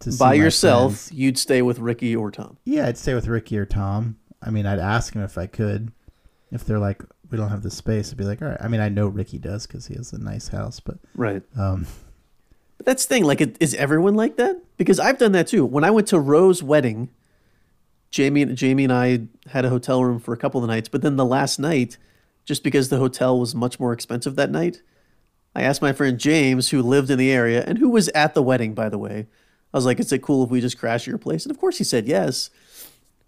to 0.00 0.12
see 0.12 0.18
By 0.18 0.34
yourself, 0.34 0.92
friends- 1.06 1.12
you'd 1.12 1.38
stay 1.38 1.62
with 1.62 1.78
Ricky 1.78 2.14
or 2.14 2.30
Tom. 2.30 2.56
yeah, 2.64 2.86
I'd 2.86 2.96
stay 2.98 3.14
with 3.14 3.26
Ricky 3.26 3.58
or 3.58 3.66
Tom. 3.66 4.16
I 4.40 4.50
mean, 4.50 4.66
I'd 4.66 4.78
ask 4.78 5.14
him 5.14 5.22
if 5.22 5.36
I 5.36 5.46
could. 5.46 5.90
If 6.52 6.64
they're 6.64 6.78
like, 6.78 7.02
we 7.30 7.36
don't 7.36 7.50
have 7.50 7.62
the 7.62 7.70
space, 7.70 8.10
I'd 8.12 8.16
be 8.16 8.24
like, 8.24 8.40
all 8.40 8.48
right. 8.48 8.56
I 8.60 8.68
mean, 8.68 8.80
I 8.80 8.88
know 8.88 9.08
Ricky 9.08 9.38
does 9.38 9.66
because 9.66 9.86
he 9.88 9.94
has 9.96 10.12
a 10.12 10.18
nice 10.18 10.48
house, 10.48 10.80
but 10.80 10.98
Right. 11.14 11.42
um, 11.56 11.86
But 12.78 12.86
that's 12.86 13.04
the 13.04 13.14
thing. 13.14 13.24
Like, 13.24 13.56
is 13.60 13.74
everyone 13.74 14.14
like 14.14 14.36
that? 14.36 14.56
Because 14.76 15.00
I've 15.00 15.18
done 15.18 15.32
that 15.32 15.48
too. 15.48 15.66
When 15.66 15.82
I 15.84 15.90
went 15.90 16.06
to 16.08 16.20
Rose's 16.20 16.62
wedding, 16.62 17.10
Jamie, 18.10 18.44
Jamie 18.46 18.84
and 18.84 18.92
I 18.92 19.26
had 19.48 19.64
a 19.64 19.68
hotel 19.68 20.02
room 20.04 20.18
for 20.18 20.32
a 20.32 20.36
couple 20.36 20.62
of 20.62 20.68
nights. 20.68 20.88
But 20.88 21.02
then 21.02 21.16
the 21.16 21.24
last 21.24 21.58
night, 21.58 21.98
just 22.44 22.62
because 22.64 22.88
the 22.88 22.98
hotel 22.98 23.38
was 23.38 23.54
much 23.54 23.78
more 23.78 23.92
expensive 23.92 24.36
that 24.36 24.50
night, 24.50 24.82
I 25.54 25.62
asked 25.62 25.82
my 25.82 25.92
friend 25.92 26.18
James, 26.18 26.70
who 26.70 26.82
lived 26.82 27.10
in 27.10 27.18
the 27.18 27.30
area 27.30 27.62
and 27.66 27.78
who 27.78 27.90
was 27.90 28.08
at 28.10 28.34
the 28.34 28.42
wedding, 28.42 28.74
by 28.74 28.88
the 28.88 28.98
way. 28.98 29.26
I 29.72 29.76
was 29.76 29.84
like, 29.84 30.00
"Is 30.00 30.12
it 30.12 30.22
cool 30.22 30.44
if 30.44 30.50
we 30.50 30.60
just 30.62 30.78
crash 30.78 31.02
at 31.02 31.06
your 31.08 31.18
place?" 31.18 31.44
And 31.44 31.50
of 31.50 31.58
course, 31.60 31.76
he 31.78 31.84
said 31.84 32.06
yes. 32.06 32.48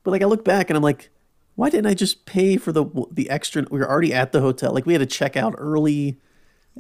But 0.03 0.13
like, 0.13 0.23
I 0.23 0.27
look 0.27 0.45
back 0.45 0.71
and 0.71 0.77
I'm 0.77 0.83
like, 0.83 1.11
why 1.57 1.69
didn't 1.69 1.87
I 1.87 1.95
just 1.95 2.25
pay 2.25 2.57
for 2.57 2.73
the 2.73 2.87
the 3.11 3.29
extra? 3.29 3.67
We 3.71 3.79
were 3.81 3.91
already 3.91 4.15
at 4.15 4.33
the 4.33 4.41
hotel. 4.41 4.73
Like, 4.73 4.87
we 4.87 4.95
had 4.95 5.01
to 5.01 5.07
check 5.07 5.37
out 5.37 5.55
early. 5.59 6.19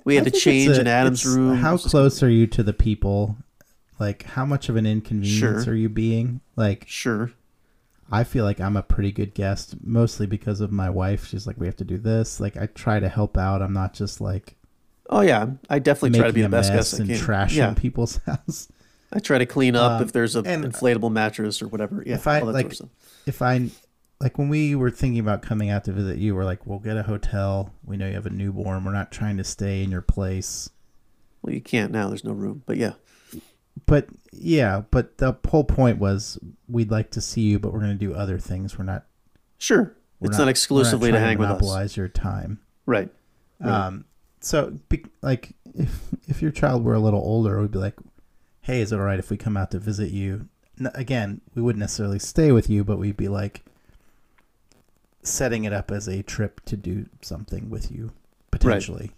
We 0.04 0.14
had 0.14 0.26
I 0.26 0.30
to 0.30 0.38
change 0.38 0.78
a- 0.78 0.80
in 0.80 0.86
Adam's 0.86 1.26
room. 1.26 1.56
How 1.58 1.76
close 1.76 2.22
are 2.22 2.30
you 2.30 2.46
to 2.46 2.62
the 2.62 2.72
people? 2.72 3.36
Like, 3.98 4.22
how 4.22 4.46
much 4.46 4.70
of 4.70 4.76
an 4.76 4.86
inconvenience 4.86 5.64
Sure. 5.64 5.72
are 5.74 5.76
you 5.76 5.90
being? 5.90 6.40
Like, 6.56 6.84
Sure. 6.88 7.32
I 8.12 8.24
feel 8.24 8.44
like 8.44 8.60
I'm 8.60 8.76
a 8.76 8.82
pretty 8.82 9.12
good 9.12 9.34
guest, 9.34 9.76
mostly 9.84 10.26
because 10.26 10.60
of 10.60 10.72
my 10.72 10.90
wife. 10.90 11.26
She's 11.26 11.46
like, 11.46 11.58
we 11.58 11.66
have 11.66 11.76
to 11.76 11.84
do 11.84 11.96
this. 11.98 12.40
Like, 12.40 12.56
I 12.56 12.66
try 12.66 12.98
to 13.00 13.08
help 13.08 13.36
out. 13.38 13.62
I'm 13.62 13.72
not 13.72 13.94
just 13.94 14.20
like 14.20 14.56
Oh 15.12 15.22
yeah, 15.22 15.46
I 15.68 15.80
definitely 15.80 16.18
try 16.18 16.28
to 16.28 16.32
be 16.32 16.42
the 16.42 16.46
a 16.46 16.50
best 16.50 16.72
guest 16.72 16.98
and 17.00 17.10
trashing 17.10 17.56
yeah, 17.56 17.74
people's 17.74 18.16
house. 18.26 18.68
I 19.12 19.18
try 19.18 19.38
to 19.38 19.46
clean 19.46 19.74
up 19.74 19.92
Um, 20.00 20.02
if 20.04 20.12
there's 20.12 20.36
an 20.36 20.44
inflatable 20.44 21.10
mattress 21.10 21.60
or 21.60 21.66
whatever. 21.68 22.04
Yeah, 22.06 22.14
If 22.14 22.28
I, 22.28 22.40
all 22.40 22.46
that 22.46 22.52
like- 22.52 22.66
sort 22.66 22.72
of 22.72 22.76
stuff. 22.76 23.22
if 23.26 23.42
I 23.42 23.70
like 24.20 24.38
when 24.38 24.48
we 24.48 24.74
were 24.76 24.90
thinking 24.90 25.18
about 25.18 25.42
coming 25.42 25.68
out 25.70 25.84
to 25.86 25.92
visit 25.92 26.18
you, 26.18 26.34
we're 26.36 26.44
like, 26.44 26.64
we'll 26.66 26.78
get 26.78 26.96
a 26.96 27.02
hotel. 27.02 27.72
We 27.84 27.96
know 27.96 28.06
you 28.06 28.14
have 28.14 28.26
a 28.26 28.30
newborn. 28.30 28.84
We're 28.84 28.92
not 28.92 29.10
trying 29.10 29.36
to 29.38 29.44
stay 29.44 29.82
in 29.82 29.90
your 29.90 30.02
place. 30.02 30.70
Well, 31.42 31.54
you 31.54 31.60
can't 31.60 31.90
now. 31.90 32.08
There's 32.08 32.22
no 32.22 32.32
room. 32.32 32.62
But 32.66 32.76
yeah, 32.76 32.92
But 33.86 34.08
yeah, 34.32 34.82
but 34.90 35.18
the 35.18 35.36
whole 35.48 35.64
point 35.64 35.98
was 35.98 36.38
we'd 36.68 36.90
like 36.90 37.10
to 37.12 37.20
see 37.20 37.42
you, 37.42 37.58
but 37.58 37.72
we're 37.72 37.80
going 37.80 37.98
to 37.98 38.06
do 38.06 38.14
other 38.14 38.38
things. 38.38 38.78
We're 38.78 38.84
not. 38.84 39.04
sure. 39.58 39.94
We're 40.20 40.28
it's 40.28 40.38
not, 40.38 40.44
not, 40.44 40.50
exclusively 40.50 41.08
we're 41.08 41.16
to 41.16 41.20
not 41.20 41.26
hang 41.26 41.36
trying 41.38 41.48
with 41.48 41.56
us. 41.56 41.62
monopolize 41.62 41.96
your 41.96 42.08
time. 42.08 42.60
Right. 42.84 43.08
Right. 43.58 43.70
Um, 43.70 44.04
so 44.40 44.78
be, 44.88 45.04
like 45.22 45.54
if 45.74 46.00
if 46.28 46.42
your 46.42 46.50
child 46.50 46.84
were 46.84 46.94
a 46.94 47.00
little 47.00 47.20
older, 47.20 47.60
we'd 47.60 47.70
be 47.70 47.78
like, 47.78 47.94
hey, 48.62 48.80
is 48.80 48.92
it 48.92 48.96
all 48.96 49.02
right 49.02 49.18
if 49.18 49.30
we 49.30 49.36
come 49.36 49.56
out 49.56 49.70
to 49.70 49.78
visit 49.78 50.10
you? 50.10 50.48
N- 50.78 50.90
again, 50.94 51.40
we 51.54 51.62
wouldn't 51.62 51.80
necessarily 51.80 52.18
stay 52.18 52.52
with 52.52 52.68
you, 52.68 52.84
but 52.84 52.98
we'd 52.98 53.16
be 53.16 53.28
like 53.28 53.64
setting 55.22 55.64
it 55.64 55.72
up 55.72 55.90
as 55.90 56.08
a 56.08 56.22
trip 56.22 56.60
to 56.66 56.76
do 56.76 57.06
something 57.22 57.70
with 57.70 57.90
you 57.90 58.12
potentially. 58.50 59.12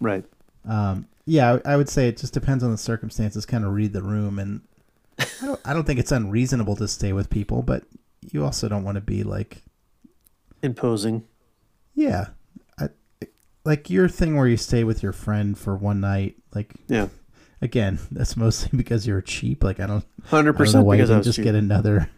Right. 0.00 0.12
Right. 0.12 0.24
Um, 0.66 1.06
yeah, 1.26 1.58
I 1.64 1.72
I 1.72 1.76
would 1.76 1.88
say 1.88 2.08
it 2.08 2.16
just 2.18 2.32
depends 2.34 2.62
on 2.64 2.70
the 2.70 2.78
circumstances. 2.78 3.46
Kind 3.46 3.64
of 3.64 3.72
read 3.72 3.92
the 3.92 4.02
room, 4.02 4.38
and 4.38 4.60
I 5.18 5.26
don't, 5.46 5.60
I 5.64 5.72
don't 5.74 5.84
think 5.84 5.98
it's 6.00 6.12
unreasonable 6.12 6.76
to 6.76 6.88
stay 6.88 7.12
with 7.12 7.30
people, 7.30 7.62
but 7.62 7.84
you 8.32 8.44
also 8.44 8.68
don't 8.68 8.84
want 8.84 8.96
to 8.96 9.00
be 9.00 9.22
like, 9.24 9.62
Imposing. 10.62 11.24
yeah, 11.94 12.28
I, 12.78 12.88
like 13.64 13.88
your 13.90 14.08
thing 14.08 14.36
where 14.36 14.46
you 14.48 14.56
stay 14.56 14.84
with 14.84 15.02
your 15.02 15.12
friend 15.12 15.56
for 15.56 15.76
one 15.76 16.00
night. 16.00 16.36
Like, 16.54 16.74
Yeah. 16.88 17.08
again, 17.62 17.98
that's 18.10 18.36
mostly 18.36 18.70
because 18.76 19.06
you're 19.06 19.20
cheap. 19.20 19.62
Like, 19.62 19.78
I 19.80 19.86
don't, 19.86 20.04
Hundred 20.24 20.30
I 20.30 20.42
don't 20.42 20.44
know 20.46 20.52
percent 20.64 20.86
why 20.86 20.94
you 20.94 20.98
because 21.02 21.10
I 21.10 21.16
was 21.18 21.26
just 21.26 21.36
cheap. 21.36 21.44
get 21.44 21.54
another 21.54 22.08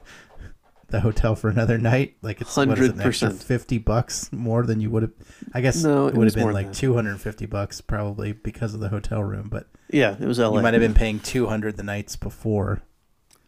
the 0.88 1.00
hotel 1.00 1.34
for 1.34 1.48
another 1.50 1.78
night? 1.78 2.16
Like 2.22 2.40
it's 2.40 2.56
what 2.56 2.78
is 2.78 2.88
it, 2.88 2.94
an 2.94 3.00
extra 3.00 3.28
100%. 3.28 3.42
fifty 3.42 3.78
bucks 3.78 4.32
more 4.32 4.64
than 4.64 4.80
you 4.80 4.90
would 4.90 5.02
have. 5.02 5.12
I 5.54 5.60
guess 5.60 5.82
No, 5.84 6.06
it 6.06 6.14
it 6.14 6.16
would 6.16 6.26
have 6.26 6.34
been 6.34 6.52
like 6.52 6.72
two 6.72 6.94
hundred 6.94 7.10
and 7.12 7.20
fifty 7.20 7.46
bucks 7.46 7.80
probably 7.80 8.32
because 8.32 8.74
of 8.74 8.80
the 8.80 8.88
hotel 8.88 9.22
room, 9.22 9.48
but 9.50 9.66
Yeah, 9.90 10.16
it 10.18 10.26
was 10.26 10.38
LA. 10.38 10.56
you 10.56 10.62
might 10.62 10.74
have 10.74 10.80
been 10.82 10.94
paying 10.94 11.20
two 11.20 11.46
hundred 11.46 11.76
the 11.76 11.82
nights 11.82 12.16
before. 12.16 12.82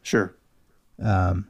Sure. 0.03 0.35
Um, 1.03 1.49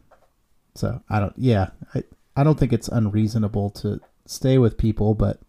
so 0.75 1.03
I 1.09 1.19
don't. 1.21 1.35
Yeah, 1.37 1.71
I 1.95 2.05
I 2.37 2.45
don't 2.45 2.59
think 2.59 2.73
it's 2.73 2.89
unreasonable 2.89 3.71
to 3.71 4.01
stay 4.27 4.59
with 4.59 4.79
people, 4.79 5.15
but 5.15 5.41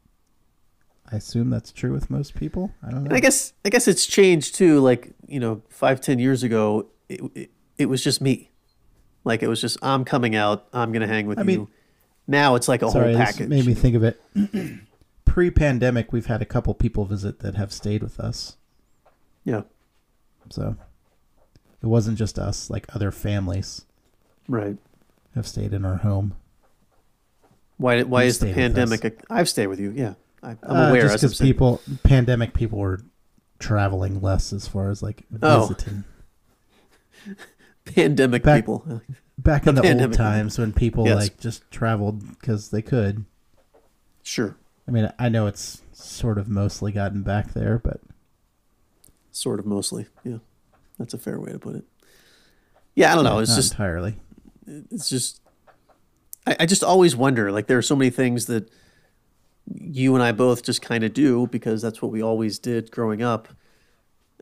I 1.12 1.18
assume 1.18 1.50
that's 1.50 1.72
true 1.72 1.92
with 1.94 2.10
most 2.10 2.36
people. 2.36 2.72
I 2.82 2.90
don't 2.90 3.04
know. 3.04 3.10
And 3.10 3.16
I 3.18 3.20
guess 3.20 3.54
I 3.64 3.70
guess 3.70 3.88
it's 3.88 4.06
changed 4.08 4.56
too. 4.56 4.80
Like 4.80 5.14
you 5.28 5.40
know, 5.40 5.62
five 5.70 6.02
ten 6.02 6.18
years 6.20 6.42
ago, 6.42 6.88
it, 7.10 7.22
it, 7.36 7.52
it 7.78 7.86
was 7.88 8.04
just 8.04 8.22
me. 8.22 8.51
Like 9.24 9.44
it 9.44 9.48
was 9.48 9.62
just 9.62 9.78
I'm 9.82 10.04
coming 10.06 10.36
out. 10.36 10.68
I'm 10.74 10.92
gonna 10.92 11.08
hang 11.08 11.28
with 11.28 11.38
I 11.40 11.42
you. 11.42 11.46
mean- 11.48 11.68
now 12.28 12.56
it's 12.56 12.68
like 12.68 12.82
a 12.82 12.90
Sorry, 12.90 13.14
whole 13.14 13.24
package. 13.26 13.48
made 13.50 13.66
me 13.66 13.74
think 13.74 13.96
of 13.96 14.04
it. 14.04 14.22
Pre-pandemic, 15.26 16.12
we've 16.14 16.26
had 16.28 16.42
a 16.42 16.46
couple 16.46 16.74
people 16.74 17.06
visit 17.06 17.40
that 17.40 17.56
have 17.56 17.72
stayed 17.74 18.04
with 18.04 18.20
us, 18.20 18.58
yeah. 19.44 19.62
so 20.50 20.76
it 21.82 21.88
wasn't 21.88 22.18
just 22.18 22.38
us. 22.38 22.70
Like 22.70 22.86
other 22.96 23.12
families 23.12 23.86
Right. 24.48 24.78
have 25.36 25.48
stayed 25.48 25.74
in 25.74 25.84
our 25.86 25.98
home. 25.98 26.36
Why? 27.78 28.04
Why 28.04 28.24
is 28.24 28.40
the 28.40 28.54
pandemic? 28.54 29.04
A, 29.06 29.12
I've 29.30 29.50
stayed 29.50 29.68
with 29.68 29.80
you. 29.80 29.92
Yeah. 29.96 30.14
I, 30.44 30.52
I'm 30.52 30.58
Uh, 30.78 30.90
aware. 30.90 31.02
just 31.04 31.16
because 31.22 31.40
people, 31.40 31.82
pandemic 32.04 32.54
people 32.54 32.80
were 32.80 33.02
traveling 33.60 34.22
less 34.22 34.52
as 34.54 34.68
far 34.68 34.90
as 34.90 35.02
like 35.04 35.24
Oh. 35.42 35.74
pandemic 37.96 38.44
Back- 38.44 38.64
people. 38.64 39.02
Back 39.38 39.66
in 39.68 39.76
the 39.76 40.04
old 40.04 40.14
times 40.14 40.58
when 40.60 40.72
people 40.74 41.06
Yes. 41.08 41.16
like 41.16 41.40
just 41.40 41.70
traveled 41.72 42.28
because 42.40 42.70
they 42.70 42.82
could. 42.82 43.26
Sure. 44.24 44.56
I 44.88 44.92
mean, 44.92 45.12
I 45.18 45.30
know 45.30 45.48
it's 45.48 45.82
sort 45.94 46.38
of 46.38 46.48
mostly 46.48 46.92
gotten 46.92 47.22
back 47.24 47.54
there, 47.54 47.80
but 47.80 48.00
Sort 49.34 49.60
of 49.60 49.66
mostly. 49.66 50.08
Yeah. 50.26 50.38
That's 51.00 51.14
a 51.14 51.18
fair 51.18 51.40
way 51.40 51.54
to 51.54 51.60
put 51.60 51.76
it. 51.76 51.86
Yeah. 52.96 53.12
I 53.12 53.16
don't 53.16 53.24
know. 53.24 53.40
It's 53.40 53.50
not 53.52 53.56
just 53.56 53.72
entirely. 53.72 54.18
it's 54.68 55.08
just 55.10 55.40
I, 56.46 56.58
I 56.62 56.66
just 56.66 56.84
always 56.84 57.16
wonder 57.16 57.52
like 57.52 57.68
there 57.68 57.78
are 57.78 57.82
so 57.84 57.96
many 57.96 58.10
things 58.10 58.48
that 58.48 58.70
you 59.74 60.14
and 60.16 60.24
I 60.24 60.32
both 60.34 60.64
just 60.64 60.82
kind 60.82 61.04
of 61.04 61.14
do 61.14 61.48
because 61.48 61.82
that's 61.82 62.02
what 62.02 62.12
we 62.12 62.22
always 62.22 62.60
did 62.60 62.92
growing 62.92 63.22
up 63.22 63.48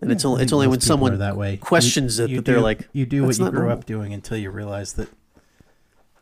and 0.01 0.11
it's 0.11 0.23
only 0.25 0.43
it's 0.43 0.53
only 0.53 0.67
when 0.67 0.79
someone 0.81 1.17
that 1.17 1.35
way 1.37 1.57
questions 1.57 2.19
it 2.19 2.29
that 2.33 2.45
they're 2.45 2.61
like 2.61 2.87
you 2.93 3.05
do 3.05 3.23
what 3.25 3.37
you 3.37 3.49
grew 3.49 3.59
normal." 3.59 3.77
up 3.77 3.85
doing 3.85 4.13
until 4.13 4.37
you 4.37 4.49
realize 4.49 4.93
that 4.93 5.09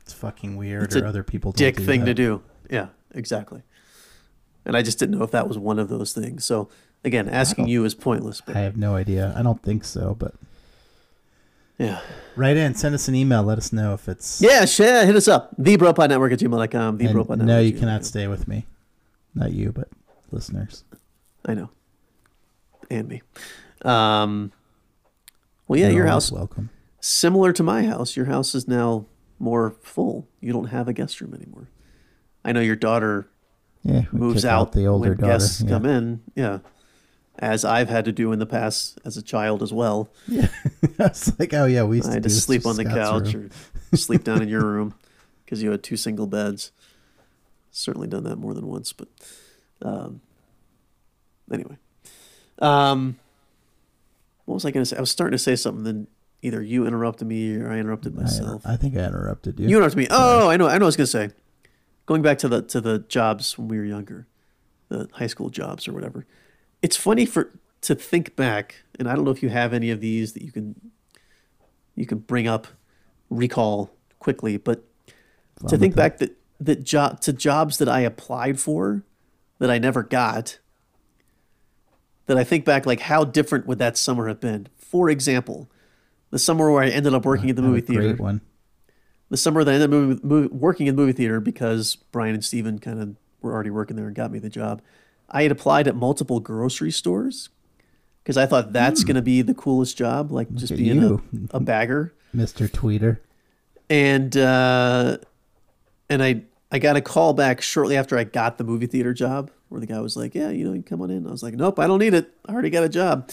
it's 0.02 0.14
fucking 0.14 0.56
weird 0.56 0.84
It's 0.84 0.95
or 0.95 1.06
other 1.06 1.24
people 1.24 1.52
don't 1.52 1.58
dick 1.66 1.76
do 1.78 1.86
thing 1.86 2.02
that. 2.02 2.06
to 2.08 2.14
do 2.14 2.41
yeah 2.70 2.88
exactly 3.14 3.62
and 4.66 4.76
I 4.76 4.82
just 4.82 4.99
didn't 4.99 5.18
know 5.18 5.24
if 5.24 5.32
that 5.32 5.48
was 5.48 5.58
one 5.58 5.80
of 5.80 5.90
those 5.90 6.14
things 6.14 6.44
so 6.45 6.70
again 7.04 7.30
asking 7.30 7.68
you 7.68 7.86
is 7.86 7.94
pointless 7.94 8.41
but 8.41 8.56
I 8.56 8.60
have 8.62 8.78
no 8.78 8.95
idea. 8.95 9.34
I 9.38 9.41
don't 9.44 9.62
think 9.62 9.84
so, 9.84 10.16
but 10.18 10.34
yeah 11.78 11.99
write 12.36 12.58
in, 12.58 12.74
send 12.74 12.95
us 12.95 13.08
an 13.08 13.14
email, 13.16 13.44
let 13.44 13.58
us 13.60 13.72
know 13.72 13.94
if 13.94 14.08
it's 14.10 14.41
yeah 14.41 14.66
share 14.66 15.06
hit 15.06 15.16
us 15.16 15.28
up 15.28 15.56
thebropodnetwork 15.58 16.34
at 16.34 16.40
gmail.com 16.40 16.98
thebropodnetwork 16.98 17.41
no, 17.45 17.60
you 17.60 17.74
cannot 17.74 18.04
stay 18.06 18.28
with 18.28 18.48
me. 18.48 18.66
Not 19.36 19.52
you, 19.54 19.72
but 19.72 19.88
listeners. 20.32 20.84
I 21.45 21.54
know 21.54 21.70
and 22.90 23.08
me 23.08 23.22
um 23.86 24.52
well 25.68 25.80
yeah 25.80 25.90
your 25.90 26.08
house 26.08 26.32
welcome. 26.32 26.70
similar 26.99 27.54
to 27.54 27.64
my 27.64 27.84
house, 27.84 28.16
your 28.16 28.26
house 28.28 28.56
is 28.56 28.68
now 28.68 29.06
more 29.40 29.76
full. 29.84 30.28
You 30.41 30.52
don't 30.54 30.66
have 30.68 30.88
a 30.88 30.94
guest 30.94 31.22
room 31.22 31.34
anymore. 31.34 31.70
I 32.44 32.52
know 32.54 32.62
your 32.62 32.76
daughter 32.76 33.28
Yeah, 33.84 34.04
moves 34.12 34.45
out 34.45 34.72
the 34.74 34.86
older 34.88 35.10
when 35.10 35.18
daughter. 35.18 35.34
guests 35.34 35.62
yeah. 35.62 35.70
come 35.70 35.86
in. 35.86 36.22
Yeah, 36.36 36.60
as 37.38 37.64
I've 37.66 37.90
had 37.90 38.06
to 38.06 38.12
do 38.12 38.32
in 38.32 38.40
the 38.40 38.45
past 38.48 38.99
as 39.06 39.16
a 39.18 39.22
child 39.22 39.62
as 39.62 39.72
well. 39.74 40.10
Yeah, 40.28 40.48
it's 40.99 41.38
like, 41.40 41.54
oh 41.54 41.66
yeah, 41.66 41.84
we 41.84 41.98
used 41.98 42.08
I 42.08 42.12
to 42.12 42.16
had 42.16 42.24
to 42.24 42.30
sleep 42.30 42.66
on 42.66 42.76
the 42.78 42.84
Scott's 42.84 42.95
couch 43.26 43.34
room. 43.36 43.52
or 43.94 43.98
sleep 43.98 44.24
down 44.24 44.41
in 44.41 44.48
your 44.49 44.64
room 44.66 44.95
because 45.45 45.62
you 45.62 45.70
had 45.72 45.84
two 45.84 45.98
single 45.98 46.26
beds. 46.28 46.72
Certainly 47.72 48.08
done 48.08 48.24
that 48.24 48.38
more 48.38 48.54
than 48.56 48.66
once, 48.66 48.91
but 48.91 49.08
um, 49.84 50.22
anyway. 51.54 51.78
Um, 52.60 53.20
what 54.48 54.53
was 54.53 54.65
I 54.65 54.72
going 54.72 54.82
to 54.82 54.86
say? 54.86 54.95
I 54.95 55.02
was 55.02 55.11
starting 55.11 55.34
to 55.34 55.38
say 55.38 55.57
something, 55.57 55.84
then 55.84 56.07
either 56.41 56.64
you 56.64 56.88
interrupted 56.88 57.28
me 57.28 57.57
or 57.57 57.69
I 57.69 57.80
interrupted 57.80 58.15
myself. 58.15 58.61
I 58.65 58.78
think 58.78 58.95
I 58.95 59.02
interrupted 59.02 59.60
you. 59.60 59.68
You 59.68 59.76
interrupted 59.76 59.98
me. 59.98 60.07
Oh, 60.10 60.48
I 60.48 60.56
know. 60.56 60.68
I 60.68 60.78
know. 60.78 60.84
What 60.84 60.84
I 60.84 60.86
was 60.86 60.95
gonna 60.95 61.06
say. 61.06 61.32
Going 62.06 62.22
back 62.22 62.38
to 62.40 62.48
the 62.48 62.61
to 62.61 62.80
the 62.80 62.99
jobs 62.99 63.57
when 63.57 63.68
we 63.68 63.78
were 63.78 63.84
younger, 63.84 64.26
the 64.88 65.10
high 65.11 65.28
school 65.28 65.49
jobs 65.49 65.86
or 65.86 65.91
whatever. 65.91 66.26
It's 66.82 66.95
funny 66.95 67.26
for 67.26 67.60
to 67.82 67.94
think 67.94 68.38
back, 68.38 68.84
and 68.98 69.10
I 69.10 69.15
don't 69.15 69.26
know 69.26 69.32
if 69.32 69.44
you 69.44 69.49
have 69.49 69.74
any 69.74 69.91
of 69.91 69.99
these 69.99 70.32
that 70.32 70.44
you 70.44 70.53
can 70.53 70.80
you 71.95 72.06
can 72.06 72.19
bring 72.19 72.48
up, 72.48 72.68
recall 73.30 73.91
quickly, 74.19 74.56
but 74.56 74.86
to 75.68 75.78
think 75.78 75.94
back 75.94 76.19
that 76.19 76.38
that 76.61 76.86
job 76.86 77.19
to 77.22 77.34
jobs 77.34 77.80
that 77.80 77.90
I 77.90 77.99
applied 77.99 78.61
for 78.61 79.03
that 79.60 79.69
I 79.69 79.78
never 79.78 80.03
got. 80.03 80.60
That 82.28 82.38
I 82.38 82.44
think 82.44 82.66
back, 82.66 82.86
like 82.86 82.99
how 82.99 83.24
different 83.24 83.68
would 83.68 83.80
that 83.80 83.98
summer 83.98 84.28
have 84.28 84.40
been? 84.40 84.68
For 84.78 85.10
example, 85.10 85.70
the 86.30 86.40
summer 86.40 86.72
where 86.72 86.84
I 86.84 86.90
ended 86.90 87.14
up 87.14 87.26
working 87.26 87.49
at 87.49 87.56
the 87.56 87.62
movie 87.62 87.82
theater 87.82 88.04
Great 88.04 88.20
one. 88.20 88.41
the 89.30 89.38
summer 89.38 89.64
that 89.64 89.72
I 89.72 89.76
ended 89.76 89.90
up 89.90 89.91
moving, 89.91 90.20
mov- 90.20 90.52
working 90.52 90.88
in 90.88 90.95
the 90.95 91.02
movie 91.02 91.14
theater 91.14 91.40
because 91.40 91.95
Brian 92.12 92.34
and 92.34 92.44
Steven 92.44 92.80
kind 92.80 93.02
of 93.02 93.16
were 93.41 93.54
already 93.54 93.70
working 93.70 93.95
there 93.95 94.08
and 94.08 94.16
got 94.16 94.32
me 94.32 94.40
the 94.40 94.49
job. 94.49 94.82
I 95.30 95.44
had 95.44 95.52
applied 95.52 95.88
at 95.88 95.95
multiple 95.95 96.40
grocery 96.40 96.91
stores 96.91 97.49
because 98.24 98.38
I 98.38 98.45
thought 98.45 98.74
that's 98.74 99.04
going 99.06 99.16
to 99.16 99.22
be 99.22 99.41
the 99.41 99.54
coolest 99.54 99.98
job, 99.98 100.32
like 100.32 100.54
just 100.54 100.76
being 100.76 101.02
you. 101.02 101.24
a, 101.54 101.58
a 101.58 101.60
bagger. 101.62 102.14
Mr. 102.36 102.70
Tweeter. 102.70 103.20
And 103.90 104.36
uh, 104.36 105.18
and 106.10 106.22
I 106.22 106.44
I 106.72 106.80
got 106.80 106.95
a 106.98 107.02
call 107.02 107.34
back 107.34 107.61
shortly 107.61 107.95
after 107.95 108.18
I 108.18 108.23
got 108.26 108.57
the 108.57 108.64
movie 108.64 108.88
theater 108.88 109.14
job 109.14 109.52
where 109.69 109.80
the 109.80 109.88
guy 109.88 109.99
was 110.02 110.18
like, 110.18 110.35
"Yeah, 110.35 110.49
you 110.49 110.65
know, 110.65 110.73
you 110.73 110.81
come 110.84 111.02
on 111.02 111.10
in." 111.11 111.26
I 111.27 111.31
was 111.31 111.44
like, 111.44 111.53
"Nope, 111.56 111.80
I 111.80 111.88
don't 111.88 111.99
need 111.99 112.14
it. 112.14 112.31
I 112.45 112.52
already 112.53 112.69
got 112.69 112.84
a 112.84 112.89
job." 112.89 113.30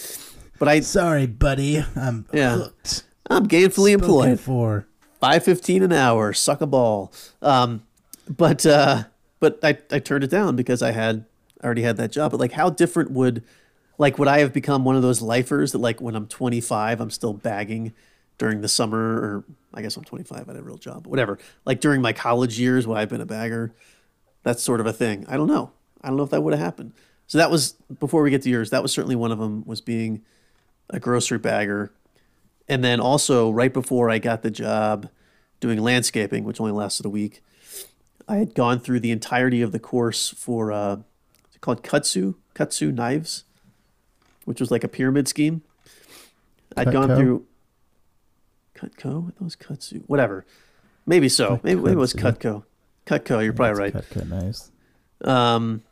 But 0.57 0.67
I 0.69 0.79
Sorry, 0.79 1.25
buddy. 1.27 1.83
I'm 1.95 2.25
Yeah. 2.31 2.55
hooked. 2.57 3.03
I'm 3.29 3.47
gainfully 3.47 3.91
employed. 3.91 4.39
for. 4.39 4.87
five 5.19 5.43
fifteen 5.43 5.81
an 5.83 5.91
hour, 5.91 6.31
suck 6.33 6.61
a 6.61 6.67
ball. 6.67 7.11
Um, 7.41 7.83
but 8.29 8.65
uh, 8.65 9.03
but 9.39 9.59
I, 9.63 9.77
I 9.91 9.99
turned 9.99 10.23
it 10.23 10.29
down 10.29 10.55
because 10.55 10.81
I 10.81 10.91
had 10.91 11.25
I 11.61 11.65
already 11.65 11.81
had 11.81 11.97
that 11.97 12.11
job. 12.11 12.31
But 12.31 12.39
like, 12.39 12.53
how 12.53 12.69
different 12.69 13.11
would 13.11 13.43
like 13.97 14.17
would 14.19 14.27
I 14.29 14.39
have 14.39 14.53
become 14.53 14.85
one 14.85 14.95
of 14.95 15.01
those 15.01 15.21
lifers 15.21 15.71
that 15.73 15.79
like 15.79 15.99
when 15.99 16.15
I'm 16.15 16.27
25 16.27 17.01
I'm 17.01 17.09
still 17.09 17.33
bagging 17.33 17.93
during 18.37 18.61
the 18.61 18.67
summer 18.67 18.97
or 18.97 19.43
I 19.75 19.81
guess 19.81 19.97
I'm 19.97 20.03
25 20.03 20.49
I 20.49 20.51
had 20.51 20.59
a 20.59 20.63
real 20.63 20.77
job, 20.77 21.03
but 21.03 21.09
whatever. 21.09 21.37
Like 21.65 21.81
during 21.81 22.01
my 22.01 22.13
college 22.13 22.59
years, 22.59 22.87
would 22.87 22.97
I 22.97 23.01
have 23.01 23.09
been 23.09 23.21
a 23.21 23.25
bagger? 23.25 23.73
That's 24.43 24.63
sort 24.63 24.79
of 24.79 24.85
a 24.85 24.93
thing. 24.93 25.25
I 25.27 25.37
don't 25.37 25.47
know. 25.47 25.71
I 26.01 26.07
don't 26.07 26.17
know 26.17 26.23
if 26.23 26.29
that 26.29 26.41
would 26.41 26.53
have 26.53 26.61
happened. 26.61 26.93
So 27.27 27.37
that 27.39 27.51
was 27.51 27.73
before 27.99 28.21
we 28.21 28.29
get 28.29 28.43
to 28.43 28.49
yours. 28.49 28.69
That 28.69 28.83
was 28.83 28.91
certainly 28.91 29.15
one 29.15 29.31
of 29.31 29.39
them. 29.39 29.63
Was 29.65 29.81
being 29.81 30.23
a 30.89 30.99
grocery 30.99 31.39
bagger 31.39 31.91
and 32.67 32.83
then 32.83 32.99
also 32.99 33.51
right 33.51 33.73
before 33.73 34.09
I 34.09 34.19
got 34.19 34.41
the 34.41 34.51
job 34.51 35.09
doing 35.59 35.81
landscaping, 35.81 36.43
which 36.43 36.59
only 36.59 36.71
lasted 36.71 37.05
a 37.05 37.09
week, 37.09 37.43
I 38.27 38.37
had 38.37 38.55
gone 38.55 38.79
through 38.79 39.01
the 39.01 39.11
entirety 39.11 39.61
of 39.61 39.71
the 39.71 39.79
course 39.79 40.29
for 40.29 40.71
uh, 40.71 40.97
it's 41.47 41.57
called 41.61 41.83
Kutsu 41.83 42.35
Kutsu 42.55 42.93
knives, 42.93 43.43
which 44.45 44.59
was 44.59 44.71
like 44.71 44.83
a 44.83 44.87
pyramid 44.87 45.27
scheme. 45.27 45.61
I'd 46.75 46.91
gone 46.91 47.15
through 47.15 47.45
Cutco. 48.75 49.27
I 49.27 49.31
thought 49.31 49.41
it 49.41 49.43
was 49.43 49.55
Kutsu. 49.55 50.03
Whatever. 50.07 50.45
Maybe 51.05 51.29
so. 51.29 51.59
Maybe, 51.63 51.79
maybe 51.79 51.91
it 51.93 51.97
was. 51.97 52.13
Cutco. 52.13 52.63
Cutco. 53.05 53.43
You're 53.43 53.53
probably 53.53 53.79
right. 53.79 53.93
Cut, 53.93 54.09
cut, 54.09 54.27
nice. 54.27 54.71
Um, 55.23 55.83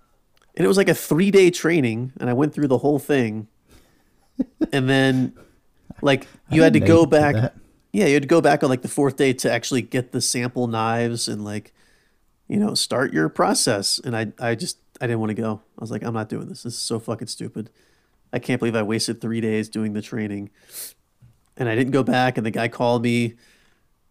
and 0.56 0.66
it 0.66 0.68
was 0.68 0.78
like 0.78 0.90
a 0.90 0.96
three 0.96 1.32
day 1.32 1.50
training, 1.50 2.14
and 2.20 2.30
I 2.30 2.34
went 2.34 2.54
through 2.54 2.68
the 2.68 2.78
whole 2.78 3.00
thing. 3.00 3.48
and 4.72 4.90
then, 4.90 5.34
like, 6.02 6.28
you 6.50 6.64
had 6.64 6.74
to 6.74 6.80
go 6.80 7.06
back. 7.06 7.54
Yeah, 7.92 8.08
you 8.08 8.16
had 8.16 8.24
to 8.24 8.28
go 8.28 8.42
back 8.42 8.64
on 8.64 8.70
like 8.70 8.82
the 8.82 8.88
fourth 8.88 9.18
day 9.18 9.34
to 9.34 9.52
actually 9.52 9.84
get 9.84 10.12
the 10.12 10.22
sample 10.22 10.66
knives 10.66 11.28
and 11.28 11.46
like, 11.46 11.74
you 12.48 12.58
know, 12.58 12.74
start 12.74 13.14
your 13.14 13.30
process. 13.30 14.00
And 14.00 14.18
I, 14.18 14.34
I 14.40 14.56
just, 14.56 14.80
I 15.00 15.06
didn't 15.06 15.20
want 15.20 15.30
to 15.30 15.36
go. 15.36 15.62
I 15.78 15.82
was 15.82 15.92
like, 15.92 16.04
I'm 16.04 16.16
not 16.16 16.28
doing 16.28 16.48
this. 16.48 16.64
This 16.64 16.74
is 16.74 16.80
so 16.80 17.00
fucking 17.00 17.28
stupid. 17.28 17.70
I 18.34 18.40
can't 18.40 18.58
believe 18.58 18.76
I 18.76 18.82
wasted 18.82 19.22
three 19.22 19.42
days 19.42 19.70
doing 19.70 19.94
the 19.94 20.02
training. 20.02 20.50
And 21.58 21.70
I 21.70 21.76
didn't 21.76 21.92
go 21.92 22.04
back. 22.04 22.38
And 22.38 22.46
the 22.46 22.52
guy 22.52 22.68
called 22.68 23.04
me, 23.04 23.36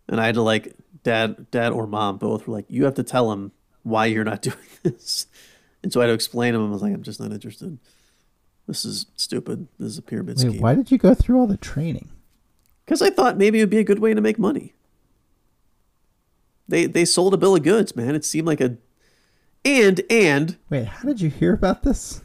and 0.09 0.21
I 0.21 0.27
had 0.27 0.37
to 0.37 0.43
like, 0.43 0.75
dad, 1.03 1.51
dad 1.51 1.73
or 1.73 1.87
mom 1.87 2.19
both 2.19 2.47
were 2.47 2.55
like, 2.55 2.67
you 2.69 2.85
have 2.85 2.95
to 2.95 3.03
tell 3.03 3.33
him 3.33 3.53
why 3.83 4.07
you're 4.07 4.25
not 4.25 4.43
doing 4.43 4.57
this. 4.83 5.27
And 5.83 5.93
so 5.93 6.01
I 6.01 6.05
had 6.05 6.09
to 6.09 6.15
explain 6.15 6.53
to 6.55 6.61
him. 6.61 6.69
I 6.69 6.71
was 6.71 6.83
like, 6.83 6.95
I'm 6.95 7.03
just 7.03 7.21
not 7.21 7.33
interested. 7.33 7.79
This 8.69 8.85
is 8.85 9.07
stupid. 9.17 9.67
This 9.79 9.93
is 9.93 9.99
a 9.99 10.03
pyramid 10.03 10.37
Wait, 10.39 10.49
scheme. 10.49 10.61
why 10.61 10.75
did 10.75 10.91
you 10.91 10.99
go 10.99 11.15
through 11.15 11.41
all 11.41 11.47
the 11.47 11.57
training? 11.57 12.11
Because 12.85 13.03
I 13.03 13.11
thought 13.11 13.37
maybe 13.37 13.59
it 13.59 13.63
would 13.63 13.71
be 13.71 13.79
a 13.79 13.85
good 13.85 13.99
way 13.99 14.15
to 14.15 14.21
make 14.21 14.39
money. 14.39 14.75
They 16.69 16.87
they 16.87 17.05
sold 17.05 17.35
a 17.35 17.37
bill 17.37 17.57
of 17.57 17.63
goods, 17.63 17.97
man. 17.97 18.15
It 18.15 18.25
seemed 18.25 18.47
like 18.47 18.61
a 18.61 18.77
and 19.65 20.01
and 20.09 20.57
Wait, 20.71 20.87
how 20.87 21.09
did 21.09 21.21
you 21.21 21.29
hear 21.29 21.53
about 21.53 21.83
this? 21.83 22.23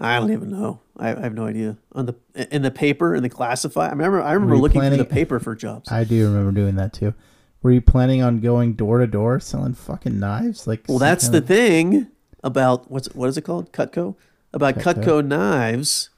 I 0.00 0.18
don't 0.18 0.32
even 0.32 0.50
know. 0.50 0.80
I, 0.96 1.10
I 1.14 1.20
have 1.20 1.34
no 1.34 1.46
idea. 1.46 1.76
On 1.92 2.06
the 2.06 2.14
in 2.54 2.62
the 2.62 2.70
paper 2.70 3.14
in 3.14 3.22
the 3.22 3.28
classify. 3.28 3.86
I 3.86 3.90
remember 3.90 4.22
I 4.22 4.32
remember 4.32 4.56
looking 4.58 4.80
planning- 4.80 4.98
through 4.98 5.08
the 5.08 5.14
paper 5.14 5.40
for 5.40 5.54
jobs. 5.54 5.90
I 5.90 6.04
do 6.04 6.26
remember 6.26 6.52
doing 6.52 6.76
that 6.76 6.92
too. 6.92 7.14
Were 7.62 7.70
you 7.72 7.80
planning 7.80 8.22
on 8.22 8.40
going 8.40 8.74
door 8.74 8.98
to 8.98 9.06
door 9.06 9.40
selling 9.40 9.74
fucking 9.74 10.18
knives? 10.20 10.66
Like, 10.66 10.84
well, 10.88 10.98
that's 10.98 11.28
the 11.28 11.38
of- 11.38 11.46
thing 11.46 12.08
about 12.42 12.90
what's 12.90 13.12
what 13.14 13.28
is 13.28 13.36
it 13.36 13.42
called? 13.42 13.72
Cutco. 13.72 14.16
About 14.52 14.76
Cutco. 14.76 15.02
Cutco 15.02 15.26
knives 15.26 16.10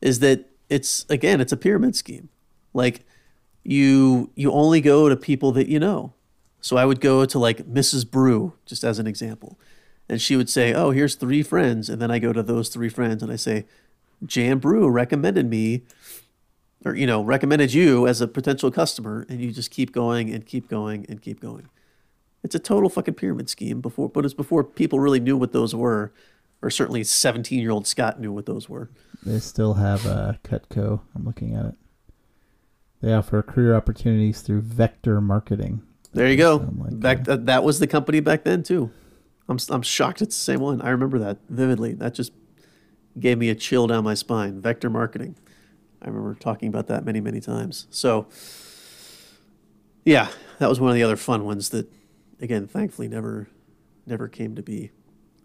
is 0.00 0.20
that 0.20 0.46
it's 0.70 1.04
again 1.08 1.40
it's 1.40 1.52
a 1.52 1.56
pyramid 1.56 1.96
scheme. 1.96 2.28
Like 2.72 3.04
you 3.64 4.30
you 4.34 4.52
only 4.52 4.80
go 4.80 5.08
to 5.08 5.16
people 5.16 5.52
that 5.52 5.68
you 5.68 5.78
know. 5.78 6.12
So 6.60 6.76
I 6.78 6.86
would 6.86 7.00
go 7.00 7.26
to 7.26 7.38
like 7.38 7.58
Mrs. 7.68 8.10
Brew, 8.10 8.54
just 8.64 8.84
as 8.84 8.98
an 8.98 9.06
example. 9.06 9.58
And 10.08 10.20
she 10.20 10.36
would 10.36 10.50
say, 10.50 10.74
Oh, 10.74 10.90
here's 10.90 11.14
three 11.14 11.42
friends. 11.42 11.88
And 11.88 12.00
then 12.00 12.10
I 12.10 12.18
go 12.18 12.32
to 12.32 12.42
those 12.42 12.68
three 12.68 12.88
friends 12.88 13.22
and 13.22 13.32
I 13.32 13.36
say, 13.36 13.66
"Jam 14.24 14.58
Brew 14.58 14.88
recommended 14.88 15.48
me 15.48 15.82
or, 16.84 16.94
you 16.94 17.06
know, 17.06 17.22
recommended 17.22 17.72
you 17.72 18.06
as 18.06 18.20
a 18.20 18.28
potential 18.28 18.70
customer. 18.70 19.26
And 19.28 19.40
you 19.40 19.50
just 19.52 19.70
keep 19.70 19.92
going 19.92 20.32
and 20.32 20.44
keep 20.44 20.68
going 20.68 21.06
and 21.08 21.20
keep 21.20 21.40
going. 21.40 21.68
It's 22.42 22.54
a 22.54 22.58
total 22.58 22.90
fucking 22.90 23.14
pyramid 23.14 23.48
scheme 23.48 23.80
before, 23.80 24.10
but 24.10 24.24
it's 24.24 24.34
before 24.34 24.62
people 24.62 25.00
really 25.00 25.20
knew 25.20 25.36
what 25.36 25.52
those 25.52 25.74
were, 25.74 26.12
or 26.60 26.68
certainly 26.68 27.02
17 27.02 27.58
year 27.58 27.70
old 27.70 27.86
Scott 27.86 28.20
knew 28.20 28.32
what 28.32 28.44
those 28.44 28.68
were. 28.68 28.90
They 29.24 29.38
still 29.38 29.74
have 29.74 30.06
uh, 30.06 30.34
Cutco. 30.44 31.00
I'm 31.14 31.24
looking 31.24 31.54
at 31.54 31.64
it. 31.64 31.74
They 33.00 33.14
offer 33.14 33.42
career 33.42 33.74
opportunities 33.74 34.42
through 34.42 34.60
vector 34.60 35.20
marketing. 35.20 35.82
There 36.12 36.28
you 36.28 36.36
go. 36.36 36.70
Like, 36.76 37.00
back 37.00 37.24
that 37.24 37.64
was 37.64 37.78
the 37.78 37.86
company 37.86 38.20
back 38.20 38.44
then 38.44 38.62
too. 38.62 38.90
I'm 39.48 39.58
I'm 39.70 39.82
shocked 39.82 40.22
it's 40.22 40.36
the 40.36 40.42
same 40.42 40.60
one. 40.60 40.80
I 40.80 40.90
remember 40.90 41.18
that 41.18 41.38
vividly. 41.48 41.94
That 41.94 42.14
just 42.14 42.32
gave 43.18 43.38
me 43.38 43.50
a 43.50 43.54
chill 43.54 43.86
down 43.86 44.04
my 44.04 44.14
spine. 44.14 44.60
Vector 44.60 44.90
marketing. 44.90 45.36
I 46.02 46.08
remember 46.08 46.34
talking 46.34 46.68
about 46.68 46.86
that 46.88 47.04
many 47.04 47.20
many 47.20 47.40
times. 47.40 47.86
So 47.90 48.26
yeah, 50.04 50.28
that 50.58 50.68
was 50.68 50.80
one 50.80 50.90
of 50.90 50.96
the 50.96 51.02
other 51.02 51.16
fun 51.16 51.44
ones 51.44 51.70
that 51.70 51.90
again, 52.40 52.66
thankfully 52.66 53.08
never 53.08 53.48
never 54.06 54.28
came 54.28 54.54
to 54.54 54.62
be. 54.62 54.90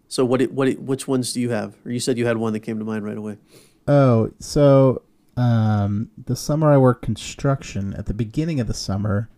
So 0.08 0.24
what 0.24 0.42
it, 0.42 0.52
what 0.52 0.68
it, 0.68 0.82
which 0.82 1.06
ones 1.06 1.32
do 1.32 1.40
you 1.40 1.50
have? 1.50 1.76
Or 1.84 1.92
you 1.92 2.00
said 2.00 2.18
you 2.18 2.26
had 2.26 2.36
one 2.36 2.52
that 2.52 2.60
came 2.60 2.78
to 2.78 2.84
mind 2.84 3.04
right 3.04 3.16
away. 3.16 3.38
Oh, 3.86 4.32
so 4.38 5.02
um, 5.36 6.10
the 6.22 6.36
summer 6.36 6.72
I 6.72 6.78
worked 6.78 7.02
construction. 7.02 7.94
At 7.94 8.06
the 8.06 8.14
beginning 8.14 8.60
of 8.60 8.66
the 8.66 8.74
summer, 8.74 9.30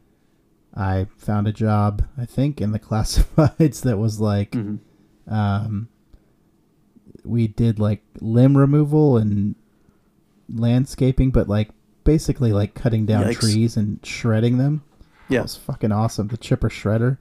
I 0.74 1.06
found 1.18 1.46
a 1.46 1.52
job. 1.52 2.04
I 2.16 2.24
think 2.24 2.60
in 2.60 2.72
the 2.72 2.78
classifieds 2.80 3.82
that 3.82 3.98
was 3.98 4.20
like, 4.20 4.52
Mm-hmm. 4.52 5.32
um, 5.34 5.88
we 7.24 7.46
did 7.46 7.78
like 7.78 8.02
limb 8.20 8.56
removal 8.56 9.16
and 9.16 9.54
landscaping, 10.48 11.30
but 11.30 11.48
like 11.48 11.70
basically 12.04 12.52
like 12.52 12.74
cutting 12.74 13.06
down 13.06 13.24
Yikes. 13.24 13.40
trees 13.40 13.76
and 13.76 14.04
shredding 14.04 14.58
them. 14.58 14.82
It 15.28 15.34
Yeah, 15.34 15.42
was 15.42 15.56
fucking 15.56 15.92
awesome. 15.92 16.28
The 16.28 16.36
chipper 16.36 16.68
shredder. 16.68 17.18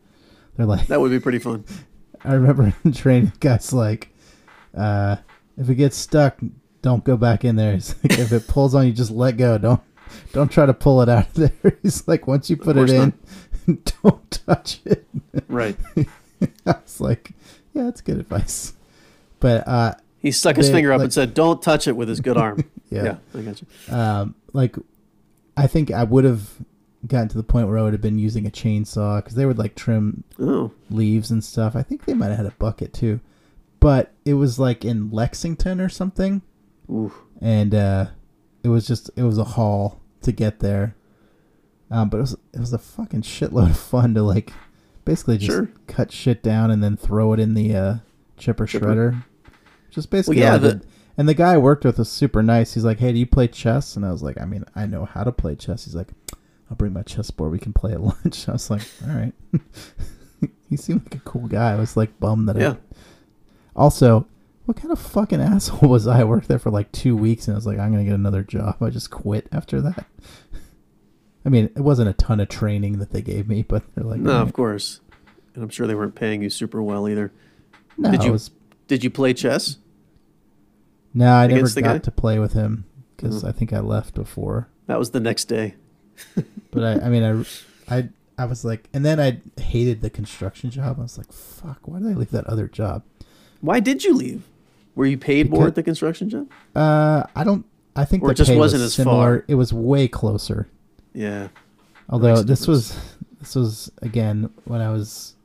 They're 0.58 0.66
like, 0.66 0.88
that 0.88 1.00
would 1.00 1.12
be 1.12 1.20
pretty 1.20 1.40
fun. 1.40 1.64
I 2.24 2.34
remember 2.34 2.74
in 2.84 2.92
training, 2.94 3.34
guys 3.40 3.74
like, 3.74 4.10
uh, 4.76 5.18
if 5.58 5.70
it 5.70 5.76
gets 5.76 5.98
stuck, 5.98 6.40
don't 6.82 7.04
go 7.04 7.18
back 7.18 7.44
in 7.46 7.56
there. 7.56 7.74
Like, 7.74 8.20
if 8.20 8.32
it 8.32 8.48
pulls 8.48 8.74
on 8.76 8.88
you, 8.88 8.94
just 8.94 9.12
let 9.12 9.38
go. 9.38 9.58
Don't 9.58 9.82
don't 10.34 10.52
try 10.52 10.66
to 10.66 10.74
pull 10.74 11.02
it 11.02 11.10
out 11.10 11.28
of 11.28 11.34
there. 11.34 11.78
He's 11.84 12.08
like, 12.08 12.28
once 12.28 12.50
you 12.50 12.58
put 12.58 12.78
it 12.78 12.90
in, 12.90 13.14
don't 14.04 14.32
touch 14.32 14.80
it. 14.86 15.08
Right. 15.48 15.78
I 16.66 16.76
was 16.84 17.00
like, 17.02 17.32
yeah, 17.74 17.84
that's 17.84 18.02
good 18.02 18.18
advice. 18.20 18.74
But 19.40 19.68
uh, 19.68 19.94
He 20.20 20.32
stuck 20.32 20.56
his 20.58 20.68
They- 20.68 20.74
finger 20.74 20.92
up 20.94 21.00
like- 21.00 21.06
and 21.06 21.14
said, 21.14 21.34
"Don't 21.34 21.62
touch 21.62 21.88
it 21.88 21.96
with 21.96 22.10
his 22.10 22.20
good 22.20 22.38
arm." 22.38 22.64
Yeah. 22.90 23.04
yeah, 23.04 23.16
I 23.34 23.42
got 23.44 23.62
you. 23.62 23.94
um, 23.96 24.36
like, 24.54 24.76
I 25.56 25.66
think 25.68 25.92
I 25.92 26.04
would 26.04 26.26
have 26.26 26.50
gotten 27.08 27.30
to 27.30 27.38
the 27.38 27.44
point 27.44 27.68
where 27.70 27.78
I 27.78 27.84
would 27.84 27.94
have 27.94 28.02
been 28.02 28.20
using 28.20 28.46
a 28.46 28.50
chainsaw 28.52 29.18
because 29.20 29.36
they 29.36 29.46
would 29.46 29.58
like 29.58 29.76
trim 29.76 30.24
Oh, 30.38 30.72
leaves 30.90 31.32
and 31.32 31.42
stuff. 31.44 31.74
I 31.76 31.84
think 31.84 32.04
they 32.06 32.14
might 32.14 32.28
have 32.28 32.38
had 32.38 32.46
a 32.48 32.52
bucket 32.60 32.94
too, 32.94 33.22
but 33.80 34.12
it 34.26 34.34
was 34.34 34.60
like 34.60 34.84
in 34.84 35.10
Lexington 35.10 35.80
or 35.80 35.88
something. 35.90 36.42
ooh. 36.90 37.14
and 37.40 37.74
uh, 37.74 38.08
it 38.64 38.68
was 38.68 38.86
just 38.86 39.10
it 39.16 39.24
was 39.24 39.38
a 39.38 39.44
haul 39.46 40.01
to 40.22 40.32
get 40.32 40.60
there. 40.60 40.96
Um, 41.90 42.10
but 42.10 42.18
it 42.18 42.22
was 42.22 42.34
it 42.54 42.60
was 42.60 42.74
a 42.74 42.78
fucking 42.78 43.22
shitload 43.24 43.72
of 43.72 43.78
fun 43.78 44.14
to 44.14 44.24
like 44.24 44.52
basically 45.04 45.38
just 45.38 45.52
Sure. 45.52 45.72
cut 45.88 46.12
shit 46.12 46.42
down 46.44 46.72
and 46.72 46.82
then 46.84 46.96
throw 46.96 47.34
it 47.34 47.40
in 47.40 47.54
the 47.54 47.76
uh, 47.76 47.96
chipper, 48.38 48.66
Chipper. 48.66 48.86
shredder. 48.86 49.24
Just 49.90 50.10
basically, 50.10 50.40
yeah, 50.40 50.58
the- 50.58 50.82
And 51.18 51.28
the 51.28 51.34
guy 51.34 51.54
I 51.54 51.58
worked 51.58 51.84
with 51.84 51.98
was 52.00 52.10
super 52.10 52.42
nice. 52.42 52.74
He's 52.74 52.86
like, 52.86 53.00
"Hey, 53.00 53.12
do 53.12 53.20
you 53.20 53.26
play 53.28 53.48
chess?" 53.50 53.98
And 53.98 54.06
I 54.06 54.12
was 54.14 54.24
like, 54.24 54.40
"I 54.40 54.46
mean, 54.46 54.64
I 54.74 54.86
know 54.86 55.04
how 55.04 55.26
to 55.26 55.32
play 55.34 55.56
chess." 55.56 55.84
He's 55.84 55.94
like, 55.96 56.08
"I'll 56.70 56.78
bring 56.78 56.94
my 56.94 57.04
chessboard. 57.04 57.52
We 57.52 57.60
can 57.60 57.74
play 57.74 57.92
at 57.92 58.02
lunch." 58.02 58.48
I 58.48 58.54
was 58.54 58.70
like, 58.70 58.84
"All 59.06 59.14
right." 59.14 59.34
he 60.70 60.78
seemed 60.78 61.04
like 61.04 61.16
a 61.16 61.20
cool 61.30 61.48
guy. 61.48 61.74
I 61.74 61.76
was 61.76 61.98
like 61.98 62.18
bummed 62.22 62.48
that 62.48 62.56
I 62.56 62.60
Yeah. 62.62 62.76
also, 63.76 64.26
what 64.66 64.78
kind 64.78 64.92
of 64.92 65.00
fucking 65.00 65.42
asshole 65.42 65.90
was 65.90 66.08
I? 66.08 66.22
I 66.22 66.24
worked 66.24 66.48
there 66.48 66.60
for 66.60 66.70
like 66.72 66.92
two 66.92 67.16
weeks 67.16 67.48
and 67.48 67.56
I 67.56 67.58
was 67.58 67.66
like, 67.68 67.80
I'm 67.80 67.92
going 67.92 68.04
to 68.04 68.10
get 68.10 68.16
another 68.16 68.44
job. 68.44 68.78
I 68.82 68.90
just 68.90 69.10
quit 69.12 69.48
after 69.52 69.82
that. 69.82 70.06
I 71.46 71.50
mean, 71.50 71.66
it 71.76 71.82
wasn't 71.82 72.10
a 72.10 72.14
ton 72.14 72.40
of 72.40 72.50
training 72.50 73.00
that 73.00 73.12
they 73.12 73.22
gave 73.22 73.48
me, 73.48 73.64
but 73.64 73.84
they're 73.96 74.04
like, 74.04 74.20
No, 74.20 74.34
"All 74.38 74.42
of 74.44 74.54
course. 74.54 75.00
And 75.56 75.64
I'm 75.64 75.70
sure 75.70 75.88
they 75.88 75.96
weren't 75.96 76.16
paying 76.16 76.44
you 76.44 76.50
super 76.50 76.82
well 76.84 77.10
either. 77.10 77.32
no, 77.98 78.12
Did 78.12 78.24
you- 78.24 78.32
was- 78.32 78.52
Did 78.88 79.04
you 79.04 79.10
play 79.10 79.34
chess? 79.34 79.78
no, 81.14 81.34
I 81.34 81.48
never 81.48 81.68
got 81.70 81.84
guy? 81.84 81.98
to 81.98 82.12
play 82.12 82.40
with 82.40 82.54
him 82.54 82.86
because 83.18 83.44
Mhm. 83.44 83.48
I 83.50 83.52
think 83.52 83.74
I 83.74 83.80
left 83.80 84.14
before. 84.14 84.68
That 84.88 85.00
was 85.00 85.12
the 85.12 85.20
next 85.20 85.46
day. 85.46 85.76
But 86.72 86.84
I, 86.86 87.06
I 87.08 87.10
mean, 87.10 87.46
I, 87.90 87.98
I, 87.98 88.10
I 88.38 88.46
was 88.46 88.64
like, 88.64 88.88
and 88.94 89.04
then 89.04 89.20
I 89.20 89.42
hated 89.60 90.02
the 90.02 90.10
construction 90.10 90.70
job. 90.72 91.00
I 91.00 91.02
was 91.02 91.18
like, 91.18 91.34
fuck, 91.34 91.80
why 91.86 92.00
did 92.00 92.08
I 92.08 92.14
leave 92.14 92.32
that 92.32 92.48
other 92.48 92.68
job? 92.70 93.04
Why 93.60 93.82
did 93.82 94.06
you 94.06 94.14
leave? 94.16 94.44
Were 94.96 95.06
you 95.06 95.18
paid 95.18 95.50
more 95.50 95.68
at 95.68 95.76
the 95.76 95.84
construction 95.84 96.30
job? 96.30 96.50
Uh, 96.76 97.24
I 97.36 97.44
don't. 97.44 97.66
I 97.96 98.06
think 98.06 98.24
Or 98.24 98.32
it 98.32 98.36
just 98.36 98.54
wasn't 98.54 98.82
was 98.82 98.90
as 98.90 98.94
similar. 98.94 99.40
far. 99.40 99.46
It 99.48 99.56
was 99.56 99.74
way 99.74 100.08
closer. 100.08 100.68
Yeah. 101.14 101.50
Although 102.10 102.42
this 102.44 102.68
was 102.68 102.98
this 103.40 103.56
was 103.56 103.92
again 104.02 104.50
when 104.66 104.82
I 104.82 104.90
was 104.92 105.36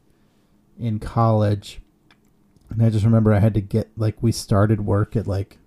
in 0.79 0.99
college, 0.99 1.81
and 2.71 2.83
I 2.83 2.91
just 2.91 3.05
remember 3.05 3.33
I 3.33 3.39
had 3.41 3.55
to 3.55 3.61
get 3.61 3.89
like 3.97 4.23
we 4.23 4.33
started 4.33 4.85
work 4.85 5.17
at 5.17 5.27
like 5.27 5.59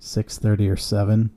six 0.00 0.38
thirty 0.38 0.68
or 0.68 0.76
seven, 0.76 1.30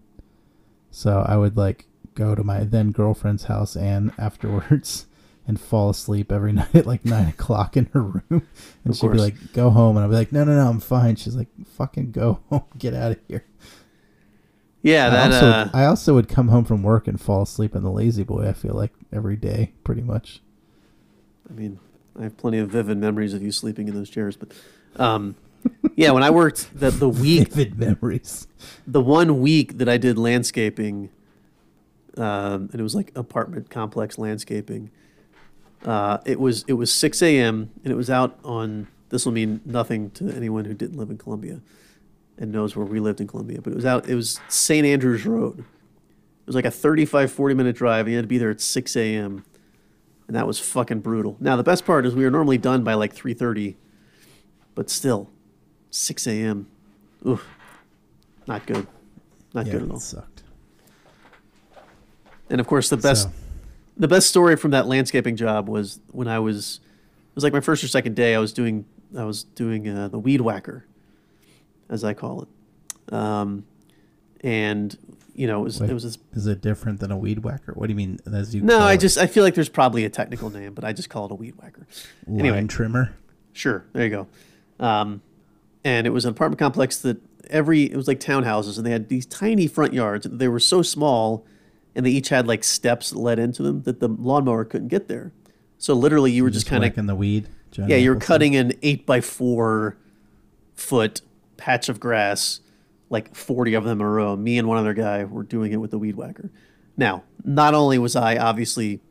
so 0.92 1.26
I 1.28 1.36
would 1.38 1.58
like 1.58 1.86
go 2.16 2.36
to 2.36 2.44
my 2.44 2.64
then 2.64 2.92
girlfriend's 2.92 3.46
house 3.46 3.76
and 3.76 4.12
afterwards 4.18 5.08
and 5.48 5.60
fall 5.60 5.90
asleep 5.90 6.32
every 6.32 6.52
night 6.54 6.74
at 6.76 6.86
like 6.86 7.06
nine 7.06 7.28
o'clock 7.28 7.76
in 7.78 7.86
her 7.94 8.02
room, 8.02 8.24
and 8.30 8.42
Of 8.88 8.98
she'd 8.98 9.12
be 9.12 9.18
like, 9.18 9.54
"Go 9.54 9.70
home," 9.70 9.98
and 9.98 10.06
I'd 10.06 10.10
be 10.10 10.16
like, 10.16 10.32
"No, 10.32 10.44
no, 10.44 10.56
no, 10.56 10.70
I'm 10.70 10.80
fine." 10.80 11.16
She's 11.16 11.36
like, 11.36 11.50
"Fucking 11.78 12.12
go 12.12 12.40
home, 12.50 12.64
get 12.78 12.94
out 12.94 13.12
of 13.14 13.20
here." 13.28 13.46
Yeah, 14.82 15.08
I 15.08 15.10
that 15.12 15.34
also, 15.34 15.48
uh 15.48 15.70
I 15.74 15.86
also 15.86 16.14
would 16.16 16.28
come 16.28 16.50
home 16.50 16.66
from 16.66 16.84
work 16.84 17.08
and 17.08 17.20
fall 17.20 17.44
asleep 17.44 17.74
in 17.76 17.84
the 17.84 17.90
La-Z-Boy. 17.92 18.48
I 18.48 18.54
feel 18.54 18.74
like 18.74 18.92
every 19.14 19.38
day, 19.38 19.74
pretty 19.86 20.02
much. 20.02 20.42
I 21.50 21.54
mean, 21.54 21.80
I 22.20 22.24
have 22.24 22.36
plenty 22.36 22.58
of 22.60 22.70
vivid 22.70 22.98
memories 22.98 23.34
of 23.34 23.42
you 23.42 23.52
sleeping 23.52 23.88
in 23.88 23.96
those 23.96 24.10
chairs, 24.10 24.36
but 24.36 24.52
um 24.98 25.36
yeah, 25.96 26.12
when 26.12 26.24
I 26.24 26.30
worked 26.30 26.78
the 26.78 26.90
the 26.92 27.08
week 27.26 27.50
Vivid 27.50 27.80
memories. 27.80 28.48
the 28.86 29.02
one 29.02 29.40
week 29.40 29.78
that 29.78 29.88
I 29.88 29.98
did 29.98 30.18
landscaping, 30.18 31.10
um, 32.18 32.70
and 32.72 32.76
it 32.76 32.84
was 32.84 32.96
like 32.96 33.12
apartment 33.16 33.70
complex 33.70 34.18
landscaping. 34.18 34.92
Uh, 35.86 36.20
it 36.26 36.40
was 36.40 36.64
it 36.68 36.74
was 36.74 36.92
six 36.92 37.22
a.m. 37.22 37.72
and 37.84 37.92
it 37.92 37.96
was 37.96 38.10
out 38.10 38.40
on. 38.44 38.88
This 39.10 39.26
will 39.26 39.34
mean 39.34 39.62
nothing 39.66 40.10
to 40.12 40.32
anyone 40.32 40.66
who 40.66 40.74
didn't 40.74 40.98
live 40.98 41.10
in 41.10 41.18
Columbia, 41.18 41.60
and 42.38 42.52
knows 42.52 42.76
where 42.76 42.86
we 42.86 43.00
lived 43.00 43.22
in 43.22 43.28
Columbia. 43.28 43.62
But 43.62 43.74
it 43.74 43.76
was 43.76 43.86
out. 43.86 44.08
It 44.08 44.16
was 44.16 44.40
St. 44.48 44.86
Andrews 44.86 45.26
Road. 45.26 45.60
It 45.60 46.48
was 46.48 46.56
like 46.56 46.66
a 46.66 46.72
35, 46.72 47.32
40 47.32 47.56
minute 47.56 47.76
drive. 47.76 48.06
And 48.06 48.12
you 48.12 48.18
had 48.18 48.24
to 48.24 48.28
be 48.28 48.38
there 48.38 48.50
at 48.50 48.60
six 48.60 48.96
a.m. 48.96 49.46
and 50.28 50.36
that 50.36 50.48
was 50.48 50.60
fucking 50.60 51.00
brutal. 51.02 51.38
Now 51.40 51.56
the 51.56 51.64
best 51.64 51.86
part 51.86 52.06
is 52.06 52.16
we 52.16 52.24
were 52.24 52.32
normally 52.32 52.58
done 52.58 52.84
by 52.84 52.96
like 52.96 53.14
three 53.14 53.34
thirty, 53.34 53.78
but 54.76 54.90
still, 54.90 55.30
six 55.92 56.26
a.m. 56.28 56.68
Oof, 57.28 57.46
not 58.48 58.66
good. 58.66 58.88
Not 59.54 59.68
yeah, 59.68 59.74
good 59.74 59.84
at 59.84 59.90
all. 59.92 59.98
it 59.98 60.02
sucked. 60.02 60.44
And 62.50 62.60
of 62.60 62.68
course, 62.68 62.90
the 62.90 62.98
best 62.98 63.24
So, 63.24 63.32
the 63.98 64.08
best 64.08 64.28
story 64.30 64.56
from 64.56 64.72
that 64.72 64.88
landscaping 64.88 65.36
job 65.36 65.68
was 65.70 66.00
when 66.12 66.28
I 66.28 66.40
was 66.40 66.80
it 66.84 67.36
was 67.36 67.44
like 67.44 67.54
my 67.54 67.60
first 67.60 67.84
or 67.84 67.88
second 67.88 68.16
day. 68.16 68.36
I 68.36 68.40
was 68.40 68.54
doing 68.54 68.86
I 69.18 69.24
was 69.24 69.44
doing 69.44 69.88
uh, 69.88 70.08
the 70.08 70.20
weed 70.20 70.42
whacker, 70.42 70.86
as 71.90 72.04
I 72.04 72.14
call 72.14 72.44
it, 72.44 73.14
um, 73.14 73.66
and 74.42 74.98
you 75.36 75.48
know, 75.48 75.62
it 75.62 75.64
was 75.64 75.82
Wait. 75.82 75.90
it 75.90 75.94
was 75.94 76.04
this, 76.04 76.18
Is 76.34 76.48
it 76.48 76.62
different 76.62 77.00
than 77.00 77.12
a 77.12 77.18
weed 77.18 77.40
whacker? 77.40 77.74
What 77.74 77.88
do 77.88 77.92
you 77.92 77.98
mean? 77.98 78.20
As 78.32 78.54
you 78.54 78.62
no. 78.62 78.80
I 78.80 78.94
it? 78.94 79.00
just 79.00 79.18
I 79.18 79.28
feel 79.28 79.44
like 79.44 79.56
there's 79.56 79.70
probably 79.70 80.06
a 80.06 80.10
technical 80.10 80.50
name, 80.50 80.74
but 80.74 80.84
I 80.84 80.94
just 80.94 81.10
call 81.10 81.26
it 81.26 81.32
a 81.32 81.36
weed 81.36 81.56
whacker. 81.56 81.88
line 82.28 82.40
anyway. 82.40 82.68
trimmer. 82.68 83.16
Sure, 83.52 83.86
there 83.94 84.04
you 84.04 84.10
go. 84.10 84.28
Um, 84.80 85.22
and 85.84 86.08
it 86.08 86.12
was 86.12 86.26
an 86.26 86.32
apartment 86.32 86.60
complex 86.60 86.98
that 87.00 87.18
every 87.50 87.84
it 87.84 87.96
was 87.96 88.08
like 88.08 88.20
townhouses, 88.20 88.78
and 88.78 88.86
they 88.86 88.92
had 88.92 89.10
these 89.10 89.26
tiny 89.26 89.68
front 89.68 89.94
yards. 89.94 90.28
They 90.30 90.48
were 90.48 90.60
so 90.60 90.82
small, 90.82 91.46
and 91.96 92.06
they 92.06 92.12
each 92.12 92.30
had 92.30 92.48
like 92.48 92.64
steps 92.64 93.12
that 93.12 93.20
led 93.20 93.40
into 93.40 93.64
them 93.64 93.84
that 93.84 94.00
the 94.00 94.08
lawnmower 94.08 94.66
couldn't 94.66 94.88
get 94.88 95.08
there. 95.08 95.32
So 95.78 95.94
literally, 95.94 96.32
you 96.32 96.44
were 96.44 96.50
just, 96.50 96.66
kind 96.66 96.84
of 96.84 96.92
whacking 96.92 97.08
the 97.08 97.16
weed. 97.16 97.50
John 97.72 97.90
yeah, 97.90 97.98
you're 97.98 98.16
cutting 98.16 98.56
an 98.56 98.74
eight 98.82 99.06
by 99.06 99.22
four 99.22 99.98
foot 100.76 101.22
patch 101.58 101.90
of 101.90 102.00
grass, 102.00 102.62
like 103.10 103.36
40 103.36 103.74
of 103.74 103.84
them 103.84 104.00
in 104.00 104.06
a 104.06 104.10
row. 104.10 104.36
Me 104.36 104.58
and 104.58 104.68
one 104.68 104.78
other 104.78 104.94
guy 104.94 105.24
were 105.24 105.44
doing 105.44 105.72
it 105.72 105.78
with 105.78 105.92
the 105.92 106.00
weed 106.00 106.16
whacker. 106.16 106.52
Now, 106.96 107.24
not 107.44 107.74
only 107.74 107.98
was 107.98 108.16
I 108.16 108.38
obviously 108.38 109.02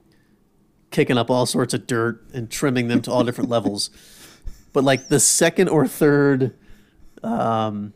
kicking 0.91 1.19
up 1.19 1.31
all 1.31 1.47
sorts 1.47 1.75
of 1.75 1.87
dirt 1.87 2.25
and 2.33 2.51
trimming 2.51 2.89
them 2.89 3.03
to 3.03 3.11
all 3.11 3.25
different 3.25 3.51
levels, 3.57 3.91
but 4.73 4.85
like 4.85 5.09
the 5.09 5.21
second 5.21 5.69
or 5.69 5.87
third, 5.87 6.55
um, 7.23 7.93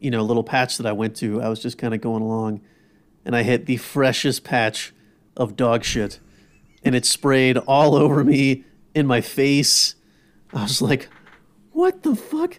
you 0.00 0.10
know, 0.10 0.22
little 0.22 0.44
patch 0.44 0.78
that 0.78 0.86
I 0.86 0.92
went 0.92 1.16
to, 1.16 1.40
I 1.40 1.48
was 1.48 1.60
just 1.60 1.78
kind 1.78 1.94
of 1.94 2.00
going 2.00 2.22
along 2.22 2.62
and 3.26 3.34
I 3.34 3.42
hit 3.42 3.66
the 3.66 3.76
freshest 3.76 4.44
patch 4.44 4.94
of 5.36 5.56
dog 5.56 5.84
shit 5.84 6.20
and 6.84 6.94
it 6.94 7.04
sprayed 7.04 7.58
all 7.58 7.96
over 7.96 8.22
me 8.22 8.64
in 8.94 9.06
my 9.06 9.20
face. 9.20 9.96
I 10.54 10.62
was 10.62 10.80
like, 10.80 11.08
what 11.72 12.04
the 12.04 12.14
fuck? 12.14 12.58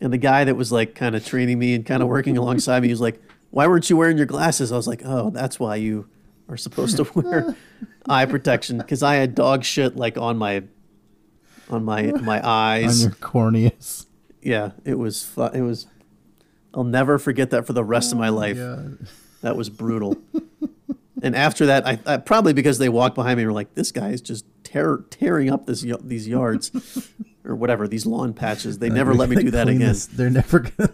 And 0.00 0.12
the 0.12 0.18
guy 0.18 0.44
that 0.44 0.54
was 0.54 0.70
like 0.70 0.94
kind 0.94 1.16
of 1.16 1.26
training 1.26 1.58
me 1.58 1.74
and 1.74 1.84
kind 1.84 2.00
of 2.02 2.08
working 2.08 2.38
alongside 2.38 2.80
me, 2.80 2.88
he 2.88 2.92
was 2.92 3.00
like, 3.00 3.20
why 3.50 3.66
weren't 3.66 3.90
you 3.90 3.96
wearing 3.96 4.16
your 4.16 4.26
glasses? 4.26 4.70
I 4.70 4.76
was 4.76 4.86
like, 4.86 5.02
oh, 5.04 5.30
that's 5.30 5.58
why 5.58 5.76
you 5.76 6.08
are 6.48 6.56
supposed 6.56 6.96
to 6.98 7.20
wear 7.20 7.56
eye 8.08 8.26
protection 8.26 8.78
because 8.78 9.02
I 9.02 9.16
had 9.16 9.34
dog 9.34 9.64
shit 9.64 9.96
like 9.96 10.16
on 10.16 10.38
my 10.38 10.62
on 11.68 11.84
my 11.84 12.12
my 12.12 12.46
eyes 12.46 13.04
on 13.04 13.10
your 13.10 13.18
corneas. 13.18 14.06
Yeah, 14.40 14.72
it 14.84 14.98
was 14.98 15.24
fu- 15.24 15.42
it 15.42 15.62
was. 15.62 15.88
I'll 16.72 16.84
never 16.84 17.18
forget 17.18 17.50
that 17.50 17.66
for 17.66 17.72
the 17.72 17.84
rest 17.84 18.12
of 18.12 18.18
my 18.18 18.28
oh 18.28 18.34
life. 18.34 18.58
That 19.44 19.56
was 19.56 19.68
brutal. 19.68 20.16
and 21.22 21.36
after 21.36 21.66
that, 21.66 21.86
I, 21.86 21.98
I 22.06 22.16
probably 22.16 22.54
because 22.54 22.78
they 22.78 22.88
walked 22.88 23.14
behind 23.14 23.36
me 23.36 23.42
and 23.42 23.50
were 23.50 23.54
like, 23.54 23.74
"This 23.74 23.92
guy 23.92 24.08
is 24.08 24.20
just 24.22 24.46
tear, 24.64 25.04
tearing 25.10 25.50
up 25.50 25.66
this 25.66 25.84
these 26.02 26.26
yards 26.26 26.70
or 27.44 27.54
whatever 27.54 27.86
these 27.86 28.06
lawn 28.06 28.32
patches." 28.32 28.78
They 28.78 28.88
never 28.88 29.12
let 29.14 29.28
me 29.28 29.36
do 29.36 29.50
that 29.50 29.68
again. 29.68 29.80
this- 29.80 30.06
They're 30.06 30.30
never 30.30 30.58
gonna 30.78 30.90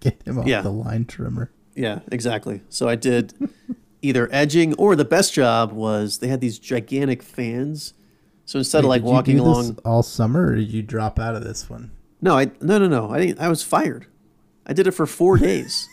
get 0.00 0.22
him 0.26 0.38
off 0.38 0.46
Yeah. 0.46 0.60
the 0.60 0.70
line 0.70 1.06
trimmer. 1.06 1.50
Yeah, 1.74 2.00
exactly. 2.12 2.60
So 2.68 2.88
I 2.88 2.96
did 2.96 3.32
either 4.02 4.28
edging 4.30 4.74
or 4.74 4.94
the 4.94 5.04
best 5.04 5.32
job 5.34 5.72
was 5.72 6.18
they 6.18 6.28
had 6.28 6.40
these 6.40 6.58
gigantic 6.58 7.22
fans. 7.22 7.94
So 8.44 8.58
instead 8.58 8.84
of 8.84 8.88
like 8.90 9.02
did 9.02 9.08
you 9.08 9.12
walking 9.14 9.38
along, 9.38 9.78
all 9.84 10.02
summer, 10.02 10.48
or 10.52 10.54
did 10.56 10.70
you 10.70 10.82
drop 10.82 11.18
out 11.18 11.34
of 11.34 11.44
this 11.44 11.68
one? 11.70 11.90
no, 12.20 12.36
I 12.38 12.50
no 12.60 12.78
no 12.78 12.88
no, 12.88 13.10
I 13.10 13.20
didn't. 13.20 13.40
I 13.40 13.48
was 13.48 13.62
fired. 13.62 14.06
I 14.66 14.72
did 14.74 14.86
it 14.86 14.92
for 14.92 15.06
four 15.06 15.38
days. 15.38 15.88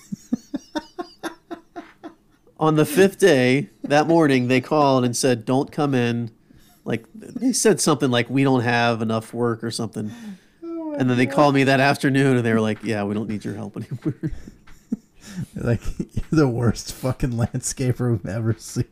On 2.64 2.76
the 2.76 2.86
fifth 2.86 3.20
day 3.20 3.70
that 3.84 4.08
morning, 4.08 4.48
they 4.48 4.62
called 4.62 5.04
and 5.04 5.18
said, 5.18 5.44
"Don't 5.44 5.70
come 5.70 5.94
in." 5.94 6.32
Like 6.86 7.04
they 7.14 7.52
said 7.52 7.82
something 7.82 8.10
like, 8.10 8.30
"We 8.30 8.46
don't 8.46 8.62
have 8.62 9.02
enough 9.02 9.34
work" 9.34 9.66
or 9.66 9.70
something. 9.70 10.10
Oh, 10.64 10.94
and 10.94 11.10
then 11.10 11.18
they 11.18 11.26
called 11.26 11.56
me 11.56 11.66
that 11.66 11.82
afternoon, 11.82 12.38
and 12.38 12.46
they 12.46 12.54
were 12.54 12.62
like, 12.62 12.82
"Yeah, 12.82 13.04
we 13.04 13.16
don't 13.16 13.28
need 13.28 13.44
your 13.44 13.56
help 13.56 13.76
anymore." 13.76 14.32
Like 15.56 15.82
you're 15.98 16.26
the 16.32 16.48
worst 16.48 16.94
fucking 16.94 17.32
landscaper 17.32 18.12
we've 18.12 18.26
ever 18.26 18.54
seen. 18.60 18.86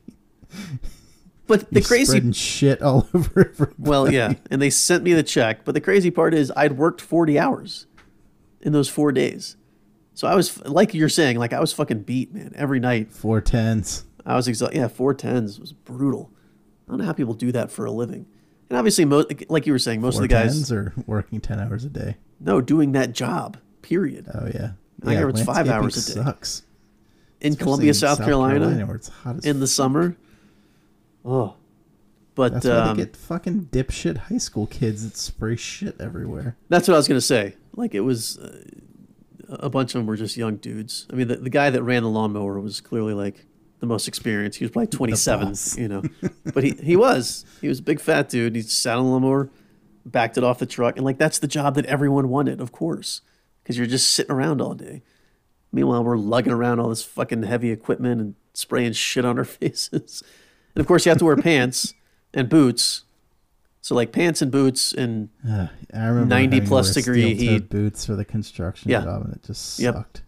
But 1.45 1.69
the 1.69 1.79
You're 1.79 1.87
crazy 1.87 2.05
spreading 2.05 2.31
shit 2.31 2.81
all 2.81 3.07
over 3.13 3.51
everybody. 3.51 3.75
Well, 3.77 4.11
yeah, 4.11 4.33
and 4.49 4.59
they 4.61 4.71
sent 4.71 5.03
me 5.03 5.13
the 5.13 5.23
check. 5.23 5.63
But 5.63 5.75
the 5.75 5.81
crazy 5.81 6.09
part 6.09 6.33
is, 6.33 6.51
I'd 6.57 6.77
worked 6.77 6.99
forty 6.99 7.37
hours 7.37 7.85
in 8.59 8.73
those 8.73 8.89
four 8.89 9.11
days, 9.11 9.55
so 10.21 10.27
I 10.27 10.35
was 10.35 10.63
like 10.67 10.93
you're 10.93 11.09
saying, 11.09 11.39
like 11.39 11.51
I 11.51 11.59
was 11.59 11.73
fucking 11.73 12.03
beat, 12.03 12.31
man. 12.31 12.53
Every 12.55 12.79
night 12.79 13.11
Four 13.11 13.41
tens. 13.41 14.05
I 14.23 14.35
was 14.35 14.47
exhausted. 14.47 14.77
Yeah, 14.77 14.87
four 14.87 15.15
tens 15.15 15.59
was 15.59 15.73
brutal. 15.73 16.29
I 16.87 16.91
don't 16.91 16.99
know 16.99 17.05
how 17.05 17.13
people 17.13 17.33
do 17.33 17.51
that 17.53 17.71
for 17.71 17.85
a 17.85 17.91
living. 17.91 18.27
And 18.69 18.77
obviously, 18.77 19.03
mo- 19.03 19.25
like 19.49 19.65
you 19.65 19.73
were 19.73 19.79
saying, 19.79 19.99
most 19.99 20.17
Four 20.17 20.25
of 20.25 20.29
the 20.29 20.35
guys 20.35 20.53
tens 20.53 20.71
or 20.71 20.93
working 21.07 21.41
ten 21.41 21.59
hours 21.59 21.85
a 21.85 21.89
day. 21.89 22.17
no 22.39 22.61
doing 22.61 22.91
that 22.91 23.13
job. 23.13 23.57
Period. 23.81 24.27
Oh 24.31 24.47
yeah. 24.53 24.73
I 25.03 25.15
hear 25.15 25.27
it's 25.27 25.41
five 25.41 25.67
hours 25.67 25.97
a 25.97 26.13
day. 26.13 26.21
Sucks. 26.21 26.61
in 27.39 27.53
Especially 27.53 27.63
Columbia, 27.63 27.87
in 27.89 27.93
South, 27.95 28.19
Carolina, 28.19 28.85
where 28.85 28.97
it's 28.97 29.07
hot 29.07 29.37
as 29.37 29.45
in 29.45 29.59
the 29.59 29.65
summer. 29.65 30.17
Oh, 31.25 31.55
but 32.35 32.53
That's 32.53 32.65
why 32.67 32.71
um, 32.73 32.97
they 32.97 33.05
get 33.05 33.17
fucking 33.17 33.69
dipshit 33.71 34.17
high 34.17 34.37
school 34.37 34.67
kids 34.67 35.03
that 35.03 35.17
spray 35.17 35.55
shit 35.55 35.99
everywhere. 35.99 36.57
That's 36.69 36.87
what 36.87 36.93
I 36.93 36.97
was 36.97 37.07
gonna 37.07 37.21
say. 37.21 37.55
Like 37.75 37.95
it 37.95 38.01
was, 38.01 38.37
uh, 38.37 38.63
a 39.59 39.69
bunch 39.69 39.93
of 39.93 39.99
them 39.99 40.07
were 40.07 40.15
just 40.15 40.37
young 40.37 40.55
dudes. 40.55 41.07
I 41.11 41.15
mean, 41.15 41.27
the, 41.27 41.35
the 41.35 41.49
guy 41.49 41.69
that 41.69 41.83
ran 41.83 42.03
the 42.03 42.09
lawnmower 42.09 42.59
was 42.59 42.81
clearly 42.81 43.13
like 43.13 43.45
the 43.79 43.85
most 43.85 44.07
experienced. 44.07 44.59
He 44.59 44.63
was 44.65 44.71
probably 44.71 44.87
twenty 44.87 45.15
seven, 45.15 45.53
you 45.77 45.87
know, 45.87 46.03
but 46.53 46.63
he 46.63 46.71
he 46.81 46.95
was 46.95 47.45
he 47.59 47.67
was 47.67 47.79
a 47.79 47.83
big 47.83 47.99
fat 47.99 48.29
dude. 48.29 48.55
He 48.55 48.61
sat 48.61 48.97
on 48.97 49.05
the 49.05 49.11
lawnmower, 49.11 49.49
backed 50.05 50.37
it 50.37 50.43
off 50.43 50.59
the 50.59 50.65
truck, 50.65 50.95
and 50.95 51.03
like 51.03 51.17
that's 51.17 51.39
the 51.39 51.47
job 51.47 51.75
that 51.75 51.85
everyone 51.85 52.29
wanted, 52.29 52.61
of 52.61 52.71
course, 52.71 53.21
because 53.61 53.77
you're 53.77 53.87
just 53.87 54.09
sitting 54.09 54.31
around 54.31 54.61
all 54.61 54.73
day. 54.73 55.01
Meanwhile, 55.73 56.03
we're 56.03 56.17
lugging 56.17 56.53
around 56.53 56.79
all 56.79 56.89
this 56.89 57.03
fucking 57.03 57.43
heavy 57.43 57.71
equipment 57.71 58.21
and 58.21 58.35
spraying 58.53 58.93
shit 58.93 59.25
on 59.25 59.37
our 59.37 59.45
faces, 59.45 60.23
and 60.75 60.81
of 60.81 60.87
course 60.87 61.05
you 61.05 61.09
have 61.09 61.19
to 61.19 61.25
wear 61.25 61.37
pants 61.37 61.93
and 62.33 62.49
boots. 62.49 63.03
So 63.81 63.95
like 63.95 64.11
pants 64.11 64.41
and 64.41 64.51
boots 64.51 64.93
and 64.93 65.29
Uh, 65.47 65.67
I 65.93 66.05
remember 66.05 66.25
90 66.27 66.61
plus 66.61 66.93
degree 66.93 67.33
heat. 67.33 67.69
boots 67.69 68.05
for 68.05 68.15
the 68.15 68.23
construction 68.25 68.91
Yeah. 68.91 69.01
job, 69.03 69.23
and 69.25 69.33
it 69.33 69.43
just 69.43 69.79
Yep. 69.79 69.95
sucked. 69.95 70.23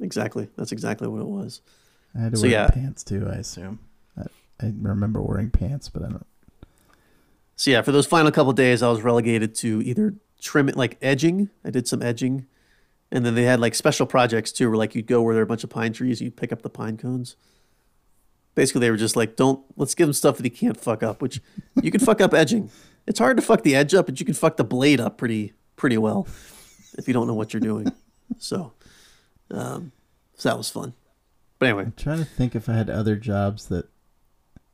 exactly 0.00 0.48
that's 0.56 0.72
exactly 0.72 1.08
what 1.08 1.20
it 1.20 1.26
was. 1.26 1.60
I 2.14 2.18
had 2.20 2.32
to 2.32 2.36
So, 2.38 2.42
wear 2.42 2.50
yeah. 2.52 2.68
pants 2.68 3.02
too. 3.02 3.26
I 3.28 3.36
assume. 3.36 3.78
I, 4.18 4.24
I 4.60 4.74
remember 4.78 5.22
wearing 5.22 5.50
pants, 5.50 5.88
but 5.88 6.02
I 6.02 6.08
don't. 6.08 6.26
So 7.56 7.70
yeah, 7.70 7.80
for 7.82 7.92
those 7.92 8.06
final 8.06 8.30
couple 8.30 8.52
days, 8.52 8.82
I 8.82 8.88
was 8.90 9.02
relegated 9.02 9.54
to 9.56 9.80
either 9.82 10.14
trim 10.40 10.68
it, 10.68 10.76
like 10.76 10.98
edging. 11.00 11.48
I 11.64 11.70
did 11.70 11.86
some 11.88 12.02
edging, 12.02 12.46
and 13.10 13.24
then 13.24 13.34
they 13.34 13.44
had 13.44 13.60
like 13.60 13.74
special 13.74 14.04
projects 14.04 14.52
too, 14.52 14.68
where 14.68 14.76
like 14.76 14.94
you'd 14.94 15.06
go 15.06 15.22
where 15.22 15.34
there 15.34 15.40
are 15.42 15.44
a 15.44 15.46
bunch 15.48 15.64
of 15.64 15.70
pine 15.70 15.92
trees, 15.94 16.20
you'd 16.20 16.36
pick 16.36 16.52
up 16.52 16.60
the 16.62 16.70
pine 16.70 16.96
cones. 16.98 17.36
Basically, 18.54 18.80
they 18.80 18.90
were 18.90 18.96
just 18.96 19.16
like, 19.16 19.36
"Don't 19.36 19.64
let's 19.76 19.94
give 19.94 20.08
him 20.08 20.12
stuff 20.12 20.36
that 20.36 20.44
he 20.44 20.50
can't 20.50 20.78
fuck 20.78 21.02
up." 21.02 21.22
Which 21.22 21.40
you 21.82 21.90
can 21.90 22.00
fuck 22.00 22.20
up 22.20 22.34
edging. 22.34 22.70
It's 23.06 23.18
hard 23.18 23.36
to 23.36 23.42
fuck 23.42 23.62
the 23.62 23.74
edge 23.74 23.94
up, 23.94 24.06
but 24.06 24.20
you 24.20 24.26
can 24.26 24.34
fuck 24.34 24.56
the 24.56 24.64
blade 24.64 25.00
up 25.00 25.16
pretty 25.18 25.54
pretty 25.76 25.98
well 25.98 26.26
if 26.98 27.08
you 27.08 27.14
don't 27.14 27.26
know 27.26 27.34
what 27.34 27.52
you're 27.52 27.60
doing. 27.60 27.90
So, 28.38 28.72
um, 29.50 29.92
so 30.36 30.48
that 30.48 30.58
was 30.58 30.70
fun. 30.70 30.94
But 31.58 31.68
anyway, 31.68 31.84
I'm 31.84 31.94
trying 31.96 32.18
to 32.18 32.24
think 32.24 32.54
if 32.54 32.68
I 32.68 32.74
had 32.74 32.90
other 32.90 33.16
jobs 33.16 33.68
that 33.68 33.86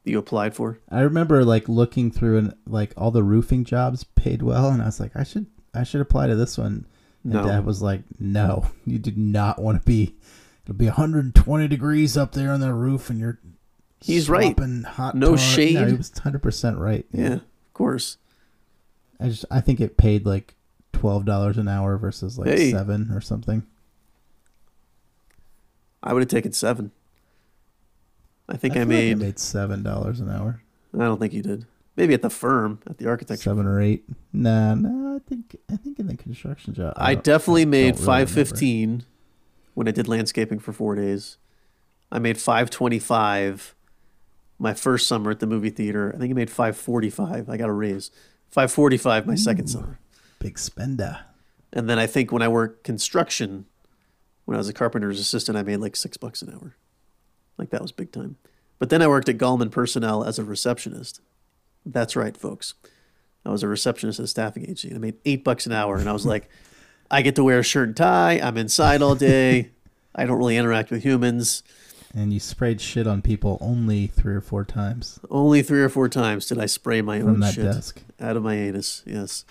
you 0.04 0.18
applied 0.18 0.54
for. 0.54 0.78
I 0.90 1.00
remember 1.00 1.44
like 1.44 1.68
looking 1.68 2.10
through 2.10 2.38
and 2.38 2.54
like 2.66 2.92
all 2.96 3.10
the 3.10 3.22
roofing 3.22 3.64
jobs 3.64 4.04
paid 4.04 4.42
well, 4.42 4.68
and 4.68 4.82
I 4.82 4.86
was 4.86 5.00
like, 5.00 5.12
I 5.14 5.22
should 5.24 5.46
I 5.74 5.84
should 5.84 6.00
apply 6.00 6.26
to 6.28 6.36
this 6.36 6.56
one. 6.58 6.86
And 7.24 7.32
No. 7.32 7.46
Dad 7.46 7.64
was 7.64 7.82
like, 7.82 8.02
No, 8.18 8.70
you 8.86 8.98
do 8.98 9.12
not 9.16 9.60
want 9.60 9.80
to 9.80 9.86
be. 9.86 10.16
It'll 10.64 10.74
be 10.76 10.86
120 10.86 11.68
degrees 11.68 12.16
up 12.16 12.32
there 12.32 12.52
on 12.52 12.60
the 12.60 12.72
roof, 12.74 13.10
and 13.10 13.18
you're. 13.18 13.38
He's 14.00 14.28
right. 14.30 14.56
Hot 14.86 15.14
No 15.14 15.28
tar- 15.30 15.38
shade. 15.38 15.74
No, 15.74 15.86
he 15.86 15.94
was 15.94 16.10
100 16.12 16.42
percent 16.42 16.78
right. 16.78 17.04
Yeah, 17.12 17.34
of 17.34 17.42
course. 17.74 18.16
I 19.20 19.28
just 19.28 19.44
I 19.50 19.60
think 19.60 19.80
it 19.80 19.96
paid 19.96 20.24
like 20.24 20.54
twelve 20.92 21.24
dollars 21.24 21.58
an 21.58 21.68
hour 21.68 21.96
versus 21.98 22.38
like 22.38 22.48
Hey. 22.48 22.70
seven 22.70 23.10
or 23.12 23.20
something. 23.20 23.64
I 26.02 26.12
would 26.12 26.22
have 26.22 26.28
taken 26.28 26.52
seven. 26.52 26.92
I 28.48 28.56
think 28.56 28.76
I, 28.76 28.80
like 28.80 28.88
made, 28.88 29.12
I 29.12 29.14
made 29.16 29.38
seven 29.38 29.82
dollars 29.82 30.20
an 30.20 30.30
hour, 30.30 30.62
I 30.94 30.98
don't 30.98 31.18
think 31.20 31.32
you 31.34 31.42
did. 31.42 31.66
Maybe 31.96 32.14
at 32.14 32.22
the 32.22 32.30
firm, 32.30 32.78
at 32.88 32.98
the 32.98 33.08
architecture. 33.08 33.42
seven 33.42 33.66
or 33.66 33.80
eight. 33.80 34.04
Nah, 34.32 34.74
nah. 34.74 35.16
I 35.16 35.18
think 35.28 35.56
I 35.70 35.76
think 35.76 35.98
in 35.98 36.06
the 36.06 36.16
construction 36.16 36.72
job. 36.72 36.94
I 36.96 37.14
don't- 37.14 37.24
definitely 37.24 37.66
made 37.66 37.94
really 37.94 38.06
five 38.06 38.30
fifteen 38.30 39.02
when 39.74 39.88
I 39.88 39.90
did 39.90 40.06
landscaping 40.08 40.60
for 40.60 40.72
four 40.72 40.94
days. 40.94 41.36
I 42.12 42.20
made 42.20 42.38
five 42.38 42.70
twenty 42.70 43.00
five 43.00 43.74
my 44.58 44.74
first 44.74 45.06
summer 45.06 45.30
at 45.30 45.40
the 45.40 45.46
movie 45.46 45.70
theater. 45.70 46.12
I 46.14 46.18
think 46.18 46.30
I 46.30 46.34
made 46.34 46.50
five 46.50 46.76
forty 46.76 47.10
five. 47.10 47.48
I 47.48 47.56
got 47.56 47.68
a 47.68 47.72
raise. 47.72 48.10
Five 48.50 48.72
forty 48.72 48.96
five 48.96 49.26
my 49.26 49.34
second 49.34 49.68
summer. 49.68 49.98
Big 50.38 50.58
spender. 50.58 51.20
And 51.72 51.88
then 51.88 51.98
I 51.98 52.06
think 52.06 52.32
when 52.32 52.42
I 52.42 52.48
worked 52.48 52.84
construction, 52.84 53.66
when 54.44 54.54
I 54.54 54.58
was 54.58 54.68
a 54.68 54.72
carpenter's 54.72 55.20
assistant, 55.20 55.58
I 55.58 55.62
made 55.62 55.76
like 55.76 55.96
six 55.96 56.16
bucks 56.16 56.40
an 56.40 56.52
hour. 56.52 56.76
Like 57.58 57.70
that 57.70 57.82
was 57.82 57.92
big 57.92 58.12
time. 58.12 58.36
But 58.78 58.90
then 58.90 59.02
I 59.02 59.08
worked 59.08 59.28
at 59.28 59.38
Gallman 59.38 59.70
Personnel 59.70 60.24
as 60.24 60.38
a 60.38 60.44
receptionist. 60.44 61.20
That's 61.84 62.16
right, 62.16 62.36
folks. 62.36 62.74
I 63.44 63.50
was 63.50 63.62
a 63.62 63.68
receptionist 63.68 64.18
at 64.18 64.24
a 64.24 64.28
staffing 64.28 64.64
agency 64.64 64.94
I 64.94 64.98
made 64.98 65.16
eight 65.24 65.44
bucks 65.44 65.66
an 65.66 65.72
hour. 65.72 65.96
And 65.96 66.08
I 66.08 66.12
was 66.12 66.26
like, 66.26 66.48
I 67.10 67.22
get 67.22 67.36
to 67.36 67.44
wear 67.44 67.60
a 67.60 67.62
shirt 67.62 67.88
and 67.88 67.96
tie. 67.96 68.40
I'm 68.42 68.56
inside 68.56 69.02
all 69.02 69.14
day. 69.14 69.70
I 70.14 70.26
don't 70.26 70.38
really 70.38 70.56
interact 70.56 70.90
with 70.90 71.02
humans. 71.02 71.62
And 72.14 72.32
you 72.32 72.40
sprayed 72.40 72.80
shit 72.80 73.06
on 73.06 73.22
people 73.22 73.58
only 73.60 74.06
three 74.06 74.34
or 74.34 74.40
four 74.40 74.64
times 74.64 75.20
Only 75.30 75.62
three 75.62 75.82
or 75.82 75.88
four 75.88 76.08
times 76.08 76.46
did 76.46 76.58
I 76.58 76.66
spray 76.66 77.02
my 77.02 77.20
from 77.20 77.28
own 77.28 77.40
that 77.40 77.54
shit 77.54 77.64
desk. 77.64 78.02
out 78.20 78.36
of 78.36 78.42
my 78.42 78.54
anus. 78.54 79.02
Yes, 79.06 79.44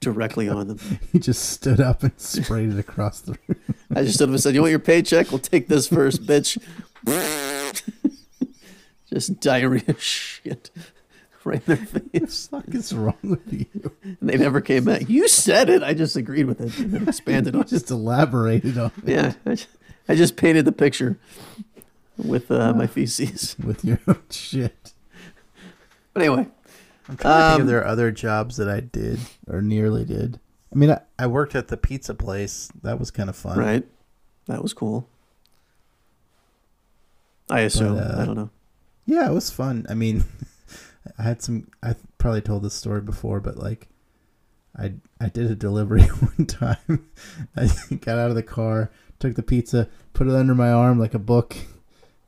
directly 0.00 0.48
on 0.48 0.68
them. 0.68 0.78
You 1.12 1.20
just 1.20 1.48
stood 1.50 1.80
up 1.80 2.02
and 2.02 2.12
sprayed 2.18 2.70
it 2.70 2.78
across 2.78 3.20
the 3.20 3.38
room. 3.48 3.58
I 3.94 4.02
just 4.02 4.16
stood 4.16 4.28
up 4.28 4.32
and 4.34 4.40
said, 4.42 4.54
"You 4.54 4.60
want 4.62 4.70
your 4.70 4.78
paycheck? 4.80 5.30
We'll 5.30 5.38
take 5.38 5.68
this 5.68 5.86
first, 5.88 6.24
bitch." 6.26 6.58
just 9.08 9.40
diarrhea 9.40 9.94
shit 9.98 10.70
right 11.44 11.62
in 11.68 11.76
their 11.76 11.76
What 11.86 12.10
face, 12.12 12.46
the 12.46 12.56
fuck 12.62 12.74
is 12.74 12.92
wrong 12.94 13.16
with 13.22 13.52
you? 13.52 13.92
and 14.02 14.16
they 14.22 14.36
never 14.36 14.60
came 14.60 14.84
back. 14.84 15.08
You 15.08 15.28
said 15.28 15.68
it. 15.68 15.82
I 15.82 15.94
just 15.94 16.16
agreed 16.16 16.46
with 16.46 16.60
it 16.60 16.76
and 16.78 17.06
expanded 17.08 17.54
on 17.54 17.66
just 17.66 17.90
elaborated 17.90 18.78
on 18.78 18.90
it 19.04 19.08
Yeah, 19.10 19.32
I 19.46 19.54
just, 19.54 19.68
I 20.08 20.14
just 20.14 20.36
painted 20.36 20.64
the 20.64 20.72
picture 20.72 21.18
with 22.16 22.50
uh, 22.50 22.72
my 22.74 22.86
feces. 22.86 23.56
with 23.64 23.84
your 23.84 23.98
own 24.06 24.22
shit. 24.30 24.92
But 26.12 26.22
anyway, 26.22 26.46
I'm 27.08 27.16
trying 27.16 27.16
to 27.16 27.22
think 27.22 27.54
Um, 27.56 27.60
if 27.62 27.66
there 27.66 27.80
are 27.80 27.86
other 27.86 28.10
jobs 28.12 28.56
that 28.56 28.68
I 28.68 28.80
did 28.80 29.18
or 29.48 29.60
nearly 29.60 30.04
did. 30.04 30.38
I 30.72 30.76
mean, 30.76 30.90
I, 30.90 31.00
I 31.18 31.26
worked 31.26 31.54
at 31.54 31.68
the 31.68 31.76
pizza 31.76 32.14
place. 32.14 32.70
That 32.82 32.98
was 32.98 33.10
kind 33.10 33.28
of 33.28 33.36
fun. 33.36 33.58
right, 33.58 33.84
that 34.46 34.62
was 34.62 34.72
cool. 34.72 35.08
I 37.50 37.60
assume. 37.60 37.98
uh, 37.98 38.16
I 38.18 38.24
don't 38.24 38.36
know. 38.36 38.50
Yeah, 39.06 39.28
it 39.28 39.34
was 39.34 39.50
fun. 39.50 39.86
I 39.88 39.94
mean, 39.94 40.24
I 41.18 41.22
had 41.22 41.42
some. 41.42 41.68
I 41.82 41.94
probably 42.18 42.40
told 42.40 42.62
this 42.62 42.74
story 42.74 43.00
before, 43.02 43.40
but 43.40 43.56
like, 43.58 43.88
I 44.76 44.94
I 45.20 45.28
did 45.28 45.50
a 45.50 45.54
delivery 45.54 46.02
one 46.36 46.46
time. 46.46 47.06
I 47.56 47.68
got 48.00 48.18
out 48.18 48.30
of 48.30 48.34
the 48.36 48.42
car, 48.42 48.90
took 49.18 49.34
the 49.34 49.42
pizza, 49.42 49.88
put 50.14 50.26
it 50.26 50.34
under 50.34 50.54
my 50.54 50.70
arm 50.72 50.98
like 50.98 51.14
a 51.14 51.18
book, 51.18 51.54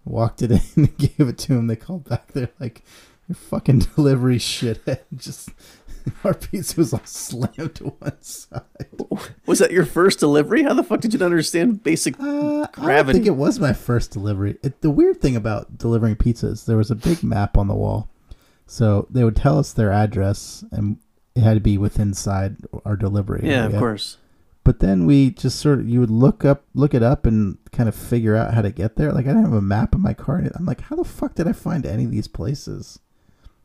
walked 0.07 0.41
it 0.43 0.51
in, 0.53 0.61
and 0.77 0.97
gave 0.99 1.29
it 1.29 1.39
to 1.39 1.55
him. 1.55 1.67
They 1.67 1.77
called 1.77 2.09
back. 2.09 2.33
They're 2.33 2.49
like, 2.59 2.83
"Your 3.29 3.37
fucking 3.37 3.79
delivery 3.97 4.39
shithead!" 4.39 5.01
Just 5.17 5.51
our 6.23 6.35
pizza 6.35 6.77
was 6.79 6.93
all 6.95 7.01
slammed 7.05 7.75
to 7.75 7.85
one 7.99 8.23
side. 8.23 8.63
Was 9.45 9.59
that 9.59 9.73
your 9.73 9.85
first 9.85 10.21
delivery? 10.21 10.63
How 10.63 10.73
the 10.73 10.85
fuck 10.85 11.01
did 11.01 11.13
you 11.13 11.19
not 11.19 11.27
understand 11.27 11.83
basic? 11.83 12.19
Uh, 12.21 12.67
I 12.79 13.03
don't 13.03 13.13
think 13.13 13.27
it 13.27 13.31
was 13.37 13.59
my 13.59 13.73
first 13.73 14.13
delivery. 14.13 14.57
It, 14.63 14.83
the 14.83 14.91
weird 14.91 15.21
thing 15.21 15.35
about 15.35 15.77
delivering 15.79 16.15
pizzas, 16.17 16.65
there 16.65 16.77
was 16.77 16.93
a 16.93 16.95
big 16.95 17.25
map 17.25 17.59
on 17.59 17.67
the 17.67 17.75
wall, 17.75 18.09
so 18.67 19.09
they 19.11 19.25
would 19.25 19.35
tell 19.37 19.59
us 19.59 19.73
their 19.73 19.91
address, 19.91 20.65
and 20.71 20.99
it 21.35 21.43
had 21.43 21.55
to 21.55 21.61
be 21.61 21.77
within 21.77 22.15
side 22.15 22.57
our 22.85 22.97
delivery. 22.97 23.41
yeah, 23.43 23.67
of 23.67 23.77
course. 23.77 24.19
But 24.67 24.81
then 24.81 25.07
we 25.07 25.31
just 25.31 25.61
sort 25.61 25.79
of 25.79 25.89
you 25.89 26.01
would 26.01 26.11
look 26.11 26.45
up, 26.45 26.65
look 26.75 26.93
it 26.93 27.01
up, 27.05 27.25
and 27.25 27.57
kind 27.71 27.89
of 27.89 27.95
figure 27.95 28.35
out 28.35 28.53
how 28.53 28.63
to 28.63 28.73
get 28.73 28.97
there. 28.97 29.13
Like 29.13 29.27
I 29.27 29.29
didn't 29.29 29.45
have 29.45 29.53
a 29.53 29.63
map 29.63 29.95
in 29.95 30.01
my 30.03 30.13
car. 30.13 30.43
I'm 30.57 30.67
like, 30.67 30.81
how 30.81 30.97
the 30.97 31.05
fuck 31.05 31.37
did 31.37 31.47
I 31.47 31.53
find 31.53 31.87
any 31.87 32.05
of 32.05 32.11
these 32.11 32.27
places? 32.27 32.99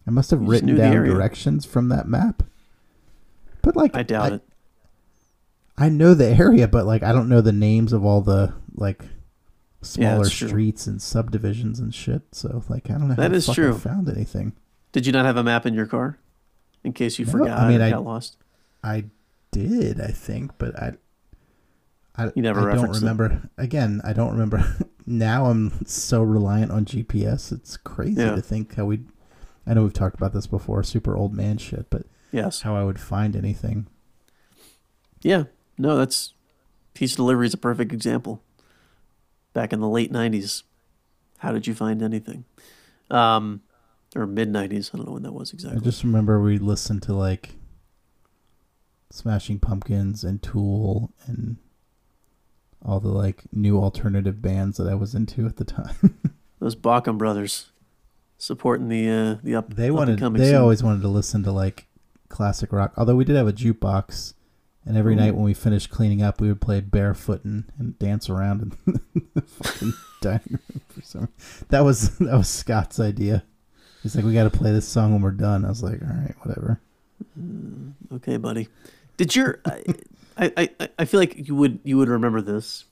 I 0.06 0.12
must 0.12 0.30
have 0.30 0.44
You 0.44 0.48
written 0.48 0.76
down 0.76 0.94
directions 1.04 1.66
from 1.66 1.90
that 1.90 2.08
map. 2.08 2.44
But 3.64 3.76
like, 3.76 3.96
I 3.96 4.04
doubt 4.04 4.34
it. 4.34 4.42
I 5.76 5.90
know 5.90 6.14
the 6.14 6.28
area, 6.28 6.68
but 6.68 6.86
like 6.86 7.02
I 7.02 7.12
don't 7.14 7.30
know 7.30 7.42
the 7.42 7.52
names 7.52 7.94
of 7.94 8.06
all 8.06 8.22
the 8.22 8.54
like 8.76 9.04
smaller 9.82 10.30
true. 10.30 10.50
streets 10.50 10.86
and 10.86 11.02
subdivisions 11.02 11.80
and 11.80 11.96
shit. 11.96 12.22
So 12.32 12.64
like 12.70 12.92
I 12.92 12.94
don't 12.94 13.08
know 13.08 13.16
how 13.16 13.22
That 13.24 13.30
the 13.32 13.38
is 13.38 13.48
fuck 13.48 13.56
true. 13.56 13.74
I 13.74 13.78
found 13.80 14.08
anything. 14.08 14.54
Did 14.92 15.08
you 15.08 15.14
not 15.14 15.26
have 15.26 15.38
a 15.38 15.44
map 15.44 15.66
in 15.66 15.74
your 15.74 15.88
car, 15.88 16.20
in 16.84 16.94
case 16.94 17.18
you 17.18 17.26
No, 17.26 17.32
forgot? 17.32 17.58
I 17.58 17.68
mean, 17.70 17.82
I- 17.82 17.90
got 17.90 18.04
lost. 18.06 18.38
I 18.84 19.06
did, 19.52 20.00
I 20.02 20.08
think, 20.12 20.52
but 20.58 20.76
I 20.78 20.94
I, 22.16 22.26
You 22.36 22.42
never 22.42 22.60
I 22.60 22.64
don't 22.64 22.74
referenced 22.76 23.02
it. 23.02 23.06
remember. 23.06 23.50
Again, 23.58 24.02
I 24.04 24.12
don't 24.14 24.32
remember. 24.32 24.76
now 25.06 25.46
I'm 25.46 25.86
so 25.86 26.22
reliant 26.22 26.72
on 26.72 26.84
GPS. 26.86 27.52
It's 27.54 27.78
crazy 27.78 28.22
Yeah. 28.22 28.36
to 28.36 28.42
think 28.42 28.76
how 28.76 28.86
we. 28.86 29.02
I 29.66 29.74
know 29.74 29.84
we've 29.84 29.94
talked 29.94 30.16
about 30.18 30.34
this 30.34 30.48
before, 30.48 30.84
super 30.84 31.16
old 31.16 31.34
man 31.34 31.58
shit, 31.58 31.90
but 31.90 32.04
Yes. 32.32 32.62
how 32.62 32.76
I 32.76 32.84
would 32.84 33.00
find 33.00 33.36
anything. 33.36 33.88
Yeah. 35.22 35.46
No, 35.78 35.96
that's 35.98 36.34
pizza 36.94 37.16
delivery 37.16 37.48
is 37.48 37.54
a 37.54 37.58
perfect 37.58 37.94
example. 37.94 38.42
Back 39.54 39.72
in 39.74 39.80
the 39.80 39.88
late 39.90 40.12
'90s, 40.12 40.64
how 41.40 41.52
did 41.52 41.68
you 41.68 41.74
find 41.76 42.02
anything? 42.02 42.46
Um, 43.10 43.62
or 44.16 44.26
mid 44.28 44.50
'90s. 44.52 44.92
I 44.94 44.98
don't 44.98 45.08
know 45.08 45.14
when 45.14 45.24
that 45.24 45.34
was 45.34 45.52
exactly. 45.54 45.80
I 45.80 45.84
just 45.84 46.04
remember 46.04 46.42
we 46.42 46.58
listened 46.58 47.04
to 47.04 47.14
like 47.14 47.56
Smashing 49.12 49.60
Pumpkins 49.60 50.24
and 50.24 50.42
Tool 50.42 51.12
and 51.26 51.58
all 52.84 53.00
the 53.00 53.10
like 53.10 53.44
new 53.52 53.80
alternative 53.80 54.42
bands 54.42 54.78
that 54.78 54.88
I 54.88 54.96
was 54.96 55.14
into 55.14 55.46
at 55.46 55.58
the 55.58 55.66
time. 55.66 56.18
Those 56.60 56.76
Bacham 56.76 57.18
brothers 57.18 57.72
supporting 58.38 58.90
the 58.90 59.10
uh, 59.10 59.36
the 59.44 59.56
up. 59.56 59.74
they 59.76 59.92
wanted 59.92 60.20
they 60.20 60.46
scene. 60.48 60.56
always 60.56 60.84
wanted 60.84 61.02
to 61.02 61.08
listen 61.08 61.44
to 61.44 61.52
like 61.52 61.88
classic 62.30 62.72
rock. 62.72 62.94
Although 62.98 63.16
we 63.16 63.26
did 63.26 63.36
have 63.36 63.48
a 63.48 63.54
jukebox 63.54 64.34
and 64.86 64.98
every 64.98 65.14
Ooh. 65.14 65.18
night 65.18 65.36
when 65.36 65.44
we 65.44 65.54
finished 65.54 65.90
cleaning 65.92 66.24
up 66.24 66.42
we 66.42 66.48
would 66.48 66.62
play 66.62 66.80
barefootin' 66.82 67.70
and 67.78 68.00
dance 68.00 68.30
around 68.30 68.76
in 68.88 69.00
the 69.36 69.42
fucking 69.42 69.94
dining 70.22 70.42
room 70.70 70.82
for 70.90 71.02
some 71.02 71.30
that 71.70 71.82
was 71.82 72.18
that 72.20 72.36
was 72.38 72.50
Scott's 72.50 73.00
idea. 73.00 73.44
He's 74.02 74.16
like, 74.16 74.26
We 74.26 74.34
gotta 74.34 74.50
play 74.50 74.72
this 74.72 74.88
song 74.88 75.14
when 75.14 75.22
we're 75.22 75.32
done. 75.32 75.66
I 75.66 75.70
was 75.70 75.84
like, 75.84 76.02
All 76.02 76.08
right, 76.08 76.36
whatever. 76.42 76.80
Okay, 78.14 78.38
buddy. 78.38 78.68
Did 79.22 79.36
your 79.36 79.62
I, 80.36 80.52
I, 80.58 80.90
I 80.98 81.06
feel 81.06 81.20
like 81.20 81.48
you 81.48 81.54
would 81.54 81.78
you 81.84 81.96
would 82.00 82.10
remember 82.10 82.42
this. 82.42 82.86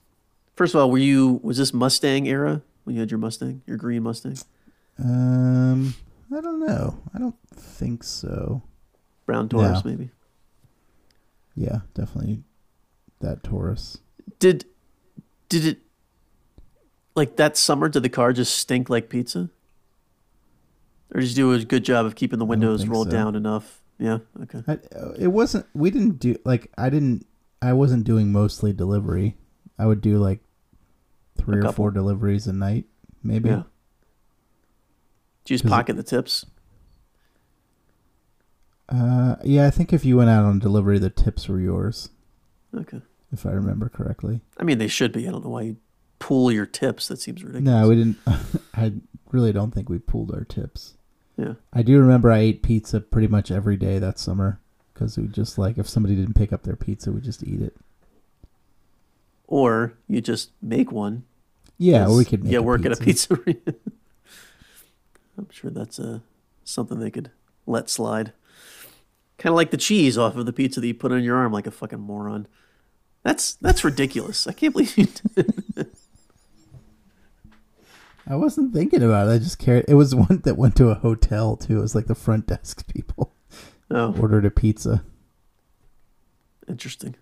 First 0.56 0.76
of 0.76 0.80
all, 0.80 0.91
were 0.91 0.99
you 0.99 1.39
was 1.41 1.57
this 1.57 1.73
Mustang 1.73 2.27
era 2.27 2.61
when 2.84 2.95
you 2.95 2.99
had 2.99 3.10
your 3.10 3.18
Mustang, 3.18 3.64
your 3.65 3.77
green 3.77 4.03
Mustang, 4.03 4.38
Um 4.99 5.95
I 6.31 6.39
don't 6.39 6.60
know. 6.60 6.99
I 7.15 7.18
don't 7.18 7.34
think 7.56 8.03
so. 8.03 8.61
brown 9.26 9.49
Taurus 9.49 9.84
No. 9.84 9.89
maybe? 9.89 10.11
Yeah, 11.56 11.80
definitely 11.95 12.43
that 13.22 13.41
Taurus. 13.41 13.97
Did 14.38 14.65
did 15.49 15.65
it 15.65 15.80
like 17.15 17.38
that 17.38 17.57
summer? 17.57 17.89
Did 17.89 18.03
the 18.03 18.10
car 18.10 18.34
just 18.34 18.56
stink 18.56 18.88
like 18.88 19.10
pizza? 19.10 19.49
Or 21.11 21.22
did 21.22 21.31
you 21.31 21.35
do 21.35 21.53
a 21.53 21.65
good 21.65 21.84
job 21.84 22.06
of 22.06 22.14
keeping 22.14 22.38
the 22.38 22.45
windows 22.45 22.85
rolled 22.85 23.10
so. 23.10 23.18
down 23.18 23.34
enough? 23.34 23.81
Yeah. 23.99 24.19
Okay. 24.43 24.63
I, 24.67 24.73
uh, 24.97 25.11
it 25.19 25.27
wasn't. 25.27 25.65
We 25.73 25.91
didn't 25.91 26.19
do 26.19 26.35
like 26.45 26.71
I 26.77 26.89
didn't. 26.89 27.26
I 27.61 27.73
wasn't 27.73 28.05
doing 28.05 28.31
mostly 28.31 28.71
delivery. 28.73 29.35
I 29.77 29.85
would 29.85 29.99
do 30.01 30.17
like 30.17 30.39
three 31.38 31.59
or 31.63 31.71
four 31.73 31.91
deliveries 31.91 32.47
a 32.47 32.53
night, 32.53 32.85
maybe. 33.23 33.49
Yeah. 33.49 33.63
Did 35.43 35.51
you 35.51 35.55
just 35.55 35.63
'Cause 35.63 35.71
it- 35.71 35.76
pocket 35.76 35.95
the 35.97 36.03
tips? 36.03 36.45
Uh, 38.88 39.35
yeah. 39.43 39.67
I 39.67 39.69
think 39.69 39.93
if 39.93 40.03
you 40.05 40.17
went 40.17 40.30
out 40.30 40.45
on 40.45 40.59
delivery, 40.59 40.97
the 40.99 41.09
tips 41.09 41.47
were 41.47 41.59
yours, 41.59 42.09
Okay. 42.76 43.01
if 43.31 43.45
I 43.45 43.51
remember 43.51 43.89
correctly. 43.89 44.41
I 44.57 44.63
mean, 44.63 44.77
they 44.80 44.88
should 44.88 45.11
be. 45.11 45.27
I 45.27 45.31
don't 45.31 45.43
know 45.43 45.51
why 45.51 45.61
you 45.63 45.77
pool 46.19 46.51
your 46.51 46.65
tips. 46.65 47.07
That 47.07 47.19
seems 47.19 47.43
ridiculous. 47.43 47.65
No, 47.81 47.88
we 47.89 47.95
didn't. 47.95 48.17
I 48.73 48.93
really 49.31 49.51
don't 49.53 49.71
think 49.73 49.89
we 49.89 49.99
pulled 49.99 50.31
our 50.31 50.43
tips. 50.43 50.95
Yeah. 51.40 51.53
I 51.72 51.84
do 51.84 51.98
remember 51.99 52.32
I 52.32 52.40
ate 52.40 52.64
pizza 52.64 52.99
pretty 52.99 53.28
much 53.28 53.49
every 53.49 53.78
day 53.78 53.98
that 53.98 54.20
summer 54.20 54.60
because 54.94 55.18
we 55.18 55.28
just 55.28 55.57
like 55.57 55.78
if 55.78 55.88
somebody 55.88 56.14
didn't 56.16 56.34
pick 56.34 56.52
up 56.52 56.64
their 56.64 56.76
pizza, 56.76 57.14
we 57.14 57.22
just 57.22 57.44
eat 57.44 57.61
it. 57.61 57.78
Or 59.48 59.94
you 60.07 60.20
just 60.20 60.52
make 60.61 60.91
one. 60.91 61.24
Yeah, 61.78 62.10
we 62.10 62.26
could 62.26 62.53
a 62.53 62.61
work 62.61 62.86
at 62.86 62.91
a 62.91 62.98
pizza. 62.98 63.30
pizzeria. 63.30 63.76
I'm 65.38 65.49
sure 65.49 65.72
that's 65.72 65.98
uh, 65.98 66.20
something 66.66 66.99
they 66.99 67.10
could 67.10 67.32
let 67.66 67.90
slide. 67.90 68.34
Kind 69.38 69.53
of 69.53 69.56
like 69.56 69.72
the 69.72 69.78
cheese 69.78 70.18
off 70.18 70.36
of 70.36 70.45
the 70.45 70.52
pizza 70.52 70.82
that 70.82 70.88
you 70.88 70.94
put 70.94 71.14
on 71.14 71.24
your 71.24 71.38
arm 71.38 71.53
like 71.53 71.68
a 71.68 71.72
fucking 71.72 72.02
moron. 72.02 72.48
That's 73.24 73.53
that's 73.53 73.86
ridiculous. 73.86 74.45
I 74.45 74.52
can't 74.52 74.74
believe 74.74 74.98
you 74.98 75.07
did. 75.36 75.88
I 78.30 78.35
wasn't 78.35 78.73
thinking 78.73 79.01
about 79.03 79.27
it. 79.27 79.31
I 79.31 79.38
just 79.39 79.57
carried. 79.60 79.85
It 79.88 79.95
was 79.95 80.14
one 80.30 80.41
that 80.43 80.56
went 80.57 80.76
to 80.77 80.89
a 80.89 80.95
hotel 80.95 81.57
too. 81.57 81.80
It 81.80 81.81
was 81.81 81.95
like 81.95 82.06
the 82.07 82.15
front 82.15 82.47
desk 82.47 82.88
people 82.88 83.34
Oh, 83.91 84.15
ordered 84.19 84.45
a 84.45 84.51
pizza. 84.51 85.03
interesting. 86.68 87.15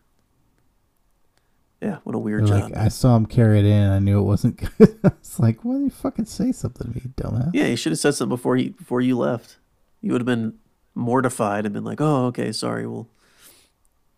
Yeah, 1.82 1.98
what 2.04 2.14
a 2.14 2.18
They're 2.18 2.24
weird 2.24 2.48
job. 2.48 2.64
like, 2.72 2.76
I 2.78 2.88
saw 2.88 3.16
him 3.16 3.26
carry 3.28 3.60
it 3.60 3.66
in. 3.66 3.90
I 3.90 4.00
knew 4.00 4.20
it 4.20 4.24
wasn't 4.24 4.58
good. 4.78 5.00
I 5.04 5.12
was 5.20 5.40
like, 5.40 5.64
why 5.64 5.76
do 5.76 5.84
you 5.84 5.90
fucking 5.92 6.26
say 6.26 6.52
something 6.52 6.92
to 6.92 6.94
me, 6.96 7.02
dumbass? 7.16 7.52
yeah, 7.54 7.68
you 7.68 7.76
should 7.76 7.92
have 7.92 8.00
said 8.00 8.16
something 8.16 8.36
before 8.36 8.58
he 8.58 8.70
before 8.70 9.00
you 9.00 9.18
left. 9.18 9.58
You 10.02 10.12
would 10.12 10.22
have 10.22 10.26
been 10.26 10.56
mortified 10.96 11.66
and 11.66 11.74
been 11.74 11.84
like, 11.84 12.02
"Oh, 12.02 12.26
okay, 12.28 12.52
sorry. 12.52 12.86
We'll 12.88 13.08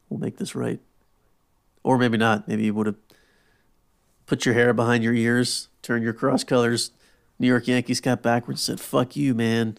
we'll 0.09 0.19
make 0.19 0.37
this 0.37 0.55
right." 0.55 0.79
Or 1.83 1.97
maybe 1.97 2.17
not. 2.17 2.47
Maybe 2.47 2.63
you 2.63 2.73
would 2.73 2.87
have 2.87 2.95
put 4.29 4.45
your 4.45 4.53
hair 4.53 4.73
behind 4.73 5.03
your 5.03 5.13
ears, 5.13 5.67
turn 5.81 6.03
your 6.03 6.13
cross 6.13 6.43
colors, 6.43 6.91
New 7.39 7.47
York 7.47 7.67
Yankees 7.67 7.99
got 7.99 8.21
backwards, 8.21 8.61
said, 8.61 8.79
"Fuck 8.79 9.15
you, 9.15 9.33
man. 9.33 9.77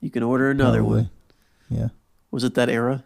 You 0.00 0.10
can 0.10 0.22
order 0.24 0.50
another 0.50 0.78
Probably. 0.80 1.02
one." 1.02 1.10
Yeah. 1.70 1.88
Was 2.32 2.42
it 2.42 2.54
that 2.54 2.68
era? 2.68 3.04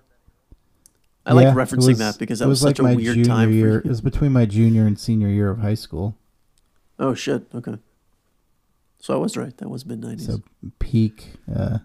I 1.26 1.32
like 1.34 1.44
Yeah, 1.44 1.52
it 1.52 1.56
referencing 1.56 1.88
was- 1.88 1.98
that 1.98 2.18
because 2.18 2.38
that 2.38 2.48
was, 2.48 2.62
like 2.62 2.70
such 2.76 2.80
a 2.80 2.82
my 2.82 2.94
weird 2.94 3.24
time 3.24 3.52
year. 3.52 3.80
for 3.80 3.86
It 3.86 3.90
was 3.90 4.00
between 4.00 4.32
my 4.32 4.46
junior 4.46 4.86
and 4.86 4.98
senior 4.98 5.28
year 5.28 5.50
of 5.50 5.58
high 5.58 5.74
school. 5.74 6.16
Oh 6.98 7.14
shit. 7.14 7.46
Okay. 7.54 7.76
So 8.98 9.12
I 9.14 9.16
was 9.18 9.36
right. 9.36 9.54
That 9.58 9.68
was 9.68 9.84
mid 9.84 10.00
nineties. 10.00 10.26
So 10.26 10.42
peak, 10.78 11.34
uh, 11.54 11.78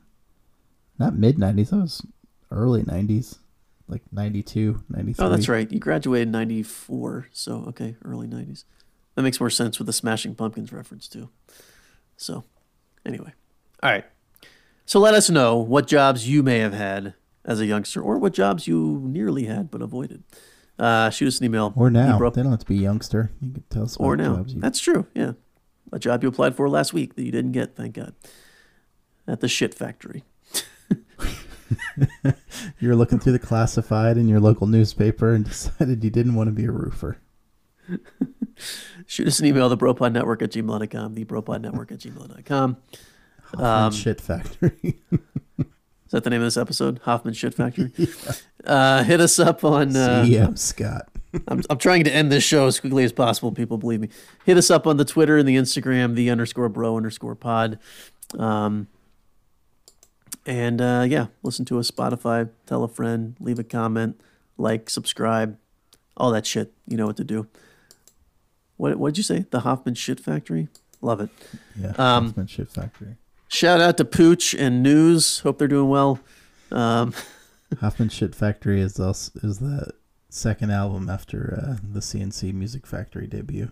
not 0.97 1.15
mid 1.17 1.37
90s, 1.37 1.69
that 1.71 1.77
was 1.77 2.05
early 2.51 2.83
90s, 2.83 3.39
like 3.89 4.01
92, 4.11 4.83
93. 4.89 5.25
oh, 5.25 5.29
that's 5.29 5.49
right. 5.49 5.69
You 5.71 5.79
graduated 5.79 6.27
in 6.27 6.31
ninety 6.31 6.63
four. 6.63 7.27
So 7.31 7.65
okay, 7.69 7.95
early 8.05 8.27
nineties. 8.27 8.65
That 9.15 9.23
makes 9.23 9.39
more 9.39 9.49
sense 9.49 9.79
with 9.79 9.87
the 9.87 9.93
Smashing 9.93 10.35
Pumpkins 10.35 10.71
reference 10.71 11.07
too. 11.07 11.29
So, 12.15 12.43
anyway, 13.05 13.33
all 13.83 13.91
right. 13.91 14.05
So 14.85 14.99
let 14.99 15.13
us 15.13 15.29
know 15.29 15.57
what 15.57 15.87
jobs 15.87 16.27
you 16.29 16.41
may 16.43 16.59
have 16.59 16.73
had 16.73 17.13
as 17.43 17.59
a 17.59 17.65
youngster, 17.65 18.01
or 18.01 18.17
what 18.17 18.33
jobs 18.33 18.67
you 18.67 19.01
nearly 19.03 19.45
had 19.45 19.69
but 19.71 19.81
avoided. 19.81 20.23
Uh, 20.77 21.09
shoot 21.09 21.27
us 21.27 21.39
an 21.39 21.45
email. 21.45 21.73
Or 21.75 21.89
now. 21.89 22.15
Ebro- 22.15 22.31
They 22.31 22.41
don't 22.41 22.51
have 22.51 22.59
to 22.61 22.65
be 22.65 22.77
youngster. 22.77 23.31
You 23.41 23.51
can 23.51 23.63
tell 23.69 23.83
us 23.83 23.97
or 23.97 24.15
now. 24.15 24.37
jobs 24.37 24.53
you 24.53 24.61
That's 24.61 24.79
true. 24.79 25.07
Yeah, 25.13 25.33
a 25.91 25.99
job 25.99 26.23
you 26.23 26.29
applied 26.29 26.55
for 26.55 26.69
last 26.69 26.93
week 26.93 27.15
that 27.15 27.23
you 27.23 27.31
didn't 27.31 27.51
get. 27.51 27.75
Thank 27.75 27.95
God. 27.95 28.13
At 29.27 29.41
the 29.41 29.47
shit 29.49 29.73
factory. 29.73 30.23
You 32.79 32.87
were 32.89 32.95
looking 32.95 33.19
through 33.19 33.33
the 33.33 33.39
classified 33.39 34.17
in 34.17 34.27
your 34.27 34.39
local 34.39 34.67
newspaper 34.67 35.33
and 35.33 35.45
decided 35.47 36.03
you 36.03 36.09
didn't 36.09 36.35
want 36.35 36.47
to 36.47 36.51
be 36.51 36.65
a 36.65 36.71
roofer. 36.71 37.17
Shoot 39.07 39.27
us 39.27 39.39
an 39.39 39.45
email, 39.45 39.69
the 39.69 39.77
bropodnetwork 39.77 40.41
at 40.41 40.51
gmail.com, 40.51 41.13
the 41.15 41.25
bropodnetwork 41.25 41.91
at 41.91 41.99
gmail.com. 41.99 42.77
Hoffman 43.43 43.65
Um, 43.65 43.91
shit 43.91 44.21
factory. 44.21 44.99
Is 45.59 46.11
that 46.11 46.23
the 46.23 46.29
name 46.31 46.41
of 46.41 46.47
this 46.47 46.57
episode? 46.57 46.99
Hoffman 47.03 47.35
Shit 47.35 47.53
Factory. 47.53 47.91
uh, 48.65 49.03
hit 49.03 49.21
us 49.21 49.37
up 49.37 49.63
on. 49.63 49.95
Uh, 49.95 50.55
Scott. 50.55 51.07
I'm, 51.47 51.61
I'm 51.69 51.77
trying 51.77 52.03
to 52.05 52.11
end 52.11 52.31
this 52.31 52.43
show 52.43 52.65
as 52.65 52.79
quickly 52.79 53.03
as 53.03 53.13
possible. 53.13 53.51
People 53.51 53.77
believe 53.77 53.99
me. 53.99 54.09
Hit 54.43 54.57
us 54.57 54.71
up 54.71 54.87
on 54.87 54.97
the 54.97 55.05
Twitter 55.05 55.37
and 55.37 55.47
the 55.47 55.55
Instagram, 55.55 56.15
the 56.15 56.31
underscore 56.31 56.67
bro 56.67 56.97
underscore 56.97 57.35
pod. 57.35 57.77
Um, 58.39 58.87
and 60.45 60.81
uh, 60.81 61.05
yeah, 61.07 61.27
listen 61.43 61.65
to 61.65 61.79
us 61.79 61.91
Spotify. 61.91 62.49
Tell 62.65 62.83
a 62.83 62.87
friend. 62.87 63.35
Leave 63.39 63.59
a 63.59 63.63
comment. 63.63 64.19
Like, 64.57 64.89
subscribe. 64.89 65.57
All 66.17 66.31
that 66.31 66.45
shit. 66.45 66.73
You 66.87 66.97
know 66.97 67.07
what 67.07 67.17
to 67.17 67.23
do. 67.23 67.47
What 68.77 68.97
what 68.97 69.09
did 69.09 69.17
you 69.17 69.23
say? 69.23 69.45
The 69.49 69.61
Hoffman 69.61 69.95
Shit 69.95 70.19
Factory. 70.19 70.67
Love 71.01 71.21
it. 71.21 71.29
Yeah, 71.79 71.93
Um, 71.97 72.27
Hoffman 72.27 72.47
shit 72.47 72.69
factory. 72.69 73.15
Shout 73.47 73.79
out 73.79 73.95
to 73.97 74.05
Pooch 74.05 74.53
and 74.53 74.83
News. 74.83 75.39
Hope 75.39 75.57
they're 75.57 75.67
doing 75.67 75.89
well. 75.89 76.19
Um, 76.71 77.13
Hoffman 77.79 78.09
shit 78.09 78.35
factory 78.35 78.81
is 78.81 78.99
also, 78.99 79.31
is 79.41 79.59
the 79.59 79.91
second 80.29 80.71
album 80.71 81.09
after 81.09 81.57
uh, 81.61 81.77
the 81.81 82.01
C+C 82.01 82.51
Music 82.51 82.85
Factory 82.85 83.27
debut. 83.27 83.71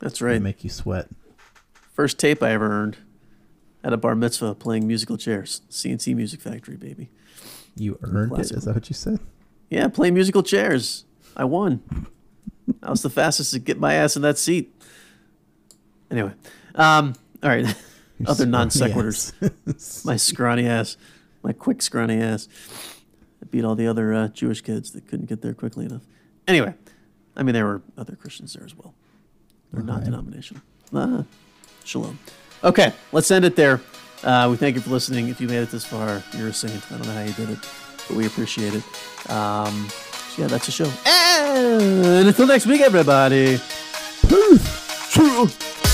that's 0.00 0.20
right. 0.20 0.30
They 0.30 0.34
right. 0.34 0.42
make 0.42 0.64
you 0.64 0.70
sweat. 0.70 1.08
First 1.94 2.18
tape 2.18 2.42
I 2.42 2.50
ever 2.50 2.68
earned 2.68 2.96
at 3.86 3.92
a 3.92 3.96
bar 3.96 4.16
mitzvah 4.16 4.56
playing 4.56 4.86
musical 4.86 5.16
chairs. 5.16 5.62
C+C 5.68 6.12
Music 6.12 6.40
Factory, 6.40 6.76
baby. 6.76 7.08
You 7.76 7.98
earned 8.02 8.32
it. 8.32 8.34
Classic. 8.34 8.56
Is 8.56 8.64
that 8.64 8.74
what 8.74 8.90
you 8.90 8.94
said? 8.94 9.20
Yeah, 9.70 9.86
playing 9.88 10.14
musical 10.14 10.42
chairs. 10.42 11.04
I 11.36 11.44
won. 11.44 11.82
I 12.82 12.90
was 12.90 13.02
the 13.02 13.10
fastest 13.10 13.52
to 13.52 13.60
get 13.60 13.78
my 13.78 13.94
ass 13.94 14.16
in 14.16 14.22
that 14.22 14.38
seat. 14.38 14.74
Anyway, 16.10 16.32
um, 16.74 17.14
all 17.42 17.50
right. 17.50 17.64
Other 18.26 18.44
non 18.46 18.70
sequiturs. 18.70 19.32
My 20.04 20.16
scrawny 20.16 20.66
ass, 20.66 20.96
my 21.44 21.52
quick 21.52 21.80
scrawny 21.80 22.20
ass. 22.20 22.48
I 23.42 23.46
beat 23.46 23.64
all 23.64 23.74
the 23.76 23.86
other 23.86 24.14
uh, 24.14 24.28
Jewish 24.28 24.62
kids 24.62 24.92
that 24.92 25.06
couldn't 25.06 25.26
get 25.26 25.42
there 25.42 25.52
quickly 25.54 25.84
enough. 25.84 26.02
Anyway, 26.48 26.72
I 27.36 27.42
mean, 27.42 27.52
there 27.52 27.66
were 27.66 27.82
other 27.98 28.16
Christians 28.16 28.54
there 28.54 28.64
as 28.64 28.74
well. 28.74 28.94
They're 29.70 29.82
Okay. 29.82 29.92
non 29.92 30.02
denominational. 30.04 30.62
Uh, 30.94 31.22
shalom. 31.84 32.18
Okay, 32.66 32.92
let's 33.12 33.30
end 33.30 33.44
it 33.44 33.54
there. 33.54 33.80
Uh, 34.24 34.48
we 34.50 34.56
thank 34.56 34.74
you 34.74 34.80
for 34.82 34.90
listening. 34.90 35.28
If 35.28 35.40
you 35.40 35.46
made 35.46 35.60
it 35.60 35.70
this 35.70 35.84
far, 35.84 36.20
you're 36.36 36.48
a 36.48 36.52
saint. 36.52 36.84
I 36.90 36.96
don't 36.96 37.06
know 37.06 37.12
how 37.12 37.22
you 37.22 37.32
did 37.34 37.50
it, 37.50 37.58
but 38.08 38.16
we 38.16 38.26
appreciate 38.26 38.74
it. 38.74 38.82
Um, 39.30 39.88
so 40.30 40.42
yeah, 40.42 40.48
that's 40.48 40.66
the 40.66 40.72
show. 40.72 40.90
And 41.06 42.26
until 42.26 42.48
next 42.48 42.66
week, 42.66 42.80
everybody. 42.80 43.60
Peace. 44.28 45.85